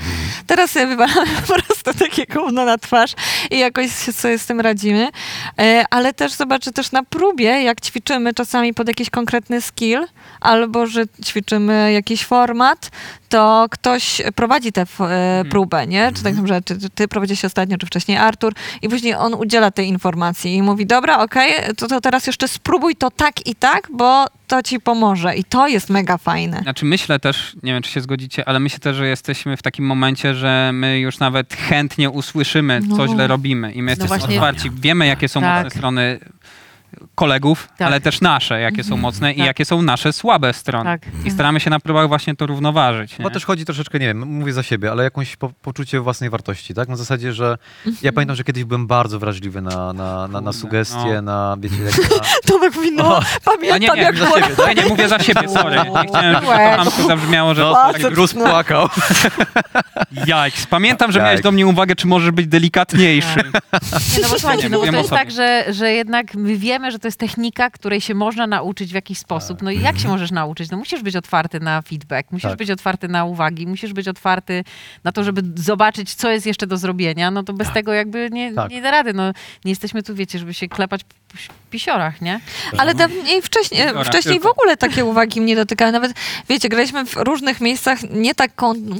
Teraz 0.46 0.70
sobie 0.70 0.86
wywalamy 0.86 1.30
po 1.48 1.54
prostu 1.62 1.94
takie 1.98 2.26
gówno 2.26 2.64
na 2.64 2.78
twarz 2.78 3.12
i 3.50 3.58
jakoś 3.58 3.90
sobie 3.90 4.38
z 4.38 4.46
tym 4.46 4.60
radzimy. 4.60 5.08
E, 5.58 5.84
ale 6.02 6.14
też 6.14 6.32
zobaczę 6.32 6.72
też 6.72 6.92
na 6.92 7.02
próbie, 7.02 7.62
jak 7.62 7.80
ćwiczymy 7.80 8.34
czasami 8.34 8.74
pod 8.74 8.88
jakiś 8.88 9.10
konkretny 9.10 9.60
skill, 9.60 10.06
albo 10.40 10.86
że 10.86 11.04
ćwiczymy 11.24 11.92
jakiś 11.92 12.24
format, 12.24 12.90
to 13.28 13.66
ktoś 13.70 14.22
prowadzi 14.34 14.72
tę 14.72 14.86
e, 15.00 15.44
próbę, 15.50 15.86
nie? 15.86 16.12
Czy 16.14 16.22
tak 16.22 16.34
samo, 16.34 16.46
że 16.46 16.62
ty, 16.62 16.90
ty 16.94 17.08
prowadziłeś 17.08 17.44
ostatnio, 17.44 17.78
czy 17.78 17.86
wcześniej 17.86 18.18
Artur 18.18 18.52
i 18.82 18.88
później 18.88 19.14
on 19.14 19.34
udziela 19.34 19.70
tej 19.70 19.88
informacji 19.88 20.54
i 20.54 20.62
mówi, 20.62 20.86
dobra, 20.86 21.18
okej, 21.18 21.54
to, 21.76 21.88
to 21.88 22.00
teraz 22.00 22.26
jeszcze 22.26 22.48
spróbuj 22.48 22.96
to 22.96 23.10
tak 23.10 23.46
i 23.46 23.54
tak, 23.54 23.88
bo 23.92 24.26
to 24.52 24.62
ci 24.62 24.80
pomoże 24.80 25.36
i 25.36 25.44
to 25.44 25.68
jest 25.68 25.90
mega 25.90 26.18
fajne. 26.18 26.60
Znaczy 26.62 26.84
myślę 26.84 27.18
też, 27.18 27.56
nie 27.62 27.72
wiem 27.72 27.82
czy 27.82 27.90
się 27.90 28.00
zgodzicie, 28.00 28.48
ale 28.48 28.60
myślę 28.60 28.78
też, 28.78 28.96
że 28.96 29.08
jesteśmy 29.08 29.56
w 29.56 29.62
takim 29.62 29.84
momencie, 29.86 30.34
że 30.34 30.70
my 30.74 30.98
już 30.98 31.18
nawet 31.18 31.54
chętnie 31.54 32.10
usłyszymy, 32.10 32.80
co 32.90 32.96
No. 32.96 33.08
źle 33.08 33.26
robimy 33.26 33.72
i 33.72 33.82
my 33.82 33.90
jesteśmy 33.90 34.08
właśnie- 34.18 34.34
otwarci. 34.34 34.70
Wiemy, 34.74 35.06
jakie 35.06 35.28
są 35.28 35.40
Tak. 35.40 35.64
mocne 35.64 35.78
strony 35.78 36.18
kolegów, 37.14 37.68
Tak. 37.78 37.86
ale 37.88 38.00
też 38.00 38.20
nasze, 38.20 38.60
jakie 38.60 38.84
są 38.84 38.96
mocne 38.96 39.32
i 39.32 39.36
Tak. 39.36 39.46
jakie 39.46 39.64
są 39.64 39.82
nasze 39.82 40.12
słabe 40.12 40.52
strony. 40.52 40.84
Tak. 40.84 41.02
I 41.24 41.30
staramy 41.30 41.60
się 41.60 41.70
na 41.70 41.80
próbach 41.80 42.08
właśnie 42.08 42.36
to 42.36 42.46
równoważyć. 42.46 43.18
Nie? 43.18 43.22
Bo 43.22 43.30
też 43.30 43.44
chodzi 43.44 43.64
troszeczkę, 43.64 43.98
nie 43.98 44.06
wiem, 44.06 44.18
mówię 44.28 44.52
za 44.52 44.62
siebie, 44.62 44.90
ale 44.90 45.04
jakąś 45.04 45.36
po, 45.36 45.48
poczucie 45.48 46.00
własnej 46.00 46.30
wartości, 46.30 46.74
tak? 46.74 46.88
Na 46.88 46.96
zasadzie, 46.96 47.32
że 47.32 47.58
ja 48.02 48.12
pamiętam, 48.12 48.36
że 48.36 48.44
kiedyś 48.44 48.64
byłem 48.64 48.86
bardzo 48.86 49.18
wrażliwy 49.18 49.62
na, 49.62 49.92
na, 49.92 50.28
na, 50.28 50.40
na 50.40 50.52
sugestie, 50.52 51.14
no. 51.14 51.22
na, 51.22 51.56
wiecie, 51.60 51.76
jak 51.84 52.10
na... 52.10 52.16
Tomek 52.46 52.76
mówi, 52.76 52.92
no, 52.92 53.18
A 53.18 53.50
nie, 53.62 53.68
pamiętam 53.68 53.96
nie, 53.96 54.02
jak 54.02 54.16
za 54.16 54.26
siebie, 54.30 54.56
tak? 54.56 54.76
nie, 54.76 54.82
nie 54.82 54.88
mówię 54.88 55.08
za 55.08 55.18
siebie, 55.18 55.48
sorry. 55.48 55.76
Nie 55.76 55.82
chciałem, 56.08 56.34
żeby 56.34 56.46
to 56.46 56.76
hamsko 56.76 57.02
zabrzmiało, 57.02 57.54
że 57.54 57.62
No, 57.62 57.74
tak 57.74 58.02
tak 58.02 58.16
rozpłakał. 58.16 58.88
Jajks. 60.26 60.66
Pamiętam, 60.66 61.12
że 61.12 61.18
miałeś 61.18 61.32
Jajks. 61.32 61.42
do 61.44 61.52
mnie 61.52 61.66
uwagę, 61.66 61.96
czy 61.96 62.06
możesz 62.06 62.30
być 62.30 62.46
delikatniejszy. 62.46 63.36
Nie, 64.16 64.22
no 64.22 64.28
bo 64.28 64.38
słuchajcie, 64.38 64.62
Nie, 64.62 64.68
no 64.68 64.78
bo 64.78 64.86
to 64.86 64.96
jest 64.96 65.10
tak, 65.10 65.30
że, 65.30 65.64
że 65.70 65.92
jednak 65.92 66.34
my 66.34 66.56
wiemy, 66.56 66.90
że 66.90 66.98
to 67.02 67.08
jest 67.08 67.18
technika, 67.20 67.70
której 67.70 68.00
się 68.00 68.14
można 68.14 68.46
nauczyć 68.46 68.90
w 68.90 68.94
jakiś 68.94 69.18
sposób. 69.18 69.62
No 69.62 69.70
i 69.70 69.80
jak 69.80 69.98
się 69.98 70.08
możesz 70.08 70.30
nauczyć? 70.30 70.70
No 70.70 70.76
musisz 70.76 71.02
być 71.02 71.16
otwarty 71.16 71.60
na 71.60 71.82
feedback, 71.82 72.32
musisz 72.32 72.50
Tak. 72.50 72.58
być 72.58 72.70
otwarty 72.70 73.08
na 73.08 73.24
uwagi, 73.24 73.66
musisz 73.66 73.92
być 73.92 74.08
otwarty 74.08 74.64
na 75.04 75.12
to, 75.12 75.24
żeby 75.24 75.42
zobaczyć, 75.62 76.14
co 76.14 76.30
jest 76.30 76.46
jeszcze 76.46 76.66
do 76.66 76.76
zrobienia. 76.76 77.30
No 77.30 77.42
to 77.42 77.52
bez 77.52 77.72
tego 77.72 77.92
jakby 77.92 78.28
nie, 78.32 78.52
Tak. 78.54 78.70
nie 78.70 78.82
da 78.82 78.90
rady. 78.90 79.12
No 79.12 79.32
nie 79.64 79.72
jesteśmy 79.72 80.02
tu, 80.02 80.14
wiecie, 80.14 80.38
żeby 80.38 80.54
się 80.54 80.68
klepać 80.68 81.00
pisiorach, 81.72 82.20
nie? 82.20 82.40
Ale 82.78 82.94
dawniej, 82.94 83.42
wcześniej, 83.42 83.86
Dobra, 83.86 84.04
wcześniej 84.04 84.40
w 84.40 84.46
ogóle 84.46 84.76
takie 84.76 85.04
uwagi 85.04 85.40
mnie 85.40 85.56
dotykały. 85.56 85.92
Nawet, 85.92 86.12
wiecie, 86.48 86.68
graliśmy 86.68 87.06
w 87.06 87.16
różnych 87.16 87.60
miejscach 87.60 87.98
nie 88.10 88.34
tak 88.34 88.50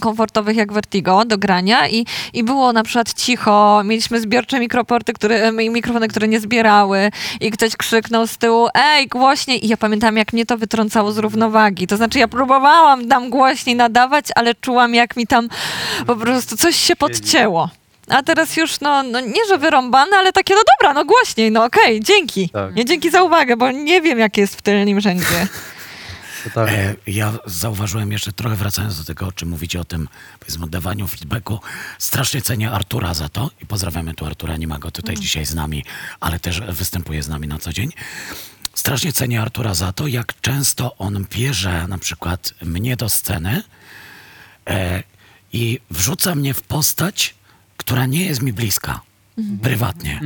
komfortowych 0.01 0.57
jak 0.57 0.73
Vertigo 0.73 1.25
do 1.25 1.39
grania 1.39 1.89
i, 1.89 2.07
i 2.33 2.45
było 2.45 2.73
na 2.73 2.83
przykład 2.83 3.15
cicho, 3.15 3.83
mieliśmy 3.85 4.21
zbiorcze 4.21 4.61
mikroporty, 4.61 5.13
które, 5.13 5.37
e, 5.37 5.53
mikrofony, 5.53 6.09
które 6.09 6.29
nie 6.29 6.41
zbierały 6.41 7.11
i 7.41 7.51
ktoś 7.51 7.77
krzyknął 7.77 8.27
z 8.27 8.39
tyłu, 8.39 8.69
ej, 8.75 9.09
głośniej. 9.09 9.65
I 9.65 9.69
ja 9.69 9.77
pamiętam, 9.77 10.17
jak 10.17 10.33
mnie 10.33 10.47
to 10.47 10.59
wytrącało 10.59 11.13
z 11.13 11.19
równowagi. 11.19 11.87
To 11.87 11.97
znaczy, 11.97 12.19
ja 12.19 12.29
próbowałam 12.29 13.09
tam 13.09 13.31
głośniej 13.31 13.77
nadawać, 13.77 14.25
ale 14.35 14.55
czułam, 14.55 14.95
jak 14.95 15.17
mi 15.17 15.27
tam 15.27 15.49
po 16.07 16.17
prostu 16.17 16.57
coś 16.57 16.77
się 16.77 16.97
podcięło. 16.97 17.82
A 18.13 18.23
teraz 18.23 18.57
już, 18.57 18.81
no, 18.81 19.03
no 19.03 19.21
nie, 19.21 19.47
że 19.49 19.59
wyrąbane, 19.59 20.17
ale 20.17 20.33
takie, 20.33 20.55
no 20.55 20.61
dobra, 20.79 20.95
no 20.95 21.05
głośniej, 21.05 21.51
no 21.53 21.65
okej, 21.65 22.01
dzięki. 22.01 22.49
Tak. 22.49 22.75
Nie 22.75 22.85
dzięki 22.85 23.11
za 23.11 23.23
uwagę, 23.23 23.57
bo 23.57 23.71
nie 23.71 24.01
wiem, 24.01 24.19
jak 24.19 24.37
jest 24.37 24.57
w 24.57 24.63
tylnym 24.63 25.01
rzędzie. 25.01 25.47
Totalnie. 26.45 26.73
E, 26.73 26.95
Ja 27.07 27.33
zauważyłem 27.47 28.13
jeszcze 28.13 28.33
trochę 28.33 28.57
wracając 28.57 28.99
do 28.99 29.05
tego, 29.05 29.27
o 29.27 29.33
czym 29.33 29.49
mówicie 29.49 29.81
o 29.81 29.85
tym 29.85 30.09
powiedzmy 30.41 30.65
oddawaniu 30.65 31.09
feedbacku. 31.09 31.61
Strasznie 31.99 32.43
cenię 32.43 32.71
Artura 32.71 33.15
za 33.15 33.29
to 33.29 33.51
i 33.63 33.67
pozdrawiamy 33.67 34.15
tu 34.15 34.27
Artura, 34.27 34.57
nie 34.57 34.67
ma 34.67 34.79
go 34.79 34.91
tutaj 34.91 35.17
dzisiaj 35.17 35.47
z 35.47 35.55
nami, 35.55 35.85
ale 36.21 36.41
też 36.41 36.61
występuje 36.61 37.23
z 37.23 37.29
nami 37.29 37.49
na 37.49 37.59
co 37.59 37.73
dzień. 37.73 37.91
Strasznie 38.75 39.13
cenię 39.13 39.43
Artura 39.43 39.75
za 39.75 39.93
to, 39.93 40.07
jak 40.07 40.41
często 40.41 40.97
on 40.99 41.27
bierze 41.31 41.87
na 41.89 41.99
przykład 41.99 42.55
mnie 42.63 42.97
do 42.97 43.09
sceny 43.09 43.63
e, 44.67 45.03
i 45.53 45.81
wrzuca 45.91 46.35
mnie 46.35 46.55
w 46.55 46.63
postać, 46.63 47.35
która 47.77 48.07
nie 48.07 48.25
jest 48.25 48.43
mi 48.43 48.53
bliska. 48.53 49.01
Prywatnie. 49.63 50.21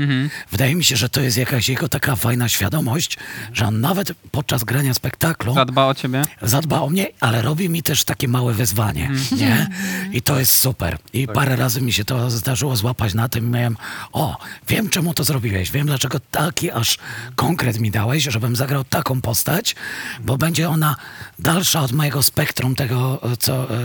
Wydaje 0.51 0.75
mi 0.75 0.85
się, 0.85 0.97
że 0.97 1.09
to 1.09 1.21
jest 1.21 1.37
jakaś 1.37 1.69
jego 1.69 1.89
taka 1.89 2.17
fajna 2.17 2.49
świadomość, 2.49 3.19
że 3.53 3.67
on 3.67 3.81
nawet 3.81 4.13
podczas 4.31 4.65
grania 4.65 4.95
spektaklu 4.95 5.55
Zadba 5.55 5.87
o 5.87 5.95
ciebie. 5.95 6.23
zadba 6.43 6.81
o 6.81 6.89
mnie, 6.91 7.07
ale 7.21 7.43
robi 7.43 7.69
mi 7.69 7.83
też 7.83 8.05
takie 8.05 8.29
małe 8.29 8.55
wyzwanie, 8.55 9.11
nie? 9.37 9.69
I 10.13 10.23
to 10.23 10.39
jest 10.39 10.53
super. 10.53 10.99
I 11.13 11.29
parę 11.29 11.57
razy 11.57 11.83
mi 11.83 11.93
się 11.93 12.05
to 12.05 12.31
zdarzyło 12.31 12.77
złapać 12.77 13.15
na 13.15 13.29
tym, 13.29 13.51
miałem, 13.51 13.77
o, 14.13 14.37
wiem 14.69 14.89
czemu 14.89 15.15
to 15.15 15.25
zrobiłeś, 15.25 15.71
wiem 15.71 15.87
dlaczego 15.87 16.21
taki 16.31 16.71
aż 16.71 16.99
konkret 17.37 17.81
mi 17.81 17.91
dałeś, 17.91 18.23
żebym 18.25 18.57
zagrał 18.57 18.85
taką 18.85 19.21
postać, 19.21 19.77
bo 20.21 20.39
będzie 20.39 20.69
ona 20.69 20.97
dalsza 21.39 21.81
od 21.81 21.93
mojego 21.93 22.23
spektrum 22.23 22.75
tego, 22.75 23.21
co, 23.39 23.71
e, 23.71 23.77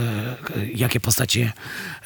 jakie 0.74 1.00
postaci 1.00 1.50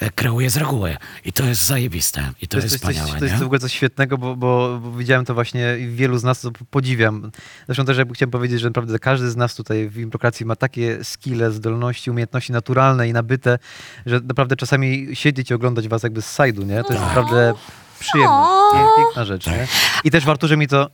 e, 0.00 0.10
kreuję 0.10 0.50
z 0.50 0.56
reguły. 0.56 0.96
I 1.24 1.32
to 1.32 1.44
jest 1.44 1.62
zajebiste. 1.66 2.30
I 2.42 2.48
to, 2.48 2.56
jest, 2.56 2.68
coś, 2.68 2.76
wspaniałe, 2.80 3.18
to 3.18 3.24
jest 3.24 3.36
w 3.36 3.42
ogóle 3.42 3.58
coś 3.60 3.72
świetnego, 3.72 4.18
bo, 4.18 4.36
bo, 4.36 4.80
bo 4.82 4.92
widziałem 4.92 5.24
to 5.24 5.34
właśnie 5.34 5.78
i 5.78 5.88
wielu 5.88 6.18
z 6.18 6.24
nas 6.24 6.40
to 6.40 6.50
podziwiam. 6.70 7.30
Zresztą 7.66 7.84
też 7.84 7.98
jakby 7.98 8.14
chciałem 8.14 8.30
powiedzieć, 8.30 8.60
że 8.60 8.66
naprawdę 8.68 8.98
każdy 8.98 9.30
z 9.30 9.36
nas 9.36 9.54
tutaj 9.54 9.88
w 9.88 9.98
improkracji 9.98 10.46
ma 10.46 10.56
takie 10.56 11.04
skille, 11.04 11.50
zdolności, 11.50 12.10
umiejętności 12.10 12.52
naturalne 12.52 13.08
i 13.08 13.12
nabyte, 13.12 13.58
że 14.06 14.20
naprawdę 14.20 14.56
czasami 14.56 15.08
siedzieć 15.14 15.50
i 15.50 15.54
oglądać 15.54 15.88
was 15.88 16.02
jakby 16.02 16.22
z 16.22 16.26
sajdu, 16.26 16.62
nie? 16.62 16.84
To 16.84 16.92
jest 16.92 17.04
naprawdę 17.04 17.54
przyjemność. 18.00 18.50
Pię- 18.74 19.04
Piękna 19.04 19.24
rzecz, 19.24 19.46
nie? 19.46 19.66
I 20.04 20.10
też 20.10 20.24
w 20.24 20.28
Arturze 20.30 20.56
mi 20.56 20.68
to... 20.68 20.90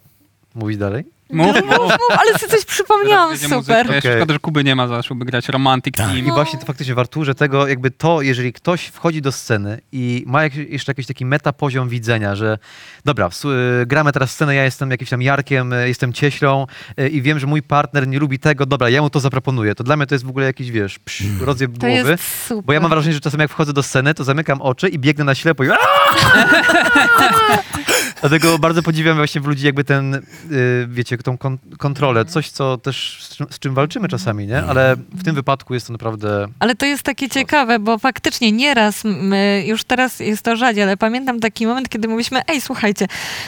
Mówić 0.55 0.79
dalej? 0.79 1.05
Mów, 1.33 1.57
Mów, 1.57 1.65
mów, 1.79 1.93
ale 2.19 2.39
sobie 2.39 2.53
coś 2.53 2.65
przypomniałam, 2.65 3.39
super. 3.39 3.87
Okej. 3.87 4.01
Szkoda, 4.17 4.33
że 4.33 4.39
Kuby 4.39 4.65
nie 4.65 4.77
ma, 4.77 4.89
zacząłby 4.89 5.25
grać 5.25 5.49
Romantic 5.49 5.97
Tak. 5.97 6.07
Team. 6.07 6.19
I 6.19 6.33
właśnie 6.33 6.59
to 6.59 6.67
faktycznie 6.67 6.95
w 6.95 6.99
Arturze 6.99 7.35
tego, 7.35 7.69
jakby 7.69 7.91
to, 7.91 8.23
jeżeli 8.23 8.53
ktoś 8.53 8.87
wchodzi 8.87 9.23
do 9.23 9.33
sceny 9.33 9.81
i 9.93 10.25
ma 10.27 10.43
jak, 10.43 10.55
jeszcze 10.55 10.91
jakiś 10.91 11.07
taki 11.07 11.27
meta 11.27 11.53
poziom 11.53 11.89
widzenia, 11.89 12.37
że 12.37 12.59
dobra, 13.05 13.29
y, 13.83 13.87
gramy 13.87 14.13
teraz 14.13 14.31
scenę, 14.31 14.55
ja 14.55 14.65
jestem 14.65 14.91
jakimś 14.91 15.11
tam 15.11 15.23
Jarkiem, 15.23 15.73
y, 15.73 15.89
jestem 15.89 16.13
cieślą 16.13 16.67
y, 17.01 17.09
i 17.09 17.23
wiem, 17.23 17.39
że 17.39 17.47
mój 17.47 17.63
partner 17.63 18.09
nie 18.09 18.19
lubi 18.19 18.39
tego, 18.39 18.67
dobra, 18.67 18.89
ja 18.89 19.03
mu 19.03 19.11
to 19.11 19.21
zaproponuję. 19.21 19.75
To 19.75 19.85
dla 19.85 19.97
mnie 19.97 20.07
to 20.07 20.15
jest 20.15 20.25
w 20.25 20.29
ogóle 20.29 20.47
jakiś, 20.47 20.71
wiesz, 20.71 20.99
psz, 20.99 21.41
rozjeb 21.41 21.73
To 21.73 21.79
głowy. 21.87 22.11
jest 22.11 22.47
super. 22.47 22.65
Bo 22.65 22.73
ja 22.73 22.81
mam 22.81 22.91
wrażenie, 22.91 23.15
że 23.15 23.21
czasem 23.21 23.41
jak 23.41 23.51
wchodzę 23.51 23.73
do 23.73 23.83
sceny, 23.83 24.15
to 24.15 24.25
zamykam 24.25 24.63
oczy 24.63 24.89
i 24.89 24.99
biegnę 24.99 25.25
na 25.25 25.35
ślepo 25.35 25.65
i! 25.65 25.69
Dlatego 28.23 28.59
bardzo 28.59 28.83
podziwiam 28.83 29.17
właśnie 29.17 29.41
w 29.41 29.47
ludzi 29.47 29.67
jakby 29.67 29.85
ten, 29.85 30.15
y, 30.15 30.23
wiecie, 30.89 31.19
tą 31.19 31.39
kon- 31.39 31.59
kontrolę. 31.79 32.25
Coś, 32.25 32.51
co 32.51 32.79
też 32.79 33.27
z 33.51 33.59
czym, 33.59 33.75
walczymy 33.75 34.09
czasami, 34.09 34.47
nie? 34.47 34.63
Ale 34.63 34.97
w 35.15 35.25
tym 35.25 35.35
wypadku 35.35 35.75
jest 35.75 35.87
to 35.87 35.93
naprawdę... 35.93 36.49
Ale 36.59 36.75
to 36.75 36.87
jest 36.87 37.03
takie 37.03 37.29
ciekawe, 37.29 37.79
bo 37.79 37.99
faktycznie 37.99 38.53
nieraz, 38.53 39.05
my, 39.05 39.65
już 39.67 39.85
teraz 39.85 40.21
jest 40.21 40.43
to 40.43 40.57
rzadziej, 40.57 40.83
ale 40.83 40.97
pamiętam 40.97 41.41
taki 41.41 41.67
moment, 41.67 41.89
kiedy 41.89 42.09
mówiliśmy, 42.09 42.41
ej, 42.49 42.61
słuchajcie, 42.61 43.07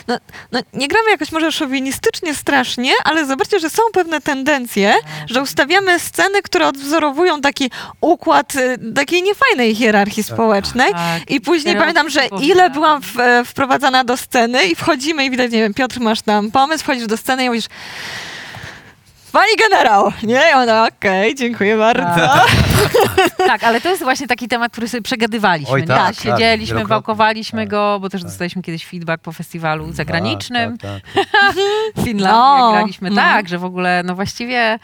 no, 0.09 0.19
no 0.53 0.61
nie 0.73 0.89
gramy 0.89 1.11
jakoś 1.11 1.33
może 1.33 1.53
szowinistycznie 1.53 2.35
strasznie, 2.35 2.93
ale 3.05 3.27
zobaczcie, 3.27 3.61
że 3.61 3.71
są 3.71 3.83
pewne 3.93 4.21
tendencje, 4.21 4.95
że 5.27 5.43
ustawiamy 5.43 5.99
sceny, 5.99 6.43
które 6.43 6.67
odwzorowują 6.67 7.41
taki 7.41 7.71
układ 8.01 8.57
y, 8.57 8.93
takiej 8.95 9.23
niefajnej 9.23 9.75
hierarchii 9.75 10.23
społecznej. 10.23 10.93
Tak. 10.93 11.31
I 11.31 11.41
później 11.41 11.77
pamiętam, 11.77 12.11
że 12.11 12.27
ile 12.27 12.63
tak. 12.63 12.73
byłam 12.73 13.03
w, 13.03 13.15
wprowadzana 13.45 14.05
do 14.05 14.17
sceny 14.17 14.64
i 14.67 14.75
wchodzimy 14.75 15.25
i 15.25 15.31
widać, 15.31 15.53
nie 15.53 15.59
wiem, 15.59 15.75
Piotr, 15.75 16.01
masz 16.01 16.23
tam 16.23 16.51
pomysł, 16.51 16.85
wchodzisz 16.85 17.07
do 17.07 17.17
sceny 17.17 17.45
i 17.45 17.49
mówisz 17.49 17.65
Pani 19.33 19.57
generał, 19.59 20.13
nie? 20.23 20.43
I 20.51 20.55
ona, 20.55 20.87
okej, 20.87 21.35
dziękuję 21.35 21.77
bardzo. 21.77 22.45
Tak, 23.47 23.65
ale 23.65 23.81
to 23.81 23.89
jest 23.89 24.03
właśnie 24.03 24.27
taki 24.27 24.49
temat, 24.49 24.73
który 24.73 24.89
sobie 24.89 25.03
przegadywaliśmy. 25.03 25.75
Oj, 25.75 25.81
nie? 25.81 25.87
tak, 25.87 26.17
tak, 26.17 26.17
Siedzieliśmy, 26.17 26.85
wałkowaliśmy 26.85 27.63
Tak, 27.63 27.69
go, 27.69 27.99
bo 28.01 28.09
też 28.09 28.23
dostaliśmy 28.23 28.63
kiedyś 28.63 28.87
feedback 28.87 29.23
po 29.23 29.33
festiwalu 29.33 29.93
zagranicznym 29.93 30.79
Tak, 30.79 31.03
tak, 31.03 31.25
tak. 31.33 31.55
w 31.97 32.05
Finlandii, 32.05 32.41
No. 32.41 32.67
jak 32.67 32.75
graliśmy. 32.75 33.09
Mhm. 33.09 33.29
Tak, 33.29 33.49
że 33.49 33.59
w 33.59 33.65
ogóle, 33.65 34.03
no 34.05 34.15
właściwie 34.15 34.79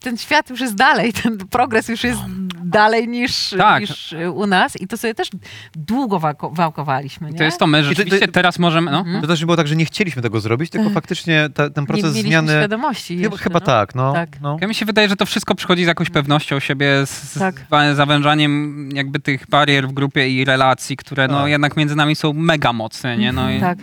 ten 0.00 0.18
świat 0.18 0.50
już 0.50 0.60
jest 0.60 0.74
dalej, 0.74 1.12
ten 1.22 1.38
progres 1.38 1.88
już 1.88 2.04
jest 2.04 2.20
dalej 2.64 3.08
niż, 3.08 3.54
Tak. 3.58 3.80
niż 3.80 4.14
u 4.34 4.46
nas 4.46 4.80
i 4.80 4.86
to 4.86 4.96
sobie 4.96 5.14
też 5.14 5.28
długo 5.74 6.18
wałko, 6.20 6.50
wałkowaliśmy, 6.50 7.30
nie? 7.30 7.38
To 7.38 7.44
jest 7.44 7.58
to, 7.58 7.66
my 7.66 7.84
rzeczywiście 7.84 8.28
teraz 8.28 8.58
możemy... 8.58 8.90
No. 8.90 9.04
To 9.20 9.26
też 9.26 9.40
nie 9.40 9.46
było 9.46 9.56
tak, 9.56 9.68
że 9.68 9.76
nie 9.76 9.84
chcieliśmy 9.84 10.22
tego 10.22 10.40
zrobić, 10.40 10.70
tylko 10.70 10.90
faktycznie 10.90 11.48
ta, 11.54 11.70
ten 11.70 11.82
Nie 11.82 11.86
proces 11.88 12.04
mieliśmy 12.04 12.28
zmiany... 12.28 12.52
świadomości 12.52 13.16
Chyba, 13.16 13.28
jeszcze, 13.34 13.44
chyba 13.44 13.58
no. 13.60 13.66
tak, 13.66 13.94
no. 13.94 14.12
Tak. 14.12 14.28
no. 14.40 14.56
Ja 14.60 14.68
mi 14.68 14.74
się 14.74 14.86
wydaje, 14.86 15.08
że 15.08 15.16
to 15.16 15.26
wszystko 15.26 15.54
przychodzi 15.54 15.84
z 15.84 15.86
jakąś 15.86 16.10
pewnością 16.10 16.60
siebie, 16.60 16.91
z, 17.06 17.10
z 17.10 17.38
Tak. 17.38 17.66
wa- 17.70 17.94
zawężaniem 17.94 18.88
jakby 18.94 19.20
tych 19.20 19.46
barier 19.48 19.88
w 19.88 19.92
grupie 19.92 20.28
i 20.28 20.44
relacji, 20.44 20.96
które 20.96 21.28
no 21.28 21.40
Tak. 21.42 21.50
jednak 21.50 21.76
między 21.76 21.96
nami 21.96 22.16
są 22.16 22.32
mega 22.32 22.72
mocne, 22.72 23.18
nie? 23.18 23.32
No 23.32 23.50
i 23.50 23.60
Tak. 23.60 23.78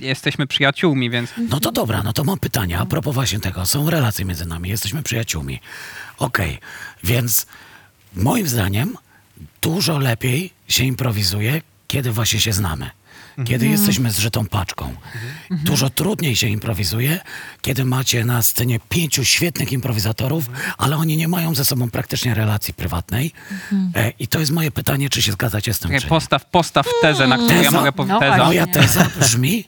jesteśmy 0.00 0.46
przyjaciółmi, 0.46 1.10
więc 1.10 1.30
No 1.50 1.60
to 1.60 1.72
dobra, 1.72 2.02
no 2.02 2.12
to 2.12 2.24
mam 2.24 2.38
pytanie 2.38 2.78
a 2.78 2.86
propos 2.86 3.14
właśnie 3.14 3.40
tego. 3.40 3.66
Są 3.66 3.90
relacje 3.90 4.24
między 4.24 4.46
nami, 4.46 4.68
jesteśmy 4.68 5.02
przyjaciółmi. 5.02 5.60
Okej, 6.18 6.58
więc 7.04 7.46
moim 8.16 8.46
zdaniem 8.48 8.96
dużo 9.62 9.98
lepiej 9.98 10.52
się 10.68 10.84
improwizuje, 10.84 11.60
kiedy 11.88 12.12
właśnie 12.12 12.40
się 12.40 12.52
znamy. 12.52 12.90
Kiedy 13.44 13.66
jesteśmy 13.68 14.10
zżytą 14.10 14.46
paczką. 14.46 14.94
Dużo 15.50 15.90
trudniej 15.90 16.36
się 16.36 16.46
improwizuje, 16.48 17.20
kiedy 17.62 17.84
macie 17.84 18.24
na 18.24 18.42
scenie 18.42 18.80
pięciu 18.88 19.24
świetnych 19.24 19.72
improwizatorów, 19.72 20.50
ale 20.78 20.96
oni 20.96 21.16
nie 21.16 21.28
mają 21.28 21.54
ze 21.54 21.64
sobą 21.64 21.90
praktycznie 21.90 22.34
relacji 22.34 22.74
prywatnej. 22.74 23.32
E, 23.94 24.10
I 24.18 24.28
to 24.28 24.40
jest 24.40 24.52
moje 24.52 24.70
pytanie, 24.70 25.08
czy 25.10 25.22
się 25.22 25.32
zgadzacie 25.32 25.74
z 25.74 25.78
tym, 25.78 25.88
czekaj, 25.88 26.00
czy 26.00 26.06
nie? 26.06 26.08
postaw, 26.10 26.44
postaw 26.44 26.86
tezę, 27.02 27.26
na 27.26 27.36
którą 27.38 27.54
ja 27.56 27.62
Teza. 27.62 27.78
mogę 27.78 27.92
powiedzieć. 27.92 28.12
No 28.14 28.20
teza. 28.20 28.36
właśnie. 28.36 28.46
Moja 28.46 28.66
teza 28.66 29.06
brzmi, 29.20 29.64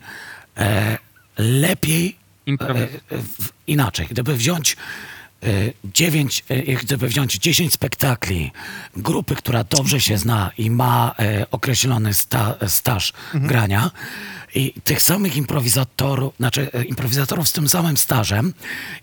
e, 0.57 0.99
lepiej 1.39 2.17
Improwiz- 2.47 2.83
e, 3.11 3.19
w- 3.19 3.53
inaczej, 3.67 4.07
gdyby 4.11 4.37
wziąć 4.37 4.77
dziewięć, 5.85 6.45
e, 6.49 6.63
gdyby 6.63 7.09
wziąć 7.09 7.35
10 7.35 7.73
spektakli 7.73 8.53
grupy, 8.97 9.35
która 9.35 9.65
dobrze 9.65 10.01
się 10.01 10.19
zna 10.19 10.51
i 10.59 10.71
ma 10.71 11.15
e, 11.19 11.47
określony 11.51 12.15
sta, 12.15 12.55
staż 12.67 13.13
grania 13.35 13.91
i 14.59 14.73
tych 14.85 15.03
samych 15.03 15.37
improwizatorów, 15.37 16.35
znaczy 16.37 16.71
e, 16.73 16.85
improwizatorów 16.85 17.49
z 17.49 17.53
tym 17.53 17.69
samym 17.69 17.97
stażem 17.97 18.55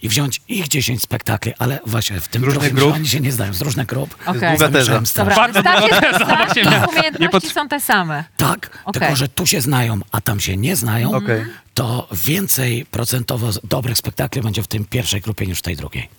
i 0.01 0.09
wziąć 0.09 0.41
ich 0.47 0.67
10 0.67 1.01
spektakli, 1.01 1.53
ale 1.59 1.79
właśnie 1.85 2.19
w 2.19 2.27
tym 2.27 2.43
różnych 2.43 2.73
grup? 2.73 2.89
że 2.89 2.95
oni 2.95 3.07
się 3.07 3.19
nie 3.19 3.31
znają, 3.31 3.53
z 3.53 3.61
różnych 3.61 3.87
grup. 3.87 4.15
Okej. 4.25 4.49
długa 4.49 4.69
teza. 4.69 5.01
Dobra, 5.15 5.35
Bardzo 5.35 5.59
jest 5.59 6.01
teza, 6.01 6.25
staż, 6.25 6.57
umiejętności 6.89 7.49
są 7.49 7.67
te 7.67 7.79
same. 7.79 8.23
Tak, 8.37 8.69
Okej. 8.85 9.01
tylko 9.01 9.15
że 9.15 9.27
tu 9.27 9.45
się 9.45 9.61
znają, 9.61 9.99
a 10.11 10.21
tam 10.21 10.39
się 10.39 10.57
nie 10.57 10.75
znają, 10.75 11.13
Okej. 11.13 11.45
to 11.73 12.07
więcej 12.11 12.85
procentowo 12.91 13.49
dobrych 13.63 13.97
spektakli 13.97 14.41
będzie 14.41 14.63
w 14.63 14.67
tym 14.67 14.85
pierwszej 14.85 15.21
grupie 15.21 15.47
niż 15.47 15.59
w 15.59 15.61
tej 15.61 15.75
drugiej. 15.75 16.09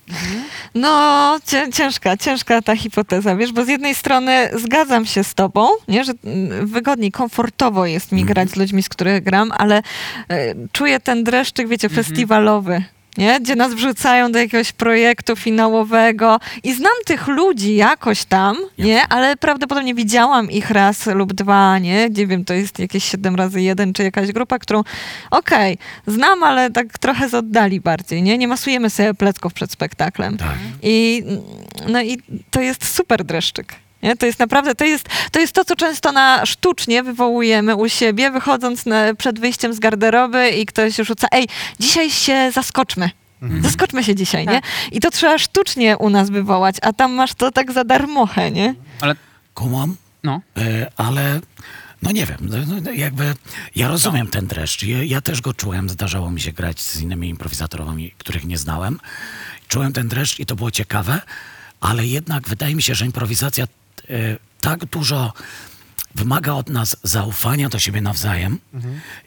No, 0.75 1.39
cię, 1.47 1.69
ciężka, 1.73 2.17
ciężka 2.17 2.63
ta 2.63 2.77
hipoteza, 2.77 3.37
wiesz, 3.37 3.53
bo 3.53 3.65
z 3.65 3.69
jednej 3.69 3.95
strony 3.95 4.51
zgadzam 4.59 5.07
się 5.07 5.25
z 5.25 5.35
tobą, 5.35 5.69
nie, 5.89 6.05
że 6.05 6.13
mm, 6.25 6.67
wygodniej, 6.67 7.13
komfortowo 7.13 7.87
jest 7.87 8.13
mi 8.13 8.25
grać 8.25 8.51
z 8.51 8.57
ludźmi, 8.57 8.83
z 8.83 8.89
których 8.89 9.23
gram, 9.27 9.53
ale 9.59 9.83
e, 10.31 10.55
czuję 10.73 11.01
ten 11.01 11.25
dreszczyk, 11.25 11.69
wiecie, 11.69 11.89
festiwalowy. 11.89 12.83
Nie? 13.19 13.41
Gdzie 13.41 13.57
nas 13.57 13.75
wrzucają 13.75 14.33
do 14.33 14.39
jakiegoś 14.39 14.73
projektu 14.73 15.37
finałowego 15.37 16.41
i 16.65 16.75
znam 16.75 16.93
tych 17.05 17.29
ludzi 17.29 17.75
jakoś 17.75 18.25
tam, 18.25 18.57
nie? 18.79 19.09
Ale 19.09 19.37
prawdopodobnie 19.37 19.95
widziałam 19.95 20.51
ich 20.51 20.71
raz 20.71 21.07
lub 21.07 21.33
dwa, 21.33 21.79
nie? 21.79 22.09
Nie 22.09 22.27
wiem, 22.27 22.45
to 22.45 22.55
jest 22.55 22.79
jakieś 22.79 23.05
7 23.05 23.37
razy 23.37 23.63
jeden 23.63 23.93
czy 23.93 24.03
jakaś 24.03 24.33
grupa, 24.33 24.59
którą 24.59 24.83
okej, 25.31 25.79
znam, 26.07 26.43
ale 26.43 26.71
tak 26.71 26.99
trochę 26.99 27.29
z 27.29 27.35
oddali 27.35 27.81
bardziej, 27.81 28.23
nie? 28.23 28.39
Nie 28.39 28.49
masujemy 28.49 28.91
sobie 28.91 29.15
plecków 29.15 29.55
przed 29.55 29.73
spektaklem. 29.73 30.37
Tak. 30.37 30.57
I, 30.83 31.25
no 31.89 32.03
i 32.03 32.19
to 32.51 32.61
jest 32.61 32.95
super 32.95 33.25
dreszczyk. 33.25 33.86
Nie? 34.03 34.17
To 34.17 34.27
jest 34.27 34.39
naprawdę, 34.39 34.75
to 34.75 34.85
jest, 34.85 35.09
to 35.31 35.41
jest 35.41 35.53
to, 35.53 35.65
co 35.65 35.77
często 35.77 36.13
na 36.13 36.47
sztucznie 36.47 37.03
wywołujemy 37.03 37.77
u 37.77 37.89
siebie, 37.89 38.31
wychodząc 38.31 38.87
na, 38.87 39.15
przed 39.15 39.41
wyjściem 39.41 39.75
z 39.75 39.79
garderoby 39.79 40.51
i 40.51 40.67
ktoś 40.67 40.97
rzuca, 40.97 41.29
ej, 41.33 41.49
dzisiaj 41.81 42.11
się 42.11 42.51
zaskoczmy. 42.55 43.11
Zaskoczmy 43.61 44.05
się 44.05 44.15
dzisiaj, 44.15 44.47
nie? 44.47 44.61
I 44.93 45.01
to 45.01 45.11
trzeba 45.11 45.39
sztucznie 45.39 45.99
u 45.99 46.11
nas 46.11 46.31
wywołać, 46.31 46.77
a 46.83 46.93
tam 46.93 47.13
masz 47.13 47.35
to 47.35 47.51
tak 47.51 47.73
za 47.73 47.85
darmochę, 47.85 48.51
nie? 48.51 48.75
Ale 49.01 49.17
Kumam, 49.55 49.97
no, 50.23 50.41
e, 50.57 50.91
ale 50.97 51.41
no 52.03 52.13
nie 52.13 52.27
wiem, 52.27 52.39
no, 52.41 52.81
no, 52.83 52.91
jakby 52.91 53.35
ja 53.77 53.89
rozumiem 53.89 54.27
ten 54.27 54.47
dreszcz. 54.47 54.83
Ja, 54.83 55.03
ja 55.03 55.21
też 55.21 55.41
go 55.41 55.55
czułem, 55.55 55.89
zdarzało 55.89 56.31
mi 56.31 56.41
się 56.41 56.53
grać 56.53 56.81
z 56.81 57.01
innymi 57.01 57.29
improwizatorami, 57.29 58.15
których 58.19 58.45
nie 58.45 58.59
znałem. 58.59 59.01
Czułem 59.69 59.93
ten 59.93 60.09
dreszcz 60.09 60.41
i 60.41 60.47
to 60.47 60.57
było 60.57 60.71
ciekawe, 60.71 61.21
ale 61.81 62.07
jednak 62.07 62.49
wydaje 62.49 62.75
mi 62.75 62.83
się, 62.83 62.95
że 62.95 63.07
improwizacja 63.07 63.67
tak 64.61 64.85
dużo 64.85 65.33
wymaga 66.15 66.55
od 66.55 66.69
nas 66.69 66.97
zaufania 67.03 67.69
do 67.69 67.79
siebie 67.79 68.01
nawzajem 68.01 68.59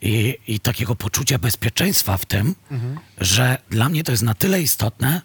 i, 0.01 0.38
i 0.47 0.59
takiego 0.59 0.95
poczucia 0.95 1.38
bezpieczeństwa 1.39 2.17
w 2.17 2.26
tym, 2.26 2.55
że 3.17 3.57
dla 3.70 3.89
mnie 3.89 4.03
to 4.03 4.11
jest 4.11 4.24
na 4.24 4.34
tyle 4.34 4.61
istotne, 4.61 5.22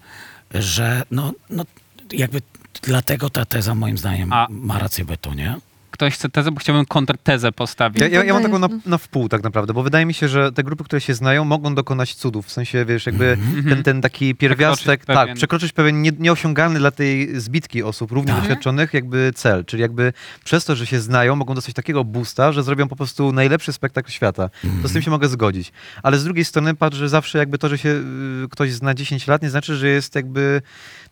że 0.54 1.02
no, 1.10 1.32
no 1.50 1.64
jakby 2.12 2.42
dlatego 2.82 3.30
ta 3.30 3.44
teza 3.44 3.74
moim 3.74 3.98
zdaniem 3.98 4.32
A- 4.32 4.46
ma 4.50 4.78
rację 4.78 5.04
bytu, 5.04 5.32
nie? 5.34 5.56
Ktoś 5.94 6.14
chce 6.14 6.28
tezę, 6.28 6.50
bo 6.50 6.60
chciałbym 6.60 6.86
kontrtezę 6.86 7.52
postawić. 7.52 8.00
Ja, 8.00 8.08
ja, 8.08 8.24
ja 8.24 8.34
mam 8.34 8.42
taką 8.42 8.58
na, 8.58 8.68
na 8.86 8.98
wpół 8.98 9.28
tak 9.28 9.42
naprawdę, 9.42 9.72
bo 9.74 9.82
wydaje 9.82 10.06
mi 10.06 10.14
się, 10.14 10.28
że 10.28 10.52
te 10.52 10.62
grupy, 10.62 10.84
które 10.84 11.00
się 11.00 11.14
znają, 11.14 11.44
mogą 11.44 11.74
dokonać 11.74 12.14
cudów. 12.14 12.46
W 12.46 12.52
sensie, 12.52 12.84
wiesz, 12.84 13.06
jakby 13.06 13.38
ten, 13.68 13.82
ten 13.82 14.00
taki 14.02 14.34
pierwiastek, 14.34 15.00
Przekroczyć 15.00 15.06
pewien- 15.06 15.26
tak, 15.26 15.36
przekroczyć 15.36 15.72
pewien 15.72 16.02
nie, 16.02 16.12
nieosiągalny 16.18 16.78
dla 16.78 16.90
tej 16.90 17.40
zbitki 17.40 17.82
osób 17.82 18.12
równie 18.12 18.32
Tak. 18.32 18.40
doświadczonych 18.40 18.94
jakby 18.94 19.32
cel. 19.34 19.64
Czyli 19.64 19.82
jakby 19.82 20.12
przez 20.44 20.64
to, 20.64 20.76
że 20.76 20.86
się 20.86 21.00
znają, 21.00 21.36
mogą 21.36 21.54
dostać 21.54 21.74
takiego 21.74 22.04
boosta, 22.04 22.52
że 22.52 22.62
zrobią 22.62 22.88
po 22.88 22.96
prostu 22.96 23.32
najlepszy 23.32 23.72
spektakl 23.72 24.10
świata. 24.10 24.50
To 24.82 24.88
z 24.88 24.92
tym 24.92 25.02
się 25.02 25.10
mogę 25.10 25.28
zgodzić. 25.28 25.72
Ale 26.02 26.18
z 26.18 26.24
drugiej 26.24 26.44
strony 26.44 26.74
patrz, 26.74 26.96
że 26.96 27.08
zawsze 27.08 27.38
jakby 27.38 27.58
to, 27.58 27.68
że 27.68 27.78
się 27.78 27.88
y, 27.88 28.48
ktoś 28.50 28.72
zna 28.72 28.94
10 28.94 29.26
lat, 29.26 29.42
nie 29.42 29.50
znaczy, 29.50 29.76
że 29.76 29.88
jest 29.88 30.14
jakby... 30.14 30.62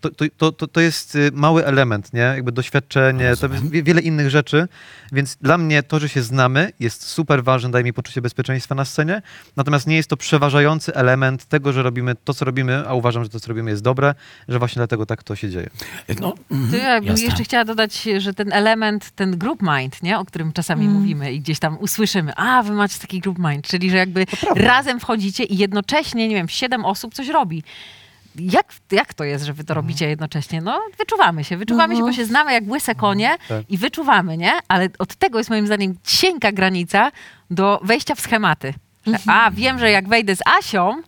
To, 0.00 0.10
to, 0.36 0.52
to, 0.52 0.66
to, 0.66 0.80
jest 0.80 1.14
y, 1.14 1.30
mały 1.34 1.66
element, 1.66 2.12
nie? 2.12 2.20
Jakby 2.20 2.52
doświadczenie, 2.52 3.32
wiele 3.62 4.00
innych 4.00 4.30
rzeczy, 4.30 4.68
więc 5.12 5.36
dla 5.36 5.58
mnie 5.58 5.82
to, 5.82 5.98
że 6.00 6.08
się 6.08 6.22
znamy, 6.22 6.72
jest 6.80 7.08
super 7.08 7.44
ważne, 7.44 7.70
daje 7.70 7.84
mi 7.84 7.92
poczucie 7.92 8.22
bezpieczeństwa 8.22 8.74
na 8.74 8.84
scenie, 8.84 9.22
natomiast 9.56 9.86
nie 9.86 9.96
jest 9.96 10.08
to 10.08 10.16
przeważający 10.16 10.94
element 10.94 11.44
tego, 11.44 11.72
że 11.72 11.82
robimy 11.82 12.14
to, 12.24 12.34
co 12.34 12.44
robimy, 12.44 12.88
a 12.88 12.94
uważam, 12.94 13.24
że 13.24 13.30
to, 13.30 13.40
co 13.40 13.48
robimy 13.48 13.70
jest 13.70 13.82
dobre, 13.82 14.14
że 14.48 14.58
właśnie 14.58 14.80
dlatego 14.80 15.06
tak 15.06 15.22
to 15.22 15.36
się 15.36 15.50
dzieje. 15.50 15.70
No, 16.20 16.34
To 16.70 16.76
ja 16.76 17.00
bym 17.00 17.16
jeszcze 17.16 17.44
chciała 17.44 17.64
dodać, 17.64 18.08
że 18.18 18.34
ten 18.34 18.52
element, 18.52 19.10
ten 19.10 19.38
group 19.38 19.62
mind, 19.62 20.02
nie, 20.02 20.18
o 20.18 20.24
którym 20.24 20.52
czasami 20.52 20.88
mówimy 20.88 21.32
i 21.32 21.40
gdzieś 21.40 21.58
tam 21.58 21.78
usłyszymy, 21.78 22.32
a 22.36 22.62
wy 22.62 22.72
macie 22.72 22.98
taki 22.98 23.20
group 23.20 23.38
mind, 23.38 23.66
czyli 23.66 23.90
że 23.90 23.96
jakby 23.96 24.26
razem 24.56 25.00
wchodzicie 25.00 25.44
i 25.44 25.56
jednocześnie, 25.56 26.28
nie 26.28 26.34
wiem, 26.34 26.48
siedem 26.48 26.84
osób 26.84 27.14
coś 27.14 27.28
robi. 27.28 27.62
Jak, 28.36 28.72
jak 28.92 29.14
to 29.14 29.24
jest, 29.24 29.44
że 29.44 29.52
wy 29.52 29.64
to 29.64 29.74
robicie 29.74 30.08
jednocześnie? 30.08 30.60
No, 30.60 30.80
wyczuwamy 30.98 31.44
się, 31.44 31.56
wyczuwamy 31.56 31.96
się, 31.96 32.02
bo 32.02 32.12
się 32.12 32.24
znamy 32.24 32.52
jak 32.52 32.64
łyse 32.68 32.94
konie 32.94 33.36
Tak. 33.48 33.70
i 33.70 33.78
wyczuwamy, 33.78 34.36
nie? 34.36 34.52
Ale 34.68 34.88
od 34.98 35.14
tego 35.14 35.38
jest 35.38 35.50
moim 35.50 35.66
zdaniem 35.66 35.94
cienka 36.04 36.52
granica 36.52 37.12
do 37.50 37.80
wejścia 37.84 38.14
w 38.14 38.20
schematy. 38.20 38.74
A, 39.26 39.50
wiem, 39.50 39.78
że 39.78 39.90
jak 39.90 40.08
wejdę 40.08 40.36
z 40.36 40.40
Asią, 40.58 41.02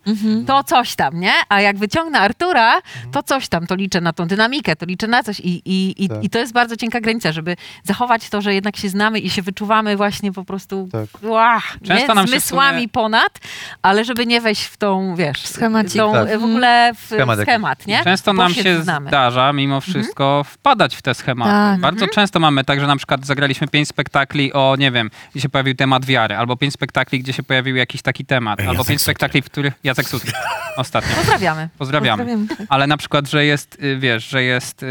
to 0.47 0.63
coś 0.63 0.95
tam, 0.95 1.19
nie? 1.19 1.33
A 1.49 1.61
jak 1.61 1.77
wyciągnę 1.77 2.19
Artura, 2.19 2.73
to 3.11 3.23
coś 3.23 3.47
tam, 3.47 3.67
to 3.67 3.75
liczę 3.75 4.01
na 4.01 4.13
tą 4.13 4.27
dynamikę, 4.27 4.75
to 4.75 4.85
liczę 4.85 5.07
na 5.07 5.23
coś. 5.23 5.39
I, 5.39 5.61
i, 5.65 6.03
i, 6.05 6.09
Tak. 6.09 6.23
i 6.23 6.29
to 6.29 6.39
jest 6.39 6.53
bardzo 6.53 6.77
cienka 6.77 7.01
granica, 7.01 7.31
żeby 7.31 7.55
zachować 7.83 8.29
to, 8.29 8.41
że 8.41 8.53
jednak 8.53 8.77
się 8.77 8.89
znamy 8.89 9.19
i 9.19 9.29
się 9.29 9.41
wyczuwamy 9.41 9.97
właśnie 9.97 10.31
po 10.31 10.43
prostu 10.45 10.89
Tak. 10.91 11.23
łach, 11.23 11.77
Często 11.83 12.07
nie? 12.07 12.15
nam 12.15 12.25
się 12.27 12.31
zmysłami 12.31 12.77
sumie- 12.81 12.89
ponad, 12.89 13.39
ale 13.81 14.05
żeby 14.05 14.25
nie 14.25 14.41
wejść 14.41 14.63
w 14.63 14.77
tą, 14.77 15.15
wiesz, 15.15 15.45
Schemacik. 15.47 15.97
tą, 15.97 16.13
Tak. 16.13 16.39
w 16.39 16.43
ogóle 16.43 16.91
w 16.95 17.05
Schemat 17.05 17.39
schemat, 17.39 17.87
nie? 17.87 18.03
Często 18.03 18.33
Bo 18.33 18.41
nam 18.43 18.53
się 18.53 18.83
znamy. 18.83 19.07
zdarza 19.09 19.53
mimo 19.53 19.81
wszystko 19.81 20.43
wpadać 20.47 20.95
w 20.95 21.01
te 21.01 21.13
schematy. 21.13 21.51
Tak. 21.51 21.79
Bardzo 21.79 22.07
często 22.07 22.39
mamy 22.39 22.63
tak, 22.63 22.79
że 22.79 22.87
na 22.87 22.95
przykład 22.95 23.25
zagraliśmy 23.25 23.67
pięć 23.67 23.87
spektakli 23.87 24.53
o, 24.53 24.75
nie 24.79 24.91
wiem, 24.91 25.09
gdzie 25.31 25.41
się 25.41 25.49
pojawił 25.49 25.75
temat 25.75 26.05
wiary, 26.05 26.35
albo 26.37 26.57
pięć 26.57 26.73
spektakli, 26.73 27.19
gdzie 27.19 27.33
się 27.33 27.43
pojawił 27.43 27.75
jakiś 27.85 28.01
taki 28.01 28.25
temat, 28.25 28.59
albo 28.59 28.71
Jacek 28.73 28.87
pięć 28.87 29.01
Sutry. 29.01 29.13
spektakli, 29.13 29.41
w 29.41 29.45
których... 29.45 29.73
Jacek 29.83 30.07
Sutry. 30.07 30.31
Ostatnio. 30.77 31.15
Pozdrawiamy. 31.15 31.69
Pozdrawiamy. 31.77 32.23
Pozdrawiamy. 32.25 32.67
Ale 32.69 32.87
na 32.87 32.97
przykład, 32.97 33.29
że 33.29 33.45
jest, 33.45 33.77
y, 33.83 33.97
wiesz, 33.97 34.27
że 34.29 34.43
jest 34.43 34.83
y, 34.83 34.87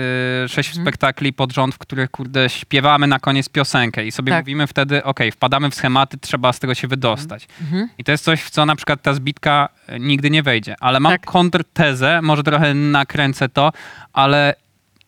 sześć 0.49 0.69
Mhm. 0.69 0.85
spektakli 0.87 1.33
pod 1.33 1.53
rząd, 1.53 1.75
w 1.75 1.79
których, 1.79 2.11
kurde, 2.11 2.49
śpiewamy 2.49 3.07
na 3.07 3.19
koniec 3.19 3.49
piosenkę 3.49 4.05
i 4.07 4.13
sobie 4.13 4.33
Tak. 4.33 4.45
mówimy 4.45 4.67
wtedy, 4.67 5.05
okej, 5.05 5.33
wpadamy 5.33 5.71
w 5.71 5.75
schematy, 5.75 6.19
trzeba 6.19 6.53
z 6.53 6.59
tego 6.59 6.75
się 6.75 6.89
wydostać. 6.89 7.49
Mhm. 7.61 7.89
I 7.99 8.05
to 8.05 8.13
jest 8.13 8.25
coś, 8.25 8.43
w 8.43 8.51
co 8.51 8.67
na 8.67 8.77
przykład 8.77 9.03
ta 9.03 9.15
zbitka 9.15 9.69
y, 9.89 10.01
nigdy 10.01 10.31
nie 10.31 10.43
wejdzie. 10.43 10.75
Ale 10.81 11.01
mam 11.01 11.13
Tak. 11.13 11.27
kontrtezę, 11.27 12.23
może 12.23 12.43
trochę 12.43 12.75
nakręcę 12.75 13.49
to, 13.49 13.73
ale 14.13 14.55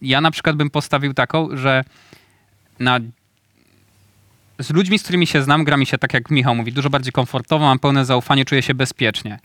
ja 0.00 0.20
na 0.20 0.30
przykład 0.30 0.56
bym 0.56 0.70
postawił 0.70 1.14
taką, 1.14 1.48
że 1.56 1.84
na 2.78 2.98
z 4.58 4.70
ludźmi, 4.70 4.98
z 4.98 5.02
którymi 5.02 5.26
się 5.26 5.42
znam, 5.42 5.64
gra 5.64 5.76
mi 5.76 5.86
się 5.86 5.98
tak, 5.98 6.14
jak 6.14 6.30
Michał 6.30 6.54
mówi, 6.54 6.72
dużo 6.72 6.90
bardziej 6.90 7.12
komfortowo, 7.12 7.64
mam 7.64 7.78
pełne 7.78 8.04
zaufanie, 8.04 8.44
czuję 8.44 8.62
się 8.62 8.74
bezpiecznie. 8.74 9.38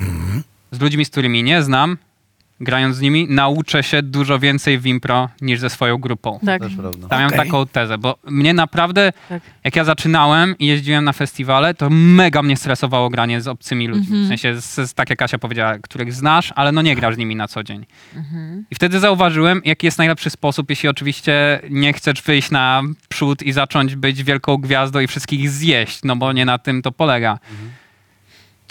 Z 0.71 0.79
ludźmi, 0.79 1.05
z 1.05 1.09
którymi 1.09 1.43
nie 1.43 1.63
znam, 1.63 1.97
grając 2.61 2.95
z 2.95 3.01
nimi, 3.01 3.27
nauczę 3.29 3.83
się 3.83 4.01
dużo 4.01 4.39
więcej 4.39 4.79
w 4.79 4.85
impro 4.85 5.29
niż 5.41 5.59
ze 5.59 5.69
swoją 5.69 5.97
grupą. 5.97 6.39
Tak. 6.45 6.61
Też 6.61 6.75
prawda. 6.75 7.07
Tam 7.07 7.19
miałem 7.19 7.37
taką 7.37 7.67
tezę, 7.67 7.97
bo 7.97 8.17
mnie 8.27 8.53
naprawdę, 8.53 9.13
Tak. 9.29 9.43
jak 9.63 9.75
ja 9.75 9.83
zaczynałem 9.83 10.55
i 10.59 10.65
jeździłem 10.67 11.03
na 11.03 11.13
festiwale, 11.13 11.73
to 11.73 11.89
mega 11.89 12.41
mnie 12.41 12.57
stresowało 12.57 13.09
granie 13.09 13.41
z 13.41 13.47
obcymi 13.47 13.87
ludźmi. 13.87 14.25
W 14.25 14.27
sensie, 14.27 14.61
z, 14.61 14.75
z, 14.89 14.93
tak 14.93 15.09
jak 15.09 15.19
Kasia 15.19 15.37
powiedziała, 15.37 15.79
których 15.79 16.13
znasz, 16.13 16.53
ale 16.55 16.71
no 16.71 16.81
nie 16.81 16.95
grasz 16.95 17.15
z 17.15 17.17
nimi 17.17 17.35
na 17.35 17.47
co 17.47 17.63
dzień. 17.63 17.85
I 18.71 18.75
wtedy 18.75 18.99
zauważyłem, 18.99 19.61
jaki 19.65 19.87
jest 19.87 19.97
najlepszy 19.97 20.29
sposób, 20.29 20.69
jeśli 20.69 20.89
oczywiście 20.89 21.59
nie 21.69 21.93
chcesz 21.93 22.21
wyjść 22.21 22.51
na 22.51 22.81
przód 23.09 23.43
i 23.43 23.51
zacząć 23.51 23.95
być 23.95 24.23
wielką 24.23 24.57
gwiazdą 24.57 24.99
i 24.99 25.07
wszystkich 25.07 25.49
zjeść, 25.49 25.99
no 26.03 26.15
bo 26.15 26.33
nie 26.33 26.45
na 26.45 26.57
tym 26.57 26.81
to 26.81 26.91
polega. 26.91 27.39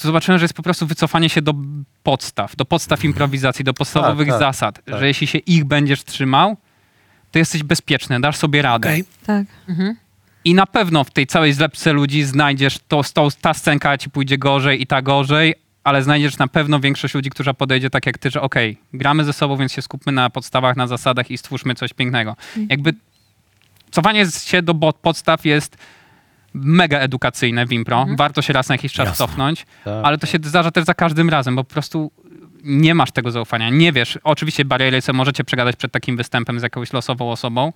To 0.01 0.09
zobaczyłem, 0.09 0.39
że 0.39 0.45
jest 0.45 0.55
po 0.55 0.63
prostu 0.63 0.87
wycofanie 0.87 1.29
się 1.29 1.43
do 1.43 1.55
podstaw, 2.03 2.57
do 2.57 2.65
podstaw 2.65 3.05
improwizacji, 3.05 3.65
do 3.65 3.75
podstawowych 3.75 4.29
tak, 4.29 4.39
zasad, 4.39 4.85
tak. 4.85 4.99
że 4.99 5.07
jeśli 5.07 5.27
się 5.27 5.39
ich 5.39 5.65
będziesz 5.65 6.05
trzymał, 6.05 6.57
to 7.31 7.39
jesteś 7.39 7.63
bezpieczny, 7.63 8.21
dasz 8.21 8.37
sobie 8.37 8.63
radę. 8.63 8.89
Okej, 8.89 9.05
Tak. 9.27 9.47
I 10.45 10.55
na 10.55 10.67
pewno 10.67 11.05
w 11.05 11.11
tej 11.11 11.27
całej 11.27 11.53
zlepce 11.53 11.93
ludzi 11.93 12.23
znajdziesz 12.23 12.79
to, 12.89 13.03
to, 13.15 13.29
ta 13.41 13.55
scenka 13.55 13.99
ci 13.99 14.11
pójdzie 14.11 14.39
gorzej 14.39 14.83
i 14.83 14.87
ta 14.87 15.03
gorzej, 15.03 15.55
ale 15.85 16.03
znajdziesz 16.03 16.39
na 16.39 16.49
pewno 16.49 16.81
większość 16.81 17.15
ludzi, 17.15 17.31
która 17.31 17.55
podejdzie 17.55 17.91
tak 17.91 18.07
jak 18.07 18.19
ty, 18.19 18.31
że 18.31 18.41
okej, 18.43 18.79
gramy 18.93 19.25
ze 19.25 19.33
sobą, 19.33 19.57
więc 19.57 19.73
się 19.73 19.83
skupmy 19.83 20.13
na 20.13 20.31
podstawach, 20.31 20.77
na 20.77 20.87
zasadach 20.87 21.31
i 21.31 21.39
stwórzmy 21.39 21.75
coś 21.75 21.93
pięknego. 21.93 22.37
Jakby 22.69 22.95
cofanie 23.91 24.27
się 24.27 24.63
do 24.63 24.75
podstaw 24.75 25.45
jest 25.45 25.77
mega 26.55 26.99
edukacyjne 26.99 27.67
w 27.67 27.73
impro. 27.73 28.07
Warto 28.17 28.43
się 28.43 28.53
raz 28.53 28.69
na 28.69 28.75
jakiś 28.75 28.93
czas 28.93 29.09
Jasne. 29.09 29.27
cofnąć, 29.27 29.67
Tak. 29.85 30.05
ale 30.05 30.19
to 30.19 30.27
się 30.27 30.39
zdarza 30.43 30.71
też 30.71 30.85
za 30.85 30.95
każdym 30.95 31.31
razem, 31.31 31.57
bo 31.57 31.65
po 31.65 31.73
prostu 31.73 32.11
nie 32.65 32.95
masz 32.95 33.13
tego 33.13 33.31
zaufania, 33.31 33.71
nie 33.71 33.93
wiesz. 33.93 34.19
Oczywiście 34.25 34.65
bariery 34.65 35.01
sobie 35.01 35.17
możecie 35.17 35.45
przegadać 35.45 35.77
przed 35.77 35.93
takim 35.93 36.17
występem 36.17 36.61
z 36.61 36.63
jakąś 36.63 36.93
losową 36.93 37.31
osobą, 37.31 37.73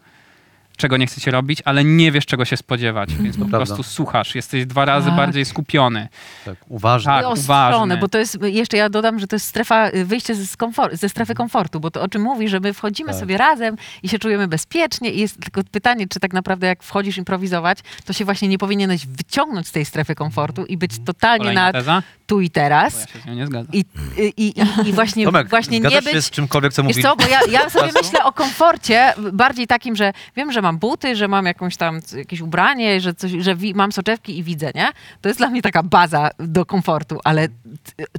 czego 0.76 0.96
nie 0.96 1.06
chcecie 1.06 1.30
robić, 1.30 1.62
ale 1.64 1.84
nie 1.84 2.12
wiesz, 2.12 2.26
czego 2.26 2.44
się 2.44 2.56
spodziewać, 2.56 3.14
więc 3.14 3.36
po 3.36 3.44
prawda. 3.44 3.56
prostu 3.66 3.82
słuchasz. 3.82 4.34
Jesteś 4.34 4.66
dwa 4.66 4.84
razy 4.84 5.06
Tak. 5.06 5.16
bardziej 5.16 5.44
skupiony. 5.44 6.08
Tak, 6.44 6.54
uważnie. 6.68 7.12
Tak, 7.12 7.26
uważny. 7.38 7.96
bo 7.96 8.08
to 8.08 8.18
jest, 8.18 8.38
jeszcze 8.42 8.76
ja 8.76 8.88
dodam, 8.88 9.18
że 9.18 9.26
to 9.26 9.36
jest 9.36 9.46
strefa, 9.46 9.88
y, 9.90 10.04
wyjście 10.04 10.34
ze, 10.34 10.44
komfor- 10.56 10.96
ze 10.96 11.08
strefy 11.08 11.34
komfortu, 11.34 11.80
bo 11.80 11.90
to 11.90 12.02
o 12.02 12.08
czym 12.08 12.22
mówi, 12.22 12.48
że 12.48 12.60
my 12.60 12.72
wchodzimy 12.74 13.10
Tak. 13.10 13.20
sobie 13.20 13.36
razem 13.38 13.76
i 14.02 14.08
się 14.08 14.18
czujemy 14.18 14.48
bezpiecznie 14.48 15.10
i 15.10 15.20
jest 15.20 15.40
tylko 15.40 15.60
pytanie, 15.70 16.06
czy 16.08 16.20
tak 16.20 16.32
naprawdę 16.32 16.66
jak 16.66 16.82
wchodzisz 16.82 17.18
improwizować, 17.18 17.78
to 18.04 18.12
się 18.12 18.24
właśnie 18.24 18.48
nie 18.48 18.58
powinieneś 18.58 19.06
wyciągnąć 19.06 19.68
z 19.68 19.72
tej 19.72 19.84
strefy 19.84 20.14
komfortu 20.14 20.64
i 20.64 20.76
być 20.76 20.92
totalnie 21.04 21.38
Kolejna 21.38 21.66
na 21.66 21.72
teza? 21.72 22.02
Tu 22.26 22.40
i 22.40 22.50
Bo 22.50 22.60
ja 22.60 22.64
teraz 22.64 23.08
się 23.12 23.18
z 23.18 23.26
nią 23.26 23.34
nie 23.34 23.46
zgadzam. 23.46 23.72
i, 23.72 23.84
i, 24.16 24.32
i, 24.36 24.54
i 24.88 24.92
właśnie, 24.92 25.24
Tomek, 25.32 25.48
właśnie 25.48 25.80
nie 25.80 25.88
zgadzasz 25.90 26.04
się 26.04 26.16
być... 26.16 26.24
z 26.24 26.30
czymkolwiek, 26.30 26.72
co 26.72 26.82
Wiesz 26.82 26.88
mówi 26.96 27.02
co, 27.02 27.16
bo 27.16 27.26
ja, 27.26 27.40
ja 27.50 27.70
sobie 27.70 27.90
myślę 28.02 28.24
o 28.24 28.32
komforcie 28.32 29.14
bardziej 29.32 29.66
takim, 29.66 29.96
że 29.96 30.12
wiem, 30.36 30.52
że 30.52 30.62
mam 30.62 30.78
buty, 30.78 31.16
że 31.16 31.28
mam 31.28 31.46
jakąś 31.46 31.76
tam 31.76 32.00
jakieś 32.16 32.40
ubranie, 32.40 33.00
że, 33.00 33.14
coś, 33.14 33.30
że 33.40 33.56
wi- 33.56 33.74
mam 33.74 33.92
soczewki 33.92 34.38
i 34.38 34.42
widzę, 34.42 34.70
nie? 34.74 34.88
To 35.20 35.28
jest 35.28 35.40
dla 35.40 35.48
mnie 35.50 35.62
taka 35.62 35.82
baza 35.82 36.30
do 36.38 36.66
komfortu, 36.66 37.20
ale 37.24 37.48
t- 37.48 37.54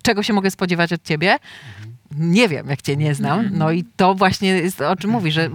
czego 0.03 0.23
się 0.23 0.33
mogę 0.33 0.51
spodziewać 0.51 0.93
od 0.93 1.03
ciebie? 1.03 1.37
Nie 2.17 2.49
wiem, 2.49 2.67
jak 2.69 2.81
cię 2.81 2.97
nie 2.97 3.15
znam. 3.15 3.49
No 3.51 3.71
i 3.71 3.83
to 3.95 4.15
właśnie 4.15 4.49
jest 4.49 4.81
o 4.81 4.95
czym 4.95 5.09
mówi, 5.11 5.31
że, 5.31 5.49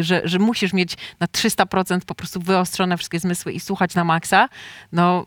że, 0.00 0.22
że 0.24 0.38
musisz 0.38 0.72
mieć 0.72 0.96
na 1.20 1.26
300% 1.26 2.00
po 2.06 2.14
prostu 2.14 2.40
wyostrzone 2.40 2.96
wszystkie 2.96 3.20
zmysły 3.20 3.52
i 3.52 3.60
słuchać 3.60 3.94
na 3.94 4.04
maksa, 4.04 4.48
no, 4.92 5.24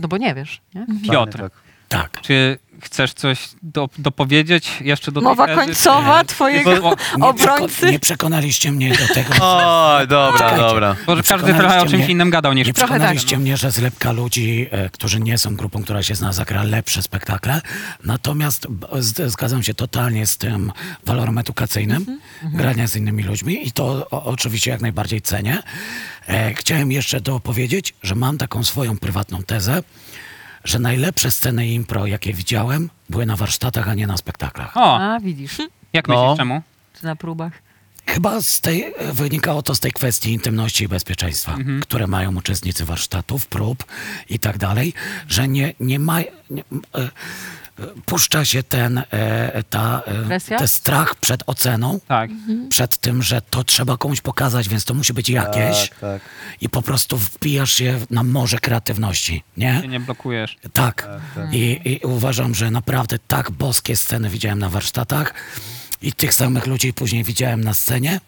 no 0.00 0.08
bo 0.08 0.16
nie 0.16 0.34
wiesz, 0.34 0.60
nie? 0.74 0.86
Piotr, 1.10 1.50
Tak. 1.88 2.20
Czy 2.22 2.58
chcesz 2.82 3.14
coś 3.14 3.48
do, 3.62 3.88
dopowiedzieć 3.98 4.68
jeszcze 4.80 5.12
do 5.12 5.20
tej 5.20 5.24
Mowa 5.28 5.46
tezy, 5.46 5.60
końcowa 5.60 6.20
czy- 6.20 6.26
twojego 6.26 6.80
Bo- 6.80 6.96
Nie, 7.18 7.24
obrońcy. 7.28 7.74
przeko- 7.86 7.90
nie 7.90 7.98
przekonaliście 7.98 8.72
mnie 8.72 8.90
do 8.90 9.14
tego. 9.14 9.34
O, 9.46 9.98
dobra, 10.08 10.38
Czekajcie. 10.40 10.56
dobra. 10.62 10.96
Bo 11.06 11.16
że 11.16 11.22
każdy 11.22 11.46
trochę 11.46 11.52
o 11.52 11.58
Przekonaliście 11.58 11.90
czymś 11.90 12.04
mnie- 12.04 12.12
innym 12.12 12.30
gadał 12.30 12.52
niż 12.52 12.66
Nie 12.66 12.74
Trochę 12.74 12.88
tak, 12.88 12.96
przekonaliście 12.98 13.36
no. 13.36 13.42
mnie, 13.42 13.56
że 13.56 13.70
zlepka 13.70 14.12
ludzi, 14.12 14.66
e, 14.70 14.90
którzy 14.90 15.20
nie 15.20 15.38
są 15.38 15.56
grupą, 15.56 15.82
która 15.82 16.02
się 16.02 16.14
zna, 16.14 16.32
zagra 16.32 16.62
lepsze 16.62 17.02
spektakle. 17.02 17.60
Natomiast 18.04 18.66
z, 18.98 19.32
zgadzam 19.32 19.62
się 19.62 19.74
totalnie 19.74 20.26
z 20.26 20.36
tym 20.36 20.72
walorem 21.06 21.38
edukacyjnym, 21.38 21.96
Mhm. 21.96 22.18
grania 22.56 22.86
z 22.88 22.96
innymi 22.96 23.22
ludźmi 23.22 23.66
i 23.68 23.72
to 23.72 23.84
o, 24.10 24.24
oczywiście 24.24 24.70
jak 24.70 24.80
najbardziej 24.80 25.22
cenię. 25.22 25.62
E, 26.28 26.54
chciałem 26.54 26.92
jeszcze 26.92 27.20
dopowiedzieć, 27.20 27.94
że 28.02 28.14
mam 28.14 28.38
taką 28.38 28.64
swoją 28.64 28.98
prywatną 28.98 29.42
tezę, 29.42 29.82
że 30.66 30.78
najlepsze 30.78 31.30
sceny 31.30 31.68
impro, 31.68 32.06
jakie 32.06 32.32
widziałem, 32.32 32.90
były 33.10 33.26
na 33.26 33.36
warsztatach, 33.36 33.88
a 33.88 33.94
nie 33.94 34.06
na 34.06 34.16
spektaklach. 34.16 34.76
O, 34.76 34.98
A, 35.00 35.20
widzisz, 35.20 35.58
jak 35.92 36.08
No. 36.08 36.14
myślisz 36.22 36.38
czemu? 36.38 36.62
czy 37.00 37.04
na 37.04 37.16
próbach. 37.16 37.52
Chyba 38.06 38.40
z 38.42 38.60
tej, 38.60 38.84
wynikało 39.12 39.62
to 39.62 39.74
z 39.74 39.80
tej 39.80 39.92
kwestii 39.92 40.32
intymności 40.32 40.84
i 40.84 40.88
bezpieczeństwa, 40.88 41.56
które 41.82 42.06
mają 42.06 42.36
uczestnicy 42.36 42.84
warsztatów, 42.84 43.46
prób 43.46 43.84
i 44.30 44.38
tak 44.38 44.58
dalej, 44.58 44.94
że 45.28 45.48
nie, 45.48 45.74
nie 45.80 45.98
ma... 45.98 46.20
Nie, 46.50 46.62
e, 46.94 47.08
puszcza 48.04 48.44
się 48.44 48.62
ten, 48.62 49.02
e, 49.10 49.62
ta, 49.70 50.02
e, 50.06 50.26
Presja? 50.26 50.58
ten 50.58 50.68
strach 50.68 51.14
przed 51.14 51.42
oceną, 51.46 52.00
Tak. 52.08 52.30
przed 52.68 52.96
tym, 52.96 53.22
że 53.22 53.40
to 53.40 53.64
trzeba 53.64 53.96
komuś 53.96 54.20
pokazać, 54.20 54.68
więc 54.68 54.84
to 54.84 54.94
musi 54.94 55.12
być 55.12 55.28
jakieś 55.28 55.88
Tak, 55.88 55.98
tak. 55.98 56.22
i 56.60 56.68
po 56.68 56.82
prostu 56.82 57.18
wpijasz 57.18 57.72
się 57.72 57.98
na 58.10 58.22
morze 58.22 58.58
kreatywności, 58.58 59.42
nie? 59.56 59.78
Się 59.82 59.88
nie 59.88 60.00
blokujesz. 60.00 60.56
Tak. 60.72 61.08
tak. 61.34 61.54
I, 61.54 61.80
I 61.84 62.00
uważam, 62.06 62.54
że 62.54 62.70
naprawdę 62.70 63.18
tak 63.28 63.50
boskie 63.50 63.96
sceny 63.96 64.30
widziałem 64.30 64.58
na 64.58 64.68
warsztatach 64.68 65.34
i 66.02 66.12
tych 66.12 66.34
samych 66.34 66.66
ludzi 66.66 66.92
później 66.92 67.24
widziałem 67.24 67.64
na 67.64 67.74
scenie 67.74 68.20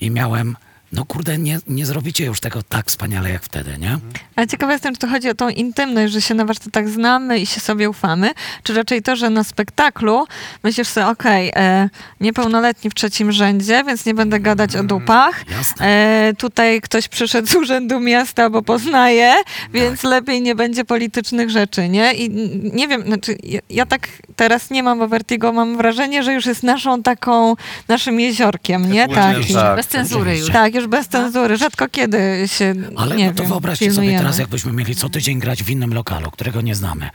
i 0.00 0.10
miałem, 0.10 0.56
no 0.94 1.04
kurde, 1.04 1.38
nie, 1.38 1.58
nie 1.68 1.86
zrobicie 1.86 2.24
już 2.24 2.40
tego 2.40 2.62
tak 2.62 2.86
wspaniale 2.86 3.30
jak 3.30 3.42
wtedy, 3.42 3.78
nie? 3.78 3.98
Ale 4.36 4.46
ciekawa 4.46 4.72
jestem, 4.72 4.94
czy 4.94 5.00
to 5.00 5.08
chodzi 5.08 5.28
o 5.30 5.34
tą 5.34 5.48
intymność, 5.48 6.12
że 6.12 6.20
się 6.20 6.34
na 6.34 6.44
warsztatach 6.44 6.88
znamy 6.88 7.38
i 7.38 7.46
się 7.46 7.60
sobie 7.60 7.90
ufamy, 7.90 8.30
czy 8.62 8.74
raczej 8.74 9.02
to, 9.02 9.16
że 9.16 9.30
na 9.30 9.44
spektaklu 9.44 10.26
myślisz 10.64 10.88
sobie, 10.88 11.06
okej, 11.06 11.52
e, 11.56 11.88
niepełnoletni 12.20 12.90
w 12.90 12.94
trzecim 12.94 13.32
rzędzie, 13.32 13.84
więc 13.86 14.06
nie 14.06 14.14
będę 14.14 14.40
gadać 14.40 14.76
o 14.76 14.82
dupach. 14.82 15.44
Jasne. 15.50 15.86
E, 15.86 16.32
tutaj 16.38 16.80
ktoś 16.80 17.08
przyszedł 17.08 17.48
z 17.48 17.54
urzędu 17.54 18.00
miasta, 18.00 18.50
bo 18.50 18.62
poznaje, 18.62 19.34
więc 19.72 20.02
lepiej 20.02 20.42
nie 20.42 20.54
będzie 20.54 20.84
politycznych 20.84 21.50
rzeczy, 21.50 21.88
nie? 21.88 22.14
I 22.14 22.30
nie 22.72 22.88
wiem, 22.88 23.02
znaczy 23.02 23.38
ja, 23.42 23.60
ja 23.70 23.86
tak 23.86 24.08
teraz 24.36 24.70
nie 24.70 24.82
mam, 24.82 24.98
bo 24.98 25.08
Vertigo 25.08 25.52
mam 25.52 25.76
wrażenie, 25.76 26.22
że 26.22 26.34
już 26.34 26.46
jest 26.46 26.62
naszą 26.62 27.02
taką, 27.02 27.54
naszym 27.88 28.20
jeziorkiem, 28.20 28.92
nie? 28.92 29.08
Tak. 29.08 29.36
tak. 29.54 29.76
Bez 29.76 29.86
cenzury 29.86 30.38
już. 30.38 30.50
Tak, 30.50 30.74
już 30.74 30.83
bez 30.88 31.08
cenzury. 31.08 31.56
Rzadko 31.56 31.88
kiedy 31.88 32.42
się, 32.46 32.74
Ale 32.96 33.16
nie 33.16 33.26
no 33.26 33.32
to 33.32 33.42
wiem, 33.42 33.48
wyobraźcie 33.52 33.84
sobie 33.84 33.90
pilnujemy. 33.96 34.18
teraz, 34.18 34.38
jakbyśmy 34.38 34.72
mieli 34.72 34.94
co 34.96 35.08
tydzień 35.08 35.38
grać 35.38 35.62
w 35.62 35.70
innym 35.70 35.94
lokalu, 35.94 36.30
którego 36.30 36.60
nie 36.60 36.74
znamy. 36.74 37.10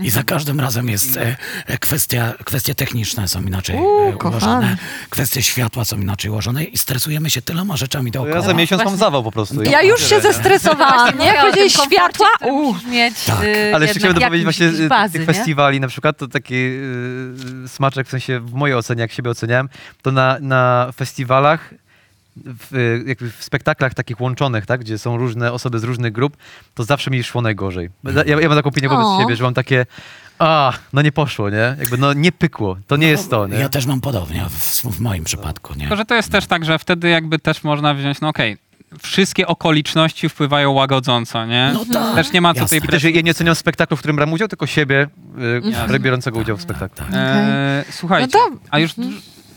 I 0.00 0.10
za 0.10 0.22
każdym 0.22 0.60
razem 0.60 0.88
jest 0.88 1.16
e, 1.16 1.36
e, 1.66 1.78
kwestia, 1.78 2.32
kwestie 2.44 2.74
techniczne 2.74 3.28
są 3.28 3.42
inaczej 3.42 3.76
e, 3.76 4.16
ułożone, 4.30 4.76
kwestie 5.10 5.42
światła 5.42 5.84
są 5.84 6.00
inaczej 6.00 6.30
ułożone 6.30 6.64
i 6.64 6.78
stresujemy 6.78 7.30
się 7.30 7.42
tyloma 7.42 7.76
rzeczami 7.76 8.10
dookoła. 8.10 8.36
ja 8.36 8.42
za 8.42 8.54
miesiąc 8.54 8.84
mam 8.84 8.96
zawał 8.96 9.22
po 9.22 9.32
prostu. 9.32 9.62
Ja 9.62 9.82
już 9.82 10.08
się 10.08 10.20
zestresowałam, 10.20 11.18
nie? 11.18 11.32
Komforcie, 11.32 11.70
światła? 11.70 12.28
mieć, 12.90 13.24
Tak. 13.24 13.44
y, 13.44 13.74
Ale 13.74 13.86
jeszcze 13.86 13.98
chciałem 13.98 14.16
jednak 14.16 14.30
dopowiedzieć 14.32 14.44
właśnie 14.44 14.84
y, 14.84 14.88
bazy, 14.88 15.12
tych 15.12 15.28
nie? 15.28 15.34
festiwali 15.34 15.80
na 15.80 15.88
przykład, 15.88 16.18
to 16.18 16.28
taki 16.28 16.54
y, 16.54 17.68
smaczek 17.68 18.06
w 18.06 18.10
sensie 18.10 18.40
w 18.40 18.52
mojej 18.52 18.76
ocenie, 18.76 19.00
jak 19.00 19.12
siebie 19.12 19.30
oceniałem, 19.30 19.68
to 20.02 20.12
na, 20.12 20.36
na 20.40 20.88
festiwalach 20.96 21.74
w, 22.36 23.02
jakby 23.06 23.30
w 23.30 23.44
spektaklach 23.44 23.94
takich 23.94 24.20
łączonych, 24.20 24.66
tak, 24.66 24.80
gdzie 24.80 24.98
są 24.98 25.16
różne 25.16 25.52
osoby 25.52 25.78
z 25.78 25.84
różnych 25.84 26.12
grup, 26.12 26.36
to 26.74 26.84
zawsze 26.84 27.10
mi 27.10 27.22
szło 27.24 27.42
najgorzej. 27.42 27.90
Ja, 28.26 28.40
ja 28.40 28.48
mam 28.48 28.58
taką 28.58 28.68
opinię 28.68 28.88
wobec 28.88 29.06
O. 29.06 29.20
siebie, 29.20 29.36
że 29.36 29.44
mam 29.44 29.54
takie 29.54 29.86
a, 30.38 30.72
no 30.92 31.02
nie 31.02 31.12
poszło, 31.12 31.50
nie? 31.50 31.76
Jakby 31.78 31.98
no 31.98 32.12
nie 32.12 32.32
pykło. 32.32 32.76
To 32.86 32.96
nie 32.96 33.08
jest 33.08 33.30
to, 33.30 33.46
nie? 33.46 33.56
Ja 33.56 33.68
też 33.68 33.86
mam 33.86 34.00
podobnie 34.00 34.44
w, 34.50 34.82
w 34.82 35.00
moim 35.00 35.24
przypadku, 35.24 35.74
nie? 35.74 35.80
Tylko, 35.80 35.96
że 35.96 36.04
to 36.04 36.14
jest 36.14 36.32
też 36.32 36.46
tak, 36.46 36.64
że 36.64 36.78
wtedy 36.78 37.08
jakby 37.08 37.38
też 37.38 37.64
można 37.64 37.94
wziąć, 37.94 38.20
no 38.20 38.28
okej, 38.28 38.56
wszystkie 39.02 39.46
okoliczności 39.46 40.28
wpływają 40.28 40.72
łagodząco, 40.72 41.46
nie? 41.46 41.70
No 41.74 41.84
tak. 41.92 42.14
Też 42.14 42.32
nie 42.32 42.40
ma 42.40 42.54
tutaj 42.54 42.78
Jasne. 42.78 42.88
Też 42.92 43.04
ja 43.04 43.20
nie 43.20 43.30
oceniam 43.30 43.54
spektaklu, 43.54 43.96
w 43.96 44.00
którym 44.00 44.16
brałem 44.16 44.32
udział, 44.32 44.48
tylko 44.48 44.66
siebie, 44.66 45.08
y, 45.94 46.00
biorącego 46.00 46.38
udziału 46.40 46.58
w 46.58 46.62
spektaklu. 46.62 47.06
Tak. 47.06 47.14
E, 47.14 47.84
słuchajcie, 47.90 48.38
No 48.38 48.50
to- 48.50 48.56
a 48.70 48.78
już... 48.78 48.94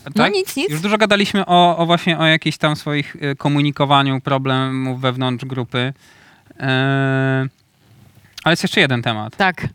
No 0.06 0.12
Tak? 0.24 0.32
nic, 0.32 0.56
nic. 0.56 0.70
Już 0.70 0.80
dużo 0.80 0.98
gadaliśmy 0.98 1.46
o, 1.46 1.76
o 1.76 1.86
właśnie 1.86 2.18
o 2.18 2.26
jakichś 2.26 2.58
tam 2.58 2.76
swoich 2.76 3.16
e, 3.20 3.34
komunikowaniu 3.34 4.20
problemów 4.20 5.00
wewnątrz 5.00 5.44
grupy. 5.44 5.92
E, 6.60 7.48
ale 8.44 8.52
jest 8.52 8.62
jeszcze 8.62 8.80
jeden 8.80 9.02
temat. 9.02 9.36
Tak. 9.36 9.68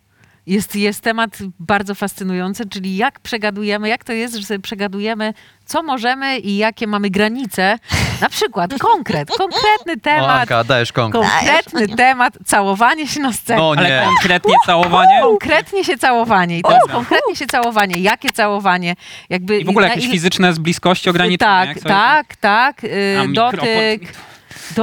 Jest, 0.47 0.75
jest 0.75 1.01
temat 1.01 1.37
bardzo 1.59 1.95
fascynujący, 1.95 2.69
czyli 2.69 2.95
jak 2.97 3.19
przegadujemy, 3.19 3.89
jak 3.89 4.03
to 4.03 4.13
jest, 4.13 4.35
że 4.35 4.43
sobie 4.43 4.59
przegadujemy, 4.59 5.33
co 5.65 5.83
możemy 5.83 6.39
i 6.39 6.57
jakie 6.57 6.87
mamy 6.87 7.09
granice. 7.09 7.79
Na 8.21 8.29
przykład 8.29 8.77
konkret, 8.79 9.29
konkretny 9.37 9.93
O, 10.01 10.03
temat, 10.03 10.41
Anka, 10.41 10.63
dajesz 10.63 10.91
konkret. 10.91 11.23
konkretny 11.23 11.87
temat, 11.95 12.37
całowanie 12.45 13.07
się 13.07 13.19
na 13.19 13.33
scenie. 13.33 13.59
No 13.61 13.73
Ale 13.77 13.89
nie. 13.89 14.05
konkretnie 14.05 14.53
całowanie? 14.65 15.19
Konkretnie 15.21 15.83
się 15.83 15.97
całowanie. 15.97 16.57
I 16.59 16.61
to 16.61 16.73
jest 16.73 16.87
konkretnie 16.87 17.35
się 17.35 17.45
całowanie. 17.47 17.95
Jakie 18.01 18.29
całowanie? 18.29 18.95
Jakby, 19.29 19.59
I 19.59 19.65
w 19.65 19.69
ogóle 19.69 19.85
na 19.87 19.89
jakieś 19.89 20.05
ile- 20.05 20.13
fizyczne 20.13 20.53
z 20.53 20.59
bliskości 20.59 21.09
ograniczone? 21.09 21.67
Tak, 21.75 21.79
tak, 21.83 22.35
tak. 22.35 22.83
y, 22.83 22.87
Dotyk. 23.33 24.13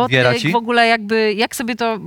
Zbiera 0.06 0.28
Dotyk, 0.30 0.42
ci? 0.42 0.52
w 0.52 0.56
ogóle 0.56 0.86
jakby, 0.86 1.34
jak 1.36 1.56
sobie 1.56 1.76
to, 1.76 1.98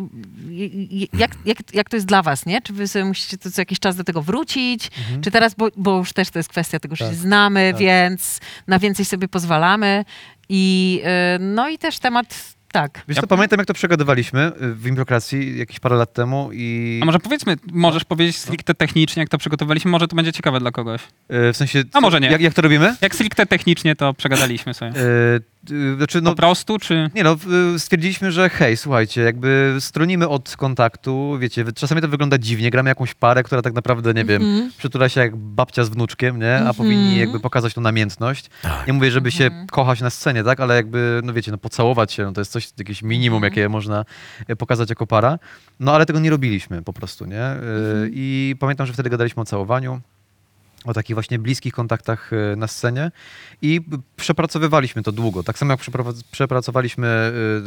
jak, 1.13 1.31
jak, 1.45 1.57
jak 1.73 1.89
to 1.89 1.97
jest 1.97 2.05
dla 2.07 2.21
was, 2.21 2.45
nie? 2.45 2.61
Czy 2.61 2.73
wy 2.73 2.87
sobie 2.87 3.05
musicie 3.05 3.37
to 3.37 3.51
co 3.51 3.61
jakiś 3.61 3.79
czas 3.79 3.95
do 3.95 4.03
tego 4.03 4.21
wrócić? 4.21 4.91
Czy 5.21 5.31
teraz, 5.31 5.53
bo, 5.55 5.67
bo 5.77 5.97
już 5.97 6.13
też 6.13 6.29
to 6.29 6.39
jest 6.39 6.49
kwestia 6.49 6.79
tego, 6.79 6.95
że 6.95 7.05
Tak, 7.05 7.13
się 7.13 7.19
znamy, 7.19 7.69
tak. 7.71 7.81
więc 7.81 8.39
na 8.67 8.79
więcej 8.79 9.05
sobie 9.05 9.27
pozwalamy. 9.27 10.05
I 10.49 11.01
y, 11.35 11.39
no 11.39 11.69
i 11.69 11.77
też 11.77 11.99
temat, 11.99 12.53
tak. 12.71 13.03
Wiesz 13.07 13.15
Ja- 13.15 13.21
co, 13.21 13.27
pamiętam 13.27 13.59
jak 13.59 13.67
to 13.67 13.73
przegadywaliśmy 13.73 14.51
y, 14.61 14.73
w 14.75 14.87
improkracji 14.87 15.57
jakieś 15.59 15.79
parę 15.79 15.95
lat 15.95 16.13
temu 16.13 16.49
i 16.53 16.99
A 17.03 17.05
może 17.05 17.19
powiedzmy, 17.19 17.55
możesz 17.71 18.03
powiedzieć 18.03 18.37
stricte 18.37 18.73
technicznie, 18.73 19.19
jak 19.21 19.29
to 19.29 19.37
przygotowaliśmy, 19.37 19.91
może 19.91 20.07
to 20.07 20.15
będzie 20.15 20.33
ciekawe 20.33 20.59
dla 20.59 20.71
kogoś. 20.71 21.01
y, 21.49 21.53
w 21.53 21.57
sensie... 21.57 21.83
A 21.93 22.01
może 22.01 22.19
nie. 22.19 22.27
Jak, 22.31 22.41
jak 22.41 22.53
to 22.53 22.61
robimy? 22.61 22.95
Jak 23.01 23.15
stricte 23.15 23.45
technicznie 23.45 23.95
to 23.95 24.13
przegadaliśmy 24.13 24.73
sobie. 24.73 24.91
Znaczy, 25.97 26.21
no, 26.21 26.29
Po 26.29 26.35
prostu, 26.35 26.79
czy... 26.79 27.09
Nie 27.15 27.23
no, 27.23 27.37
stwierdziliśmy, 27.77 28.31
że 28.31 28.49
hej, 28.49 28.77
słuchajcie, 28.77 29.21
jakby 29.21 29.75
stronimy 29.79 30.27
od 30.27 30.55
kontaktu, 30.57 31.37
wiecie, 31.39 31.65
czasami 31.75 32.01
to 32.01 32.07
wygląda 32.07 32.37
dziwnie, 32.37 32.69
gramy 32.71 32.89
jakąś 32.89 33.13
parę, 33.13 33.43
która 33.43 33.61
tak 33.61 33.73
naprawdę, 33.73 34.13
nie 34.13 34.25
wiem, 34.25 34.41
Mhm. 34.41 34.71
przytula 34.77 35.09
się 35.09 35.21
jak 35.21 35.35
babcia 35.35 35.83
z 35.83 35.89
wnuczkiem, 35.89 36.39
nie? 36.39 36.57
A 36.59 36.73
powinni 36.73 37.19
jakby 37.19 37.39
pokazać 37.39 37.73
tą 37.73 37.81
namiętność. 37.81 38.49
Tak. 38.61 38.87
Nie 38.87 38.93
mówię, 38.93 39.11
żeby 39.11 39.31
się 39.31 39.65
kochać 39.71 40.01
na 40.01 40.09
scenie, 40.09 40.43
tak? 40.43 40.59
Ale 40.59 40.75
jakby, 40.75 41.21
no 41.23 41.33
wiecie, 41.33 41.51
no 41.51 41.57
pocałować 41.57 42.13
się, 42.13 42.23
no 42.23 42.31
to 42.31 42.41
jest 42.41 42.51
coś, 42.51 42.69
jakieś 42.77 43.01
minimum, 43.03 43.43
jakie 43.43 43.69
można 43.69 44.05
e, 44.47 44.55
pokazać 44.55 44.89
jako 44.89 45.07
para. 45.07 45.39
No 45.79 45.93
ale 45.95 46.05
tego 46.05 46.19
nie 46.19 46.29
robiliśmy 46.29 46.81
po 46.81 46.93
prostu, 46.93 47.25
nie? 47.25 47.51
Y, 47.51 47.57
I 48.13 48.55
pamiętam, 48.59 48.87
że 48.87 48.93
wtedy 48.93 49.09
gadaliśmy 49.09 49.41
o 49.41 49.45
całowaniu. 49.45 50.01
o 50.85 50.93
takich 50.93 51.13
właśnie 51.15 51.39
bliskich 51.39 51.73
kontaktach 51.73 52.31
e, 52.33 52.55
na 52.55 52.67
scenie 52.67 53.11
i 53.61 53.81
przepracowywaliśmy 54.15 55.03
to 55.03 55.11
długo. 55.11 55.43
Tak 55.43 55.57
samo 55.57 55.73
jak 55.73 55.79
przepracowaliśmy 56.31 57.07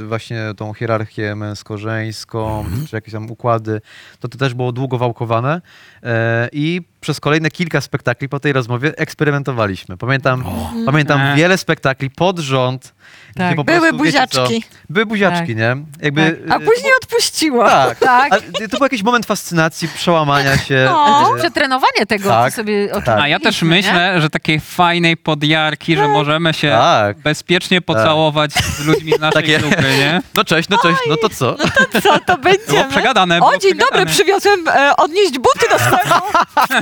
e, 0.00 0.04
właśnie 0.04 0.42
tą 0.56 0.74
hierarchię 0.74 1.34
męsko-żeńską, 1.36 2.64
czy 2.88 2.96
jakieś 2.96 3.12
tam 3.12 3.30
układy, 3.30 3.80
to 4.20 4.28
to 4.28 4.38
też 4.38 4.54
było 4.54 4.72
długo 4.72 4.98
wałkowane 4.98 5.62
e, 6.02 6.48
i 6.52 6.80
przez 7.00 7.20
kolejne 7.20 7.50
kilka 7.50 7.80
spektakli 7.80 8.28
po 8.28 8.40
tej 8.40 8.52
rozmowie 8.52 8.98
eksperymentowaliśmy. 8.98 9.96
Pamiętam, 9.96 10.44
pamiętam 10.86 11.20
E. 11.20 11.36
wiele 11.36 11.58
spektakli 11.58 12.10
pod 12.10 12.38
rząd, 12.38 12.94
Tak. 13.36 13.56
Były 13.64 13.64
prostu, 13.80 14.04
wiecie 14.04 14.26
co, 14.28 14.40
buziaczki. 14.42 14.64
były 14.90 15.06
buziaczki, 15.06 15.46
Tak. 15.46 15.56
nie? 15.56 15.76
Jakby, 16.02 16.42
A 16.50 16.54
e, 16.56 16.60
później 16.60 16.92
odpuściła. 17.02 17.70
tak. 17.70 17.98
Tak. 18.14 18.32
A 18.32 18.36
to 18.68 18.76
był 18.76 18.82
jakiś 18.82 19.02
moment 19.02 19.26
fascynacji, 19.26 19.88
przełamania 19.88 20.58
się. 20.58 20.86
O. 20.90 21.04
Ale 21.04 21.26
e, 21.26 21.30
też 21.32 21.40
przetrenowanie 21.40 22.06
tego, 22.08 22.28
tak, 22.28 22.52
co 22.52 22.56
sobie 22.56 22.88
tak. 22.88 23.20
A 23.20 23.28
ja 23.28 23.40
też 23.40 23.62
mówiliśmy, 23.62 23.92
nie? 23.92 23.98
myślę, 23.98 24.20
że 24.20 24.30
takiej 24.30 24.60
fajnej 24.60 25.16
podjarki, 25.16 25.96
że 25.96 26.08
możemy 26.08 26.54
się 26.54 26.70
Tak. 26.70 27.18
bezpiecznie 27.18 27.80
pocałować 27.80 28.52
z 28.52 28.84
ludźmi 28.86 29.12
z 29.12 29.20
naszej 29.20 29.42
Takie- 29.42 29.58
grupy, 29.58 29.82
nie? 29.98 30.22
No 30.36 30.44
cześć, 30.44 30.68
no 30.68 30.78
cześć, 30.78 30.98
no 31.08 31.16
to 31.16 31.28
co? 31.28 31.56
Co 32.02 32.18
to 32.18 32.36
Było 32.38 32.38
będziemy? 32.38 32.90
przegadane. 32.90 33.38
było 33.38 33.50
O, 33.50 33.58
dzień 33.58 33.70
dobry, 33.70 33.86
przegadane. 33.86 34.10
przywiozłem 34.10 34.68
e, 34.68 34.96
odnieść 34.96 35.38
buty 35.38 35.66
do 35.70 35.78
sklepu. 35.78 36.20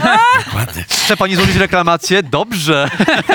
Chce 1.05 1.16
pani 1.16 1.36
złożyć 1.36 1.57
reklamację? 1.57 2.22
Dobrze. 2.22 2.90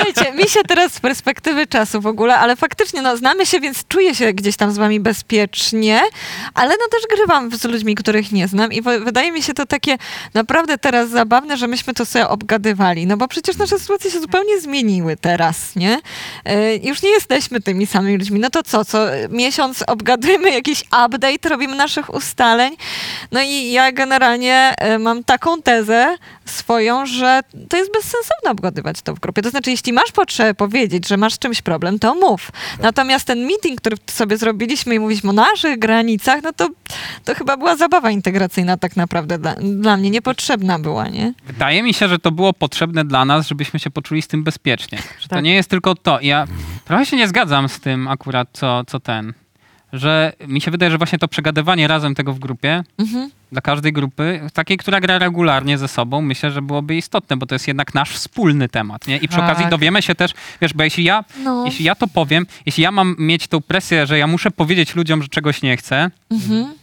Wiecie, 0.05 0.31
mi 0.31 0.49
się 0.49 0.59
teraz 0.67 0.93
z 0.93 0.99
perspektywy 0.99 1.67
czasu 1.67 2.01
w 2.01 2.07
ogóle, 2.07 2.37
ale 2.37 2.55
faktycznie 2.55 3.01
no, 3.07 3.17
znamy 3.17 3.45
się, 3.45 3.59
więc 3.59 3.87
czuję 3.87 4.15
się 4.15 4.33
gdzieś 4.33 4.57
tam 4.57 4.71
z 4.71 4.77
wami 4.77 4.99
bezpiecznie, 4.99 6.01
ale 6.53 6.69
no 6.69 6.87
też 6.91 7.17
grywam 7.17 7.57
z 7.57 7.63
ludźmi, 7.63 7.95
których 7.95 8.31
nie 8.31 8.47
znam 8.47 8.73
i 8.73 8.81
wydaje 8.81 9.31
mi 9.31 9.43
się 9.43 9.53
to 9.53 9.65
takie 9.65 9.97
naprawdę 10.33 10.77
teraz 10.77 11.09
zabawne, 11.09 11.57
że 11.57 11.67
myśmy 11.67 11.93
to 11.93 12.05
sobie 12.05 12.27
obgadywali, 12.27 13.07
no 13.07 13.17
bo 13.17 13.27
przecież 13.27 13.57
nasze 13.57 13.79
sytuacje 13.79 14.11
się 14.11 14.19
zupełnie 14.19 14.59
zmieniły 14.61 15.17
teraz, 15.17 15.75
nie? 15.75 15.99
E, 16.45 16.75
już 16.75 17.01
nie 17.01 17.09
jesteśmy 17.09 17.61
tymi 17.61 17.87
samymi 17.87 18.17
ludźmi. 18.17 18.39
No 18.39 18.49
to 18.49 18.63
co, 18.63 18.85
co 18.85 19.05
miesiąc 19.29 19.83
obgadujemy 19.87 20.51
jakiś 20.51 20.81
update, 20.81 21.49
robimy 21.49 21.75
naszych 21.75 22.13
ustaleń. 22.13 22.77
No 23.31 23.41
i 23.41 23.71
ja 23.71 23.91
generalnie 23.91 24.73
e, 24.77 24.99
mam 24.99 25.23
taką 25.23 25.61
tezę 25.61 26.17
swoją, 26.51 27.05
że 27.05 27.41
to 27.69 27.77
jest 27.77 27.91
bezsensowne 27.93 28.51
obgadywać 28.51 29.01
to 29.01 29.15
w 29.15 29.19
grupie. 29.19 29.41
To 29.41 29.49
znaczy, 29.49 29.71
jeśli 29.71 29.93
masz 29.93 30.11
potrzebę 30.11 30.53
powiedzieć, 30.53 31.07
że 31.07 31.17
masz 31.17 31.33
z 31.33 31.39
czymś 31.39 31.61
problem, 31.61 31.99
to 31.99 32.15
mów. 32.15 32.51
Natomiast 32.81 33.25
ten 33.25 33.45
meeting, 33.45 33.81
który 33.81 33.97
sobie 34.07 34.37
zrobiliśmy 34.37 34.95
i 34.95 34.99
mówiliśmy 34.99 35.29
o 35.29 35.33
naszych 35.33 35.79
granicach, 35.79 36.43
no 36.43 36.53
to, 36.53 36.67
to 37.25 37.35
chyba 37.35 37.57
była 37.57 37.75
zabawa 37.75 38.11
integracyjna 38.11 38.77
tak 38.77 38.95
naprawdę 38.95 39.37
dla, 39.39 39.55
dla 39.55 39.97
mnie. 39.97 40.09
Niepotrzebna 40.09 40.79
była, 40.79 41.07
nie? 41.07 41.33
Wydaje 41.47 41.83
mi 41.83 41.93
się, 41.93 42.07
że 42.07 42.19
to 42.19 42.31
było 42.31 42.53
potrzebne 42.53 43.05
dla 43.05 43.25
nas, 43.25 43.47
żebyśmy 43.47 43.79
się 43.79 43.89
poczuli 43.89 44.21
z 44.21 44.27
tym 44.27 44.43
bezpiecznie. 44.43 44.97
Że 44.97 45.27
to 45.27 45.35
Tak. 45.35 45.43
nie 45.43 45.55
jest 45.55 45.69
tylko 45.69 45.95
to. 45.95 46.19
Ja 46.21 46.45
trochę 46.85 47.05
się 47.05 47.17
nie 47.17 47.27
zgadzam 47.27 47.69
z 47.69 47.79
tym 47.79 48.07
akurat, 48.07 48.47
co, 48.53 48.83
co 48.87 48.99
ten. 48.99 49.33
Że 49.93 50.33
mi 50.47 50.61
się 50.61 50.71
wydaje, 50.71 50.91
że 50.91 50.97
właśnie 50.97 51.19
to 51.19 51.27
przegadywanie 51.27 51.87
razem 51.87 52.15
tego 52.15 52.33
w 52.33 52.39
grupie, 52.39 52.83
Mhm. 52.97 53.29
dla 53.51 53.61
każdej 53.61 53.93
grupy, 53.93 54.41
takiej, 54.53 54.77
która 54.77 54.99
gra 55.01 55.19
regularnie 55.19 55.77
ze 55.77 55.87
sobą, 55.87 56.21
myślę, 56.21 56.51
że 56.51 56.61
byłoby 56.61 56.95
istotne, 56.95 57.37
bo 57.37 57.45
to 57.45 57.55
jest 57.55 57.67
jednak 57.67 57.93
nasz 57.93 58.11
wspólny 58.11 58.69
temat, 58.69 59.07
nie? 59.07 59.17
I 59.17 59.27
przy 59.27 59.37
Tak. 59.37 59.49
okazji 59.51 59.69
dowiemy 59.69 60.01
się 60.01 60.15
też, 60.15 60.31
wiesz, 60.61 60.73
bo 60.73 60.83
jeśli 60.83 61.03
ja, 61.03 61.23
No. 61.43 61.65
jeśli 61.65 61.85
ja 61.85 61.95
to 61.95 62.07
powiem, 62.07 62.45
jeśli 62.65 62.83
ja 62.83 62.91
mam 62.91 63.15
mieć 63.19 63.47
tą 63.47 63.61
presję, 63.61 64.07
że 64.07 64.17
ja 64.17 64.27
muszę 64.27 64.51
powiedzieć 64.51 64.95
ludziom, 64.95 65.21
że 65.21 65.27
czegoś 65.29 65.61
nie 65.61 65.77
chcę, 65.77 66.11
Mhm. 66.31 66.73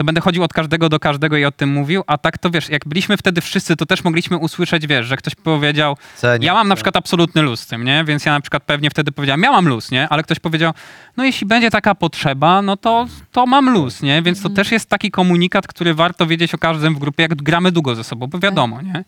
To 0.00 0.04
będę 0.04 0.20
chodził 0.20 0.42
od 0.42 0.52
każdego 0.52 0.88
do 0.88 1.00
każdego 1.00 1.36
i 1.36 1.44
o 1.44 1.52
tym 1.52 1.70
mówił, 1.70 2.02
a 2.06 2.18
tak 2.18 2.38
to 2.38 2.50
wiesz, 2.50 2.68
jak 2.68 2.88
byliśmy 2.88 3.16
wtedy 3.16 3.40
wszyscy, 3.40 3.76
to 3.76 3.86
też 3.86 4.04
mogliśmy 4.04 4.36
usłyszeć, 4.36 4.86
wiesz, 4.86 5.06
że 5.06 5.16
ktoś 5.16 5.34
powiedział, 5.34 5.96
Cenię. 6.16 6.46
ja 6.46 6.54
mam 6.54 6.68
na 6.68 6.74
przykład 6.74 6.96
absolutny 6.96 7.42
luz 7.42 7.60
z 7.60 7.66
tym, 7.66 7.84
nie? 7.84 8.04
Więc 8.04 8.24
ja 8.24 8.32
na 8.32 8.40
przykład 8.40 8.62
pewnie 8.62 8.90
wtedy 8.90 9.12
powiedziałem, 9.12 9.42
ja 9.42 9.52
mam 9.52 9.68
luz, 9.68 9.90
nie? 9.90 10.08
Ale 10.08 10.22
ktoś 10.22 10.38
powiedział, 10.38 10.72
no 11.16 11.24
jeśli 11.24 11.46
będzie 11.46 11.70
taka 11.70 11.94
potrzeba, 11.94 12.62
no 12.62 12.76
to, 12.76 13.06
to 13.32 13.46
mam 13.46 13.70
luz, 13.70 14.02
nie? 14.02 14.22
Więc 14.22 14.42
to 14.42 14.50
też 14.50 14.72
jest 14.72 14.88
taki 14.88 15.10
komunikat, 15.10 15.66
który 15.66 15.94
warto 15.94 16.26
wiedzieć 16.26 16.54
o 16.54 16.58
każdym 16.58 16.94
w 16.94 16.98
grupie, 16.98 17.22
jak 17.22 17.34
gramy 17.34 17.72
długo 17.72 17.94
ze 17.94 18.04
sobą, 18.04 18.26
bo 18.26 18.38
wiadomo, 18.38 18.82
nie? 18.82 19.04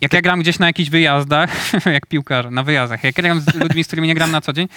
Jak 0.00 0.12
ja 0.12 0.22
gram 0.22 0.40
gdzieś 0.40 0.58
na 0.58 0.66
jakichś 0.66 0.90
wyjazdach, 0.90 1.50
jak 1.86 2.06
piłkarz, 2.06 2.46
na 2.50 2.62
wyjazdach, 2.62 3.04
jak 3.04 3.16
ja 3.16 3.22
gram 3.22 3.40
z 3.40 3.54
ludźmi, 3.54 3.84
z 3.84 3.86
którymi 3.86 4.08
nie 4.08 4.14
gram 4.14 4.30
na 4.30 4.40
co 4.40 4.52
dzień, 4.52 4.68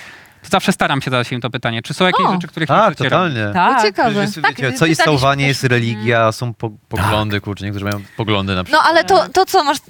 to 0.41 0.49
zawsze 0.49 0.71
staram 0.71 1.01
się 1.01 1.11
zadać 1.11 1.31
im 1.31 1.41
to 1.41 1.49
pytanie, 1.49 1.81
czy 1.81 1.93
są 1.93 2.05
jakieś 2.05 2.25
O. 2.25 2.33
rzeczy, 2.33 2.47
których 2.47 2.69
nie 2.69 2.75
Tak, 2.75 2.83
robić? 2.85 2.97
totalnie. 2.99 3.45
Tak. 3.53 3.81
Ciekawe. 3.81 4.21
Jest, 4.21 4.41
Tak, 4.41 4.55
wiecie, 4.55 4.73
co 4.77 4.85
jest 4.85 5.01
pytaliśmy 5.01 5.43
jest 5.47 5.63
religia, 5.63 6.31
są 6.31 6.53
po, 6.53 6.69
poglądy, 6.89 7.41
kurczę, 7.41 7.65
niektórzy 7.65 7.85
mają 7.85 8.01
poglądy 8.17 8.53
na 8.55 8.59
No 8.59 8.63
przykład. 8.63 8.85
ale 8.87 9.03
to, 9.03 9.29
to 9.29 9.45
co, 9.45 9.63
masz 9.63 9.77
y, 9.77 9.81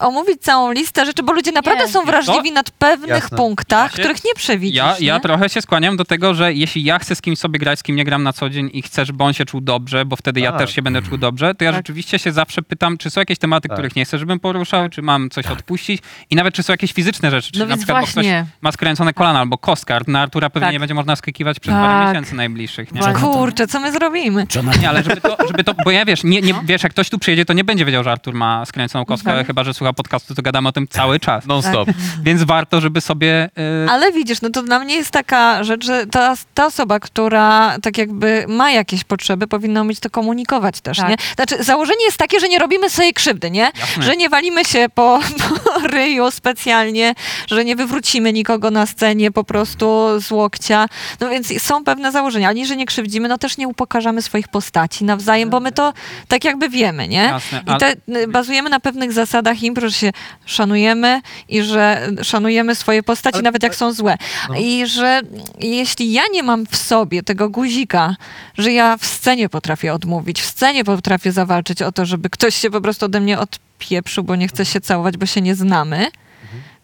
omówić 0.00 0.42
całą 0.42 0.72
listę 0.72 1.06
rzeczy, 1.06 1.22
bo 1.22 1.32
ludzie 1.32 1.52
naprawdę 1.52 1.84
Nie. 1.84 1.90
są 1.90 2.04
wrażliwi 2.04 2.52
nad 2.52 2.70
pewnych 2.70 3.08
Jasne. 3.08 3.36
punktach, 3.36 3.90
Ja 3.90 3.96
się- 3.96 4.02
których 4.02 4.24
nie 4.24 4.34
przewidzisz. 4.34 4.76
Ja, 4.76 4.94
ja 5.00 5.14
nie? 5.14 5.20
trochę 5.20 5.48
się 5.48 5.62
skłaniam 5.62 5.96
do 5.96 6.04
tego, 6.04 6.34
że 6.34 6.52
jeśli 6.52 6.84
ja 6.84 6.98
chcę 6.98 7.14
z 7.14 7.20
kimś 7.22 7.38
sobie 7.38 7.58
grać, 7.58 7.78
z 7.78 7.82
kim 7.82 7.96
nie 7.96 8.04
gram 8.04 8.22
na 8.22 8.32
co 8.32 8.50
dzień 8.50 8.70
i 8.72 8.82
chcę, 8.82 9.04
żeby 9.04 9.24
on 9.24 9.32
się 9.32 9.44
czuł 9.44 9.60
dobrze, 9.60 10.04
bo 10.04 10.16
wtedy 10.16 10.40
ja 10.40 10.50
Tak. 10.52 10.60
też 10.60 10.74
się 10.74 10.82
będę 10.82 11.02
czuł 11.02 11.18
dobrze, 11.18 11.54
to 11.54 11.64
ja 11.64 11.70
Tak. 11.72 11.78
rzeczywiście 11.78 12.18
się 12.18 12.32
zawsze 12.32 12.62
pytam, 12.62 12.98
czy 12.98 13.10
są 13.10 13.20
jakieś 13.20 13.38
tematy, 13.38 13.68
Tak. 13.68 13.76
których 13.76 13.96
nie 13.96 14.04
chcę, 14.04 14.18
żebym 14.18 14.40
poruszał, 14.40 14.88
czy 14.88 15.02
mam 15.02 15.30
coś 15.30 15.46
odpuścić 15.46 16.02
i 16.30 16.36
nawet 16.36 16.54
czy 16.54 16.62
są 16.62 16.72
jakieś 16.72 16.92
fizyczne 16.92 17.30
rzeczy, 17.30 17.52
czy 17.52 17.58
No 17.58 17.64
na 17.64 17.68
więc 17.68 17.80
przykład 17.80 18.00
bo 18.06 18.06
właśnie. 18.12 18.44
ktoś 18.46 18.62
ma 18.62 18.72
skręcone 18.72 19.12
kolana 19.14 19.38
albo 19.40 19.58
kostkart, 19.92 20.08
na 20.08 20.20
Artura 20.20 20.50
pewnie 20.50 20.66
Tak. 20.66 20.72
nie 20.72 20.80
będzie 20.80 20.94
można 20.94 21.16
skakiwać 21.16 21.60
przez 21.60 21.74
Tak. 21.74 21.82
parę 21.82 22.06
miesięcy 22.08 22.34
najbliższych. 22.34 22.92
Nie? 22.92 23.00
Właśnie. 23.00 23.20
Kurczę, 23.28 23.66
co 23.66 23.80
my 23.80 23.92
zrobimy? 23.92 24.46
Nie, 24.80 24.88
ale 24.88 25.02
żeby 25.02 25.20
to, 25.20 25.36
żeby 25.46 25.64
to, 25.64 25.74
bo 25.84 25.90
ja 25.90 26.04
wiesz, 26.04 26.24
nie, 26.24 26.40
nie, 26.40 26.54
wiesz, 26.64 26.82
jak 26.82 26.92
ktoś 26.92 27.10
tu 27.10 27.18
przyjedzie, 27.18 27.44
to 27.44 27.52
nie 27.52 27.64
będzie 27.64 27.84
wiedział, 27.84 28.04
że 28.04 28.10
Artur 28.12 28.34
ma 28.34 28.64
skręconą 28.66 29.04
kostkę, 29.04 29.32
Tak. 29.32 29.46
chyba, 29.46 29.64
że 29.64 29.74
słucha 29.74 29.92
podcastu, 29.92 30.34
to 30.34 30.42
gadamy 30.42 30.68
o 30.68 30.72
tym 30.72 30.88
cały 30.88 31.20
czas. 31.20 31.46
Non 31.46 31.62
stop. 31.62 31.88
Więc 32.24 32.42
warto, 32.42 32.80
żeby 32.80 33.00
sobie... 33.00 33.50
y, 33.86 33.90
Ale 33.90 34.12
widzisz, 34.12 34.42
no 34.42 34.50
to 34.50 34.62
dla 34.62 34.78
mnie 34.78 34.94
jest 34.94 35.10
taka 35.10 35.64
rzecz, 35.64 35.84
że 35.86 36.06
ta, 36.06 36.34
ta 36.54 36.66
osoba, 36.66 37.00
która 37.00 37.76
tak 37.82 37.98
jakby 37.98 38.44
ma 38.48 38.70
jakieś 38.70 39.04
potrzeby, 39.04 39.46
powinna 39.46 39.82
umieć 39.82 40.00
to 40.00 40.10
komunikować 40.10 40.80
też, 40.80 40.96
Tak. 40.96 41.08
nie? 41.08 41.16
Znaczy, 41.36 41.64
założenie 41.64 42.04
jest 42.04 42.16
takie, 42.18 42.40
że 42.40 42.48
nie 42.48 42.58
robimy 42.58 42.90
sobie 42.90 43.12
krzywdy, 43.12 43.50
nie? 43.50 43.70
Jasne. 43.80 44.02
Że 44.02 44.16
nie 44.16 44.28
walimy 44.28 44.64
się 44.64 44.86
po, 44.94 45.20
po 45.64 45.78
ryju 45.88 46.30
specjalnie, 46.30 47.14
że 47.50 47.64
nie 47.64 47.76
wywrócimy 47.76 48.32
nikogo 48.32 48.70
na 48.70 48.86
scenie 48.86 49.30
po 49.30 49.44
prostu 49.44 49.81
z 50.20 50.30
łokcia. 50.30 50.86
No 51.20 51.28
więc 51.30 51.62
są 51.62 51.84
pewne 51.84 52.12
założenia. 52.12 52.48
Ani, 52.48 52.66
że 52.66 52.76
nie 52.76 52.86
krzywdzimy, 52.86 53.28
no 53.28 53.38
też 53.38 53.56
nie 53.58 53.68
upokarzamy 53.68 54.22
swoich 54.22 54.48
postaci 54.48 55.04
nawzajem, 55.04 55.50
bo 55.50 55.60
my 55.60 55.72
to 55.72 55.92
tak 56.28 56.44
jakby 56.44 56.68
wiemy, 56.68 57.08
nie? 57.08 57.16
Jasne, 57.22 57.62
I 57.66 57.70
ale- 57.70 57.78
te, 57.78 57.92
y, 58.20 58.28
bazujemy 58.28 58.70
na 58.70 58.80
pewnych 58.80 59.12
zasadach 59.12 59.62
impro, 59.62 59.88
że 59.88 59.94
się 59.94 60.10
szanujemy 60.46 61.20
i 61.48 61.62
że 61.62 62.08
szanujemy 62.22 62.74
swoje 62.74 63.02
postaci, 63.02 63.34
Ale- 63.34 63.42
nawet 63.42 63.62
jak 63.62 63.74
są 63.74 63.92
złe. 63.92 64.16
No. 64.48 64.54
I 64.58 64.86
że 64.86 65.20
jeśli 65.60 66.12
ja 66.12 66.22
nie 66.32 66.42
mam 66.42 66.66
w 66.66 66.76
sobie 66.76 67.22
tego 67.22 67.48
guzika, 67.48 68.16
że 68.58 68.72
ja 68.72 68.96
w 68.96 69.06
scenie 69.06 69.48
potrafię 69.48 69.94
odmówić, 69.94 70.42
w 70.42 70.46
scenie 70.46 70.84
potrafię 70.84 71.32
zawalczyć 71.32 71.82
o 71.82 71.92
to, 71.92 72.06
żeby 72.06 72.30
ktoś 72.30 72.54
się 72.56 72.70
po 72.70 72.80
prostu 72.80 73.06
ode 73.06 73.20
mnie 73.20 73.38
odpieprzył, 73.38 74.24
bo 74.24 74.36
nie 74.36 74.48
chce 74.48 74.64
się 74.64 74.80
całować, 74.80 75.16
bo 75.16 75.26
się 75.26 75.40
nie 75.40 75.54
znamy, 75.54 76.06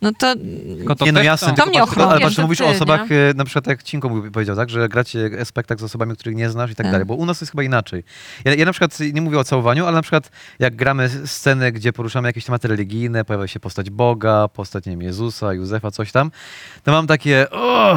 no 0.02 0.12
to 0.18 0.34
tylko 0.78 0.94
to 0.94 1.04
nie, 1.04 1.12
no 1.12 1.22
jasne, 1.22 1.54
To 1.54 1.66
mnie 1.66 1.80
tylko- 1.86 2.10
ale 2.10 2.20
patrz, 2.20 2.38
mówisz 2.38 2.58
ty, 2.58 2.64
o 2.64 2.68
nie? 2.68 2.74
osobach, 2.76 3.00
e, 3.12 3.34
na 3.36 3.44
przykład 3.44 3.66
jak 3.66 3.82
Cinko 3.82 4.10
powiedział, 4.32 4.56
tak, 4.56 4.70
że 4.70 4.88
gracie 4.88 5.44
spektakl 5.44 5.80
z 5.80 5.84
osobami, 5.84 6.12
których 6.16 6.36
nie 6.36 6.50
znasz 6.50 6.70
i 6.70 6.74
tak 6.74 6.84
Tak. 6.86 6.92
dalej, 6.92 7.06
bo 7.06 7.14
u 7.14 7.26
nas 7.26 7.40
jest 7.40 7.50
chyba 7.50 7.62
inaczej. 7.62 8.04
Ja, 8.44 8.54
ja 8.54 8.64
na 8.64 8.72
przykład 8.72 8.98
nie 9.12 9.22
mówię 9.22 9.38
o 9.38 9.44
całowaniu, 9.44 9.84
ale 9.86 9.94
na 9.94 10.02
przykład 10.02 10.30
jak 10.58 10.76
gramy 10.76 11.08
sceny, 11.26 11.72
gdzie 11.72 11.92
poruszamy 11.92 12.28
jakieś 12.28 12.44
tematy 12.44 12.68
religijne, 12.68 13.24
pojawia 13.24 13.46
się 13.46 13.60
postać 13.60 13.90
Boga, 13.90 14.48
postać, 14.48 14.86
nie 14.86 14.92
wiem, 14.92 15.02
Jezusa, 15.02 15.52
Józefa, 15.54 15.90
coś 15.90 16.12
tam, 16.12 16.30
to 16.84 16.92
mam 16.92 17.06
takie, 17.06 17.50
o, 17.50 17.96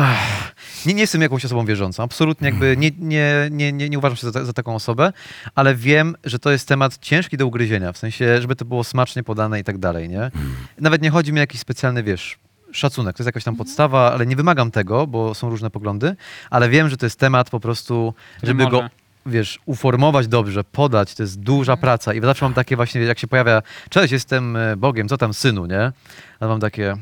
nie, 0.86 0.94
nie 0.94 1.02
jestem 1.02 1.22
jakąś 1.22 1.46
osobą 1.46 1.66
wierzącą, 1.66 2.04
absolutnie 2.04 2.48
jakby 2.50 2.78
nie, 2.78 2.92
nie, 3.00 3.48
nie, 3.52 3.72
nie, 3.74 3.90
nie 3.90 3.98
uważam 3.98 4.16
się 4.16 4.32
za, 4.32 4.46
za 4.46 4.54
taką 4.54 4.76
osobę, 4.76 5.14
ale 5.56 5.76
wiem, 5.76 6.16
że 6.24 6.40
to 6.40 6.52
jest 6.52 6.68
temat 6.68 6.98
ciężki 6.98 7.38
do 7.38 7.48
ugryzienia, 7.48 7.92
w 7.92 7.98
sensie, 7.98 8.42
żeby 8.42 8.56
to 8.56 8.66
było 8.66 8.84
smacznie 8.84 9.24
podane 9.24 9.60
i 9.60 9.64
tak 9.64 9.78
dalej, 9.78 10.10
nie? 10.10 10.32
Nawet 10.80 11.02
nie 11.02 11.10
chodzi 11.10 11.34
mi 11.34 11.40
o 11.40 11.42
jakiś 11.42 11.62
specjalny, 11.62 11.91
wiesz, 12.04 12.40
szacunek, 12.72 13.18
to 13.18 13.24
jest 13.24 13.26
jakaś 13.26 13.44
tam 13.44 13.56
podstawa, 13.56 14.14
ale 14.14 14.26
nie 14.26 14.36
wymagam 14.36 14.72
tego, 14.72 15.08
bo 15.08 15.34
są 15.34 15.50
różne 15.50 15.70
poglądy, 15.70 16.16
ale 16.50 16.70
wiem, 16.70 16.90
że 16.90 16.98
to 16.98 17.06
jest 17.06 17.20
temat 17.20 17.50
po 17.50 17.60
prostu, 17.60 18.14
żeby 18.44 18.68
go, 18.68 18.90
wiesz, 19.26 19.60
uformować 19.66 20.28
dobrze, 20.28 20.64
podać, 20.64 21.16
to 21.16 21.24
jest 21.24 21.40
duża 21.40 21.78
praca 21.78 22.14
i 22.14 22.22
zawsze 22.22 22.46
mam 22.46 22.54
takie 22.54 22.76
właśnie, 22.76 23.02
jak 23.02 23.20
się 23.20 23.28
pojawia, 23.28 23.62
cześć, 23.90 24.12
jestem 24.12 24.56
e, 24.56 24.78
Bogiem, 24.78 25.08
co 25.08 25.18
tam 25.18 25.34
synu, 25.34 25.66
nie? 25.66 25.92
Ale 26.40 26.50
mam 26.50 26.60
takie, 26.60 26.98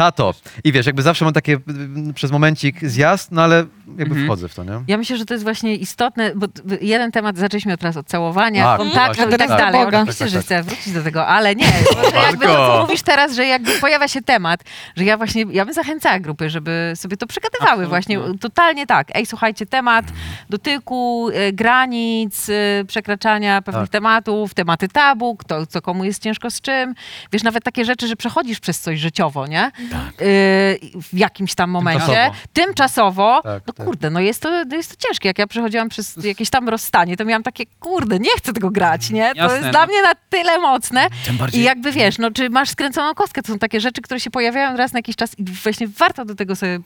tato. 0.00 0.34
I 0.64 0.72
wiesz, 0.72 0.86
jakby 0.86 1.02
zawsze 1.02 1.24
mam 1.24 1.34
takie 1.34 1.58
mm, 1.68 2.14
przez 2.14 2.30
momencik 2.30 2.80
zjazd, 2.88 3.32
no 3.32 3.42
ale 3.42 3.56
jakby 3.86 4.04
Mhm. 4.04 4.26
wchodzę 4.26 4.48
w 4.48 4.54
to, 4.54 4.64
nie? 4.64 4.82
Ja 4.88 4.98
myślę, 4.98 5.16
że 5.16 5.24
to 5.24 5.34
jest 5.34 5.44
właśnie 5.44 5.74
istotne, 5.74 6.32
bo 6.34 6.48
t- 6.48 6.62
jeden 6.80 7.12
temat 7.12 7.36
zaczęliśmy 7.38 7.76
teraz 7.78 7.96
od 7.96 8.06
całowania, 8.06 8.64
Tak, 8.64 8.78
kontaktu 8.78 9.06
właśnie, 9.16 9.34
i 9.34 9.38
tak 9.38 9.48
tak, 9.48 9.58
dalej. 9.58 9.84
Boga. 9.84 9.98
Oczywiście, 9.98 10.24
Tak, 10.24 10.28
że 10.32 10.36
tak, 10.38 10.44
chcę 10.44 10.62
wrócić 10.62 10.92
do 10.92 11.02
tego, 11.02 11.26
ale 11.26 11.54
nie. 11.54 11.66
Bo 12.02 12.10
że 12.10 12.16
jakby 12.16 12.46
to, 12.46 12.52
co 12.52 12.58
Marko. 12.58 12.82
mówisz 12.82 13.02
teraz, 13.02 13.34
że 13.34 13.46
jakby 13.46 13.72
pojawia 13.72 14.08
się 14.08 14.22
temat, 14.22 14.60
że 14.96 15.04
ja 15.04 15.16
właśnie, 15.16 15.44
ja 15.50 15.64
bym 15.64 15.74
zachęcała 15.74 16.18
grupy, 16.20 16.50
żeby 16.50 16.92
sobie 16.96 17.16
to 17.16 17.26
przegadywały 17.26 17.84
Absolutnie. 17.84 18.18
właśnie. 18.18 18.38
Totalnie 18.38 18.86
tak. 18.86 19.08
Ej, 19.14 19.26
słuchajcie, 19.26 19.66
temat 19.66 20.04
dotyku, 20.50 21.28
e, 21.34 21.52
granic, 21.52 22.48
e, 22.48 22.84
przekraczania 22.84 23.62
pewnych 23.62 23.84
Tak. 23.84 23.90
tematów, 23.92 24.54
tematy 24.54 24.88
tabu, 24.88 25.36
kto, 25.36 25.66
co 25.66 25.82
komu 25.82 26.04
jest 26.04 26.22
ciężko 26.22 26.50
z 26.50 26.60
czym. 26.60 26.94
Wiesz, 27.32 27.42
nawet 27.42 27.64
takie 27.64 27.84
rzeczy, 27.84 28.08
że 28.08 28.16
przechodzisz 28.16 28.60
przez 28.60 28.80
coś 28.80 28.98
życiowo, 28.98 29.46
nie? 29.46 29.70
Tak. 29.90 30.22
Y, 30.22 30.78
w 31.12 31.18
jakimś 31.18 31.54
tam 31.54 31.70
momencie. 31.70 32.30
Tymczasowo. 32.52 32.52
Tymczasowo. 32.52 33.40
Tak, 33.42 33.62
no 33.66 33.72
tak. 33.72 33.86
kurde, 33.86 34.10
no 34.10 34.20
jest 34.20 34.42
to, 34.42 34.64
jest 34.72 34.98
to 34.98 35.08
ciężkie. 35.08 35.28
Jak 35.28 35.38
ja 35.38 35.46
przechodziłam 35.46 35.88
przez 35.88 36.16
jakieś 36.24 36.50
tam 36.50 36.68
rozstanie, 36.68 37.16
to 37.16 37.24
miałam 37.24 37.42
takie, 37.42 37.64
kurde, 37.80 38.18
nie 38.18 38.30
chcę 38.36 38.52
tego 38.52 38.70
grać, 38.70 39.10
nie? 39.10 39.30
To 39.34 39.36
Jasne, 39.36 39.56
jest 39.56 39.66
no. 39.66 39.70
dla 39.72 39.86
mnie 39.86 40.02
na 40.02 40.12
tyle 40.30 40.58
mocne. 40.58 41.06
Bardziej... 41.32 41.60
I 41.60 41.64
jakby 41.64 41.92
wiesz, 41.92 42.18
no 42.18 42.30
czy 42.30 42.50
masz 42.50 42.70
skręconą 42.70 43.14
kostkę, 43.14 43.42
to 43.42 43.52
są 43.52 43.58
takie 43.58 43.80
rzeczy, 43.80 44.02
które 44.02 44.20
się 44.20 44.30
pojawiają 44.30 44.76
raz 44.76 44.92
na 44.92 44.98
jakiś 44.98 45.16
czas 45.16 45.38
i 45.38 45.44
właśnie 45.44 45.88
warto 45.88 46.24
do 46.24 46.34
tego 46.34 46.56
sobie, 46.56 46.78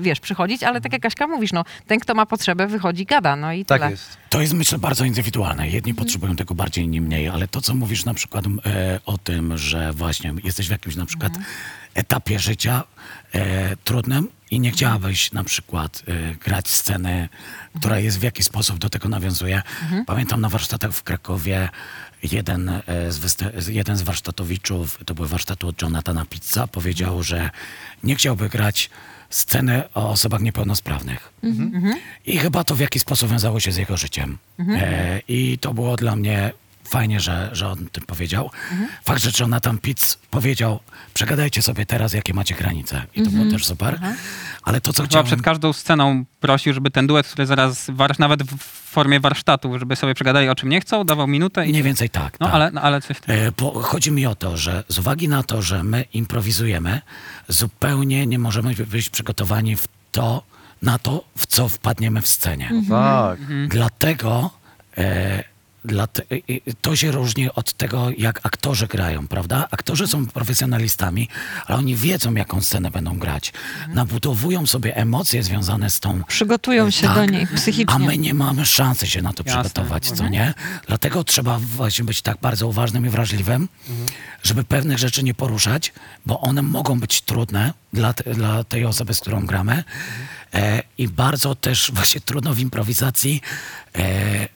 wiesz, 0.00 0.20
przychodzić, 0.20 0.62
ale 0.62 0.80
tak 0.80 0.92
jak 0.92 1.02
Kaśka 1.02 1.26
mówisz, 1.26 1.52
no 1.52 1.64
ten, 1.86 2.00
kto 2.00 2.14
ma 2.14 2.26
potrzebę, 2.26 2.66
wychodzi, 2.66 3.04
gada, 3.04 3.36
no 3.36 3.52
i 3.52 3.64
Tak 3.64 3.80
tyle. 3.80 3.90
jest. 3.90 4.16
To 4.30 4.40
jest 4.40 4.54
myślę 4.54 4.78
bardzo 4.78 5.04
indywidualne. 5.04 5.68
Jedni 5.68 5.94
potrzebują 5.94 6.36
tego 6.36 6.54
bardziej, 6.54 6.84
inni 6.84 7.00
mniej, 7.00 7.28
ale 7.28 7.48
to, 7.48 7.60
co 7.60 7.74
mówisz 7.74 8.04
na 8.04 8.14
przykład 8.14 8.44
e, 8.66 9.00
o 9.06 9.18
tym, 9.18 9.58
że 9.58 9.92
właśnie 9.92 10.34
jesteś 10.44 10.68
w 10.68 10.70
jakimś 10.70 10.96
na 10.96 11.06
przykład 11.06 11.32
etapie 11.96 12.38
życia 12.38 12.84
e, 13.32 13.76
trudnym 13.76 14.28
i 14.50 14.60
nie 14.60 14.70
chciałabyś 14.70 15.32
na 15.32 15.44
przykład 15.44 16.02
e, 16.06 16.34
grać 16.34 16.68
sceny, 16.68 17.28
która 17.78 17.98
jest 17.98 18.18
w 18.18 18.22
jakiś 18.22 18.46
sposób 18.46 18.78
do 18.78 18.90
tego 18.90 19.08
nawiązuje. 19.08 19.62
Pamiętam 20.06 20.40
na 20.40 20.48
warsztatach 20.48 20.92
w 20.92 21.02
Krakowie 21.02 21.68
jeden, 22.22 22.68
e, 22.68 22.82
z 23.12 23.68
jeden 23.68 23.96
z 23.96 24.02
warsztatowiczów, 24.02 24.98
to 25.06 25.14
był 25.14 25.26
warsztat 25.26 25.64
od 25.64 25.82
Jonathana 25.82 26.26
Pizza, 26.26 26.66
powiedział, 26.66 27.22
że 27.22 27.50
nie 28.04 28.16
chciałby 28.16 28.48
grać 28.48 28.90
sceny 29.30 29.82
o 29.94 30.10
osobach 30.10 30.40
niepełnosprawnych. 30.40 31.32
I 32.26 32.38
chyba 32.38 32.64
to 32.64 32.74
w 32.74 32.80
jakiś 32.80 33.02
sposób 33.02 33.30
wiązało 33.30 33.60
się 33.60 33.72
z 33.72 33.76
jego 33.76 33.96
życiem. 33.96 34.38
E, 34.58 35.20
I 35.28 35.58
to 35.58 35.74
było 35.74 35.96
dla 35.96 36.16
mnie 36.16 36.52
fajnie, 36.86 37.20
że, 37.20 37.50
że 37.52 37.68
on 37.68 37.86
tym 37.92 38.04
powiedział. 38.06 38.50
Fakt, 39.04 39.22
że 39.22 39.30
Jonathan 39.40 39.78
Pitts 39.78 40.18
powiedział, 40.30 40.80
przegadajcie 41.14 41.62
sobie 41.62 41.86
teraz, 41.86 42.12
jakie 42.12 42.34
macie 42.34 42.54
granice. 42.54 43.02
I 43.14 43.22
to 43.22 43.30
było 43.30 43.50
też 43.50 43.66
super. 43.66 44.00
Ale 44.62 44.80
to, 44.80 44.92
co 44.92 44.96
Chyba 45.02 45.06
chciałem... 45.06 45.26
przed 45.26 45.42
każdą 45.42 45.72
sceną 45.72 46.24
prosił, 46.40 46.72
żeby 46.72 46.90
ten 46.90 47.06
duet, 47.06 47.26
który 47.26 47.46
zaraz, 47.46 47.90
war, 47.90 48.20
nawet 48.20 48.42
w 48.42 48.58
formie 48.90 49.20
warsztatu, 49.20 49.78
żeby 49.78 49.96
sobie 49.96 50.14
przegadali 50.14 50.48
o 50.48 50.54
czym 50.54 50.68
nie 50.68 50.80
chcą, 50.80 51.04
dawał 51.04 51.26
minutę 51.26 51.66
i... 51.66 51.70
Mniej 51.70 51.82
więcej 51.82 52.10
tak. 52.10 52.40
No 52.40 52.46
tak. 52.46 52.54
ale, 52.54 52.70
no, 52.70 52.80
ale 52.80 53.00
coś... 53.00 53.16
E, 53.26 53.52
Bo 53.52 53.82
chodzi 53.82 54.12
mi 54.12 54.26
o 54.26 54.34
to, 54.34 54.56
że 54.56 54.84
z 54.88 54.98
uwagi 54.98 55.28
na 55.28 55.42
to, 55.42 55.62
że 55.62 55.84
my 55.84 56.04
improwizujemy, 56.12 57.00
zupełnie 57.48 58.26
nie 58.26 58.38
możemy 58.38 58.74
być 58.74 59.10
przygotowani 59.10 59.76
w 59.76 59.88
to, 60.12 60.42
na 60.82 60.98
to, 60.98 61.24
w 61.38 61.46
co 61.46 61.68
wpadniemy 61.68 62.22
w 62.22 62.28
scenie. 62.28 62.70
Tak. 62.88 63.38
Dlatego 63.68 64.50
e, 64.98 65.44
to 66.80 66.96
się 66.96 67.10
różni 67.10 67.52
od 67.52 67.72
tego, 67.72 68.10
jak 68.18 68.40
aktorzy 68.46 68.86
grają, 68.86 69.28
prawda? 69.28 69.68
Aktorzy 69.70 70.06
są 70.08 70.26
profesjonalistami, 70.26 71.28
ale 71.66 71.78
oni 71.78 71.96
wiedzą, 71.96 72.34
jaką 72.34 72.60
scenę 72.60 72.90
będą 72.90 73.18
grać. 73.18 73.52
Nabudowują 73.88 74.66
sobie 74.66 74.96
emocje 74.96 75.42
związane 75.42 75.90
z 75.90 76.00
tą 76.00 76.22
Przygotują 76.24 76.90
się 76.90 77.08
do 77.08 77.14
Tak. 77.14 77.30
niej 77.30 77.46
psychicznie. 77.46 77.94
a 77.94 77.98
my 77.98 78.18
nie 78.18 78.34
mamy 78.34 78.66
szansy 78.66 79.06
się 79.06 79.22
na 79.22 79.32
to 79.32 79.42
Jasne. 79.46 79.62
przygotować, 79.62 80.10
co 80.10 80.28
nie? 80.28 80.54
Dlatego 80.86 81.24
trzeba 81.24 81.58
właśnie 81.58 82.04
być 82.04 82.22
tak 82.22 82.36
bardzo 82.42 82.66
uważnym 82.68 83.06
i 83.06 83.08
wrażliwym, 83.08 83.68
żeby 84.42 84.64
pewnych 84.64 84.98
rzeczy 84.98 85.22
nie 85.22 85.34
poruszać, 85.34 85.92
bo 86.26 86.40
one 86.40 86.62
mogą 86.62 87.00
być 87.00 87.20
trudne 87.20 87.72
dla, 87.92 88.12
dla 88.12 88.64
tej 88.64 88.84
osoby, 88.84 89.14
z 89.14 89.20
którą 89.20 89.46
gramy. 89.46 89.84
E, 90.54 90.82
I 90.98 91.08
bardzo 91.08 91.54
też 91.54 91.90
właśnie 91.94 92.20
trudno 92.20 92.54
w 92.54 92.58
improwizacji 92.58 93.40
e, 93.96 94.48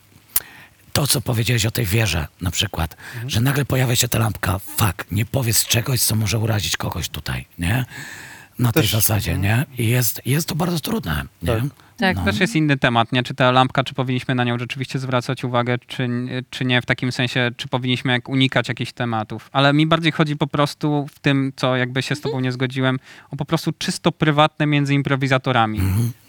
to, 1.01 1.06
co 1.06 1.20
powiedziałeś 1.20 1.66
o 1.66 1.70
tej 1.70 1.86
wieży 1.86 2.27
na 2.40 2.51
przykład, 2.51 2.97
że 3.27 3.40
nagle 3.40 3.64
pojawia 3.64 3.97
się 3.97 4.09
ta 4.09 4.18
lampka, 4.18 4.59
fuck, 4.59 5.05
nie 5.10 5.27
powiedz 5.27 5.64
czegoś, 5.66 6.01
co 6.01 6.16
może 6.16 6.39
urazić 6.39 6.77
kogoś 6.77 7.09
tutaj, 7.09 7.47
nie? 7.59 7.85
Na 8.61 8.73
tej 8.73 8.82
Też- 8.82 8.93
zasadzie, 8.93 9.39
nie? 9.39 9.65
I 9.78 9.89
jest, 9.89 10.23
jest 10.27 10.49
to 10.49 10.55
bardzo 10.55 10.81
trudne, 10.81 11.24
nie? 11.43 11.49
Tak. 11.49 11.62
Tak. 11.97 12.16
No. 12.16 12.24
Też 12.24 12.41
jest 12.41 12.57
inny 12.57 12.77
temat, 12.77 13.12
nie? 13.12 13.23
Czy 13.23 13.35
ta 13.35 13.51
lampka, 13.51 13.85
czy 13.85 13.95
powinniśmy 13.95 14.35
na 14.35 14.45
nią 14.45 14.59
rzeczywiście 14.59 14.99
zwracać 14.99 15.45
uwagę, 15.45 15.78
czy, 15.87 16.09
czy 16.51 16.65
nie, 16.65 16.82
w 16.82 16.87
takim 16.87 17.12
sensie, 17.12 17.51
czy 17.57 17.69
powinniśmy 17.69 18.12
jak 18.12 18.28
unikać 18.28 18.69
jakichś 18.69 18.93
tematów. 18.93 19.49
Ale 19.53 19.73
mi 19.73 19.87
bardziej 19.87 20.12
chodzi 20.12 20.37
po 20.37 20.47
prostu 20.47 21.07
w 21.15 21.19
tym, 21.19 21.53
co 21.57 21.77
jakby 21.77 22.03
się 22.03 22.15
z 22.15 22.20
tobą 22.20 22.41
nie 22.41 22.53
zgodziłem, 22.53 22.99
o 23.31 23.37
po 23.37 23.45
prostu 23.45 23.73
czysto 23.78 24.12
prywatne 24.12 24.66
między 24.66 24.95
improwizatorami. 24.95 25.81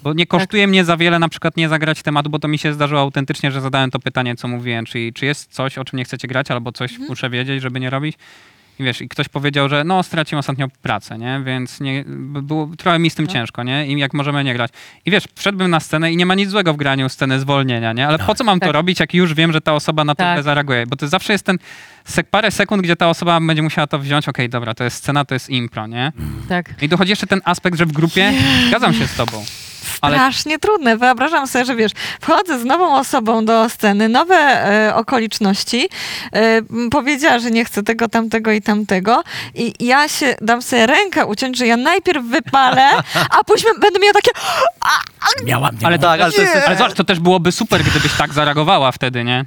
Bo 0.03 0.13
nie 0.13 0.25
kosztuje 0.25 0.67
mnie 0.67 0.85
za 0.85 0.97
wiele 0.97 1.19
na 1.19 1.29
przykład 1.29 1.57
nie 1.57 1.69
zagrać 1.69 2.01
tematu, 2.01 2.29
bo 2.29 2.39
to 2.39 2.47
mi 2.47 2.57
się 2.57 2.73
zdarzyło 2.73 3.01
autentycznie, 3.01 3.51
że 3.51 3.61
zadałem 3.61 3.91
to 3.91 3.99
pytanie, 3.99 4.35
co 4.35 4.47
mówiłem, 4.47 4.85
czyli 4.85 5.13
czy 5.13 5.25
jest 5.25 5.53
coś, 5.53 5.77
o 5.77 5.85
czym 5.85 5.97
nie 5.97 6.05
chcecie 6.05 6.27
grać, 6.27 6.51
albo 6.51 6.71
coś 6.71 6.99
muszę 6.99 7.29
wiedzieć, 7.29 7.61
żeby 7.61 7.79
nie 7.79 7.89
robić. 7.89 8.17
I 8.81 8.83
wiesz, 8.83 9.01
i 9.01 9.09
ktoś 9.09 9.29
powiedział, 9.29 9.69
że 9.69 9.83
no 9.83 10.03
straciłem 10.03 10.39
ostatnio 10.39 10.67
pracę, 10.81 11.17
nie? 11.17 11.41
Więc 11.45 11.79
nie, 11.79 12.03
było, 12.41 12.69
trochę 12.77 12.99
mi 12.99 13.09
z 13.09 13.15
tym 13.15 13.27
ciężko, 13.27 13.63
nie? 13.63 13.87
I 13.87 13.99
jak 13.99 14.13
możemy 14.13 14.43
nie 14.43 14.53
grać. 14.53 14.71
I 15.05 15.11
wiesz, 15.11 15.23
wszedłbym 15.35 15.71
na 15.71 15.79
scenę 15.79 16.11
i 16.13 16.17
nie 16.17 16.25
ma 16.25 16.35
nic 16.35 16.49
złego 16.49 16.73
w 16.73 16.77
graniu 16.77 17.09
sceny 17.09 17.39
zwolnienia, 17.39 17.93
nie? 17.93 18.07
Ale 18.07 18.19
po 18.19 18.35
co 18.35 18.43
mam 18.43 18.59
to 18.59 18.65
Tak. 18.65 18.73
robić, 18.73 18.99
jak 18.99 19.13
już 19.13 19.33
wiem, 19.33 19.53
że 19.53 19.61
ta 19.61 19.73
osoba 19.73 20.03
na 20.03 20.15
to 20.15 20.23
Tak. 20.23 20.43
zareaguje? 20.43 20.87
Bo 20.87 20.95
to 20.95 21.07
zawsze 21.07 21.33
jest 21.33 21.45
ten 21.45 21.57
sek- 22.05 22.27
parę 22.31 22.51
sekund, 22.51 22.83
gdzie 22.83 22.95
ta 22.95 23.09
osoba 23.09 23.39
będzie 23.41 23.61
musiała 23.61 23.87
to 23.87 23.99
wziąć, 23.99 24.27
okej, 24.29 24.49
dobra, 24.49 24.73
to 24.73 24.83
jest 24.83 24.97
scena, 24.97 25.25
to 25.25 25.35
jest 25.35 25.49
impro, 25.49 25.87
nie? 25.87 26.11
Tak. 26.49 26.73
I 26.81 26.89
dochodzi 26.89 27.09
jeszcze 27.09 27.27
ten 27.27 27.41
aspekt, 27.45 27.77
że 27.77 27.85
w 27.85 27.91
grupie 27.91 28.33
zgadzam 28.67 28.93
się 28.93 29.07
z 29.07 29.15
tobą. 29.15 29.43
Ale 30.01 30.17
Strasznie 30.17 30.59
trudne. 30.59 30.97
Wyobrażam 30.97 31.47
sobie, 31.47 31.65
że 31.65 31.75
wiesz, 31.75 31.91
wchodzę 32.21 32.59
z 32.59 32.65
nową 32.65 32.95
osobą 32.95 33.45
do 33.45 33.69
sceny, 33.69 34.09
nowe 34.09 34.35
e, 34.35 34.95
okoliczności. 34.95 35.89
E, 36.33 36.61
powiedziała, 36.91 37.39
że 37.39 37.51
nie 37.51 37.65
chcę 37.65 37.83
tego, 37.83 38.09
tamtego 38.09 38.51
i 38.51 38.61
tamtego. 38.61 39.23
I 39.55 39.85
ja 39.85 40.07
się 40.07 40.35
dam 40.41 40.61
sobie 40.61 40.87
rękę 40.87 41.25
uciąć, 41.25 41.57
że 41.57 41.67
ja 41.67 41.77
najpierw 41.77 42.25
wypalę, 42.25 42.89
a 43.39 43.43
później 43.43 43.73
będę 43.79 43.99
miała 43.99 44.13
takie. 44.13 44.31
Miałam, 45.45 45.63
Ale 45.81 45.97
miałam. 45.97 46.01
Tak, 46.01 46.21
ale 46.21 46.31
to. 46.31 46.65
Ale 46.65 46.77
zobacz, 46.77 46.93
to 46.93 47.03
też 47.03 47.19
byłoby 47.19 47.51
super, 47.51 47.83
gdybyś 47.83 48.13
tak 48.13 48.33
zareagowała 48.33 48.91
wtedy, 48.91 49.23
nie? 49.23 49.45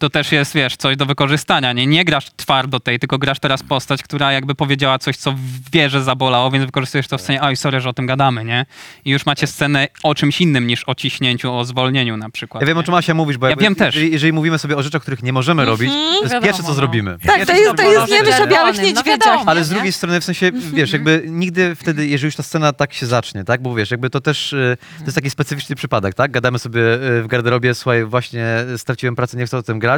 To 0.00 0.10
też 0.10 0.32
jest, 0.32 0.54
wiesz, 0.54 0.76
coś 0.76 0.96
do 0.96 1.06
wykorzystania, 1.06 1.72
nie? 1.72 1.86
Nie 1.86 2.04
grasz 2.04 2.26
twardo 2.36 2.80
tej, 2.80 2.98
tylko 2.98 3.18
grasz 3.18 3.40
teraz 3.40 3.62
postać, 3.62 4.02
która 4.02 4.32
jakby 4.32 4.54
powiedziała 4.54 4.98
coś, 4.98 5.16
co 5.16 5.34
wie, 5.72 5.90
że 5.90 6.02
zabolało, 6.02 6.50
więc 6.50 6.64
wykorzystujesz 6.66 7.08
to 7.08 7.18
w 7.18 7.20
scenie, 7.20 7.42
oj, 7.42 7.56
sorry, 7.56 7.80
że 7.80 7.88
o 7.88 7.92
tym 7.92 8.06
gadamy, 8.06 8.44
nie? 8.44 8.66
I 9.04 9.10
już 9.10 9.26
macie 9.26 9.46
scenę 9.46 9.88
o 10.02 10.14
czymś 10.14 10.40
innym 10.40 10.66
niż 10.66 10.84
o 10.86 10.94
ciśnięciu, 10.94 11.54
o 11.54 11.64
zwolnieniu 11.64 12.16
na 12.16 12.30
przykład. 12.30 12.60
Ja 12.62 12.66
wiem, 12.66 12.76
o 12.76 12.80
nie? 12.80 12.84
czym 12.84 12.94
Asia 12.94 13.14
mówisz, 13.14 13.38
bo 13.38 13.46
Ja 13.46 13.50
jakby, 13.50 13.62
wiem 13.62 13.74
też. 13.74 13.94
Jeżeli, 13.94 14.12
jeżeli 14.12 14.32
mówimy 14.32 14.58
sobie 14.58 14.76
o 14.76 14.82
rzeczach, 14.82 15.02
których 15.02 15.22
nie 15.22 15.32
możemy 15.32 15.64
robić, 15.64 15.90
to 15.90 16.12
jest 16.12 16.22
Wiadomo, 16.22 16.42
pierwsze, 16.42 16.62
co 16.62 16.68
no. 16.68 16.74
zrobimy. 16.74 17.18
Tak, 17.26 17.46
to 17.46 17.52
jest, 17.52 17.76
to 17.76 17.90
jest 17.90 18.12
nie 18.12 18.44
o 18.44 18.46
białych 18.46 18.82
niedźwiedziach. 18.82 19.40
Ale 19.46 19.64
z 19.64 19.68
drugiej 19.68 19.92
strony, 19.92 20.20
w 20.20 20.24
sensie, 20.24 20.50
wiesz, 20.74 20.92
jakby 20.92 21.24
nigdy 21.26 21.74
wtedy, 21.74 22.06
jeżeli 22.06 22.26
już 22.26 22.36
ta 22.36 22.42
scena 22.42 22.72
tak 22.72 22.92
się 22.92 23.06
zacznie, 23.06 23.44
tak, 23.44 23.62
bo 23.62 23.74
wiesz, 23.74 23.90
jakby 23.90 24.10
to 24.10 24.20
też, 24.20 24.52
e, 24.52 24.76
to 24.98 25.04
jest 25.04 25.14
taki 25.14 25.30
specyficzny 25.30 25.76
przypadek, 25.76 26.14
tak, 26.14 26.30
gadamy 26.30 26.58
sobie 26.58 26.94
e, 26.94 27.22
w 27.22 27.26
garderobie, 27.26 27.74
słuchaj, 27.74 28.04
właśnie 28.04 28.46
straciłem 28.76 29.16
pracę, 29.16 29.36
nie 29.36 29.46
chcę 29.46 29.58
o 29.58 29.62
tym 29.62 29.78
grać, 29.78 29.89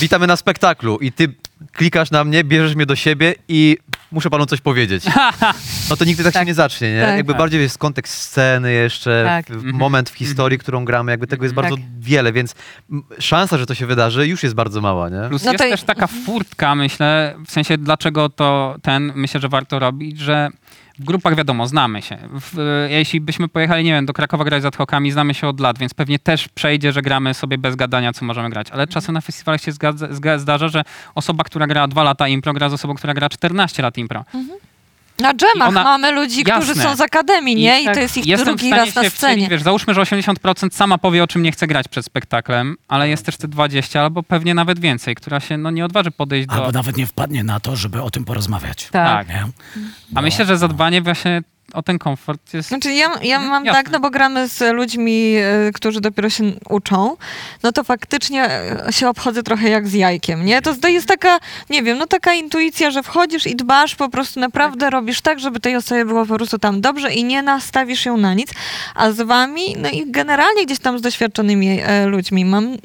witamy 0.00 0.26
na 0.26 0.36
spektaklu 0.36 0.98
i 0.98 1.12
ty 1.12 1.34
klikasz 1.72 2.10
na 2.10 2.24
mnie, 2.24 2.44
bierzesz 2.44 2.74
mnie 2.76 2.86
do 2.86 2.96
siebie 2.96 3.34
i 3.48 3.76
muszę 4.12 4.30
panu 4.30 4.46
coś 4.46 4.60
powiedzieć. 4.60 5.04
No 5.90 5.96
to 5.96 6.04
nigdy 6.04 6.24
tak, 6.24 6.32
się 6.32 6.38
Tak. 6.38 6.46
nie 6.46 6.54
zacznie, 6.54 6.92
nie? 6.94 7.00
Tak. 7.02 7.16
Jakby 7.16 7.32
Tak. 7.32 7.38
bardziej 7.38 7.60
jest 7.60 7.78
kontekst 7.78 8.14
sceny 8.22 8.72
jeszcze, 8.72 9.22
Tak. 9.26 9.46
w- 9.46 9.50
Mhm. 9.52 9.76
moment 9.76 10.10
w 10.10 10.14
historii, 10.14 10.58
którą 10.58 10.84
gramy, 10.84 11.12
jakby 11.12 11.26
tego 11.26 11.44
jest 11.44 11.54
bardzo 11.54 11.76
Tak. 11.76 11.84
wiele, 12.00 12.32
więc 12.32 12.54
m, 12.92 13.02
szansa, 13.18 13.58
że 13.58 13.66
to 13.66 13.74
się 13.74 13.86
wydarzy 13.86 14.26
już 14.26 14.42
jest 14.42 14.54
bardzo 14.54 14.80
mała, 14.80 15.08
nie? 15.08 15.28
Plus 15.28 15.44
No 15.44 15.52
jest 15.52 15.64
to- 15.64 15.70
też 15.70 15.82
taka 15.82 16.06
furtka, 16.06 16.74
myślę, 16.74 17.34
w 17.46 17.50
sensie 17.52 17.78
dlaczego 17.78 18.28
to 18.28 18.76
ten, 18.82 19.12
myślę, 19.14 19.40
że 19.40 19.48
warto 19.48 19.78
robić, 19.78 20.18
że 20.18 20.48
w 20.98 21.04
grupach 21.04 21.34
wiadomo, 21.34 21.66
znamy 21.66 22.02
się. 22.02 22.18
W, 22.40 22.58
e, 22.58 22.90
jeśli 22.90 23.20
byśmy 23.20 23.48
pojechali, 23.48 23.84
nie 23.84 23.92
wiem, 23.92 24.06
do 24.06 24.12
Krakowa 24.12 24.44
grać 24.44 24.62
z 24.62 24.64
adhokami, 24.64 25.12
znamy 25.12 25.34
się 25.34 25.48
od 25.48 25.60
lat, 25.60 25.78
więc 25.78 25.94
pewnie 25.94 26.18
też 26.18 26.48
przejdzie, 26.48 26.92
że 26.92 27.02
gramy 27.02 27.34
sobie 27.34 27.58
bez 27.58 27.76
gadania, 27.76 28.12
co 28.12 28.24
możemy 28.24 28.50
grać. 28.50 28.70
Ale 28.70 28.86
czasem 28.86 29.12
na 29.12 29.20
festiwalach 29.20 29.60
się 29.60 29.72
zgadza, 29.72 30.08
zga, 30.10 30.38
zdarza, 30.38 30.68
że 30.68 30.82
osoba, 31.14 31.44
która 31.44 31.66
gra 31.66 31.88
dwa 31.88 32.02
lata 32.02 32.28
impro, 32.28 32.52
gra 32.52 32.68
z 32.68 32.72
osobą, 32.72 32.94
która 32.94 33.14
gra 33.14 33.28
14 33.28 33.82
lat 33.82 33.98
impro. 33.98 34.24
Na 35.18 35.34
dżemach 35.34 35.68
ona- 35.68 35.84
mamy 35.84 36.12
ludzi, 36.12 36.44
którzy 36.44 36.68
Jasne. 36.68 36.82
są 36.82 36.96
z 36.96 37.00
akademii, 37.00 37.56
nie? 37.56 37.82
I 37.82 37.84
tak. 37.84 37.94
to 37.94 38.00
jest 38.00 38.16
ich 38.16 38.36
drugi 38.36 38.70
raz 38.70 38.94
na 38.94 39.10
scenie. 39.10 39.48
wiesz, 39.48 39.62
załóżmy, 39.62 39.94
że 39.94 40.00
80% 40.00 40.74
sama 40.74 40.98
powie, 40.98 41.22
o 41.22 41.26
czym 41.26 41.42
nie 41.42 41.52
chce 41.52 41.66
grać 41.66 41.88
przed 41.88 42.06
spektaklem, 42.06 42.76
ale 42.88 43.08
jest 43.08 43.26
też 43.26 43.36
te 43.36 43.48
20 43.48 44.00
albo 44.00 44.22
pewnie 44.22 44.54
nawet 44.54 44.78
więcej, 44.78 45.14
która 45.14 45.40
się 45.40 45.58
no, 45.58 45.70
nie 45.70 45.84
odważy 45.84 46.10
podejść 46.10 46.48
do... 46.48 46.54
Albo 46.54 46.72
nawet 46.72 46.96
nie 46.96 47.06
wpadnie 47.06 47.44
na 47.44 47.60
to, 47.60 47.76
żeby 47.76 48.02
o 48.02 48.10
tym 48.10 48.24
porozmawiać. 48.24 48.88
Tak. 48.92 49.28
Nie? 49.28 49.46
A 50.14 50.22
myślę, 50.22 50.46
że 50.46 50.58
zadbanie 50.58 51.02
właśnie 51.02 51.42
o 51.74 51.82
ten 51.82 51.98
komfort 51.98 52.54
jest... 52.54 52.68
Znaczy 52.68 52.92
ja, 52.92 53.10
ja 53.22 53.40
mam 53.40 53.64
jasne. 53.64 53.82
tak, 53.82 53.92
no 53.92 54.00
bo 54.00 54.10
gramy 54.10 54.48
z 54.48 54.74
ludźmi, 54.74 55.34
e, 55.36 55.72
którzy 55.74 56.00
dopiero 56.00 56.30
się 56.30 56.52
uczą, 56.68 57.16
no 57.62 57.72
to 57.72 57.84
faktycznie 57.84 58.44
e, 58.44 58.86
się 58.92 59.08
obchodzę 59.08 59.42
trochę 59.42 59.68
jak 59.68 59.88
z 59.88 59.92
jajkiem, 59.92 60.44
nie? 60.44 60.62
To, 60.62 60.74
to 60.74 60.88
jest 60.88 61.06
taka, 61.08 61.38
nie 61.70 61.82
wiem, 61.82 61.98
no 61.98 62.06
taka 62.06 62.34
intuicja, 62.34 62.90
że 62.90 63.02
wchodzisz 63.02 63.46
i 63.46 63.56
dbasz, 63.56 63.94
po 63.94 64.08
prostu 64.08 64.40
naprawdę 64.40 64.90
robisz 64.90 65.20
tak, 65.20 65.40
żeby 65.40 65.60
tej 65.60 65.76
osobie 65.76 66.04
było 66.04 66.26
po 66.26 66.34
prostu 66.36 66.58
tam 66.58 66.80
dobrze 66.80 67.12
i 67.12 67.24
nie 67.24 67.42
nastawisz 67.42 68.06
ją 68.06 68.16
na 68.16 68.34
nic, 68.34 68.50
a 68.94 69.10
z 69.12 69.22
wami, 69.22 69.76
no 69.78 69.88
i 69.90 70.10
generalnie 70.10 70.64
gdzieś 70.66 70.78
tam 70.78 70.98
z 70.98 71.02
doświadczonymi 71.02 71.80
e, 71.82 72.06
ludźmi 72.06 72.44
mam 72.44 72.64
e, 72.66 72.76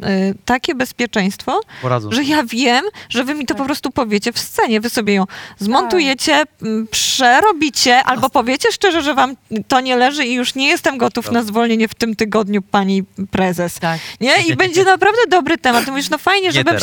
takie 0.45 0.75
bezpieczeństwo, 0.75 1.61
Poradzą. 1.81 2.11
że 2.11 2.23
ja 2.23 2.43
wiem, 2.43 2.85
że 3.09 3.23
wy 3.23 3.33
mi 3.33 3.45
to 3.45 3.55
po 3.55 3.65
prostu 3.65 3.91
powiecie 3.91 4.31
w 4.33 4.39
scenie. 4.39 4.81
Wy 4.81 4.89
sobie 4.89 5.13
ją 5.13 5.25
zmontujecie, 5.59 6.43
m, 6.61 6.87
przerobicie, 6.91 8.03
albo 8.03 8.29
powiecie 8.29 8.70
szczerze, 8.71 9.01
że 9.01 9.13
wam 9.13 9.35
to 9.67 9.81
nie 9.81 9.95
leży 9.95 10.25
i 10.25 10.33
już 10.33 10.55
nie 10.55 10.67
jestem 10.67 10.97
gotów 10.97 11.31
na 11.31 11.43
zwolnienie 11.43 11.87
w 11.87 11.95
tym 11.95 12.15
tygodniu, 12.15 12.61
pani 12.61 13.03
prezes. 13.31 13.79
Tak. 13.79 13.99
Nie? 14.21 14.35
I 14.47 14.55
będzie 14.55 14.83
naprawdę 14.83 15.21
dobry 15.27 15.57
temat. 15.57 15.85
Ty 15.85 15.91
mówisz, 15.91 16.09
no 16.09 16.17
fajnie, 16.17 16.47
Nie 16.47 16.51
żebym, 16.51 16.75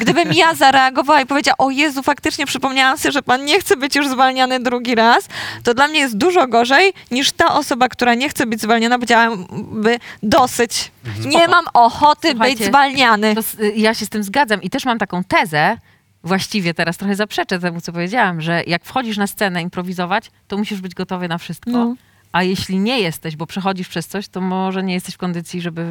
gdybym 0.00 0.32
ja 0.32 0.54
zareagowała 0.54 1.20
i 1.20 1.26
powiedziała, 1.26 1.56
o 1.58 1.70
Jezu, 1.70 2.02
faktycznie 2.02 2.46
przypomniałam 2.46 2.98
sobie, 2.98 3.12
że 3.12 3.22
pan 3.22 3.44
nie 3.44 3.60
chce 3.60 3.76
być 3.76 3.96
już 3.96 4.08
zwalniany 4.08 4.60
drugi 4.60 4.94
raz, 4.94 5.28
to 5.62 5.74
dla 5.74 5.88
mnie 5.88 6.00
jest 6.00 6.16
dużo 6.16 6.46
gorzej 6.46 6.92
niż 7.10 7.32
ta 7.32 7.54
osoba, 7.54 7.88
która 7.88 8.14
nie 8.14 8.28
chce 8.28 8.46
być 8.46 8.60
zwalniana, 8.60 8.96
powiedziałaby 8.96 9.98
dosyć. 10.22 10.90
Nie 11.26 11.48
mam 11.48 11.64
ochoty 11.74 12.30
Słuchajcie, 12.30 12.58
być 12.58 12.66
zwalniany. 12.66 13.34
To, 13.34 13.40
ja 13.74 13.94
się 13.94 14.06
z 14.06 14.08
tym 14.08 14.22
zgadzam 14.22 14.62
i 14.62 14.70
też 14.70 14.84
mam 14.84 14.98
taką 14.98 15.24
tezę, 15.24 15.78
właściwie 16.26 16.74
teraz 16.74 16.96
trochę 16.96 17.16
zaprzeczę 17.16 17.58
temu, 17.58 17.80
co 17.80 17.92
powiedziałam, 17.92 18.40
że 18.40 18.62
jak 18.66 18.84
wchodzisz 18.84 19.16
na 19.16 19.26
scenę 19.26 19.62
improwizować, 19.62 20.30
to 20.48 20.56
musisz 20.58 20.80
być 20.80 20.94
gotowy 20.94 21.28
na 21.28 21.38
wszystko. 21.38 21.70
No. 21.70 21.94
A 22.32 22.42
jeśli 22.42 22.78
nie 22.78 23.00
jesteś, 23.00 23.36
bo 23.36 23.46
przechodzisz 23.46 23.88
przez 23.88 24.06
coś, 24.08 24.28
to 24.28 24.40
może 24.40 24.82
nie 24.82 24.94
jesteś 24.94 25.14
w 25.14 25.18
kondycji, 25.18 25.60
żeby 25.60 25.84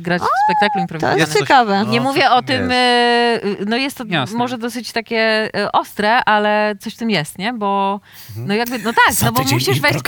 grać 0.00 0.22
w 0.22 0.24
spektaklu 0.24 0.74
To 0.74 0.80
improwizowanym. 0.80 1.20
jest 1.20 1.38
ciekawe. 1.38 1.82
No, 1.84 1.90
Nie 1.90 2.00
mówię 2.00 2.30
o 2.30 2.42
tym 2.42 2.60
jest. 2.70 2.72
e, 2.72 3.40
no 3.66 3.76
jest 3.76 3.96
to 3.98 4.04
Jasne. 4.08 4.38
może 4.38 4.58
dosyć 4.58 4.92
takie 4.92 5.50
e, 5.56 5.72
ostre, 5.72 6.24
ale 6.24 6.74
coś 6.80 6.94
w 6.94 6.96
tym 6.96 7.10
jest, 7.10 7.38
nie? 7.38 7.52
Bo 7.52 8.00
no 8.36 8.54
jakby, 8.54 8.78
no 8.78 8.92
tak, 9.06 9.14
Za 9.14 9.26
no 9.26 9.32
bo 9.32 9.42
musisz 9.42 9.80
wejść... 9.80 9.98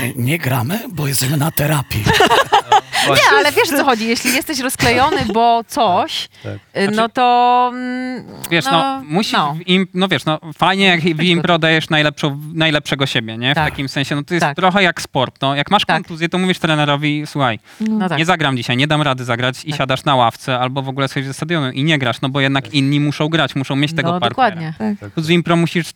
Nie, 0.00 0.12
nie 0.16 0.38
gramy, 0.38 0.80
bo 0.92 1.06
jesteśmy 1.08 1.36
na 1.36 1.50
terapii. 1.50 2.04
Nie, 3.14 3.38
ale 3.38 3.52
wiesz 3.52 3.68
co 3.68 3.84
chodzi, 3.84 4.08
jeśli 4.08 4.34
jesteś 4.34 4.60
rozklejony, 4.60 5.16
bo 5.34 5.64
coś, 5.66 6.28
Tak. 6.42 6.52
e, 6.72 6.90
no 6.90 7.08
to... 7.08 7.70
mm, 7.74 8.24
Wiesz, 8.50 8.64
no, 8.64 9.02
musisz, 9.08 9.32
no. 9.32 9.54
w 9.54 9.68
im, 9.68 9.86
no 9.94 10.08
wiesz, 10.08 10.24
no 10.24 10.38
fajnie 10.58 10.86
jak 10.86 11.00
w 11.00 11.22
impro 11.22 11.58
dajesz 11.58 11.90
najlepszą, 11.90 12.40
najlepszego 12.54 13.06
siebie, 13.06 13.38
nie? 13.38 13.52
W 13.52 13.54
Tak. 13.54 13.70
takim 13.70 13.88
sensie, 13.88 14.14
no 14.16 14.22
to 14.22 14.34
jest 14.34 14.46
Tak. 14.46 14.56
trochę 14.56 14.82
jak 14.82 15.02
sport, 15.02 15.34
no. 15.42 15.54
Jak 15.54 15.70
masz 15.70 15.84
Tak. 15.84 15.96
kontuzję, 15.96 16.28
to 16.28 16.38
mówisz 16.38 16.58
trenerowi, 16.58 17.22
słuchaj, 17.26 17.58
No 17.80 18.08
tak. 18.08 18.18
nie 18.18 18.24
zagram 18.24 18.56
dzisiaj, 18.56 18.76
nie 18.76 18.86
dam 18.86 19.02
rady 19.02 19.24
zagrać 19.24 19.64
i 19.64 19.70
Tak. 19.70 19.78
siadasz 19.78 20.04
na 20.04 20.14
ławce 20.16 20.58
albo 20.58 20.82
w 20.82 20.88
ogóle 20.88 21.08
coś 21.08 21.24
ze 21.24 21.34
stadionu 21.34 21.70
i 21.70 21.84
nie 21.84 21.98
grasz, 21.98 22.20
no 22.20 22.28
bo 22.28 22.40
jednak 22.40 22.74
inni 22.74 23.00
muszą 23.00 23.28
grać, 23.28 23.54
muszą 23.54 23.76
mieć 23.76 23.92
tego 23.94 24.12
no 24.12 24.20
partnera. 24.20 24.50
dokładnie. 24.50 24.74
Tu 25.14 25.22
z 25.22 25.30
impro 25.30 25.56
musisz, 25.56 25.86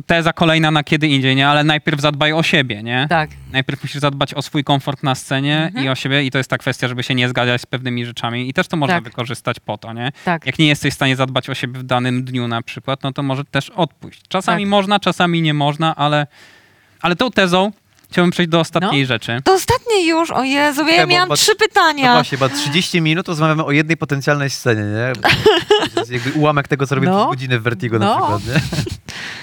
to 0.00 0.06
teza 0.06 0.32
kolejna 0.32 0.70
na 0.70 0.84
kiedy 0.84 1.08
indziej, 1.08 1.36
nie? 1.36 1.48
Ale 1.48 1.64
najpierw 1.64 2.00
zadbaj 2.00 2.32
o 2.32 2.42
siebie, 2.42 2.82
nie? 2.82 3.06
Tak. 3.08 3.30
Najpierw 3.52 3.82
musisz 3.82 4.00
zadbać 4.00 4.34
o 4.34 4.42
swój 4.42 4.64
komfort 4.64 5.02
na 5.02 5.14
scenie 5.14 5.62
Mhm. 5.66 5.84
i 5.84 5.88
o 5.88 5.94
siebie 5.94 6.24
i 6.24 6.30
to 6.30 6.38
jest 6.38 6.50
ta 6.50 6.58
kwestia, 6.58 6.88
żeby 6.88 7.02
się 7.02 7.14
nie 7.14 7.28
zgadzać 7.28 7.60
z 7.60 7.66
pewnymi 7.66 8.06
rzeczami 8.06 8.48
i 8.48 8.52
też 8.52 8.68
to 8.68 8.76
można 8.76 8.94
Tak. 8.96 9.04
wykorzystać 9.04 9.60
po 9.60 9.78
to, 9.78 9.92
nie? 9.92 10.12
Tak. 10.24 10.46
Jak 10.46 10.58
nie 10.58 10.66
jesteś 10.66 10.92
w 10.92 10.96
stanie 10.96 11.16
zadbać 11.16 11.50
o 11.50 11.54
siebie 11.54 11.80
w 11.80 11.82
danym 11.82 12.24
dniu 12.24 12.48
na 12.48 12.62
przykład, 12.62 13.02
no 13.02 13.12
to 13.12 13.22
może 13.22 13.44
też 13.44 13.70
odpuść. 13.70 14.22
Czasami 14.28 14.62
Tak. 14.64 14.70
można, 14.70 15.00
czasami 15.00 15.42
nie 15.42 15.54
można, 15.54 15.96
ale, 15.96 16.26
ale 17.00 17.16
tą 17.16 17.30
tezą 17.30 17.72
chciałbym 18.10 18.30
przejść 18.30 18.50
do 18.50 18.60
ostatniej 18.60 19.02
No. 19.02 19.06
rzeczy. 19.08 19.40
To 19.44 19.52
ostatnie 19.52 20.06
już, 20.06 20.30
o 20.30 20.42
Jezu, 20.42 20.88
ja 20.88 21.06
bo- 21.06 21.12
miałam 21.12 21.28
bo- 21.28 21.36
trzy 21.36 21.52
No 21.60 21.66
pytania. 21.66 22.12
właśnie, 22.14 22.38
bo 22.38 22.48
30 22.48 23.00
minut 23.00 23.28
rozmawiamy 23.28 23.64
o 23.64 23.70
jednej 23.70 23.96
potencjalnej 23.96 24.50
scenie, 24.50 24.82
nie? 24.82 25.12
To 25.94 26.00
jest 26.00 26.12
jakby 26.12 26.32
ułamek 26.32 26.68
tego, 26.68 26.86
co 26.86 26.94
robimy 26.94 27.12
No. 27.12 27.18
przez 27.18 27.28
godzinę 27.30 27.58
w 27.58 27.62
Vertigo 27.62 27.98
na 27.98 28.06
No. 28.06 28.16
przykład, 28.16 28.46
nie? 28.46 28.60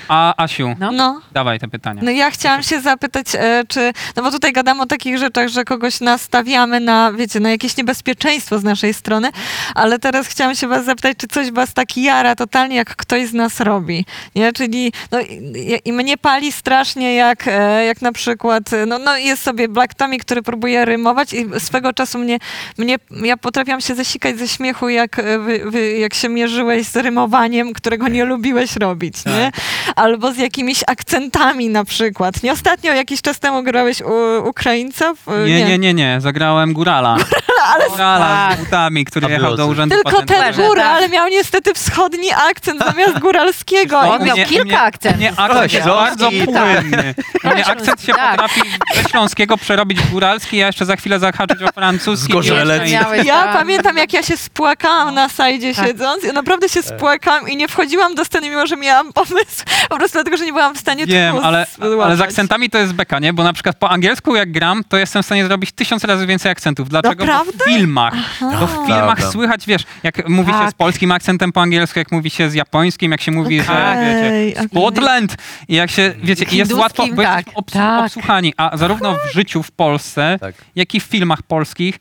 A 0.07 0.43
Asiu, 0.43 0.75
No. 0.79 0.91
No. 0.91 1.21
dawaj 1.31 1.59
te 1.59 1.67
pytania. 1.67 2.01
No 2.05 2.11
ja 2.11 2.31
chciałam 2.31 2.63
się 2.63 2.81
zapytać, 2.81 3.27
e, 3.35 3.63
czy, 3.67 3.91
no 4.15 4.23
bo 4.23 4.31
tutaj 4.31 4.53
gadamy 4.53 4.81
o 4.81 4.85
takich 4.85 5.17
rzeczach, 5.17 5.47
że 5.47 5.63
kogoś 5.65 6.01
nastawiamy 6.01 6.79
na, 6.79 7.11
wiecie, 7.13 7.39
na 7.39 7.49
jakieś 7.49 7.77
niebezpieczeństwo 7.77 8.59
z 8.59 8.63
naszej 8.63 8.93
strony, 8.93 9.29
ale 9.75 9.99
teraz 9.99 10.27
chciałam 10.27 10.55
się 10.55 10.67
was 10.67 10.85
zapytać, 10.85 11.17
czy 11.17 11.27
coś 11.27 11.51
was 11.51 11.73
tak 11.73 11.97
jara 11.97 12.35
totalnie, 12.35 12.75
jak 12.75 12.95
ktoś 12.95 13.27
z 13.27 13.33
nas 13.33 13.59
robi, 13.59 14.05
nie? 14.35 14.53
Czyli, 14.53 14.93
no 15.11 15.21
i, 15.21 15.81
i 15.85 15.93
mnie 15.93 16.17
pali 16.17 16.51
strasznie, 16.51 17.15
jak, 17.15 17.47
e, 17.47 17.85
jak 17.85 18.01
na 18.01 18.11
przykład, 18.11 18.54
e, 18.73 18.85
no, 18.85 18.99
no 18.99 19.17
jest 19.17 19.43
sobie 19.43 19.67
Black 19.67 19.93
Tommy, 19.93 20.17
który 20.17 20.41
próbuje 20.41 20.85
rymować 20.85 21.33
i 21.33 21.45
swego 21.59 21.93
czasu 21.93 22.19
mnie, 22.19 22.37
mnie 22.77 22.95
ja 23.23 23.37
potrafiłam 23.37 23.81
się 23.81 23.95
zasikać 23.95 24.37
ze 24.39 24.47
śmiechu, 24.47 24.89
jak, 24.89 25.19
e, 25.19 25.39
wy, 25.39 25.71
wy, 25.71 25.91
jak 25.97 26.13
się 26.13 26.29
mierzyłeś 26.29 26.87
z 26.87 26.95
rymowaniem, 26.95 27.73
którego 27.73 28.07
nie 28.07 28.25
lubiłeś 28.25 28.75
robić, 28.75 29.25
nie? 29.25 29.51
Albo 29.95 30.31
z 30.31 30.37
jakimiś 30.37 30.83
akcentami 30.87 31.69
na 31.69 31.85
przykład. 31.85 32.43
Nie 32.43 32.51
ostatnio 32.51 32.93
jakiś 32.93 33.21
czas 33.21 33.39
temu 33.39 33.63
grałeś 33.63 34.01
u 34.01 34.49
Ukraińców? 34.49 35.19
E, 35.27 35.49
Nie, 35.49 35.63
nie, 35.65 35.77
nie, 35.77 35.93
nie, 35.93 36.17
zagrałem 36.21 36.73
Górala. 36.73 37.17
ale 37.65 37.89
Górala 37.89 38.47
Tak. 38.49 38.57
z 38.59 38.63
butami, 38.63 39.05
który 39.05 39.27
A 39.27 39.29
jechał 39.29 39.55
do 39.57 39.67
urzędu 39.67 39.95
tylko 39.95 40.09
ten 40.11 40.27
patentowego. 40.27 40.67
góra, 40.69 40.83
tak. 40.83 40.91
ale 40.97 41.09
miał 41.09 41.27
niestety 41.27 41.73
wschodni 41.73 42.29
akcent 42.49 42.81
zamiast 42.85 43.19
góralskiego. 43.19 43.99
On 43.99 44.23
miał 44.23 44.35
mnie- 44.35 44.45
kilka 44.45 44.63
mnie- 44.65 44.81
akcentów. 44.81 45.21
Nie, 45.21 45.31
akcent 45.37 45.73
jest 45.73 45.85
Śląski. 45.85 46.05
bardzo 46.09 46.29
płynny. 46.45 47.15
Nie, 47.55 47.65
akcent 47.65 48.01
się 48.01 48.13
Tak. 48.13 48.31
potrafi 48.31 48.61
ze 48.95 49.09
śląskiego 49.09 49.57
przerobić 49.57 49.99
w 50.01 50.11
góralski, 50.11 50.57
ja 50.57 50.67
jeszcze 50.67 50.85
za 50.85 50.95
chwilę 50.95 51.19
zahaczyć 51.19 51.61
o 51.63 51.67
francuski. 51.71 52.31
Zgorzelec. 52.31 52.89
i- 52.89 52.91
Jeszcze 52.91 53.05
miałeś 53.05 53.25
Ja 53.27 53.43
tam- 53.43 53.53
pamiętam, 53.53 53.97
jak 53.97 54.13
ja 54.13 54.23
się 54.23 54.37
spłakałam 54.37 55.13
na 55.15 55.29
sajdzie 55.29 55.75
Tak. 55.75 55.85
siedząc. 55.85 56.23
Ja 56.23 56.33
naprawdę 56.33 56.69
się 56.69 56.83
spłakałam 56.83 57.49
i 57.49 57.57
nie 57.57 57.67
wchodziłam 57.67 58.15
do 58.15 58.25
sceny, 58.25 58.49
mimo 58.49 58.67
że 58.67 58.77
miałam 58.77 59.13
pomysł. 59.13 59.63
Po 59.89 59.95
prostu 59.97 60.13
dlatego, 60.13 60.37
że 60.37 60.45
nie 60.45 60.53
byłam 60.53 60.75
w 60.75 60.79
stanie 60.79 61.05
Wiem, 61.05 61.35
tchu 61.35 61.45
ale, 61.45 61.65
ale 62.03 62.15
z 62.15 62.21
akcentami 62.21 62.69
to 62.69 62.77
jest 62.77 62.93
beka, 62.93 63.19
nie? 63.19 63.33
Bo 63.33 63.43
na 63.43 63.53
przykład 63.53 63.75
po 63.79 63.89
angielsku 63.89 64.35
jak 64.35 64.51
gram, 64.51 64.83
to 64.89 64.97
jestem 64.97 65.23
w 65.23 65.25
stanie 65.25 65.45
zrobić 65.45 65.71
tysiąc 65.71 66.03
razy 66.03 66.27
więcej 66.27 66.51
akcentów. 66.51 66.89
Dlaczego? 66.89 67.25
Bo 67.25 67.31
Naprawdę? 67.31 67.54
W 67.59 67.63
filmach. 67.63 68.13
Bo 68.41 68.67
w 68.67 68.71
filmach 68.71 69.15
Prawda. 69.15 69.31
słychać, 69.31 69.65
wiesz, 69.67 69.83
jak 70.03 70.29
mówi 70.29 70.51
się 70.51 70.57
Tak. 70.59 70.71
z 70.71 70.73
polskim 70.73 71.11
akcentem 71.11 71.51
po 71.51 71.61
angielsku, 71.61 71.99
jak 71.99 72.11
mówi 72.11 72.29
się 72.29 72.49
z 72.49 72.53
japońskim, 72.53 73.11
jak 73.11 73.21
się 73.21 73.31
mówi, 73.31 73.61
że 73.61 73.73
Okej, 73.91 74.05
wiecie, 74.45 74.59
okej. 74.59 74.69
Scotland 74.69 75.35
i 75.67 75.75
jak 75.75 75.91
się, 75.91 76.13
wiecie, 76.23 76.29
i 76.29 76.29
jest 76.29 76.51
Hinduskim, 76.51 76.79
łatwo, 76.79 77.07
bo 77.15 77.23
tak, 77.23 77.37
jesteśmy 77.37 77.61
obs- 77.61 77.73
tak. 77.73 78.05
obsłuchani, 78.05 78.53
a 78.57 78.77
zarówno 78.77 79.15
w 79.15 79.33
życiu 79.33 79.63
w 79.63 79.71
Polsce, 79.71 80.37
Tak. 80.41 80.55
jak 80.75 80.95
i 80.95 80.99
w 80.99 81.03
filmach 81.03 81.41
polskich, 81.43 81.99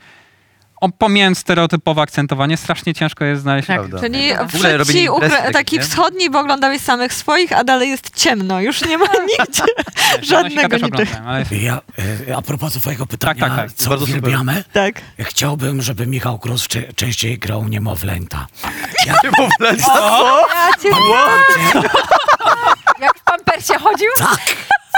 o, 0.84 0.88
pomijając 0.98 1.38
stereotypowe 1.38 2.02
akcentowanie, 2.02 2.56
strasznie 2.56 2.94
ciężko 2.94 3.24
jest 3.24 3.42
znaleźć. 3.42 3.68
Tak. 3.68 3.76
Prawda. 3.78 4.00
Czyli 4.00 4.32
W 4.82 4.92
ci 4.92 5.08
ukra- 5.10 5.52
taki 5.52 5.76
nie? 5.76 5.82
wschodni, 5.82 6.30
bo 6.30 6.40
oglądałeś 6.40 6.80
samych 6.82 7.14
swoich, 7.14 7.52
a 7.52 7.64
dalej 7.64 7.88
jest 7.90 8.10
ciemno. 8.16 8.60
Już 8.60 8.84
nie 8.84 8.98
ma 8.98 9.06
nigdzie 9.38 9.62
Żadnego 10.22 10.76
niczego. 10.76 11.12
ale 11.26 11.44
Ja, 11.50 11.80
e, 12.28 12.36
a 12.36 12.42
propos 12.42 12.72
twojego 12.74 13.06
pytania, 13.06 13.40
tak, 13.48 13.56
tak. 13.56 13.72
co 13.72 13.90
Bardzo 13.90 14.04
uwielbiamy, 14.04 14.64
Tak. 14.72 14.94
chciałbym, 15.20 15.82
żeby 15.82 16.06
Michał 16.06 16.38
Krus 16.38 16.68
cze- 16.68 16.92
częściej 16.92 17.38
grał 17.38 17.68
niemowlęta. 17.68 18.46
Ja, 19.06 19.14
Ja 19.14 19.20
cię 20.82 20.88
Jak 23.00 23.18
w 23.18 23.22
pampersie 23.24 23.74
chodził? 23.78 24.08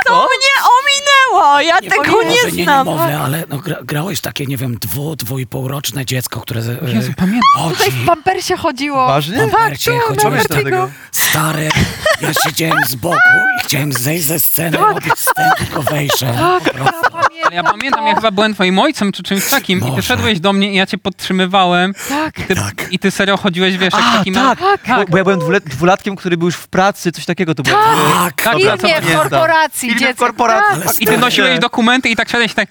to 0.07 0.13
mnie 0.13 0.53
ominęło! 0.79 1.16
Ja 1.61 1.79
nie, 1.83 1.91
tego 1.91 2.23
nie 2.23 2.29
nie 2.29 2.65
znam. 2.65 2.87
niemowlę, 2.87 3.19
ale 3.21 3.45
no, 3.49 3.59
gra, 3.59 3.77
grałeś 3.83 4.21
takie, 4.21 4.47
nie 4.47 4.57
wiem, 4.57 4.77
dwu, 4.81 5.17
dwu 5.17 5.39
i 5.39 5.47
półroczne 5.47 6.05
dziecko, 6.07 6.41
które... 6.41 6.61
e, 6.61 6.91
Jezu, 6.95 7.13
pamiętam. 7.17 7.41
Tutaj 7.71 7.87
chodzi. 7.87 8.03
w 8.03 8.07
pampersie 8.07 8.57
chodziło. 8.57 9.07
Ważnie? 9.07 9.37
W 9.37 9.51
pampercie 9.51 9.91
Tak, 9.93 10.01
chodziłeś 10.03 10.25
Pamiętam 10.49 10.57
tam, 10.57 10.65
tego. 10.65 10.91
stary, 11.13 11.69
ja 12.21 12.29
siedziałem 12.45 12.85
z 12.87 12.95
boku 12.95 13.17
i 13.61 13.65
chciałem 13.65 13.93
zejść 13.93 14.25
ze 14.25 14.41
sceny, 14.41 14.79
robić 14.79 15.13
wstęp, 15.15 15.55
tylko 15.55 15.83
prostu. 16.73 17.17
Ale 17.47 17.57
ja 17.57 17.63
pamiętam, 17.63 18.07
ja 18.07 18.15
chyba 18.15 18.31
byłem 18.31 18.55
twoim 18.55 18.79
ojcem 18.79 19.13
czy 19.13 19.23
czymś 19.23 19.45
takim 19.51 19.89
i 19.89 19.97
ty 19.97 20.03
szedłeś 20.03 20.41
do 20.41 20.53
mnie 20.53 20.73
i 20.73 20.75
ja 20.77 20.87
cię 20.87 20.99
podtrzymywałem 20.99 21.95
Tak. 22.09 22.39
i 22.39 22.43
ty, 22.45 22.55
Tak. 22.55 22.87
i 22.93 22.99
ty 22.99 23.11
serio 23.11 23.37
chodziłeś, 23.37 23.77
wiesz, 23.77 23.95
jak 23.95 24.03
A, 24.15 24.19
takim... 24.19 24.35
tak, 24.35 24.59
tak. 24.59 24.81
Bo, 24.99 25.05
bo 25.11 25.19
ja 25.19 25.25
byłem 25.25 25.39
dwule, 25.41 25.61
dwulatkiem, 25.61 26.17
który 26.17 26.37
był 26.37 26.49
już 26.49 26.55
w 26.57 26.69
pracy, 26.69 27.13
coś 27.13 27.25
takiego 27.25 27.55
to 27.55 27.63
było. 27.63 27.77
Tak, 27.77 28.43
Tak, 28.43 28.57
W 28.57 28.59
Dobra, 28.59 28.77
filmie, 28.77 28.95
w 28.95 29.01
pamiętam. 29.01 29.23
korporacji 29.31 29.81
Filmie 29.89 29.97
w 29.97 30.01
dziecko. 30.01 30.25
korporacji. 30.25 30.83
Tak. 30.87 31.01
I 31.03 31.07
ty 31.07 31.19
nosiłeś 31.27 31.59
dokumenty 31.59 32.09
i 32.09 32.17
tak 32.17 32.29
szedłeś 32.29 32.55
tak... 32.55 32.69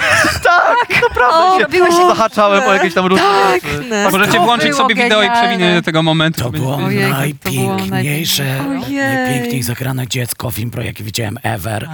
tak, 0.42 1.02
naprawdę 1.02 1.36
O, 1.36 1.56
się 1.58 1.62
robiłeś 1.62 1.94
zahaczałem 1.94 2.62
o 2.68 2.74
jakieś 2.74 2.94
tam 2.94 3.06
różne 3.06 3.24
Tak, 3.26 3.62
rzeczy. 3.62 3.84
no. 3.90 4.10
Możecie 4.10 4.32
To 4.32 4.42
włączyć 4.44 4.68
było 4.70 4.82
sobie 4.82 4.94
wideo 4.94 5.22
i 5.22 5.26
genialne. 5.28 5.82
tego 5.82 6.02
momentu. 6.02 6.40
To 6.44 6.50
było 6.50 6.76
Ojej, 6.76 7.34
to 7.34 7.50
było 7.50 7.76
najpiękniejsze, 7.76 8.64
Ojej. 8.68 8.96
najpiękniej 8.96 9.62
zagrane 9.62 10.08
dziecko 10.08 10.50
w 10.50 10.58
impro, 10.58 10.82
jakie 10.82 11.04
widziałem 11.04 11.38
ever. 11.42 11.88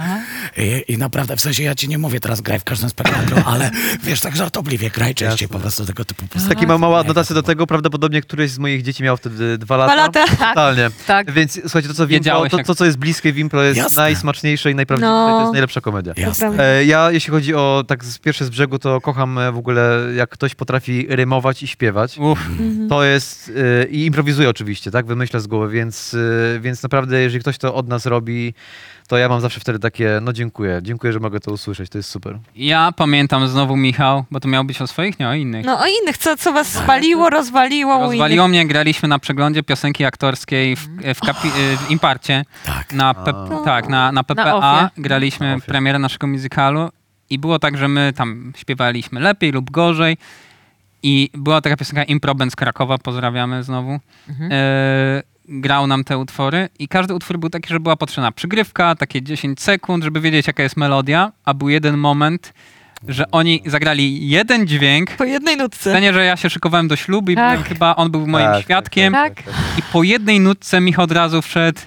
I, 0.57 0.83
I 0.93 0.97
naprawdę, 0.97 1.35
w 1.35 1.41
sensie 1.41 1.63
ja 1.63 1.75
ci 1.75 1.87
nie 1.87 1.97
mówię 1.97 2.19
teraz 2.19 2.41
graj 2.41 2.59
w 2.59 2.63
każdym 2.63 2.89
spektaklu, 2.89 3.37
ale 3.53 3.71
wiesz, 4.03 4.19
tak 4.19 4.35
żartobliwie, 4.35 4.89
graj 4.89 5.15
częściej 5.15 5.47
po 5.47 5.59
prostu 5.59 5.85
tego 5.85 6.05
typu 6.05 6.25
postaci. 6.27 6.55
Taki 6.55 6.67
ma 6.67 6.77
mała 6.77 6.99
adnotacja 6.99 7.33
do 7.33 7.43
tego, 7.43 7.67
prawdopodobnie 7.67 8.21
któreś 8.21 8.51
z 8.51 8.59
moich 8.59 8.81
dzieci 8.83 9.03
miał 9.03 9.17
wtedy 9.17 9.57
dwa 9.57 9.77
lata. 9.77 9.93
Dwa 9.93 10.01
lata. 10.03 10.45
Totalnie. 10.47 10.89
Tak. 11.07 11.31
Więc 11.31 11.59
słuchajcie, 11.61 11.87
to 11.89 11.93
co 11.93 12.07
w 12.07 12.11
impro, 12.11 12.19
Wiedziałeś, 12.19 12.51
to, 12.51 12.57
jak- 12.57 12.67
to 12.67 12.75
co 12.75 12.85
jest 12.85 12.97
bliskie 12.97 13.33
w 13.33 13.37
impro 13.37 13.63
jest 13.63 13.77
Jasne. 13.77 14.01
najsmaczniejsze 14.03 14.71
i 14.71 14.75
najprawdziwsze, 14.75 15.09
No. 15.11 15.35
to 15.35 15.41
jest 15.41 15.53
najlepsza 15.53 15.81
komedia. 15.81 16.13
Jasne. 16.17 16.49
E, 16.59 16.85
Ja, 16.85 17.11
jeśli 17.11 17.31
chodzi 17.31 17.55
o 17.55 17.83
tak 17.93 18.05
z 18.05 18.19
pierwsze 18.19 18.45
z 18.45 18.49
brzegu, 18.49 18.79
to 18.79 19.01
kocham 19.01 19.37
e, 19.37 19.51
w 19.51 19.57
ogóle, 19.57 19.99
jak 20.15 20.29
ktoś 20.29 20.55
potrafi 20.55 21.05
rymować 21.09 21.63
i 21.63 21.67
śpiewać. 21.67 22.17
Uff, 22.17 22.39
To 22.89 23.03
jest, 23.03 23.51
e, 23.81 23.85
i 23.85 24.05
improwizuje 24.05 24.49
oczywiście, 24.49 24.91
tak, 24.91 25.05
wymyśla 25.05 25.39
z 25.39 25.47
głowy, 25.47 25.69
więc, 25.73 26.15
e, 26.55 26.59
więc 26.59 26.83
naprawdę, 26.83 27.21
jeżeli 27.21 27.41
ktoś 27.41 27.57
to 27.57 27.75
od 27.75 27.87
nas 27.87 28.05
robi, 28.05 28.53
to 29.07 29.17
ja 29.17 29.29
mam 29.29 29.41
zawsze 29.41 29.59
wtedy 29.59 29.79
takie, 29.79 30.19
no 30.21 30.33
dziękuję, 30.33 30.79
dziękuję, 30.83 31.13
że 31.13 31.19
mogę 31.19 31.39
to 31.39 31.51
usłyszeć, 31.51 31.89
to 31.89 31.97
jest 31.97 32.09
super. 32.09 32.39
ja 32.55 32.91
pamiętam 32.91 33.47
znowu 33.47 33.75
Michał, 33.75 34.25
bo 34.31 34.39
to 34.39 34.47
miało 34.47 34.63
być 34.63 34.81
o 34.81 34.87
swoich, 34.87 35.19
nie 35.19 35.29
o 35.29 35.33
innych. 35.33 35.65
No 35.65 35.79
o 35.79 35.85
innych, 35.85 36.17
co, 36.17 36.37
co 36.37 36.53
was 36.53 36.67
spaliło, 36.67 37.29
rozwaliło 37.29 37.99
Rozwaliło 37.99 38.47
mnie, 38.47 38.67
graliśmy 38.67 39.09
na 39.09 39.19
przeglądzie 39.19 39.63
piosenki 39.63 40.05
aktorskiej 40.05 40.75
w, 40.75 40.87
w, 41.15 41.19
kapi, 41.19 41.49
w 41.77 41.91
Imparcie. 41.91 42.45
Tak. 42.65 42.93
Na, 42.93 43.13
P, 43.13 43.33
tak, 43.65 43.89
na, 43.89 44.11
na 44.11 44.23
PPA 44.23 44.53
ofie. 44.55 44.89
graliśmy 44.97 45.55
Na 45.55 45.61
premierę 45.61 45.99
naszego 45.99 46.27
musicalu 46.27 46.89
i 47.33 47.39
było 47.39 47.59
tak, 47.59 47.77
że 47.77 47.87
my 47.87 48.13
tam 48.15 48.53
śpiewaliśmy 48.57 49.19
lepiej 49.19 49.51
lub 49.51 49.71
gorzej. 49.71 50.17
I 51.03 51.29
była 51.33 51.61
taka 51.61 51.77
piosenka 51.77 52.03
Improben 52.03 52.51
z 52.51 52.55
Krakowa, 52.55 52.97
pozdrawiamy 52.97 53.63
znowu. 53.63 53.99
E, 54.51 55.23
grał 55.49 55.87
nam 55.87 56.03
te 56.03 56.17
utwory 56.17 56.69
i 56.79 56.87
każdy 56.87 57.13
utwór 57.13 57.37
był 57.39 57.49
taki, 57.49 57.69
że 57.69 57.79
była 57.79 57.95
potrzebna 57.95 58.31
przygrywka, 58.31 58.95
takie 58.95 59.21
10 59.21 59.61
sekund, 59.61 60.03
żeby 60.03 60.21
wiedzieć 60.21 60.47
jaka 60.47 60.63
jest 60.63 60.77
melodia, 60.77 61.31
a 61.45 61.53
był 61.53 61.69
jeden 61.69 61.97
moment, 61.97 62.53
że 63.07 63.31
oni 63.31 63.61
zagrali 63.65 64.29
jeden 64.29 64.67
dźwięk, 64.67 65.11
Po 65.11 65.23
jednej 65.23 65.55
w 65.55 65.59
nutce. 65.59 65.77
scenie, 65.91 66.13
że 66.13 66.25
ja 66.25 66.37
się 66.37 66.49
szykowałem 66.49 66.87
do 66.87 66.95
ślubu 66.95 67.31
i 67.31 67.35
Tak. 67.35 67.67
chyba, 67.67 67.95
on 67.95 68.11
był 68.11 68.27
moim 68.27 68.45
Tak, 68.45 68.63
świadkiem. 68.63 69.13
tak, 69.13 69.43
i 69.79 69.81
po 69.93 70.03
jednej 70.03 70.39
nutce 70.39 70.81
Michał 70.81 71.03
od 71.05 71.11
razu 71.11 71.41
wszedł 71.41 71.79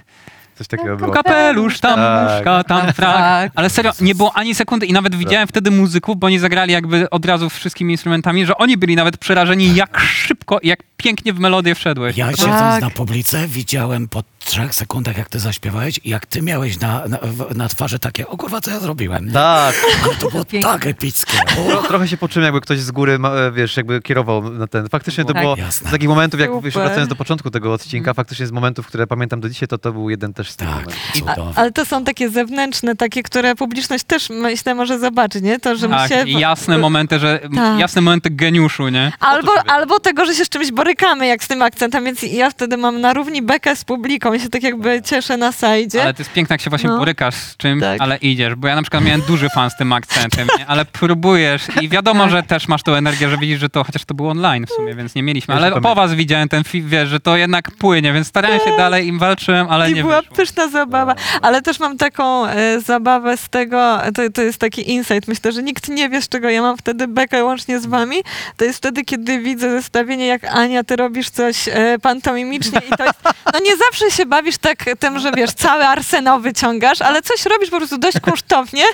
Coś 0.59 0.67
takiego 0.67 0.97
było. 0.97 1.13
kapelusz, 1.13 1.81
tam 1.81 1.95
Tak. 1.97 2.35
muszka, 2.35 2.65
tam 2.65 2.93
frak. 2.93 3.17
Tak. 3.17 3.53
Ale 3.55 3.71
serio, 3.71 3.93
nie 4.01 4.15
było 4.15 4.33
ani 4.37 4.55
sekundy 4.55 4.87
i 4.87 4.93
nawet 4.93 5.15
widziałem 5.15 5.49
wtedy 5.49 5.71
muzyków, 5.71 6.17
bo 6.19 6.27
oni 6.27 6.39
zagrali 6.39 6.73
jakby 6.73 7.11
od 7.11 7.27
razu 7.27 7.51
wszystkimi 7.51 7.93
instrumentami, 7.95 8.47
że 8.47 8.57
oni 8.57 8.77
byli 8.77 8.97
nawet 8.97 9.17
przerażeni, 9.19 9.75
jak 9.75 9.99
szybko, 10.01 10.59
jak 10.63 10.83
pięknie 10.97 11.33
w 11.33 11.39
melodię 11.39 11.75
wszedłeś. 11.75 12.17
Ja 12.17 12.31
siedząc 12.31 12.51
Tak. 12.53 12.83
na 12.83 12.91
publice 12.91 13.49
widziałem 13.49 14.09
po 14.09 14.23
trzech 14.45 14.75
sekundach, 14.75 15.19
jak 15.19 15.29
ty 15.29 15.39
zaśpiewałeś 15.39 16.01
i 16.05 16.11
jak 16.11 16.27
ty 16.27 16.43
miałeś 16.43 16.81
na, 16.81 17.09
na, 17.09 17.19
na 17.55 17.69
twarzy 17.69 17.99
takie, 17.99 18.29
o 18.29 18.37
kurwa, 18.37 18.61
co 18.61 18.71
ja 18.71 18.81
zrobiłem? 18.81 19.31
Tak, 19.33 19.75
Ale 20.05 20.15
to 20.15 20.31
było 20.31 20.45
Pięknie. 20.45 20.73
tak 20.73 20.87
epickie. 20.87 21.39
Tro, 21.69 21.83
trochę 21.83 22.09
się 22.09 22.17
poczułem, 22.17 22.45
jakby 22.45 22.61
ktoś 22.61 22.79
z 22.81 22.91
góry, 22.91 23.19
e, 23.25 23.53
wiesz, 23.53 23.77
jakby 23.77 24.03
kierował 24.03 24.51
na 24.53 24.67
ten. 24.67 24.89
Faktycznie 24.89 25.25
to 25.25 25.33
Tak. 25.33 25.43
było 25.43 25.57
Jasne. 25.57 25.89
z 25.89 25.93
takich 25.93 26.09
momentów, 26.09 26.41
jak 26.41 26.51
Super. 26.51 26.73
wracając 26.73 27.09
do 27.09 27.17
początku 27.17 27.51
tego 27.51 27.73
odcinka, 27.73 28.15
faktycznie 28.15 28.47
z 28.47 28.53
momentów, 28.53 28.87
które 28.87 29.07
pamiętam 29.07 29.41
do 29.41 29.49
dzisiaj, 29.49 29.69
to 29.69 29.79
to 29.79 29.93
był 29.93 30.11
jeden 30.11 30.35
też 30.35 30.51
z 30.51 30.57
tych 30.57 30.69
Tak, 30.69 30.87
momentów. 31.21 31.59
Ale 31.59 31.73
to 31.73 31.85
są 31.87 32.05
takie 32.05 32.31
zewnętrzne, 32.31 32.97
takie, 32.97 33.23
które 33.23 33.55
publiczność 33.55 34.05
też 34.05 34.31
myślę 34.31 34.75
może 34.75 34.99
zobaczyć, 34.99 35.43
nie? 35.43 35.61
To, 35.61 35.77
że 35.77 35.89
my 35.89 35.95
Tak, 35.95 36.09
się... 36.09 36.25
jasne 36.27 36.79
momenty, 36.79 37.19
że 37.19 37.41
Tak. 37.57 37.79
jasne 37.81 38.01
momenty 38.03 38.31
geniuszu, 38.31 38.89
nie? 38.89 39.13
Albo, 39.21 39.53
albo 39.69 40.01
tego, 40.01 40.27
że 40.27 40.35
się 40.35 40.45
z 40.45 40.49
czymś 40.49 40.73
borykamy, 40.87 41.27
jak 41.27 41.45
z 41.45 41.49
tym 41.49 41.63
akcentem, 41.63 42.05
więc 42.05 42.23
ja 42.23 42.51
wtedy 42.51 42.77
mam 42.77 43.01
na 43.01 43.13
równi 43.13 43.43
bekę 43.43 43.77
z 43.77 43.85
publiką 43.85 44.35
i 44.35 44.41
się 44.41 44.49
tak 44.49 44.63
jakby 44.63 45.03
cieszę 45.03 45.37
na 45.37 45.53
sajdzie. 45.53 46.03
Ale 46.03 46.15
to 46.15 46.21
jest 46.23 46.33
piękne, 46.33 46.55
jak 46.55 46.61
się 46.61 46.71
właśnie 46.71 46.91
No. 46.91 46.99
borykasz 46.99 47.35
z 47.35 47.57
czymś, 47.57 47.83
Tak. 47.83 48.01
ale 48.01 48.17
idziesz. 48.17 48.55
Bo 48.55 48.69
ja 48.69 48.75
na 48.77 48.83
przykład 48.83 49.05
miałem 49.05 49.21
duży 49.21 49.49
fan 49.55 49.71
z 49.71 49.77
tym 49.77 49.93
akcentem, 49.93 50.49
nie? 50.59 50.67
ale 50.67 50.85
próbujesz 50.85 51.63
i 51.83 51.89
wiadomo, 51.89 52.29
że 52.29 52.43
też 52.43 52.69
masz 52.69 52.83
tą 52.83 52.95
energię, 52.95 53.29
że 53.29 53.39
widzisz, 53.39 53.61
że 53.61 53.69
to 53.69 53.85
chociaż 53.85 54.05
to 54.05 54.15
było 54.15 54.31
online 54.31 54.67
w 54.67 54.71
sumie, 54.71 54.95
więc 54.95 55.15
nie 55.15 55.23
mieliśmy. 55.23 55.55
Ale 55.55 55.81
po 55.81 55.95
was 55.95 56.15
widziałem 56.15 56.49
ten 56.49 56.65
film, 56.65 56.89
wiesz, 56.89 57.09
że 57.09 57.21
to 57.21 57.37
jednak 57.37 57.71
płynie, 57.71 58.13
więc 58.13 58.27
starałem 58.27 58.61
się 58.61 58.77
dalej 58.77 59.07
im 59.07 59.19
walczyłem, 59.19 59.67
ale 59.71 59.91
I 59.91 59.95
nie 59.95 60.03
była 60.03 60.21
wyszło. 60.21 60.37
pyszna 60.37 60.69
zabawa. 60.69 61.15
Ale 61.43 61.63
też 61.63 61.81
mam 61.81 61.97
taką 61.99 62.47
e, 62.47 62.81
zabawę 62.81 63.37
z 63.37 63.49
tego, 63.49 63.99
to, 64.15 64.23
to 64.35 64.43
jest 64.43 64.59
taki 64.59 64.91
insight, 64.91 65.29
myślę, 65.29 65.53
że 65.53 65.63
nikt 65.63 65.89
nie 65.89 66.09
wie, 66.09 66.23
z 66.23 66.29
czego 66.29 66.51
ja 66.51 66.63
mam 66.63 66.77
wtedy 66.77 67.09
bekę 67.09 67.45
łącznie 67.45 67.81
z 67.81 67.87
wami. 67.87 68.17
To 68.57 68.65
jest 68.65 68.79
wtedy, 68.79 69.05
kiedy 69.05 69.39
widzę 69.39 69.71
zestawienie, 69.71 70.27
jak 70.27 70.45
Ania, 70.45 70.76
ty 70.85 70.97
robisz 70.97 71.31
coś 71.31 71.69
e, 71.69 71.99
pantomimicznie 72.03 72.81
i 72.93 72.97
to 72.97 73.05
jest, 73.05 73.19
no 73.55 73.61
nie 73.61 73.77
zawsze 73.77 74.11
się 74.11 74.27
bawisz 74.27 74.59
tak 74.59 74.85
tym, 74.99 75.19
że 75.19 75.33
wiesz, 75.33 75.53
cały 75.53 75.85
arsenał 75.85 76.41
wyciągasz, 76.41 77.01
ale 77.03 77.23
coś 77.23 77.45
robisz 77.47 77.71
po 77.71 77.77
prostu 77.77 77.99
dość 77.99 78.21
kunsztownie. 78.21 78.85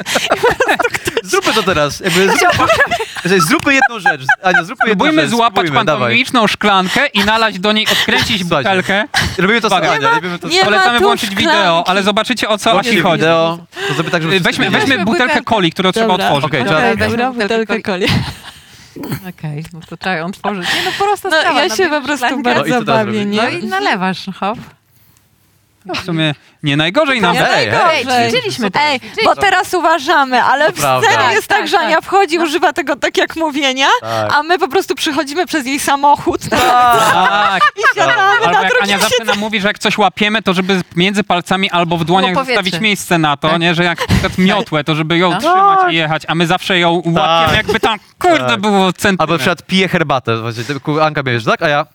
Zróbmy 1.25 1.53
to 1.53 1.63
teraz. 1.63 2.01
Jakby 2.01 2.27
zróbmy, 2.29 3.41
zróbmy 3.41 3.75
jedną 3.75 3.99
rzecz. 4.01 4.21
Ania, 4.43 4.65
zróbmy 4.65 4.89
jedną 4.89 5.05
Próbujmy 5.05 5.23
rzecz. 5.23 5.31
złapać 5.31 5.53
spróbujmy, 5.55 5.85
dawaj. 5.85 6.01
pantomimiczną 6.01 6.47
szklankę 6.47 7.07
i 7.07 7.25
nalać 7.25 7.59
do 7.59 7.73
niej, 7.73 7.87
odkręcić 7.93 8.41
Słuchajcie. 8.41 8.69
butelkę. 8.71 9.05
Robimy 9.39 9.61
to 9.61 9.71
samo, 9.71 9.83
Nie 9.83 9.91
Ania. 9.91 10.11
robimy 10.11 10.39
to 10.39 10.51
samo. 10.51 10.65
Polecamy 10.65 11.01
włączyć 11.01 11.31
szklanki. 11.31 11.49
wideo, 11.49 11.85
ale 11.89 12.03
zobaczycie 12.03 12.49
o 12.49 12.59
co 12.59 12.71
Włączcie 12.73 13.03
chodzi. 13.03 13.17
wideo. 13.19 13.59
To 13.89 13.95
zrobię 13.95 14.11
tak, 14.11 14.23
żeby 14.23 14.35
wszyscy 14.41 14.63
Weźmy, 14.63 14.79
weźmy 14.79 15.05
butelkę 15.05 15.41
coli, 15.43 15.73
którą 15.73 15.93
trzeba 15.93 16.15
otworzyć. 16.15 16.51
Dobra, 16.65 16.93
Butelkę 16.93 17.33
butelkę 17.43 17.83
coli. 17.83 18.07
Okej, 19.29 19.65
no 19.73 19.81
to 19.89 19.97
trzeba 19.97 20.17
ją 20.17 20.27
otworzyć. 20.27 20.69
Nie 20.75 20.85
no, 20.85 20.91
prosta 21.07 21.29
No, 21.29 21.41
sprawa. 21.41 21.63
ja 21.63 21.77
się 21.77 21.89
nabierzesz 21.89 22.01
po 22.01 22.07
prostu 22.07 22.37
No 22.37 22.43
bardzo 22.43 22.65
teraz 22.71 22.85
bawię, 22.85 23.25
nie? 23.25 23.43
No 23.43 23.49
i 23.49 23.65
nalewasz, 23.67 24.27
hop. 24.41 24.59
W 25.95 26.05
sumie 26.05 26.35
nie 26.63 26.77
najgorzej 26.77 27.21
nam. 27.21 27.33
Nie 27.35 27.41
Hej, 27.45 27.71
hej. 27.71 27.85
najgorzej. 27.85 28.31
ćwiczyliśmy 28.33 28.71
to. 28.71 28.81
Ej, 28.81 29.01
bo 29.25 29.37
teraz 29.37 29.75
uważamy, 29.75 30.43
ale 30.43 30.73
w 30.73 30.75
prawda. 30.75 31.09
scenie 31.09 31.35
jest 31.35 31.49
Tak, 31.49 31.59
tak, 31.59 31.69
że 31.69 31.77
tak, 31.77 31.87
Ania 31.87 31.97
tak. 31.97 32.05
wchodzi, 32.05 32.39
używa 32.39 32.73
tego 32.73 32.97
tak 32.97 33.17
jak 33.17 33.37
mówienia, 33.37 33.89
Tak. 34.01 34.35
a 34.35 34.43
my 34.43 34.59
po 34.59 34.69
prostu 34.69 34.95
przychodzimy 34.95 35.47
przez 35.47 35.67
jej 35.67 35.81
samochód 35.81 36.41
Tak. 36.51 37.63
i 37.77 37.81
siadamy 37.99 38.13
Albo 38.23 38.47
na 38.47 38.53
jak 38.63 38.73
drugim 38.73 38.83
Ania 38.83 38.99
zawsze 38.99 39.25
nam 39.25 39.39
mówi, 39.39 39.61
że 39.61 39.69
jak 39.69 39.79
coś 39.79 39.99
łapiemy, 39.99 40.43
to 40.43 40.55
żeby 40.55 40.81
między 40.97 41.25
palcami 41.25 41.71
albo 41.71 41.97
w 41.97 42.05
dłoniach 42.05 42.33
Było 42.33 42.45
powietrze. 42.45 42.63
zostawić 42.65 42.83
miejsce 42.83 43.19
na 43.19 43.37
to, 43.37 43.49
Tak. 43.49 43.61
nie? 43.61 43.75
Że 43.75 43.85
jak 43.85 44.01
na 44.01 44.07
przykład 44.07 44.39
miotłę, 44.39 44.85
to 44.85 44.95
żeby 44.95 45.19
ją 45.19 45.31
Tak. 45.31 45.41
trzymać 45.41 45.93
i 45.93 45.97
jechać, 45.97 46.23
a 46.29 46.35
my 46.35 46.47
zawsze 46.47 46.79
ją 46.79 46.93
łapiemy, 46.95 47.19
Tak. 47.47 47.57
jakby 47.57 47.81
tam, 47.81 47.99
kurde, 48.19 48.39
Tak. 48.47 48.61
było 48.61 48.75
Albo 48.75 48.87
na 48.87 48.93
centymetr. 48.93 49.37
przykład 49.39 49.63
pije 49.67 49.89
herbatę. 49.89 50.41
Właśnie, 50.41 50.65
ty- 50.65 51.03
Anka 51.03 51.23
bierzesz, 51.23 51.45
tak? 51.45 51.63
A 51.63 51.69
ja 51.69 51.87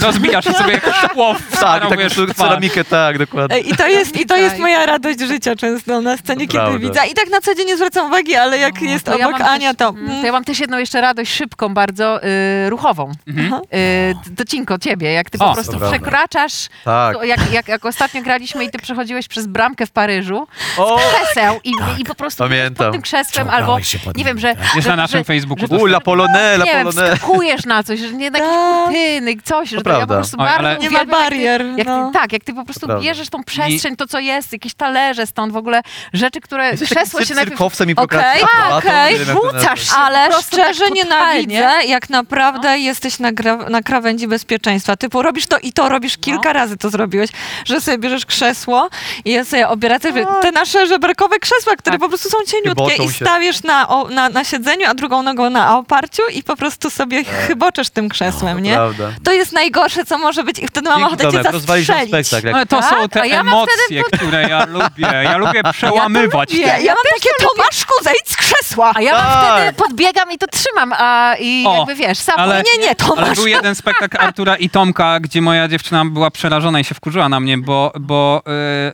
Rozbijasz 0.00 0.46
i 0.46 0.52
sobie 0.54 0.72
jak 0.72 0.94
szkło 0.94 1.34
tak, 1.60 1.82
tak 1.88 2.34
ceramikę, 2.36 2.84
tak, 2.84 3.18
dokładnie. 3.18 3.58
I 3.58 3.76
to, 3.76 3.86
jest, 3.88 4.20
I 4.20 4.26
to 4.26 4.36
jest 4.36 4.58
moja 4.58 4.86
radość 4.86 5.20
życia 5.20 5.56
często 5.56 6.00
na 6.00 6.16
scenie, 6.16 6.46
To 6.46 6.52
kiedy 6.52 6.64
prawda. 6.64 6.78
widzę. 6.78 7.00
I 7.10 7.14
tak 7.14 7.30
na 7.30 7.40
co 7.40 7.54
dzień 7.54 7.66
nie 7.66 7.76
zwracam 7.76 8.06
uwagi, 8.06 8.36
ale 8.36 8.58
jak 8.58 8.82
jest 8.82 9.04
To 9.04 9.18
ja 9.18 9.28
obok 9.28 9.40
mam 9.40 9.48
Ania, 9.48 9.74
też, 9.74 9.78
to... 9.78 9.88
mm, 9.88 10.20
to 10.20 10.26
ja 10.26 10.32
mam 10.32 10.44
też 10.44 10.60
jedną 10.60 10.78
jeszcze 10.78 11.00
radość 11.00 11.32
szybką, 11.34 11.74
bardzo 11.74 12.20
y, 12.24 12.70
ruchową. 12.70 13.12
Mhm. 13.28 13.62
Y, 13.74 14.14
docinko 14.30 14.78
ciebie, 14.78 15.12
jak 15.12 15.30
ty 15.30 15.38
O, 15.38 15.48
po 15.48 15.54
prostu 15.54 15.78
prawda. 15.78 15.90
przekraczasz, 15.98 16.68
Tak. 16.84 17.16
to 17.16 17.24
jak, 17.24 17.52
jak, 17.52 17.68
jak 17.68 17.84
ostatnio 17.84 18.22
graliśmy 18.22 18.64
i 18.64 18.70
ty 18.70 18.78
przechodziłeś 18.78 19.28
przez 19.28 19.46
bramkę 19.46 19.86
w 19.86 19.90
Paryżu, 19.90 20.46
O! 20.78 20.98
krzeseł 20.98 21.60
i, 21.64 21.72
Tak. 21.78 21.98
i 21.98 22.04
po 22.04 22.14
prostu 22.14 22.38
Pamiętam. 22.44 22.86
pod 22.86 22.92
tym 22.92 23.02
krzesłem 23.02 23.50
albo, 23.50 23.78
nie 24.16 24.24
wiem, 24.24 24.38
że... 24.38 24.54
tak. 24.54 24.74
Jest 24.74 24.84
że, 24.84 24.90
na 24.90 24.96
naszym 24.96 25.18
że, 25.18 25.24
Facebooku. 25.24 25.66
że- 25.66 25.76
U, 25.78 25.86
la 25.86 26.00
polonę, 26.00 26.54
la 26.54 26.64
nie 26.64 26.72
wiem, 26.72 26.86
polonę. 26.86 27.16
wskakujesz 27.16 27.64
na 27.64 27.82
coś, 27.82 28.00
że 28.00 28.12
nie 28.12 28.30
na 28.30 28.38
jakieś 28.38 28.54
Tak. 28.54 28.84
kurtyny, 28.84 29.34
coś, 29.44 29.68
że 29.68 29.80
to 29.82 29.90
ja 29.90 29.94
po 29.94 29.98
prawda. 30.06 30.14
prostu 30.14 30.36
Oj, 30.40 30.46
bardzo 30.46 30.58
ale- 30.58 30.78
Nie 30.78 30.90
ma 30.90 30.96
uwielbiam, 30.98 31.20
jak 31.20 31.28
ty- 31.28 31.30
barier, 31.30 31.64
Jak 31.76 31.86
no. 31.86 32.06
ty, 32.06 32.12
tak, 32.18 32.32
jak 32.32 32.44
ty 32.44 32.54
po 32.54 32.64
prostu 32.64 32.86
prawda. 32.86 33.04
bierzesz 33.04 33.28
tą 33.28 33.44
przestrzeń, 33.44 33.96
to 33.96 34.06
co 34.06 34.18
jest, 34.18 34.52
jakieś 34.52 34.74
talerze 34.74 35.26
stąd, 35.26 35.52
w 35.52 35.56
ogóle 35.56 35.82
rzeczy, 36.12 36.40
które 36.40 36.70
Jesteś 36.70 36.88
krzesło 36.90 37.24
się 37.24 37.34
najpierw... 37.34 37.50
cyrkowcem 37.58 37.90
i 37.90 37.96
Okej, 37.96 38.42
okej, 38.72 39.12
nie 39.12 39.18
wiem, 39.18 39.28
jak 39.28 39.36
to 39.36 39.46
rzucasz 39.46 39.62
nazwać. 39.64 39.80
się. 39.88 39.94
Ale 39.96 40.26
po 40.26 40.32
prostu 40.32 40.56
szczerze 40.56 40.84
tak 40.84 40.98
totalnie. 40.98 41.42
nienawidzę, 41.46 41.84
jak 41.86 42.10
naprawdę 42.10 42.78
jesteś 42.78 43.18
na, 43.18 43.32
gra- 43.32 43.70
na 43.70 43.82
krawędzi 43.82 44.28
bezpieczeństwa. 44.28 44.96
Typu 44.96 45.22
robisz 45.22 45.46
to 45.46 45.58
i 45.58 45.72
to, 45.72 45.88
robisz 45.88 46.18
kilka 46.18 46.52
razy 46.52 46.76
to 46.76 46.90
zrobiłeś, 46.90 47.30
że 47.64 47.80
sobie 47.80 47.98
bierzesz 47.98 48.26
krzesło 48.26 48.88
i 49.24 49.30
ja 49.32 49.44
sobie 49.44 49.68
obieracasz 49.68 50.12
te 50.42 50.52
nasze 50.52 50.86
żeberkowe 50.86 51.38
krzesła, 51.38 51.76
które 51.76 51.92
Tak. 51.94 52.00
po 52.00 52.08
prostu 52.08 52.30
są 52.30 52.36
cieniutkie 52.46 52.68
Chyboczą 52.90 53.02
i 53.02 53.12
się. 53.12 53.24
stawisz 53.24 53.62
na, 53.62 53.88
o, 53.88 54.08
na, 54.08 54.28
na 54.28 54.44
siedzeniu, 54.44 54.86
a 54.88 54.94
drugą 54.94 55.22
nogą 55.22 55.50
na 55.50 55.78
oparciu 55.78 56.22
i 56.34 56.42
po 56.42 56.56
prostu 56.56 56.90
sobie 56.90 57.24
chyboczesz 57.24 57.90
tym 57.90 58.08
krzesłem, 58.08 58.60
nie? 58.60 58.74
Prawda. 58.74 59.10
To 59.24 59.32
jest 59.32 59.52
najgorsze, 59.74 60.04
co 60.04 60.18
może 60.18 60.44
być 60.44 60.58
i 60.58 60.66
wtedy 60.66 60.88
mam 60.90 60.98
Dzięki, 60.98 61.14
ochotę 61.26 61.42
cię 61.42 61.52
rozwaliśmy 61.52 61.94
zastrzelić. 61.94 62.26
spektakl. 62.26 62.46
jak- 62.46 62.56
Ale 62.56 62.66
to 62.66 62.80
Tak? 62.80 62.90
są 62.90 63.08
te 63.08 63.20
A 63.22 63.26
ja 63.26 63.36
mam 63.44 63.48
emocje, 63.54 64.02
które 64.12 64.42
ja 64.50 64.66
lubię. 64.66 65.06
Ja 65.24 65.36
lubię 65.36 65.62
przełamywać. 65.72 66.54
Ja, 66.54 66.78
ja 66.78 66.94
mam 66.94 67.04
takie, 67.14 67.28
Tomaszku, 67.56 67.94
zejdź 68.04 68.28
z 68.30 68.36
krzesła! 68.36 68.92
A 68.94 69.00
ja 69.02 69.12
mam 69.12 69.22
Tak. 69.22 69.56
wtedy 69.56 69.72
podbiegam 69.72 70.30
i 70.32 70.38
to 70.38 70.46
trzymam, 70.46 70.92
a 70.98 71.34
i 71.40 71.64
O, 71.66 71.76
jakby 71.76 71.94
wiesz, 71.94 72.18
sam 72.18 72.34
ale- 72.38 72.56
Nie, 72.62 72.82
nie, 72.82 72.86
Ale 72.86 72.94
Tomasz. 72.96 73.38
był 73.38 73.46
jeden 73.46 73.74
spektakl 73.74 74.16
Artura 74.20 74.56
i 74.56 74.70
Tomka, 74.70 75.20
gdzie 75.20 75.42
moja 75.42 75.68
dziewczyna 75.68 76.04
była 76.04 76.30
przerażona 76.30 76.80
i 76.80 76.84
się 76.84 76.94
wkurzyła 76.94 77.28
na 77.28 77.40
mnie, 77.40 77.58
bo, 77.58 77.92
bo 78.00 78.42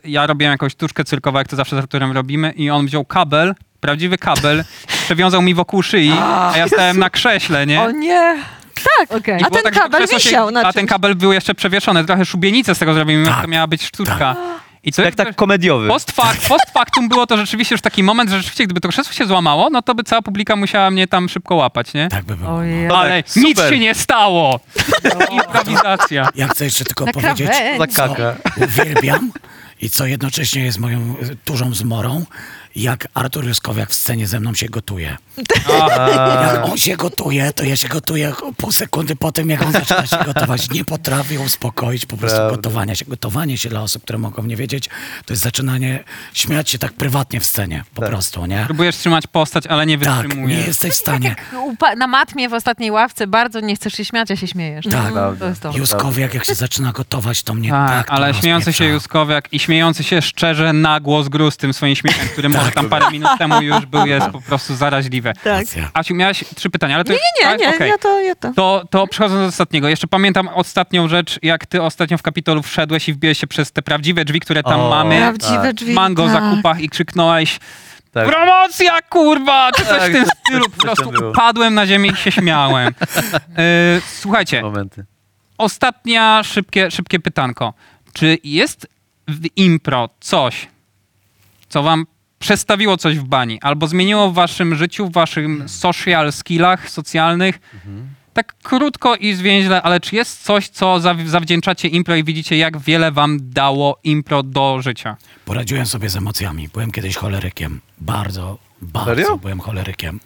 y, 0.05 0.09
ja 0.09 0.27
robiłem 0.27 0.51
jakąś 0.51 0.75
tuszkę 0.75 1.03
cyrkową, 1.03 1.37
jak 1.37 1.47
to 1.47 1.55
zawsze 1.55 1.75
z 1.75 1.79
Arturem 1.79 2.11
robimy 2.11 2.51
i 2.51 2.69
on 2.69 2.85
wziął 2.85 3.05
kabel, 3.05 3.55
prawdziwy 3.79 4.17
kabel 4.17 4.63
przewiązał 5.05 5.41
mi 5.41 5.53
wokół 5.53 5.83
szyi, 5.83 6.11
a 6.21 6.53
ja 6.57 6.67
stałem 6.67 6.99
na 6.99 7.09
krześle, 7.09 7.65
nie? 7.65 7.81
O 7.81 7.91
nie! 7.91 8.37
Tak. 8.83 9.27
I 9.27 9.43
a 9.43 9.49
było 9.49 9.61
ten 9.61 9.73
że 9.73 9.79
to 9.79 9.79
kabel 9.81 9.99
krzesło 10.07 10.17
wisiał 10.19 10.51
na 10.51 10.59
A 10.61 10.73
ten 10.73 10.81
czymś. 10.81 10.89
kabel 10.89 11.15
był 11.15 11.33
jeszcze 11.33 11.55
przewieszony, 11.55 12.05
trochę 12.05 12.25
szubienicę 12.25 12.75
z 12.75 12.79
tego 12.79 12.93
zrobimy, 12.93 13.25
Tak, 13.25 13.41
to 13.41 13.47
miała 13.47 13.67
być 13.67 13.83
sztuczka. 13.83 14.35
I 14.83 14.91
co 14.91 15.01
Spektakl 15.01 15.33
komediowy. 15.33 15.87
Post, 15.87 16.11
fak, 16.11 16.37
post 16.49 16.65
factum 16.73 17.09
było 17.09 17.27
to 17.27 17.37
rzeczywiście 17.37 17.75
już 17.75 17.81
taki 17.81 18.03
moment, 18.03 18.29
że 18.29 18.37
rzeczywiście 18.37 18.65
gdyby 18.65 18.79
to 18.81 18.89
krzesło 18.89 19.13
się 19.13 19.25
złamało, 19.25 19.69
no 19.69 19.81
to 19.81 19.95
by 19.95 20.03
cała 20.03 20.21
publika 20.21 20.55
musiała 20.55 20.91
mnie 20.91 21.07
tam 21.07 21.29
szybko 21.29 21.55
łapać, 21.55 21.93
nie? 21.93 22.07
Tak 22.07 22.23
by 22.25 22.35
było. 22.35 22.55
Ojej. 22.55 22.87
No. 22.87 22.97
Ale 22.97 23.23
tak, 23.23 23.35
nic 23.35 23.57
super. 23.57 23.73
się 23.73 23.79
nie 23.79 23.95
stało! 23.95 24.59
Improwizacja. 25.31 26.29
Ja 26.35 26.47
chcę 26.47 26.65
jeszcze 26.65 26.83
tylko 26.85 27.05
Na 27.05 27.11
powiedzieć, 27.13 27.47
krawędzi. 27.49 27.79
Za 27.79 28.07
co 28.07 28.15
kakę. 28.15 28.35
uwielbiam 28.65 29.31
i 29.81 29.89
co 29.89 30.05
jednocześnie 30.05 30.63
jest 30.63 30.79
moją 30.79 30.97
e, 30.99 31.35
dużą 31.45 31.73
zmorą, 31.73 32.25
jak 32.75 33.07
Artur 33.13 33.45
Juskowiak 33.47 33.89
w 33.89 33.93
scenie 33.95 34.27
ze 34.27 34.39
mną 34.39 34.53
się 34.53 34.69
gotuje. 34.69 35.17
Jak 36.41 36.65
on 36.65 36.77
się 36.77 36.97
gotuje, 36.97 37.53
to 37.53 37.63
ja 37.63 37.75
się 37.75 37.87
gotuję 37.87 38.33
pół 38.57 38.71
sekundy 38.71 39.15
po 39.15 39.31
tym, 39.31 39.49
jak 39.49 39.61
on 39.65 39.71
zaczyna 39.71 40.05
się 40.07 40.17
gotować. 40.25 40.69
Nie 40.69 40.85
potrafię 40.85 41.39
uspokoić 41.39 42.05
po 42.05 42.17
prostu 42.17 42.37
Prawda. 42.37 42.55
gotowania 42.55 42.95
się. 42.95 43.05
Gotowanie 43.05 43.57
się 43.57 43.69
dla 43.69 43.81
osób, 43.81 44.03
które 44.03 44.19
mogą 44.19 44.43
nie 44.43 44.55
wiedzieć, 44.55 44.89
to 45.25 45.33
jest 45.33 45.43
zaczynanie 45.43 46.03
śmiać 46.33 46.69
się 46.69 46.77
tak 46.79 46.93
prywatnie 46.93 47.39
w 47.39 47.45
scenie, 47.45 47.83
po 47.93 48.01
Tak. 48.01 48.09
prostu, 48.11 48.45
nie? 48.45 48.63
Próbujesz 48.65 48.95
trzymać 48.97 49.27
postać, 49.27 49.67
ale 49.67 49.85
nie 49.85 49.97
Tak, 49.97 50.15
nie 50.17 50.23
wytrzymujesz. 50.23 50.67
jesteś 50.67 50.91
w 50.91 50.95
stanie. 50.97 51.35
No, 51.53 51.59
upa- 51.61 51.97
Na 51.97 52.07
matmie 52.07 52.49
w 52.49 52.53
ostatniej 52.53 52.91
ławce 52.91 53.27
bardzo 53.27 53.59
nie 53.59 53.75
chcesz 53.75 53.93
się 53.93 54.05
śmiać, 54.05 54.31
a 54.31 54.35
się 54.35 54.47
śmiejesz. 54.47 54.85
Tak. 54.91 55.13
To 55.39 55.45
jest 55.45 55.61
to. 55.61 55.71
Juskowiak, 55.77 56.33
jak 56.33 56.45
się 56.45 56.55
zaczyna 56.55 56.91
gotować, 56.91 57.43
to 57.43 57.53
mnie 57.53 57.69
Tak, 57.69 57.89
tak, 57.89 58.07
to 58.07 58.13
ale 58.13 58.33
śmiejący 58.33 58.65
się 58.65 58.69
rozpieprza. 58.69 58.93
Juskowiak 58.93 59.53
i 59.53 59.59
śmiejący 59.59 60.03
się 60.03 60.21
szczerze 60.21 60.73
na 60.73 60.99
głos 60.99 61.27
Gruz 61.27 61.57
tym 61.57 61.73
swoim 61.73 61.95
śmiechem, 61.95 62.27
który 62.27 62.49
Tak. 62.49 62.57
może 62.57 62.71
tam 62.71 62.89
parę 62.89 63.05
minut 63.11 63.29
temu 63.37 63.61
już 63.61 63.85
był, 63.85 64.05
jest 64.05 64.27
po 64.27 64.41
prostu 64.41 64.75
zaraźliwe. 65.43 65.81
Tak. 65.81 65.91
Asiu, 65.93 66.15
miałaś 66.15 66.43
trzy 66.55 66.69
pytania, 66.69 66.95
ale 66.95 67.03
to 67.03 67.11
Nie, 67.13 67.19
nie, 67.39 67.45
tak? 67.45 67.59
nie, 67.59 67.69
Okej. 67.69 67.89
ja 67.89 67.97
to, 67.97 68.19
ja 68.19 68.35
to. 68.35 68.53
To, 68.53 68.83
to 68.89 69.07
przechodząc 69.07 69.41
do 69.41 69.47
ostatniego, 69.47 69.89
jeszcze 69.89 70.07
pamiętam 70.07 70.47
ostatnią 70.47 71.07
rzecz, 71.07 71.39
jak 71.41 71.65
ty 71.65 71.81
ostatnio 71.81 72.17
w 72.17 72.21
Kapitolu 72.21 72.61
wszedłeś 72.63 73.09
i 73.09 73.13
wbiłeś 73.13 73.37
się 73.39 73.47
przez 73.47 73.71
te 73.71 73.81
prawdziwe 73.81 74.25
drzwi, 74.25 74.39
które 74.39 74.63
tam 74.63 74.79
O, 74.79 74.89
mamy, 74.89 75.17
Prawdziwe 75.17 75.61
tak. 75.61 75.73
drzwi. 75.73 75.93
mango 75.93 76.23
tak. 76.27 76.31
zakupach 76.31 76.79
i 76.81 76.89
krzyknąłeś 76.89 77.59
Tak. 78.11 78.27
promocja, 78.29 79.01
kurwa, 79.01 79.71
czy 79.71 79.85
coś 79.85 79.99
Tak, 79.99 80.09
w 80.09 80.13
tym 80.13 80.25
coś- 80.25 80.33
stylu. 80.45 80.65
Po 80.69 80.81
prostu 80.81 81.11
padłem 81.35 81.73
na 81.73 81.87
ziemię 81.87 82.09
i 82.09 82.15
się 82.15 82.31
śmiałem. 82.31 82.93
Yy, 83.17 84.01
słuchajcie, 84.21 84.61
Momenty. 84.61 85.05
ostatnia 85.57 86.43
szybkie, 86.43 86.91
szybkie 86.91 87.19
pytanko. 87.19 87.73
Czy 88.13 88.37
jest 88.43 88.87
w 89.27 89.45
impro 89.55 90.09
coś, 90.19 90.67
co 91.69 91.83
wam 91.83 92.05
przestawiło 92.39 92.97
coś 92.97 93.19
w 93.19 93.23
bani, 93.23 93.59
albo 93.61 93.87
zmieniło 93.87 94.31
w 94.31 94.33
waszym 94.33 94.75
życiu, 94.75 95.07
w 95.07 95.11
waszym 95.11 95.69
social 95.69 96.31
skillach 96.33 96.89
socjalnych? 96.89 97.59
Tak 98.33 98.55
krótko 98.63 99.15
i 99.15 99.33
zwięźle, 99.33 99.81
ale 99.81 99.99
czy 99.99 100.15
jest 100.15 100.43
coś, 100.43 100.69
co 100.69 100.95
zaw- 100.99 101.27
zawdzięczacie 101.27 101.87
impro 101.87 102.15
i 102.15 102.23
widzicie, 102.23 102.57
jak 102.57 102.77
wiele 102.79 103.11
wam 103.11 103.37
dało 103.41 103.99
impro 104.03 104.43
do 104.43 104.81
życia? 104.81 105.17
Poradziłem 105.45 105.85
sobie 105.85 106.09
z 106.09 106.15
emocjami. 106.15 106.69
Byłem 106.73 106.91
kiedyś 106.91 107.15
cholerykiem. 107.15 107.81
Bardzo, 107.97 108.57
bardzo 108.81 109.11
Serio? 109.15 109.37
byłem 109.37 109.59
cholerykiem. 109.59 110.19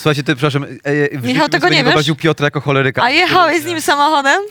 Słuchajcie, 0.00 0.22
ty, 0.22 0.36
przepraszam, 0.36 0.64
e, 0.64 0.66
e, 0.84 1.18
w 1.18 1.22
bym 1.22 1.48
tego 1.50 1.68
nie 1.68 1.76
wiesz? 1.76 1.84
wyobraził 1.84 2.16
Piotra 2.16 2.44
jako 2.44 2.60
choleryka. 2.60 3.02
A 3.02 3.10
jechałeś 3.10 3.62
z 3.62 3.64
nim 3.64 3.80
samochodem? 3.80 4.42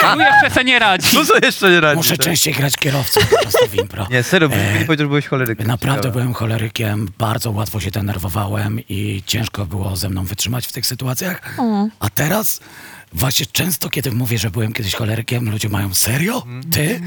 Tu 0.00 0.20
jeszcze 0.20 0.50
se 0.54 0.64
nie 0.64 0.78
radzi. 0.78 1.08
No 1.14 1.24
co 1.24 1.34
jeszcze 1.42 1.70
nie 1.70 1.80
radzi? 1.80 1.96
Muszę 1.96 2.16
tak? 2.16 2.26
częściej 2.26 2.54
grać 2.54 2.76
kierowcą 2.76 3.20
po 3.20 3.38
prostu 3.38 3.68
w 3.68 3.74
impro. 3.74 4.06
Nie, 4.10 4.22
serio, 4.22 4.48
E, 4.52 4.78
nie 4.78 4.84
powiedział, 4.84 5.04
że 5.04 5.08
byłeś 5.08 5.26
cholerykiem. 5.26 5.66
Naprawdę 5.66 6.02
Ciekawe. 6.02 6.12
byłem 6.20 6.34
cholerykiem, 6.34 7.08
bardzo 7.18 7.50
łatwo 7.50 7.80
się 7.80 7.90
denerwowałem 7.90 8.80
i 8.88 9.22
ciężko 9.26 9.66
było 9.66 9.96
ze 9.96 10.08
mną 10.08 10.24
wytrzymać 10.24 10.66
w 10.66 10.72
tych 10.72 10.86
sytuacjach. 10.86 11.56
A 12.00 12.10
teraz 12.10 12.60
właśnie 13.12 13.46
często, 13.46 13.90
kiedy 13.90 14.12
mówię, 14.12 14.38
że 14.38 14.50
byłem 14.50 14.72
kiedyś 14.72 14.94
cholerykiem, 14.94 15.50
ludzie 15.50 15.68
mają 15.68 15.94
serio? 15.94 16.42
Ty? 16.72 17.00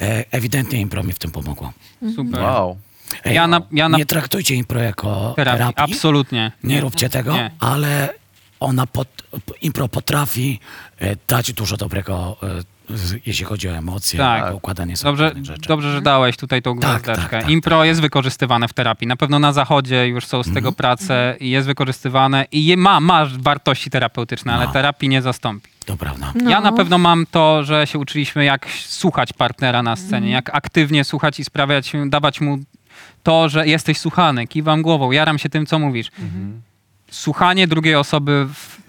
E, 0.00 0.24
ewidentnie 0.30 0.80
impro 0.80 1.02
mi 1.02 1.12
w 1.12 1.18
tym 1.18 1.30
pomogło. 1.30 1.72
Super. 2.16 2.40
Wow. 2.42 2.78
Ja 3.24 3.46
na- 3.46 3.60
ja 3.72 3.88
na- 3.88 3.98
Nie 3.98 4.06
traktujcie 4.06 4.54
impro 4.54 4.80
jako 4.80 5.32
Terapii. 5.36 5.58
terapii. 5.58 5.94
Absolutnie. 5.94 6.52
Nie 6.64 6.80
róbcie 6.80 7.08
tego, 7.10 7.32
Nie. 7.34 7.50
ale 7.60 8.14
ona 8.60 8.86
pot, 8.86 9.08
impro 9.62 9.88
potrafi 9.88 10.60
e, 11.00 11.16
dać 11.28 11.52
dużo 11.52 11.76
dobrego, 11.76 12.36
e, 12.42 12.46
jeśli 13.26 13.44
chodzi 13.44 13.68
o 13.68 13.72
emocje, 13.72 14.18
Tak. 14.18 14.52
o 14.52 14.56
układanie 14.56 14.96
sobie 14.96 15.08
Dobrze, 15.10 15.32
rzeczy. 15.42 15.68
dobrze, 15.68 15.92
że 15.92 16.02
dałeś 16.02 16.36
tutaj 16.36 16.62
tą 16.62 16.78
Tak, 16.78 17.02
gwiazdeczkę. 17.02 17.22
tak, 17.30 17.42
tak, 17.42 17.50
Impro 17.50 17.84
jest 17.84 18.00
wykorzystywane 18.00 18.68
w 18.68 18.72
terapii. 18.72 19.06
Na 19.08 19.16
pewno 19.16 19.38
na 19.38 19.52
zachodzie 19.52 20.08
już 20.08 20.26
są 20.26 20.42
z 20.42 20.46
Mhm. 20.46 20.54
tego 20.54 20.72
prace 20.72 21.36
i 21.40 21.50
jest 21.50 21.66
wykorzystywane 21.66 22.46
i 22.52 22.66
je, 22.66 22.76
ma, 22.76 23.00
ma 23.00 23.26
wartości 23.38 23.90
terapeutyczne, 23.90 24.54
ale 24.54 24.68
terapii 24.68 25.08
nie 25.08 25.22
zastąpi. 25.22 25.70
To 25.86 25.96
prawda. 25.96 26.32
No. 26.42 26.50
Ja 26.50 26.60
na 26.60 26.72
pewno 26.72 26.98
mam 26.98 27.26
to, 27.30 27.64
że 27.64 27.86
się 27.86 27.98
uczyliśmy 27.98 28.44
jak 28.44 28.66
słuchać 28.86 29.32
partnera 29.32 29.82
na 29.82 29.96
scenie, 29.96 30.16
Mhm. 30.16 30.32
jak 30.32 30.50
aktywnie 30.54 31.04
słuchać 31.04 31.40
i 31.40 31.44
sprawiać, 31.44 31.92
dawać 32.06 32.40
mu 32.40 32.58
to, 33.22 33.48
że 33.48 33.66
jesteś 33.66 33.98
słuchany, 33.98 34.46
kiwam 34.46 34.82
głową, 34.82 35.10
jaram 35.10 35.38
się 35.38 35.48
tym, 35.48 35.66
co 35.66 35.78
mówisz. 35.78 36.10
Mhm. 36.18 36.62
Słuchanie 37.10 37.66
drugiej 37.66 37.94
osoby 37.94 38.46
w, 38.54 38.80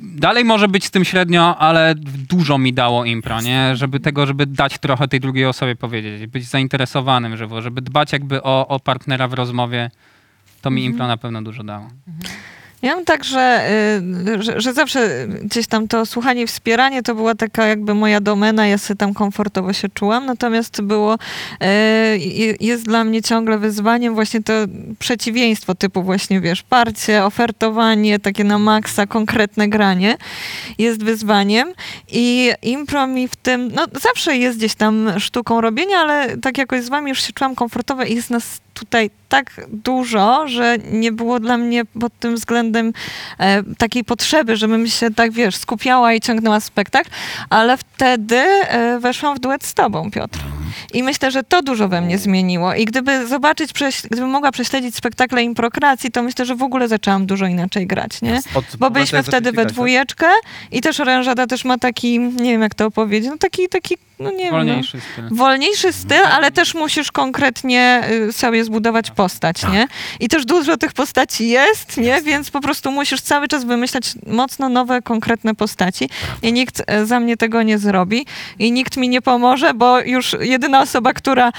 dalej 0.00 0.44
może 0.44 0.68
być 0.68 0.84
z 0.84 0.90
tym 0.90 1.04
średnio, 1.04 1.58
ale 1.58 1.94
dużo 2.28 2.58
mi 2.58 2.72
dało 2.72 3.04
impro, 3.04 3.40
nie? 3.40 3.76
Żeby 3.76 4.00
tego, 4.00 4.26
żeby 4.26 4.46
dać 4.46 4.78
trochę 4.78 5.08
tej 5.08 5.20
drugiej 5.20 5.46
osobie 5.46 5.76
powiedzieć, 5.76 6.26
być 6.26 6.44
zainteresowanym 6.44 7.36
żywo, 7.36 7.62
żeby 7.62 7.82
dbać 7.82 8.12
jakby 8.12 8.42
o, 8.42 8.68
o 8.68 8.80
partnera 8.80 9.28
w 9.28 9.32
rozmowie, 9.32 9.90
to 10.62 10.70
mi 10.70 10.84
impro 10.84 11.06
na 11.06 11.16
pewno 11.16 11.42
dużo 11.42 11.64
dało. 11.64 11.88
Ja 12.84 12.94
mam 12.94 13.04
tak, 13.04 13.24
że, 13.24 13.68
y, 14.38 14.42
że, 14.42 14.60
że 14.60 14.72
zawsze 14.72 15.26
gdzieś 15.42 15.66
tam 15.66 15.88
to 15.88 16.06
słuchanie 16.06 16.42
i 16.42 16.46
wspieranie 16.46 17.02
to 17.02 17.14
była 17.14 17.34
taka 17.34 17.66
jakby 17.66 17.94
moja 17.94 18.20
domena, 18.20 18.66
ja 18.66 18.78
sobie 18.78 18.98
tam 18.98 19.14
komfortowo 19.14 19.72
się 19.72 19.88
czułam, 19.88 20.26
natomiast 20.26 20.82
było, 20.82 21.14
y, 21.14 22.56
jest 22.60 22.84
dla 22.84 23.04
mnie 23.04 23.22
ciągle 23.22 23.58
wyzwaniem 23.58 24.14
właśnie 24.14 24.42
to 24.42 24.52
przeciwieństwo 24.98 25.74
typu 25.74 26.02
właśnie, 26.02 26.40
wiesz, 26.40 26.62
parcie, 26.62 27.24
ofertowanie, 27.24 28.18
takie 28.18 28.44
na 28.44 28.58
maksa, 28.58 29.06
konkretne 29.06 29.68
granie 29.68 30.16
jest 30.78 31.02
wyzwaniem. 31.02 31.72
I 32.08 32.52
impro 32.62 33.06
mi 33.06 33.28
w 33.28 33.36
tym, 33.36 33.70
no 33.74 33.86
zawsze 34.02 34.36
jest 34.36 34.58
gdzieś 34.58 34.74
tam 34.74 35.10
sztuką 35.18 35.60
robienia, 35.60 35.98
ale 35.98 36.36
tak 36.36 36.58
jakoś 36.58 36.82
z 36.82 36.88
wami 36.88 37.08
już 37.08 37.22
się 37.22 37.32
czułam 37.32 37.54
komfortowo 37.54 38.02
i 38.02 38.14
jest 38.14 38.30
nas 38.30 38.60
tutaj 38.74 39.10
tak 39.28 39.60
dużo, 39.68 40.48
że 40.48 40.76
nie 40.92 41.12
było 41.12 41.40
dla 41.40 41.56
mnie 41.56 41.84
pod 41.84 42.18
tym 42.18 42.34
względem 42.34 42.92
e, 43.38 43.62
takiej 43.78 44.04
potrzeby, 44.04 44.56
żebym 44.56 44.86
się 44.86 45.10
tak, 45.10 45.32
wiesz, 45.32 45.56
skupiała 45.56 46.12
i 46.12 46.20
ciągnęła 46.20 46.60
spektakl, 46.60 47.10
ale 47.50 47.76
wtedy 47.76 48.36
e, 48.36 48.98
weszłam 49.00 49.36
w 49.36 49.40
duet 49.40 49.64
z 49.64 49.74
tobą, 49.74 50.10
Piotr. 50.10 50.38
I 50.92 51.02
myślę, 51.02 51.30
że 51.30 51.42
to 51.42 51.62
dużo 51.62 51.88
we 51.88 52.00
mnie 52.00 52.18
zmieniło. 52.18 52.74
I 52.74 52.84
gdyby 52.84 53.26
zobaczyć, 53.26 53.72
gdybym 54.10 54.30
mogła 54.30 54.52
prześledzić 54.52 54.96
spektakle 54.96 55.42
improkracji, 55.42 56.10
to 56.10 56.22
myślę, 56.22 56.44
że 56.46 56.54
w 56.54 56.62
ogóle 56.62 56.88
zaczęłam 56.88 57.26
dużo 57.26 57.46
inaczej 57.46 57.86
grać, 57.86 58.22
nie? 58.22 58.40
Od 58.54 58.64
Bo 58.78 58.90
byliśmy 58.90 59.22
wtedy 59.22 59.52
we 59.52 59.66
dwójeczkę 59.66 60.26
i 60.72 60.80
też 60.80 61.00
orężada 61.00 61.46
też 61.46 61.64
ma 61.64 61.78
taki, 61.78 62.18
nie 62.18 62.52
wiem 62.52 62.62
jak 62.62 62.74
to 62.74 62.86
opowiedzieć, 62.86 63.30
no 63.30 63.38
taki, 63.38 63.68
taki, 63.68 63.96
no 64.18 64.30
nie 64.30 64.38
wiem. 64.44 64.50
Wolniejszy 64.50 65.00
styl. 65.00 65.24
No, 65.30 65.36
wolniejszy 65.36 65.92
styl, 65.92 66.24
ale 66.32 66.50
też 66.52 66.74
musisz 66.74 67.12
konkretnie 67.12 68.02
y, 68.28 68.32
sobie 68.32 68.64
zbudować 68.64 69.10
postać, 69.10 69.60
Tak. 69.60 69.72
nie? 69.72 69.86
I 70.20 70.28
też 70.28 70.44
dużo 70.44 70.76
tych 70.76 70.92
postaci 70.92 71.48
jest, 71.48 71.96
nie? 71.96 72.22
Więc 72.22 72.50
po 72.50 72.60
prostu 72.60 72.90
musisz 72.90 73.20
cały 73.20 73.48
czas 73.48 73.64
wymyślać 73.64 74.04
mocno 74.26 74.68
nowe, 74.68 75.02
konkretne 75.02 75.54
postaci 75.54 76.08
i 76.42 76.52
nikt 76.52 76.82
e, 76.86 77.06
za 77.06 77.20
mnie 77.20 77.36
tego 77.36 77.62
nie 77.62 77.78
zrobi 77.78 78.26
i 78.58 78.72
nikt 78.72 78.96
mi 78.96 79.08
nie 79.08 79.22
pomoże, 79.22 79.74
bo 79.74 80.00
już 80.00 80.36
jedyna 80.40 80.80
osoba, 80.80 81.12
która 81.12 81.52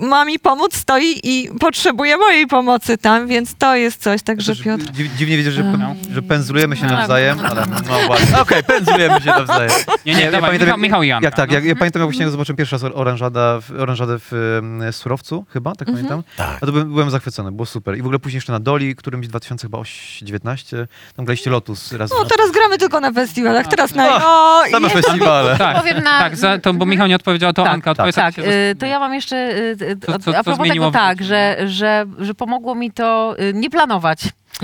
ma 0.00 0.24
mi 0.24 0.38
pomóc 0.38 0.74
stoi 0.76 1.20
i 1.24 1.48
potrzebuje 1.60 2.16
mojej 2.16 2.46
pomocy 2.46 2.98
tam, 2.98 3.26
więc 3.26 3.54
to 3.54 3.76
jest 3.76 4.02
coś, 4.02 4.22
także 4.22 4.56
Piotr... 4.56 4.84
dziw- 4.84 5.16
Dziwnie 5.16 5.36
widzę, 5.36 5.50
że, 5.50 5.72
że 6.12 6.22
pędzlujemy 6.22 6.76
się 6.76 6.82
Tak. 6.82 6.90
nawzajem, 6.90 7.38
ale 7.46 7.64
no 7.66 7.98
ładnie. 8.08 8.38
Okej, 8.40 8.62
pędzlujemy 8.64 9.20
się 9.20 9.26
nawzajem. 9.40 9.70
Nie, 10.06 10.14
nie, 10.14 10.30
dawaj, 10.30 10.40
pamiętam, 10.40 10.66
Michał, 10.68 10.78
Michał 10.78 11.02
i 11.02 11.08
Janka, 11.08 11.24
Jak 11.26 11.34
tak, 11.34 11.48
no. 11.50 11.54
jak, 11.54 11.64
ja 11.64 11.76
pamiętam, 11.76 11.97
jak 12.00 12.08
właśnie 12.10 12.30
zobaczyłem 12.30 12.56
pierwszy 12.56 12.74
raz 12.78 12.84
orężada, 12.94 13.60
w- 13.60 13.80
orężadę 13.80 14.16
w 14.18 14.60
Surowcu, 14.92 15.44
chyba, 15.52 15.74
tak 15.74 15.88
pamiętam. 15.88 16.22
Tak. 16.36 16.56
A 16.62 16.66
to 16.66 16.72
byłem, 16.72 16.92
byłem 16.92 17.10
zachwycony, 17.10 17.52
było 17.52 17.66
super. 17.66 17.96
I 17.98 18.02
w 18.02 18.04
ogóle 18.04 18.18
później 18.18 18.36
jeszcze 18.36 18.52
na 18.52 18.60
Doli, 18.60 18.96
którymś 18.96 19.28
2019, 19.28 20.86
tam 21.16 21.24
graliście 21.24 21.50
Lotus 21.50 21.92
raz 21.92 22.10
No 22.10 22.24
teraz 22.24 22.50
gramy 22.50 22.78
tylko 22.78 23.00
na 23.00 23.12
festiwalach, 23.12 23.66
teraz 23.66 23.94
na... 23.94 24.08
Ach, 24.14 24.22
O, 24.26 24.66
i- 24.66 24.70
Same 24.70 24.88
festiwale. 24.90 25.56
Tak, 25.58 25.76
Powiem 25.76 26.02
na- 26.02 26.18
tak 26.18 26.36
za, 26.36 26.58
to, 26.58 26.74
bo 26.74 26.86
Michał 26.86 27.06
nie 27.06 27.16
odpowiedział, 27.16 27.52
to 27.52 27.62
Tak, 27.64 27.72
Anka 27.72 27.90
odpowiedz. 27.90 28.14
Tak, 28.14 28.34
się 28.34 28.42
y, 28.42 28.74
to 28.78 28.86
ja 28.86 28.98
mam 29.00 29.14
jeszcze, 29.14 29.36
y, 29.36 29.76
y, 29.82 29.96
Co- 30.06 30.14
a- 30.14 30.18
co- 30.18 30.30
a 30.30 30.34
co 30.34 30.42
propos 30.44 30.56
zmieniło 30.66 30.86
tego 30.86 30.90
w 30.90 30.92
tak, 31.02 31.18
życiu? 31.18 31.28
że, 31.28 31.56
że, 31.66 32.06
że 32.18 32.34
pomogło 32.34 32.74
mi 32.74 32.90
to 32.92 33.36
y, 33.40 33.52
nie 33.54 33.70
planować. 33.70 34.18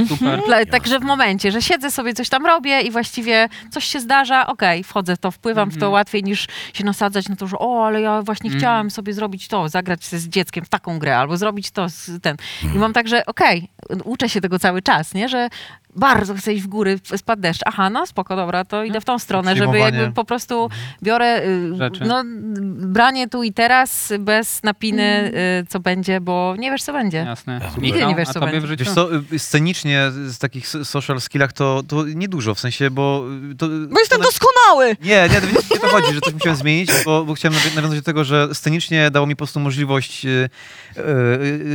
Super. 0.09 0.41
Dla- 0.47 0.67
Także 0.67 0.99
w 1.01 1.03
momencie, 1.03 1.53
że 1.53 1.63
siedzę 1.63 1.91
sobie, 1.91 2.15
coś 2.15 2.29
tam 2.29 2.47
robię 2.47 2.81
i 2.81 2.91
właściwie 2.91 3.49
coś 3.71 3.85
się 3.85 4.01
zdarza, 4.01 4.47
okej, 4.47 4.85
wchodzę 4.85 5.17
w 5.17 5.19
to, 5.19 5.31
wpływam 5.31 5.71
w 5.71 5.79
to 5.79 5.91
łatwiej 5.91 6.23
niż 6.25 6.47
się 6.75 6.85
nasadzać 6.85 7.29
na 7.29 7.37
to, 7.37 7.47
że 7.47 7.59
o, 7.59 7.87
ale 7.87 8.01
ja 8.01 8.23
właśnie 8.23 8.51
chciałam 8.51 8.91
sobie 8.91 9.13
zrobić 9.13 9.49
to, 9.49 9.69
zagrać 9.69 10.05
z 10.05 10.29
dzieckiem 10.29 10.65
w 10.65 10.69
taką 10.69 10.99
grę, 10.99 11.19
albo 11.19 11.37
zrobić 11.37 11.71
to 11.71 11.87
ten. 12.23 12.37
I 12.75 12.79
mam 12.79 12.93
tak, 12.93 13.09
że 13.09 13.27
okej, 13.27 13.69
uczę 14.05 14.29
się 14.29 14.41
tego 14.41 14.59
cały 14.59 14.83
czas, 14.83 15.15
nie, 15.15 15.29
że 15.29 15.49
bardzo 15.97 16.35
chcę 16.35 16.53
iść 16.55 16.65
w 16.65 16.67
góry, 16.67 16.99
spadł 17.17 17.43
deszcz. 17.43 17.61
Aha, 17.67 17.91
no 17.91 18.07
spoko, 18.07 18.37
dobra, 18.37 18.65
to 18.65 18.85
idę 18.85 19.01
w 19.01 19.05
tą 19.05 19.19
stronę, 19.19 19.57
żeby 19.57 19.79
jakby 19.79 20.13
po 20.13 20.25
prostu 20.25 20.71
biorę 21.03 21.43
y, 21.47 21.77
Rzeczy. 21.77 22.05
no, 22.05 22.23
branie 22.87 23.29
tu 23.29 23.43
i 23.43 23.53
teraz 23.53 24.13
bez 24.19 24.63
napiny, 24.63 25.33
y, 25.63 25.67
co 25.69 25.81
będzie, 25.81 26.21
bo 26.21 26.55
nie 26.59 26.71
wiesz, 26.71 26.83
co 26.83 26.93
będzie. 26.93 27.19
Jasne. 27.19 27.61
Nigdy 27.79 28.07
nie 28.07 28.15
wiesz, 28.15 28.29
co 28.29 28.41
będzie. 28.41 28.61
w 28.61 28.67
życiu? 28.67 28.85
Wiesz 28.85 28.95
co, 28.95 29.09
y, 29.33 29.39
scenicznie 29.39 30.11
z 30.27 30.39
takich 30.39 30.69
social 30.69 31.21
skillach 31.21 31.53
to, 31.53 31.83
to 31.89 32.05
niedużo, 32.07 32.55
w 32.55 32.61
sensie, 32.61 32.91
bo... 32.91 33.25
To, 33.59 33.69
Bo 33.69 34.01
jestem 34.01 34.19
to, 34.19 34.25
doskonały! 34.25 34.97
Nie, 35.03 35.29
nie, 35.33 35.41
to 35.41 35.47
nie, 35.47 35.53
nie 35.53 35.81
to 35.81 35.89
chodzi, 35.89 36.15
że 36.15 36.21
coś 36.21 36.35
musiałem 36.35 36.57
zmienić, 36.59 36.91
bo, 37.05 37.25
bo 37.25 37.35
chciałem 37.35 37.59
nawią- 37.59 37.75
nawiązać 37.77 37.99
do 37.99 38.05
tego, 38.05 38.25
że 38.25 38.55
scenicznie 38.55 39.11
dało 39.11 39.27
mi 39.27 39.35
po 39.37 39.39
prostu 39.39 39.61
możliwość 39.61 40.27
y, 40.27 40.29
y, 40.97 41.01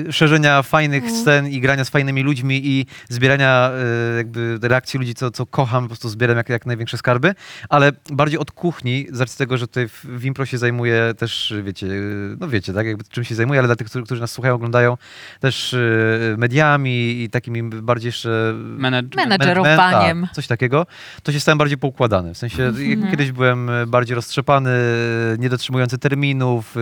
y, 0.10 0.14
szerzenia 0.14 0.62
fajnych 0.62 1.12
scen 1.12 1.48
i 1.48 1.62
grania 1.62 1.86
z 1.86 1.90
fajnymi 1.90 2.24
ludźmi 2.24 2.62
i 2.64 2.86
zbierania 3.10 3.72
y, 3.72 4.09
jakby 4.18 4.60
reakcji 4.62 5.00
ludzi, 5.00 5.14
co, 5.16 5.32
co 5.32 5.46
kocham, 5.46 5.84
po 5.84 5.88
prostu 5.88 6.10
zbieram 6.10 6.38
jak, 6.38 6.50
jak 6.50 6.66
największe 6.66 6.98
skarby, 6.98 7.36
ale 7.70 7.92
bardziej 8.12 8.40
od 8.40 8.52
kuchni, 8.52 9.08
z 9.12 9.20
racji 9.20 9.38
tego, 9.38 9.58
że 9.58 9.68
tutaj 9.68 9.88
w, 9.88 10.06
w 10.06 10.26
Impro 10.26 10.46
się 10.46 10.58
zajmuję 10.58 11.14
też, 11.18 11.54
wiecie, 11.64 11.88
y, 11.88 12.38
no 12.40 12.48
wiecie, 12.48 12.74
tak, 12.74 12.86
jakby 12.88 13.04
czym 13.04 13.24
się 13.24 13.36
zajmuję, 13.36 13.60
ale 13.60 13.68
dla 13.68 13.76
tych, 13.76 13.88
którzy, 13.88 14.06
którzy 14.06 14.22
nas 14.22 14.32
słuchają, 14.32 14.56
oglądają, 14.56 14.98
też 15.40 15.74
y, 15.74 16.36
mediami 16.38 17.22
i 17.24 17.30
takimi 17.30 17.64
bardziej 17.64 18.08
jeszcze. 18.08 18.54
Menedżerowaniem. 19.16 20.22
tak, 20.22 20.36
coś 20.36 20.48
takiego, 20.48 20.86
to 21.24 21.32
się 21.32 21.40
stałem 21.40 21.58
bardziej 21.58 21.78
poukładany. 21.78 22.34
W 22.34 22.38
sensie 22.38 22.64
Mhm. 22.64 23.02
jak 23.02 23.12
kiedyś 23.12 23.32
byłem 23.32 23.72
bardziej 23.88 24.16
roztrzepany, 24.16 24.70
niedotrzymujący 25.40 25.98
terminów, 25.98 26.78
e, 26.78 26.80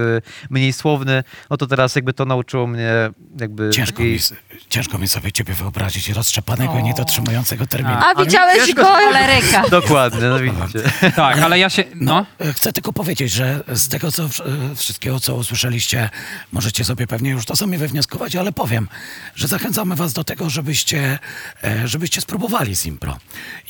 mniej 0.50 0.74
słowny, 0.74 1.24
no 1.50 1.58
to 1.58 1.68
teraz 1.68 1.96
jakby 1.96 2.14
to 2.14 2.26
nauczyło 2.26 2.68
mnie 2.68 3.10
jakby 3.40 3.70
Ciężko 3.70 3.98
takiej... 3.98 4.20
ciężko 4.70 4.98
mi 4.98 5.08
sobie 5.08 5.32
ciebie 5.32 5.54
wyobrazić 5.54 6.10
roztrzepanego, 6.10 6.80
niedotrzymującego 6.82 7.68
terminu. 7.68 7.96
A. 7.96 8.12
A 8.16 8.26
widziałeś 8.26 8.74
go? 8.74 8.84
Choleryka. 8.86 9.70
Dokładnie, 9.70 10.22
no 10.22 10.40
widzicie. 10.40 10.92
Tak, 11.16 11.38
ale 11.38 11.60
ja 11.60 11.70
się... 11.70 11.84
No. 11.96 12.26
E, 12.40 12.54
Chcę 12.54 12.74
tylko 12.74 12.94
powiedzieć, 12.94 13.32
że 13.32 13.64
z 13.74 13.88
tego 13.88 14.12
co, 14.12 14.24
e, 14.24 14.30
wszystkiego, 14.76 15.20
co 15.20 15.36
usłyszeliście, 15.36 16.10
możecie 16.52 16.86
sobie 16.86 17.08
pewnie 17.08 17.30
już 17.30 17.46
to 17.46 17.56
sami 17.56 17.78
wywnioskować, 17.78 18.36
ale 18.36 18.52
powiem, 18.52 18.88
że 19.36 19.48
zachęcamy 19.48 19.96
was 19.96 20.14
do 20.14 20.24
tego, 20.24 20.50
żebyście, 20.50 21.20
e, 21.64 21.88
żebyście 21.88 22.22
spróbowali 22.22 22.76
z 22.76 22.86
impro. 22.86 23.18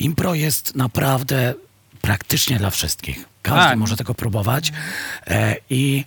Impro 0.00 0.34
jest 0.34 0.74
naprawdę 0.76 1.54
praktycznie 2.00 2.56
dla 2.58 2.70
wszystkich. 2.70 3.24
Każdy 3.42 3.60
Tak. 3.70 3.78
może 3.78 3.96
tego 3.96 4.14
próbować 4.14 4.72
e, 5.26 5.56
i 5.70 6.04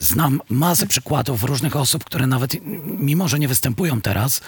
znam 0.00 0.40
masę 0.50 0.86
przykładów 0.86 1.44
różnych 1.44 1.76
osób, 1.76 2.04
które 2.04 2.26
nawet 2.26 2.56
mimo, 2.84 3.28
że 3.28 3.38
nie 3.38 3.48
występują 3.48 4.00
teraz, 4.00 4.40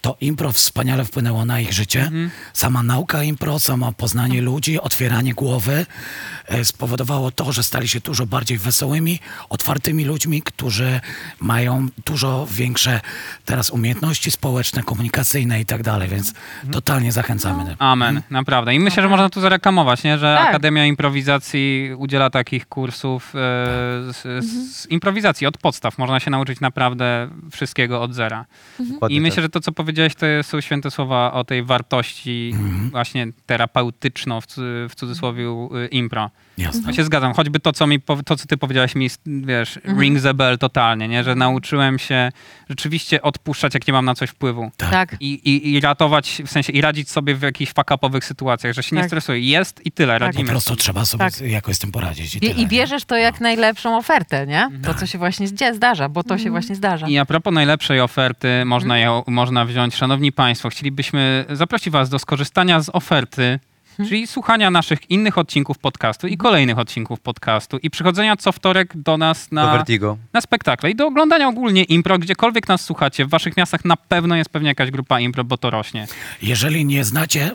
to 0.00 0.16
impro 0.20 0.52
wspaniale 0.52 1.04
wpłynęło 1.04 1.44
na 1.44 1.60
ich 1.60 1.72
życie. 1.72 2.10
Sama 2.52 2.82
nauka 2.82 3.22
impro, 3.22 3.58
samo 3.58 3.92
poznanie 3.92 4.42
ludzi, 4.42 4.80
otwieranie 4.80 5.34
głowy 5.34 5.86
e, 6.46 6.64
spowodowało 6.64 7.30
to, 7.30 7.52
że 7.52 7.62
stali 7.62 7.88
się 7.88 8.00
dużo 8.00 8.26
bardziej 8.26 8.58
wesołymi, 8.58 9.20
otwartymi 9.48 10.04
ludźmi, 10.04 10.42
którzy 10.42 11.00
mają 11.40 11.88
dużo 12.06 12.46
większe 12.50 13.00
teraz 13.44 13.70
umiejętności 13.70 14.30
społeczne, 14.30 14.82
komunikacyjne 14.82 15.60
i 15.60 15.66
tak 15.66 15.82
dalej, 15.82 16.08
więc 16.08 16.32
totalnie 16.72 17.12
zachęcamy. 17.12 17.76
Amen, 17.78 18.22
naprawdę. 18.30 18.74
I 18.74 18.80
myślę, 18.80 19.02
że 19.02 19.08
można 19.08 19.30
tu 19.30 19.40
zareklamować, 19.40 20.02
nie? 20.02 20.18
że 20.18 20.36
Tak. 20.38 20.48
Akademia 20.48 20.86
Improwizacji 20.86 21.90
udziela 21.96 22.30
takich 22.30 22.68
kursów 22.68 23.28
e, 23.28 23.38
z, 24.12 24.44
z 24.44 24.86
improwizacji 24.98 25.46
od 25.46 25.58
podstaw. 25.58 25.98
Można 25.98 26.20
się 26.20 26.30
nauczyć 26.30 26.60
naprawdę 26.60 27.30
wszystkiego 27.50 28.02
od 28.02 28.14
zera. 28.14 28.44
Dokładnie 28.78 29.16
I 29.16 29.20
myślę, 29.20 29.36
tak. 29.36 29.44
że 29.44 29.48
to, 29.48 29.60
co 29.60 29.72
powiedziałeś, 29.72 30.14
to 30.14 30.26
są 30.42 30.60
święte 30.60 30.90
słowa 30.90 31.32
o 31.32 31.44
tej 31.44 31.62
wartości 31.62 32.54
właśnie 32.90 33.26
terapeutyczno 33.46 34.40
w, 34.40 34.46
w 34.88 34.94
cudzysłowie 34.94 35.44
y, 35.84 35.86
impro. 35.86 36.30
Jasne. 36.58 36.82
Ja 36.86 36.92
się 36.92 37.04
zgadzam, 37.04 37.34
choćby 37.34 37.60
to, 37.60 37.72
co 37.72 37.86
mi, 37.86 38.00
to, 38.24 38.36
co 38.36 38.46
ty 38.46 38.56
powiedziałaś 38.56 38.94
mi, 38.94 39.08
wiesz, 39.26 39.78
ring 40.00 40.22
the 40.22 40.34
bell 40.34 40.58
totalnie, 40.58 41.08
nie? 41.08 41.24
Że 41.24 41.34
nauczyłem 41.34 41.98
się 41.98 42.32
rzeczywiście 42.68 43.22
odpuszczać, 43.22 43.74
jak 43.74 43.86
nie 43.86 43.92
mam 43.92 44.04
na 44.04 44.14
coś 44.14 44.30
wpływu. 44.30 44.70
Tak. 44.76 45.16
I, 45.20 45.32
i, 45.34 45.72
I 45.72 45.80
ratować, 45.80 46.42
w 46.46 46.50
sensie, 46.50 46.72
i 46.72 46.80
radzić 46.80 47.10
sobie 47.10 47.34
w 47.34 47.42
jakichś 47.42 47.72
fuck-upowych 47.72 48.24
sytuacjach, 48.24 48.74
że 48.74 48.82
się 48.82 48.96
nie 48.96 49.02
Tak. 49.02 49.08
stresuję. 49.08 49.40
Jest 49.40 49.86
i 49.86 49.92
tyle, 49.92 50.12
Po 50.12 50.18
radzimy. 50.26 50.48
prostu 50.48 50.76
trzeba 50.76 51.04
sobie 51.04 51.24
Tak. 51.24 51.40
jakoś 51.40 51.76
z 51.76 51.78
tym 51.78 51.92
poradzić. 51.92 52.34
I, 52.34 52.38
I, 52.38 52.40
tyle, 52.40 52.52
I 52.52 52.56
nie? 52.58 52.66
bierzesz 52.66 53.04
to 53.04 53.16
jak 53.16 53.40
najlepszą 53.40 53.96
ofertę, 53.98 54.46
nie? 54.46 54.68
To, 54.84 54.94
co 54.94 55.06
się 55.06 55.18
właśnie 55.18 55.48
zdarza, 55.74 56.08
bo 56.08 56.22
to 56.22 56.38
się 56.38 56.50
właśnie 56.50 56.74
zdarza. 56.76 57.08
I 57.08 57.18
a 57.18 57.24
propos 57.24 57.54
najlepszej 57.54 58.00
oferty, 58.00 58.48
można 58.64 58.98
ją 58.98 59.22
można 59.26 59.64
wziąć. 59.64 59.94
Szanowni 59.96 60.32
Państwo, 60.32 60.68
chcielibyśmy 60.70 61.44
zaprosić 61.50 61.90
Was 61.90 62.08
do 62.08 62.18
skorzystania 62.18 62.80
z 62.80 62.88
oferty, 62.92 63.58
czyli 64.06 64.26
słuchania 64.26 64.70
naszych 64.70 65.10
innych 65.10 65.38
odcinków 65.38 65.78
podcastu 65.78 66.26
i 66.26 66.36
kolejnych 66.36 66.78
odcinków 66.78 67.20
podcastu 67.20 67.78
i 67.78 67.90
przychodzenia 67.90 68.36
co 68.36 68.52
wtorek 68.52 68.96
do 68.96 69.18
nas 69.18 69.48
Do 69.48 69.54
na, 69.54 69.72
Vertigo. 69.72 70.16
na 70.32 70.40
spektakle 70.40 70.90
i 70.90 70.94
do 70.94 71.06
oglądania 71.06 71.48
ogólnie 71.48 71.84
impro, 71.84 72.18
gdziekolwiek 72.18 72.68
nas 72.68 72.84
słuchacie. 72.84 73.26
W 73.26 73.28
Waszych 73.28 73.56
miastach 73.56 73.84
na 73.84 73.96
pewno 73.96 74.36
jest 74.36 74.50
pewnie 74.50 74.68
jakaś 74.68 74.90
grupa 74.90 75.20
impro, 75.20 75.44
bo 75.44 75.58
to 75.58 75.70
rośnie. 75.70 76.06
Jeżeli 76.42 76.84
nie 76.84 77.04
znacie 77.04 77.50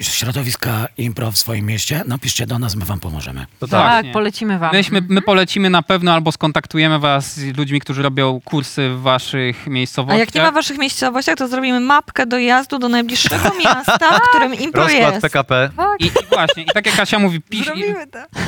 środowiska 0.00 0.86
impro 0.98 1.30
w 1.30 1.38
swoim 1.38 1.66
mieście, 1.66 2.02
napiszcie 2.06 2.46
do 2.46 2.58
nas, 2.58 2.76
my 2.76 2.84
wam 2.84 3.00
pomożemy. 3.00 3.46
To 3.60 3.68
Tak. 3.68 4.04
Tak, 4.04 4.12
polecimy 4.12 4.58
wam. 4.58 4.72
Myśmy, 4.72 5.02
my 5.08 5.22
polecimy 5.22 5.70
na 5.70 5.82
pewno 5.82 6.12
albo 6.12 6.32
skontaktujemy 6.32 6.98
Was 6.98 7.34
z 7.34 7.56
ludźmi, 7.56 7.80
którzy 7.80 8.02
robią 8.02 8.40
kursy 8.44 8.90
w 8.90 9.00
Waszych 9.02 9.64
A 9.66 9.70
miejscowościach. 9.70 10.18
jak 10.20 10.34
nie 10.34 10.42
ma 10.42 10.50
w 10.50 10.54
waszych 10.54 10.78
miejscowościach, 10.78 11.36
to 11.36 11.48
zrobimy 11.48 11.80
mapkę 11.80 12.26
dojazdu 12.26 12.78
do 12.78 12.88
najbliższego 12.88 13.50
miasta, 13.64 14.18
w 14.18 14.28
którym 14.28 14.54
impro 14.54 14.82
Rozkład 14.82 15.12
jest. 15.12 15.22
PKP. 15.22 15.70
I, 16.00 16.06
I 16.06 16.10
właśnie, 16.28 16.62
i 16.62 16.66
tak 16.66 16.86
jak 16.86 16.96
Kasia 16.96 17.18
mówi, 17.18 17.40
pisz, 17.40 17.70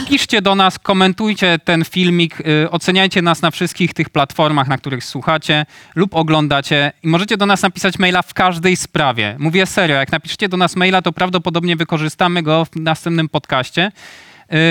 piszcie 0.09 0.43
do 0.43 0.55
nas, 0.55 0.78
komentujcie 0.78 1.59
ten 1.64 1.85
filmik, 1.85 2.40
y, 2.40 2.70
oceniajcie 2.70 3.22
nas 3.22 3.43
na 3.43 3.51
wszystkich 3.51 3.94
tych 3.94 4.10
platformach, 4.10 4.68
na 4.68 4.78
których 4.78 5.05
słuchacie 5.05 5.66
lub 5.94 6.14
oglądacie 6.14 6.93
i 7.02 7.09
możecie 7.09 7.36
do 7.36 7.47
nas 7.47 7.62
napisać 7.62 7.98
maila 7.98 8.22
w 8.22 8.35
każdej 8.35 8.76
sprawie. 8.76 9.36
Mówię 9.39 9.66
serio, 9.66 9.97
jak 9.97 10.12
napiszecie 10.12 10.47
do 10.48 10.56
nas 10.56 10.76
maila, 10.76 11.02
to 11.02 11.12
prawdopodobnie 11.12 11.76
wykorzystamy 11.76 12.42
go 12.42 12.64
w 12.64 12.76
następnym 12.76 13.28
podcaście. 13.28 13.92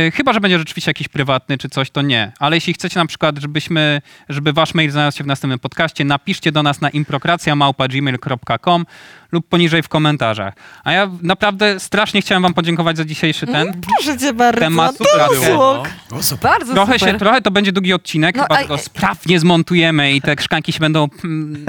Y, 0.08 0.12
chyba, 0.12 0.34
że 0.34 0.40
będzie 0.40 0.60
rzeczywiście 0.60 0.90
jakiś 0.90 1.08
prywatny 1.08 1.58
czy 1.58 1.70
coś, 1.70 1.90
to 1.90 2.02
nie. 2.02 2.32
Ale 2.40 2.58
jeśli 2.58 2.74
chcecie 2.74 3.00
na 3.00 3.06
przykład, 3.06 3.38
żebyśmy, 3.38 4.02
żeby 4.30 4.54
wasz 4.54 4.74
mail 4.74 4.92
znalazł 4.92 5.18
się 5.18 5.24
w 5.24 5.28
następnym 5.28 5.60
podcaście, 5.60 6.06
napiszcie 6.06 6.52
do 6.52 6.64
nas 6.64 6.82
na 6.82 6.90
improkracja.gmail.com 6.90 8.86
lub 9.32 9.48
poniżej 9.48 9.84
w 9.84 9.88
komentarzach. 9.90 10.54
A 10.84 10.92
ja 10.92 11.12
naprawdę 11.22 11.80
strasznie 11.80 12.22
chciałem 12.22 12.44
wam 12.44 12.54
podziękować 12.54 12.98
za 12.98 13.06
dzisiejszy 13.06 13.48
ten. 13.48 13.82
Proszę 13.82 14.18
cię 14.18 14.34
bardzo. 14.34 14.60
Temat 14.62 14.98
super 14.98 15.22
usług. 15.32 15.90
O, 16.12 16.24
super. 16.24 16.52
Bardzo 16.52 16.74
Trochę, 16.74 17.00
super. 17.00 17.14
się, 17.14 17.20
trochę 17.20 17.42
to 17.42 17.52
będzie 17.52 17.72
długi 17.72 17.94
odcinek, 17.94 18.36
No, 18.36 18.44
chyba 18.44 18.58
a- 18.58 18.64
go 18.66 18.78
sprawnie 18.78 19.40
zmontujemy 19.40 20.14
i 20.14 20.22
te 20.22 20.36
szklanki 20.42 20.74
się 20.74 20.80
będą 20.80 21.08
mm, 21.24 21.66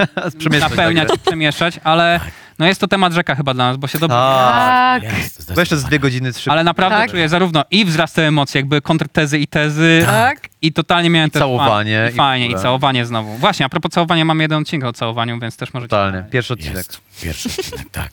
napełniać 0.69 1.09
i 1.15 1.19
przemieszczać, 1.19 1.79
ale 1.83 2.19
no 2.59 2.67
jest 2.67 2.81
to 2.81 2.87
temat 2.87 3.13
rzeka 3.13 3.35
chyba 3.35 3.53
dla 3.53 3.67
nas, 3.67 3.77
bo 3.77 3.87
się 3.87 3.99
dobrze... 3.99 4.15
Tak. 4.17 5.03
Tak. 5.03 5.17
Jest, 5.17 5.53
Bo 5.53 5.59
jeszcze 5.59 5.77
z 5.77 5.83
dwie 5.83 5.99
godziny, 5.99 6.33
trzy. 6.33 6.51
Ale 6.51 6.63
naprawdę 6.63 6.97
Tak. 6.97 7.11
czuję 7.11 7.29
zarówno 7.29 7.63
i 7.71 7.85
wzrast 7.85 8.19
emocji, 8.19 8.57
jakby 8.57 8.81
kontrtezy 8.81 9.39
i 9.39 9.47
tezy, 9.47 10.03
Tak. 10.05 10.49
i 10.61 10.73
totalnie 10.73 11.09
miałem 11.09 11.29
też 11.29 11.39
całowanie, 11.39 12.01
fan- 12.05 12.13
I 12.13 12.17
fajnie, 12.17 12.45
i 12.45 12.49
i, 12.49 12.51
w 12.51 12.53
ogóle. 12.53 12.63
całowanie 12.63 13.05
znowu. 13.05 13.37
Właśnie, 13.37 13.65
a 13.65 13.69
propos 13.69 13.91
całowania, 13.91 14.25
mam 14.25 14.39
jeden 14.39 14.61
odcinek 14.61 14.85
o 14.87 14.93
całowaniu, 14.93 15.39
więc 15.39 15.57
też 15.57 15.73
możecie... 15.73 15.89
Totalnie. 15.89 16.23
Pierwszy 16.31 16.53
odcinek. 16.53 16.75
Jest. 16.77 17.01
Pierwszy 17.21 17.49
odcinek, 17.49 17.89
tak. 17.91 18.11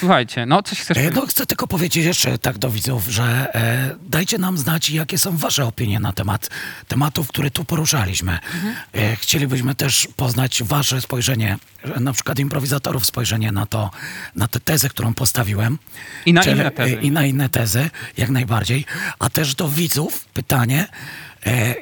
Słuchajcie, 0.00 0.46
no 0.46 0.62
coś 0.62 0.80
chcesz 0.80 0.96
E, 0.96 1.00
powiedzieć? 1.00 1.20
No, 1.20 1.26
chcę 1.26 1.46
tylko 1.46 1.66
powiedzieć 1.66 2.04
jeszcze 2.04 2.38
tak 2.38 2.58
do 2.58 2.70
widzów, 2.70 3.08
że 3.08 3.54
e, 3.54 3.96
dajcie 4.02 4.38
nam 4.38 4.58
znać, 4.58 4.90
jakie 4.90 5.18
są 5.18 5.36
wasze 5.36 5.64
opinie 5.66 6.00
na 6.00 6.12
temat 6.12 6.50
tematów, 6.88 7.28
które 7.28 7.50
tu 7.50 7.64
poruszaliśmy. 7.64 8.38
E, 8.94 9.16
chcielibyśmy 9.16 9.74
też 9.74 10.08
poznać 10.16 10.62
wasze 10.62 11.00
spojrzenie, 11.00 11.58
e, 11.96 12.00
na 12.00 12.12
przykład 12.12 12.38
improwizatorów 12.38 13.06
spojrzenie 13.06 13.52
na 13.52 13.66
to, 13.66 13.90
na 14.36 14.48
tę 14.48 14.60
tezę, 14.60 14.88
którą 14.88 15.14
postawiłem. 15.14 15.78
I 16.26 16.32
na 16.32 16.42
Czyli- 16.42 16.56
inne 16.60 16.70
tezy. 16.70 16.98
e, 16.98 17.02
I 17.02 17.10
na 17.10 17.26
inne 17.26 17.48
tezy, 17.48 17.90
jak 18.16 18.30
najbardziej. 18.30 18.84
A 19.18 19.30
też 19.30 19.54
do 19.54 19.68
widzów 19.68 20.24
pytanie, 20.34 20.86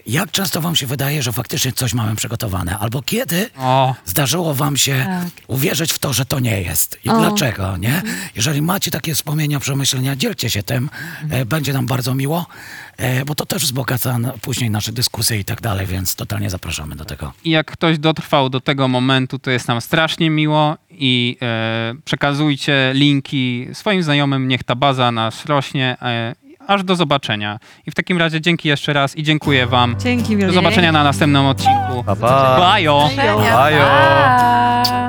jak 0.06 0.30
często 0.30 0.60
wam 0.60 0.76
się 0.76 0.86
wydaje, 0.86 1.22
że 1.22 1.32
faktycznie 1.32 1.72
coś 1.72 1.94
mamy 1.94 2.16
przygotowane? 2.16 2.78
Albo 2.78 3.02
kiedy 3.02 3.50
O, 3.58 3.94
zdarzyło 4.04 4.54
wam 4.54 4.76
się 4.76 5.04
Tak. 5.06 5.44
uwierzyć 5.46 5.92
w 5.92 5.98
to, 5.98 6.12
że 6.12 6.24
to 6.24 6.40
nie 6.40 6.62
jest. 6.62 6.98
I 7.04 7.08
O. 7.10 7.18
dlaczego, 7.18 7.76
nie? 7.76 8.02
Jeżeli 8.36 8.62
macie 8.62 8.90
takie 8.90 9.14
wspomnienia, 9.14 9.60
przemyślenia, 9.60 10.16
dzielcie 10.16 10.50
się 10.50 10.62
tym. 10.62 10.90
E, 11.30 11.44
będzie 11.44 11.72
nam 11.72 11.86
bardzo 11.86 12.14
miło, 12.14 12.46
e, 12.96 13.24
bo 13.24 13.34
to 13.34 13.46
też 13.46 13.62
wzbogaca 13.62 14.18
później 14.42 14.70
nasze 14.70 14.92
dyskusje 14.92 15.38
i 15.38 15.44
tak 15.44 15.60
dalej, 15.60 15.86
więc 15.86 16.14
totalnie 16.14 16.50
zapraszamy 16.50 16.96
do 16.96 17.04
tego. 17.04 17.32
i 17.44 17.50
jak 17.50 17.70
ktoś 17.70 17.98
dotrwał 17.98 18.50
do 18.50 18.60
tego 18.60 18.88
momentu, 18.88 19.38
to 19.38 19.50
jest 19.50 19.68
nam 19.68 19.80
strasznie 19.80 20.30
miło 20.30 20.76
i 20.90 21.36
e, 21.42 21.94
przekazujcie 22.04 22.90
linki 22.94 23.66
swoim 23.72 24.02
znajomym, 24.02 24.48
niech 24.48 24.64
ta 24.64 24.74
baza 24.74 25.12
nas 25.12 25.44
rośnie. 25.44 25.96
Aż 26.68 26.84
do 26.84 26.96
zobaczenia. 26.96 27.58
I 27.86 27.90
w 27.90 27.94
takim 27.94 28.18
razie 28.18 28.40
dzięki 28.40 28.68
jeszcze 28.68 28.92
raz 28.92 29.16
i 29.16 29.22
dziękuję 29.22 29.66
wam. 29.66 29.96
Dzięki 29.98 30.32
Do 30.32 30.38
wielkie. 30.38 30.54
zobaczenia 30.54 30.92
na 30.92 31.04
następnym 31.04 31.46
odcinku. 31.46 32.04
Pa, 32.06 32.16
pa. 32.16 32.56
Bajo! 32.58 33.08
Bajo. 33.16 33.78
Pa! 33.78 35.08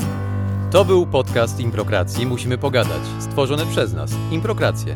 To 0.72 0.86
był 0.86 1.08
podcast 1.08 1.60
Improkracji 1.60 2.26
Musimy 2.26 2.58
Pogadać, 2.58 3.02
stworzony 3.20 3.66
przez 3.66 3.94
nas, 3.94 4.12
Improkrację. 4.32 4.94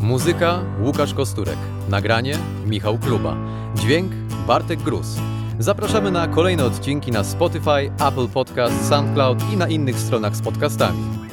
Muzyka 0.00 0.58
Łukasz 0.80 1.14
Kosturek, 1.14 1.58
nagranie 1.88 2.38
Michał 2.66 2.98
Kluba, 2.98 3.36
dźwięk 3.74 4.12
Bartek 4.46 4.80
Gruz. 4.82 5.16
Zapraszamy 5.58 6.10
na 6.10 6.28
kolejne 6.28 6.64
odcinki 6.64 7.10
na 7.12 7.24
Spotify, 7.24 7.90
Apple 8.08 8.28
Podcast, 8.28 8.88
SoundCloud 8.88 9.52
i 9.52 9.56
na 9.56 9.68
innych 9.68 9.98
stronach 9.98 10.36
z 10.36 10.42
podcastami. 10.42 11.23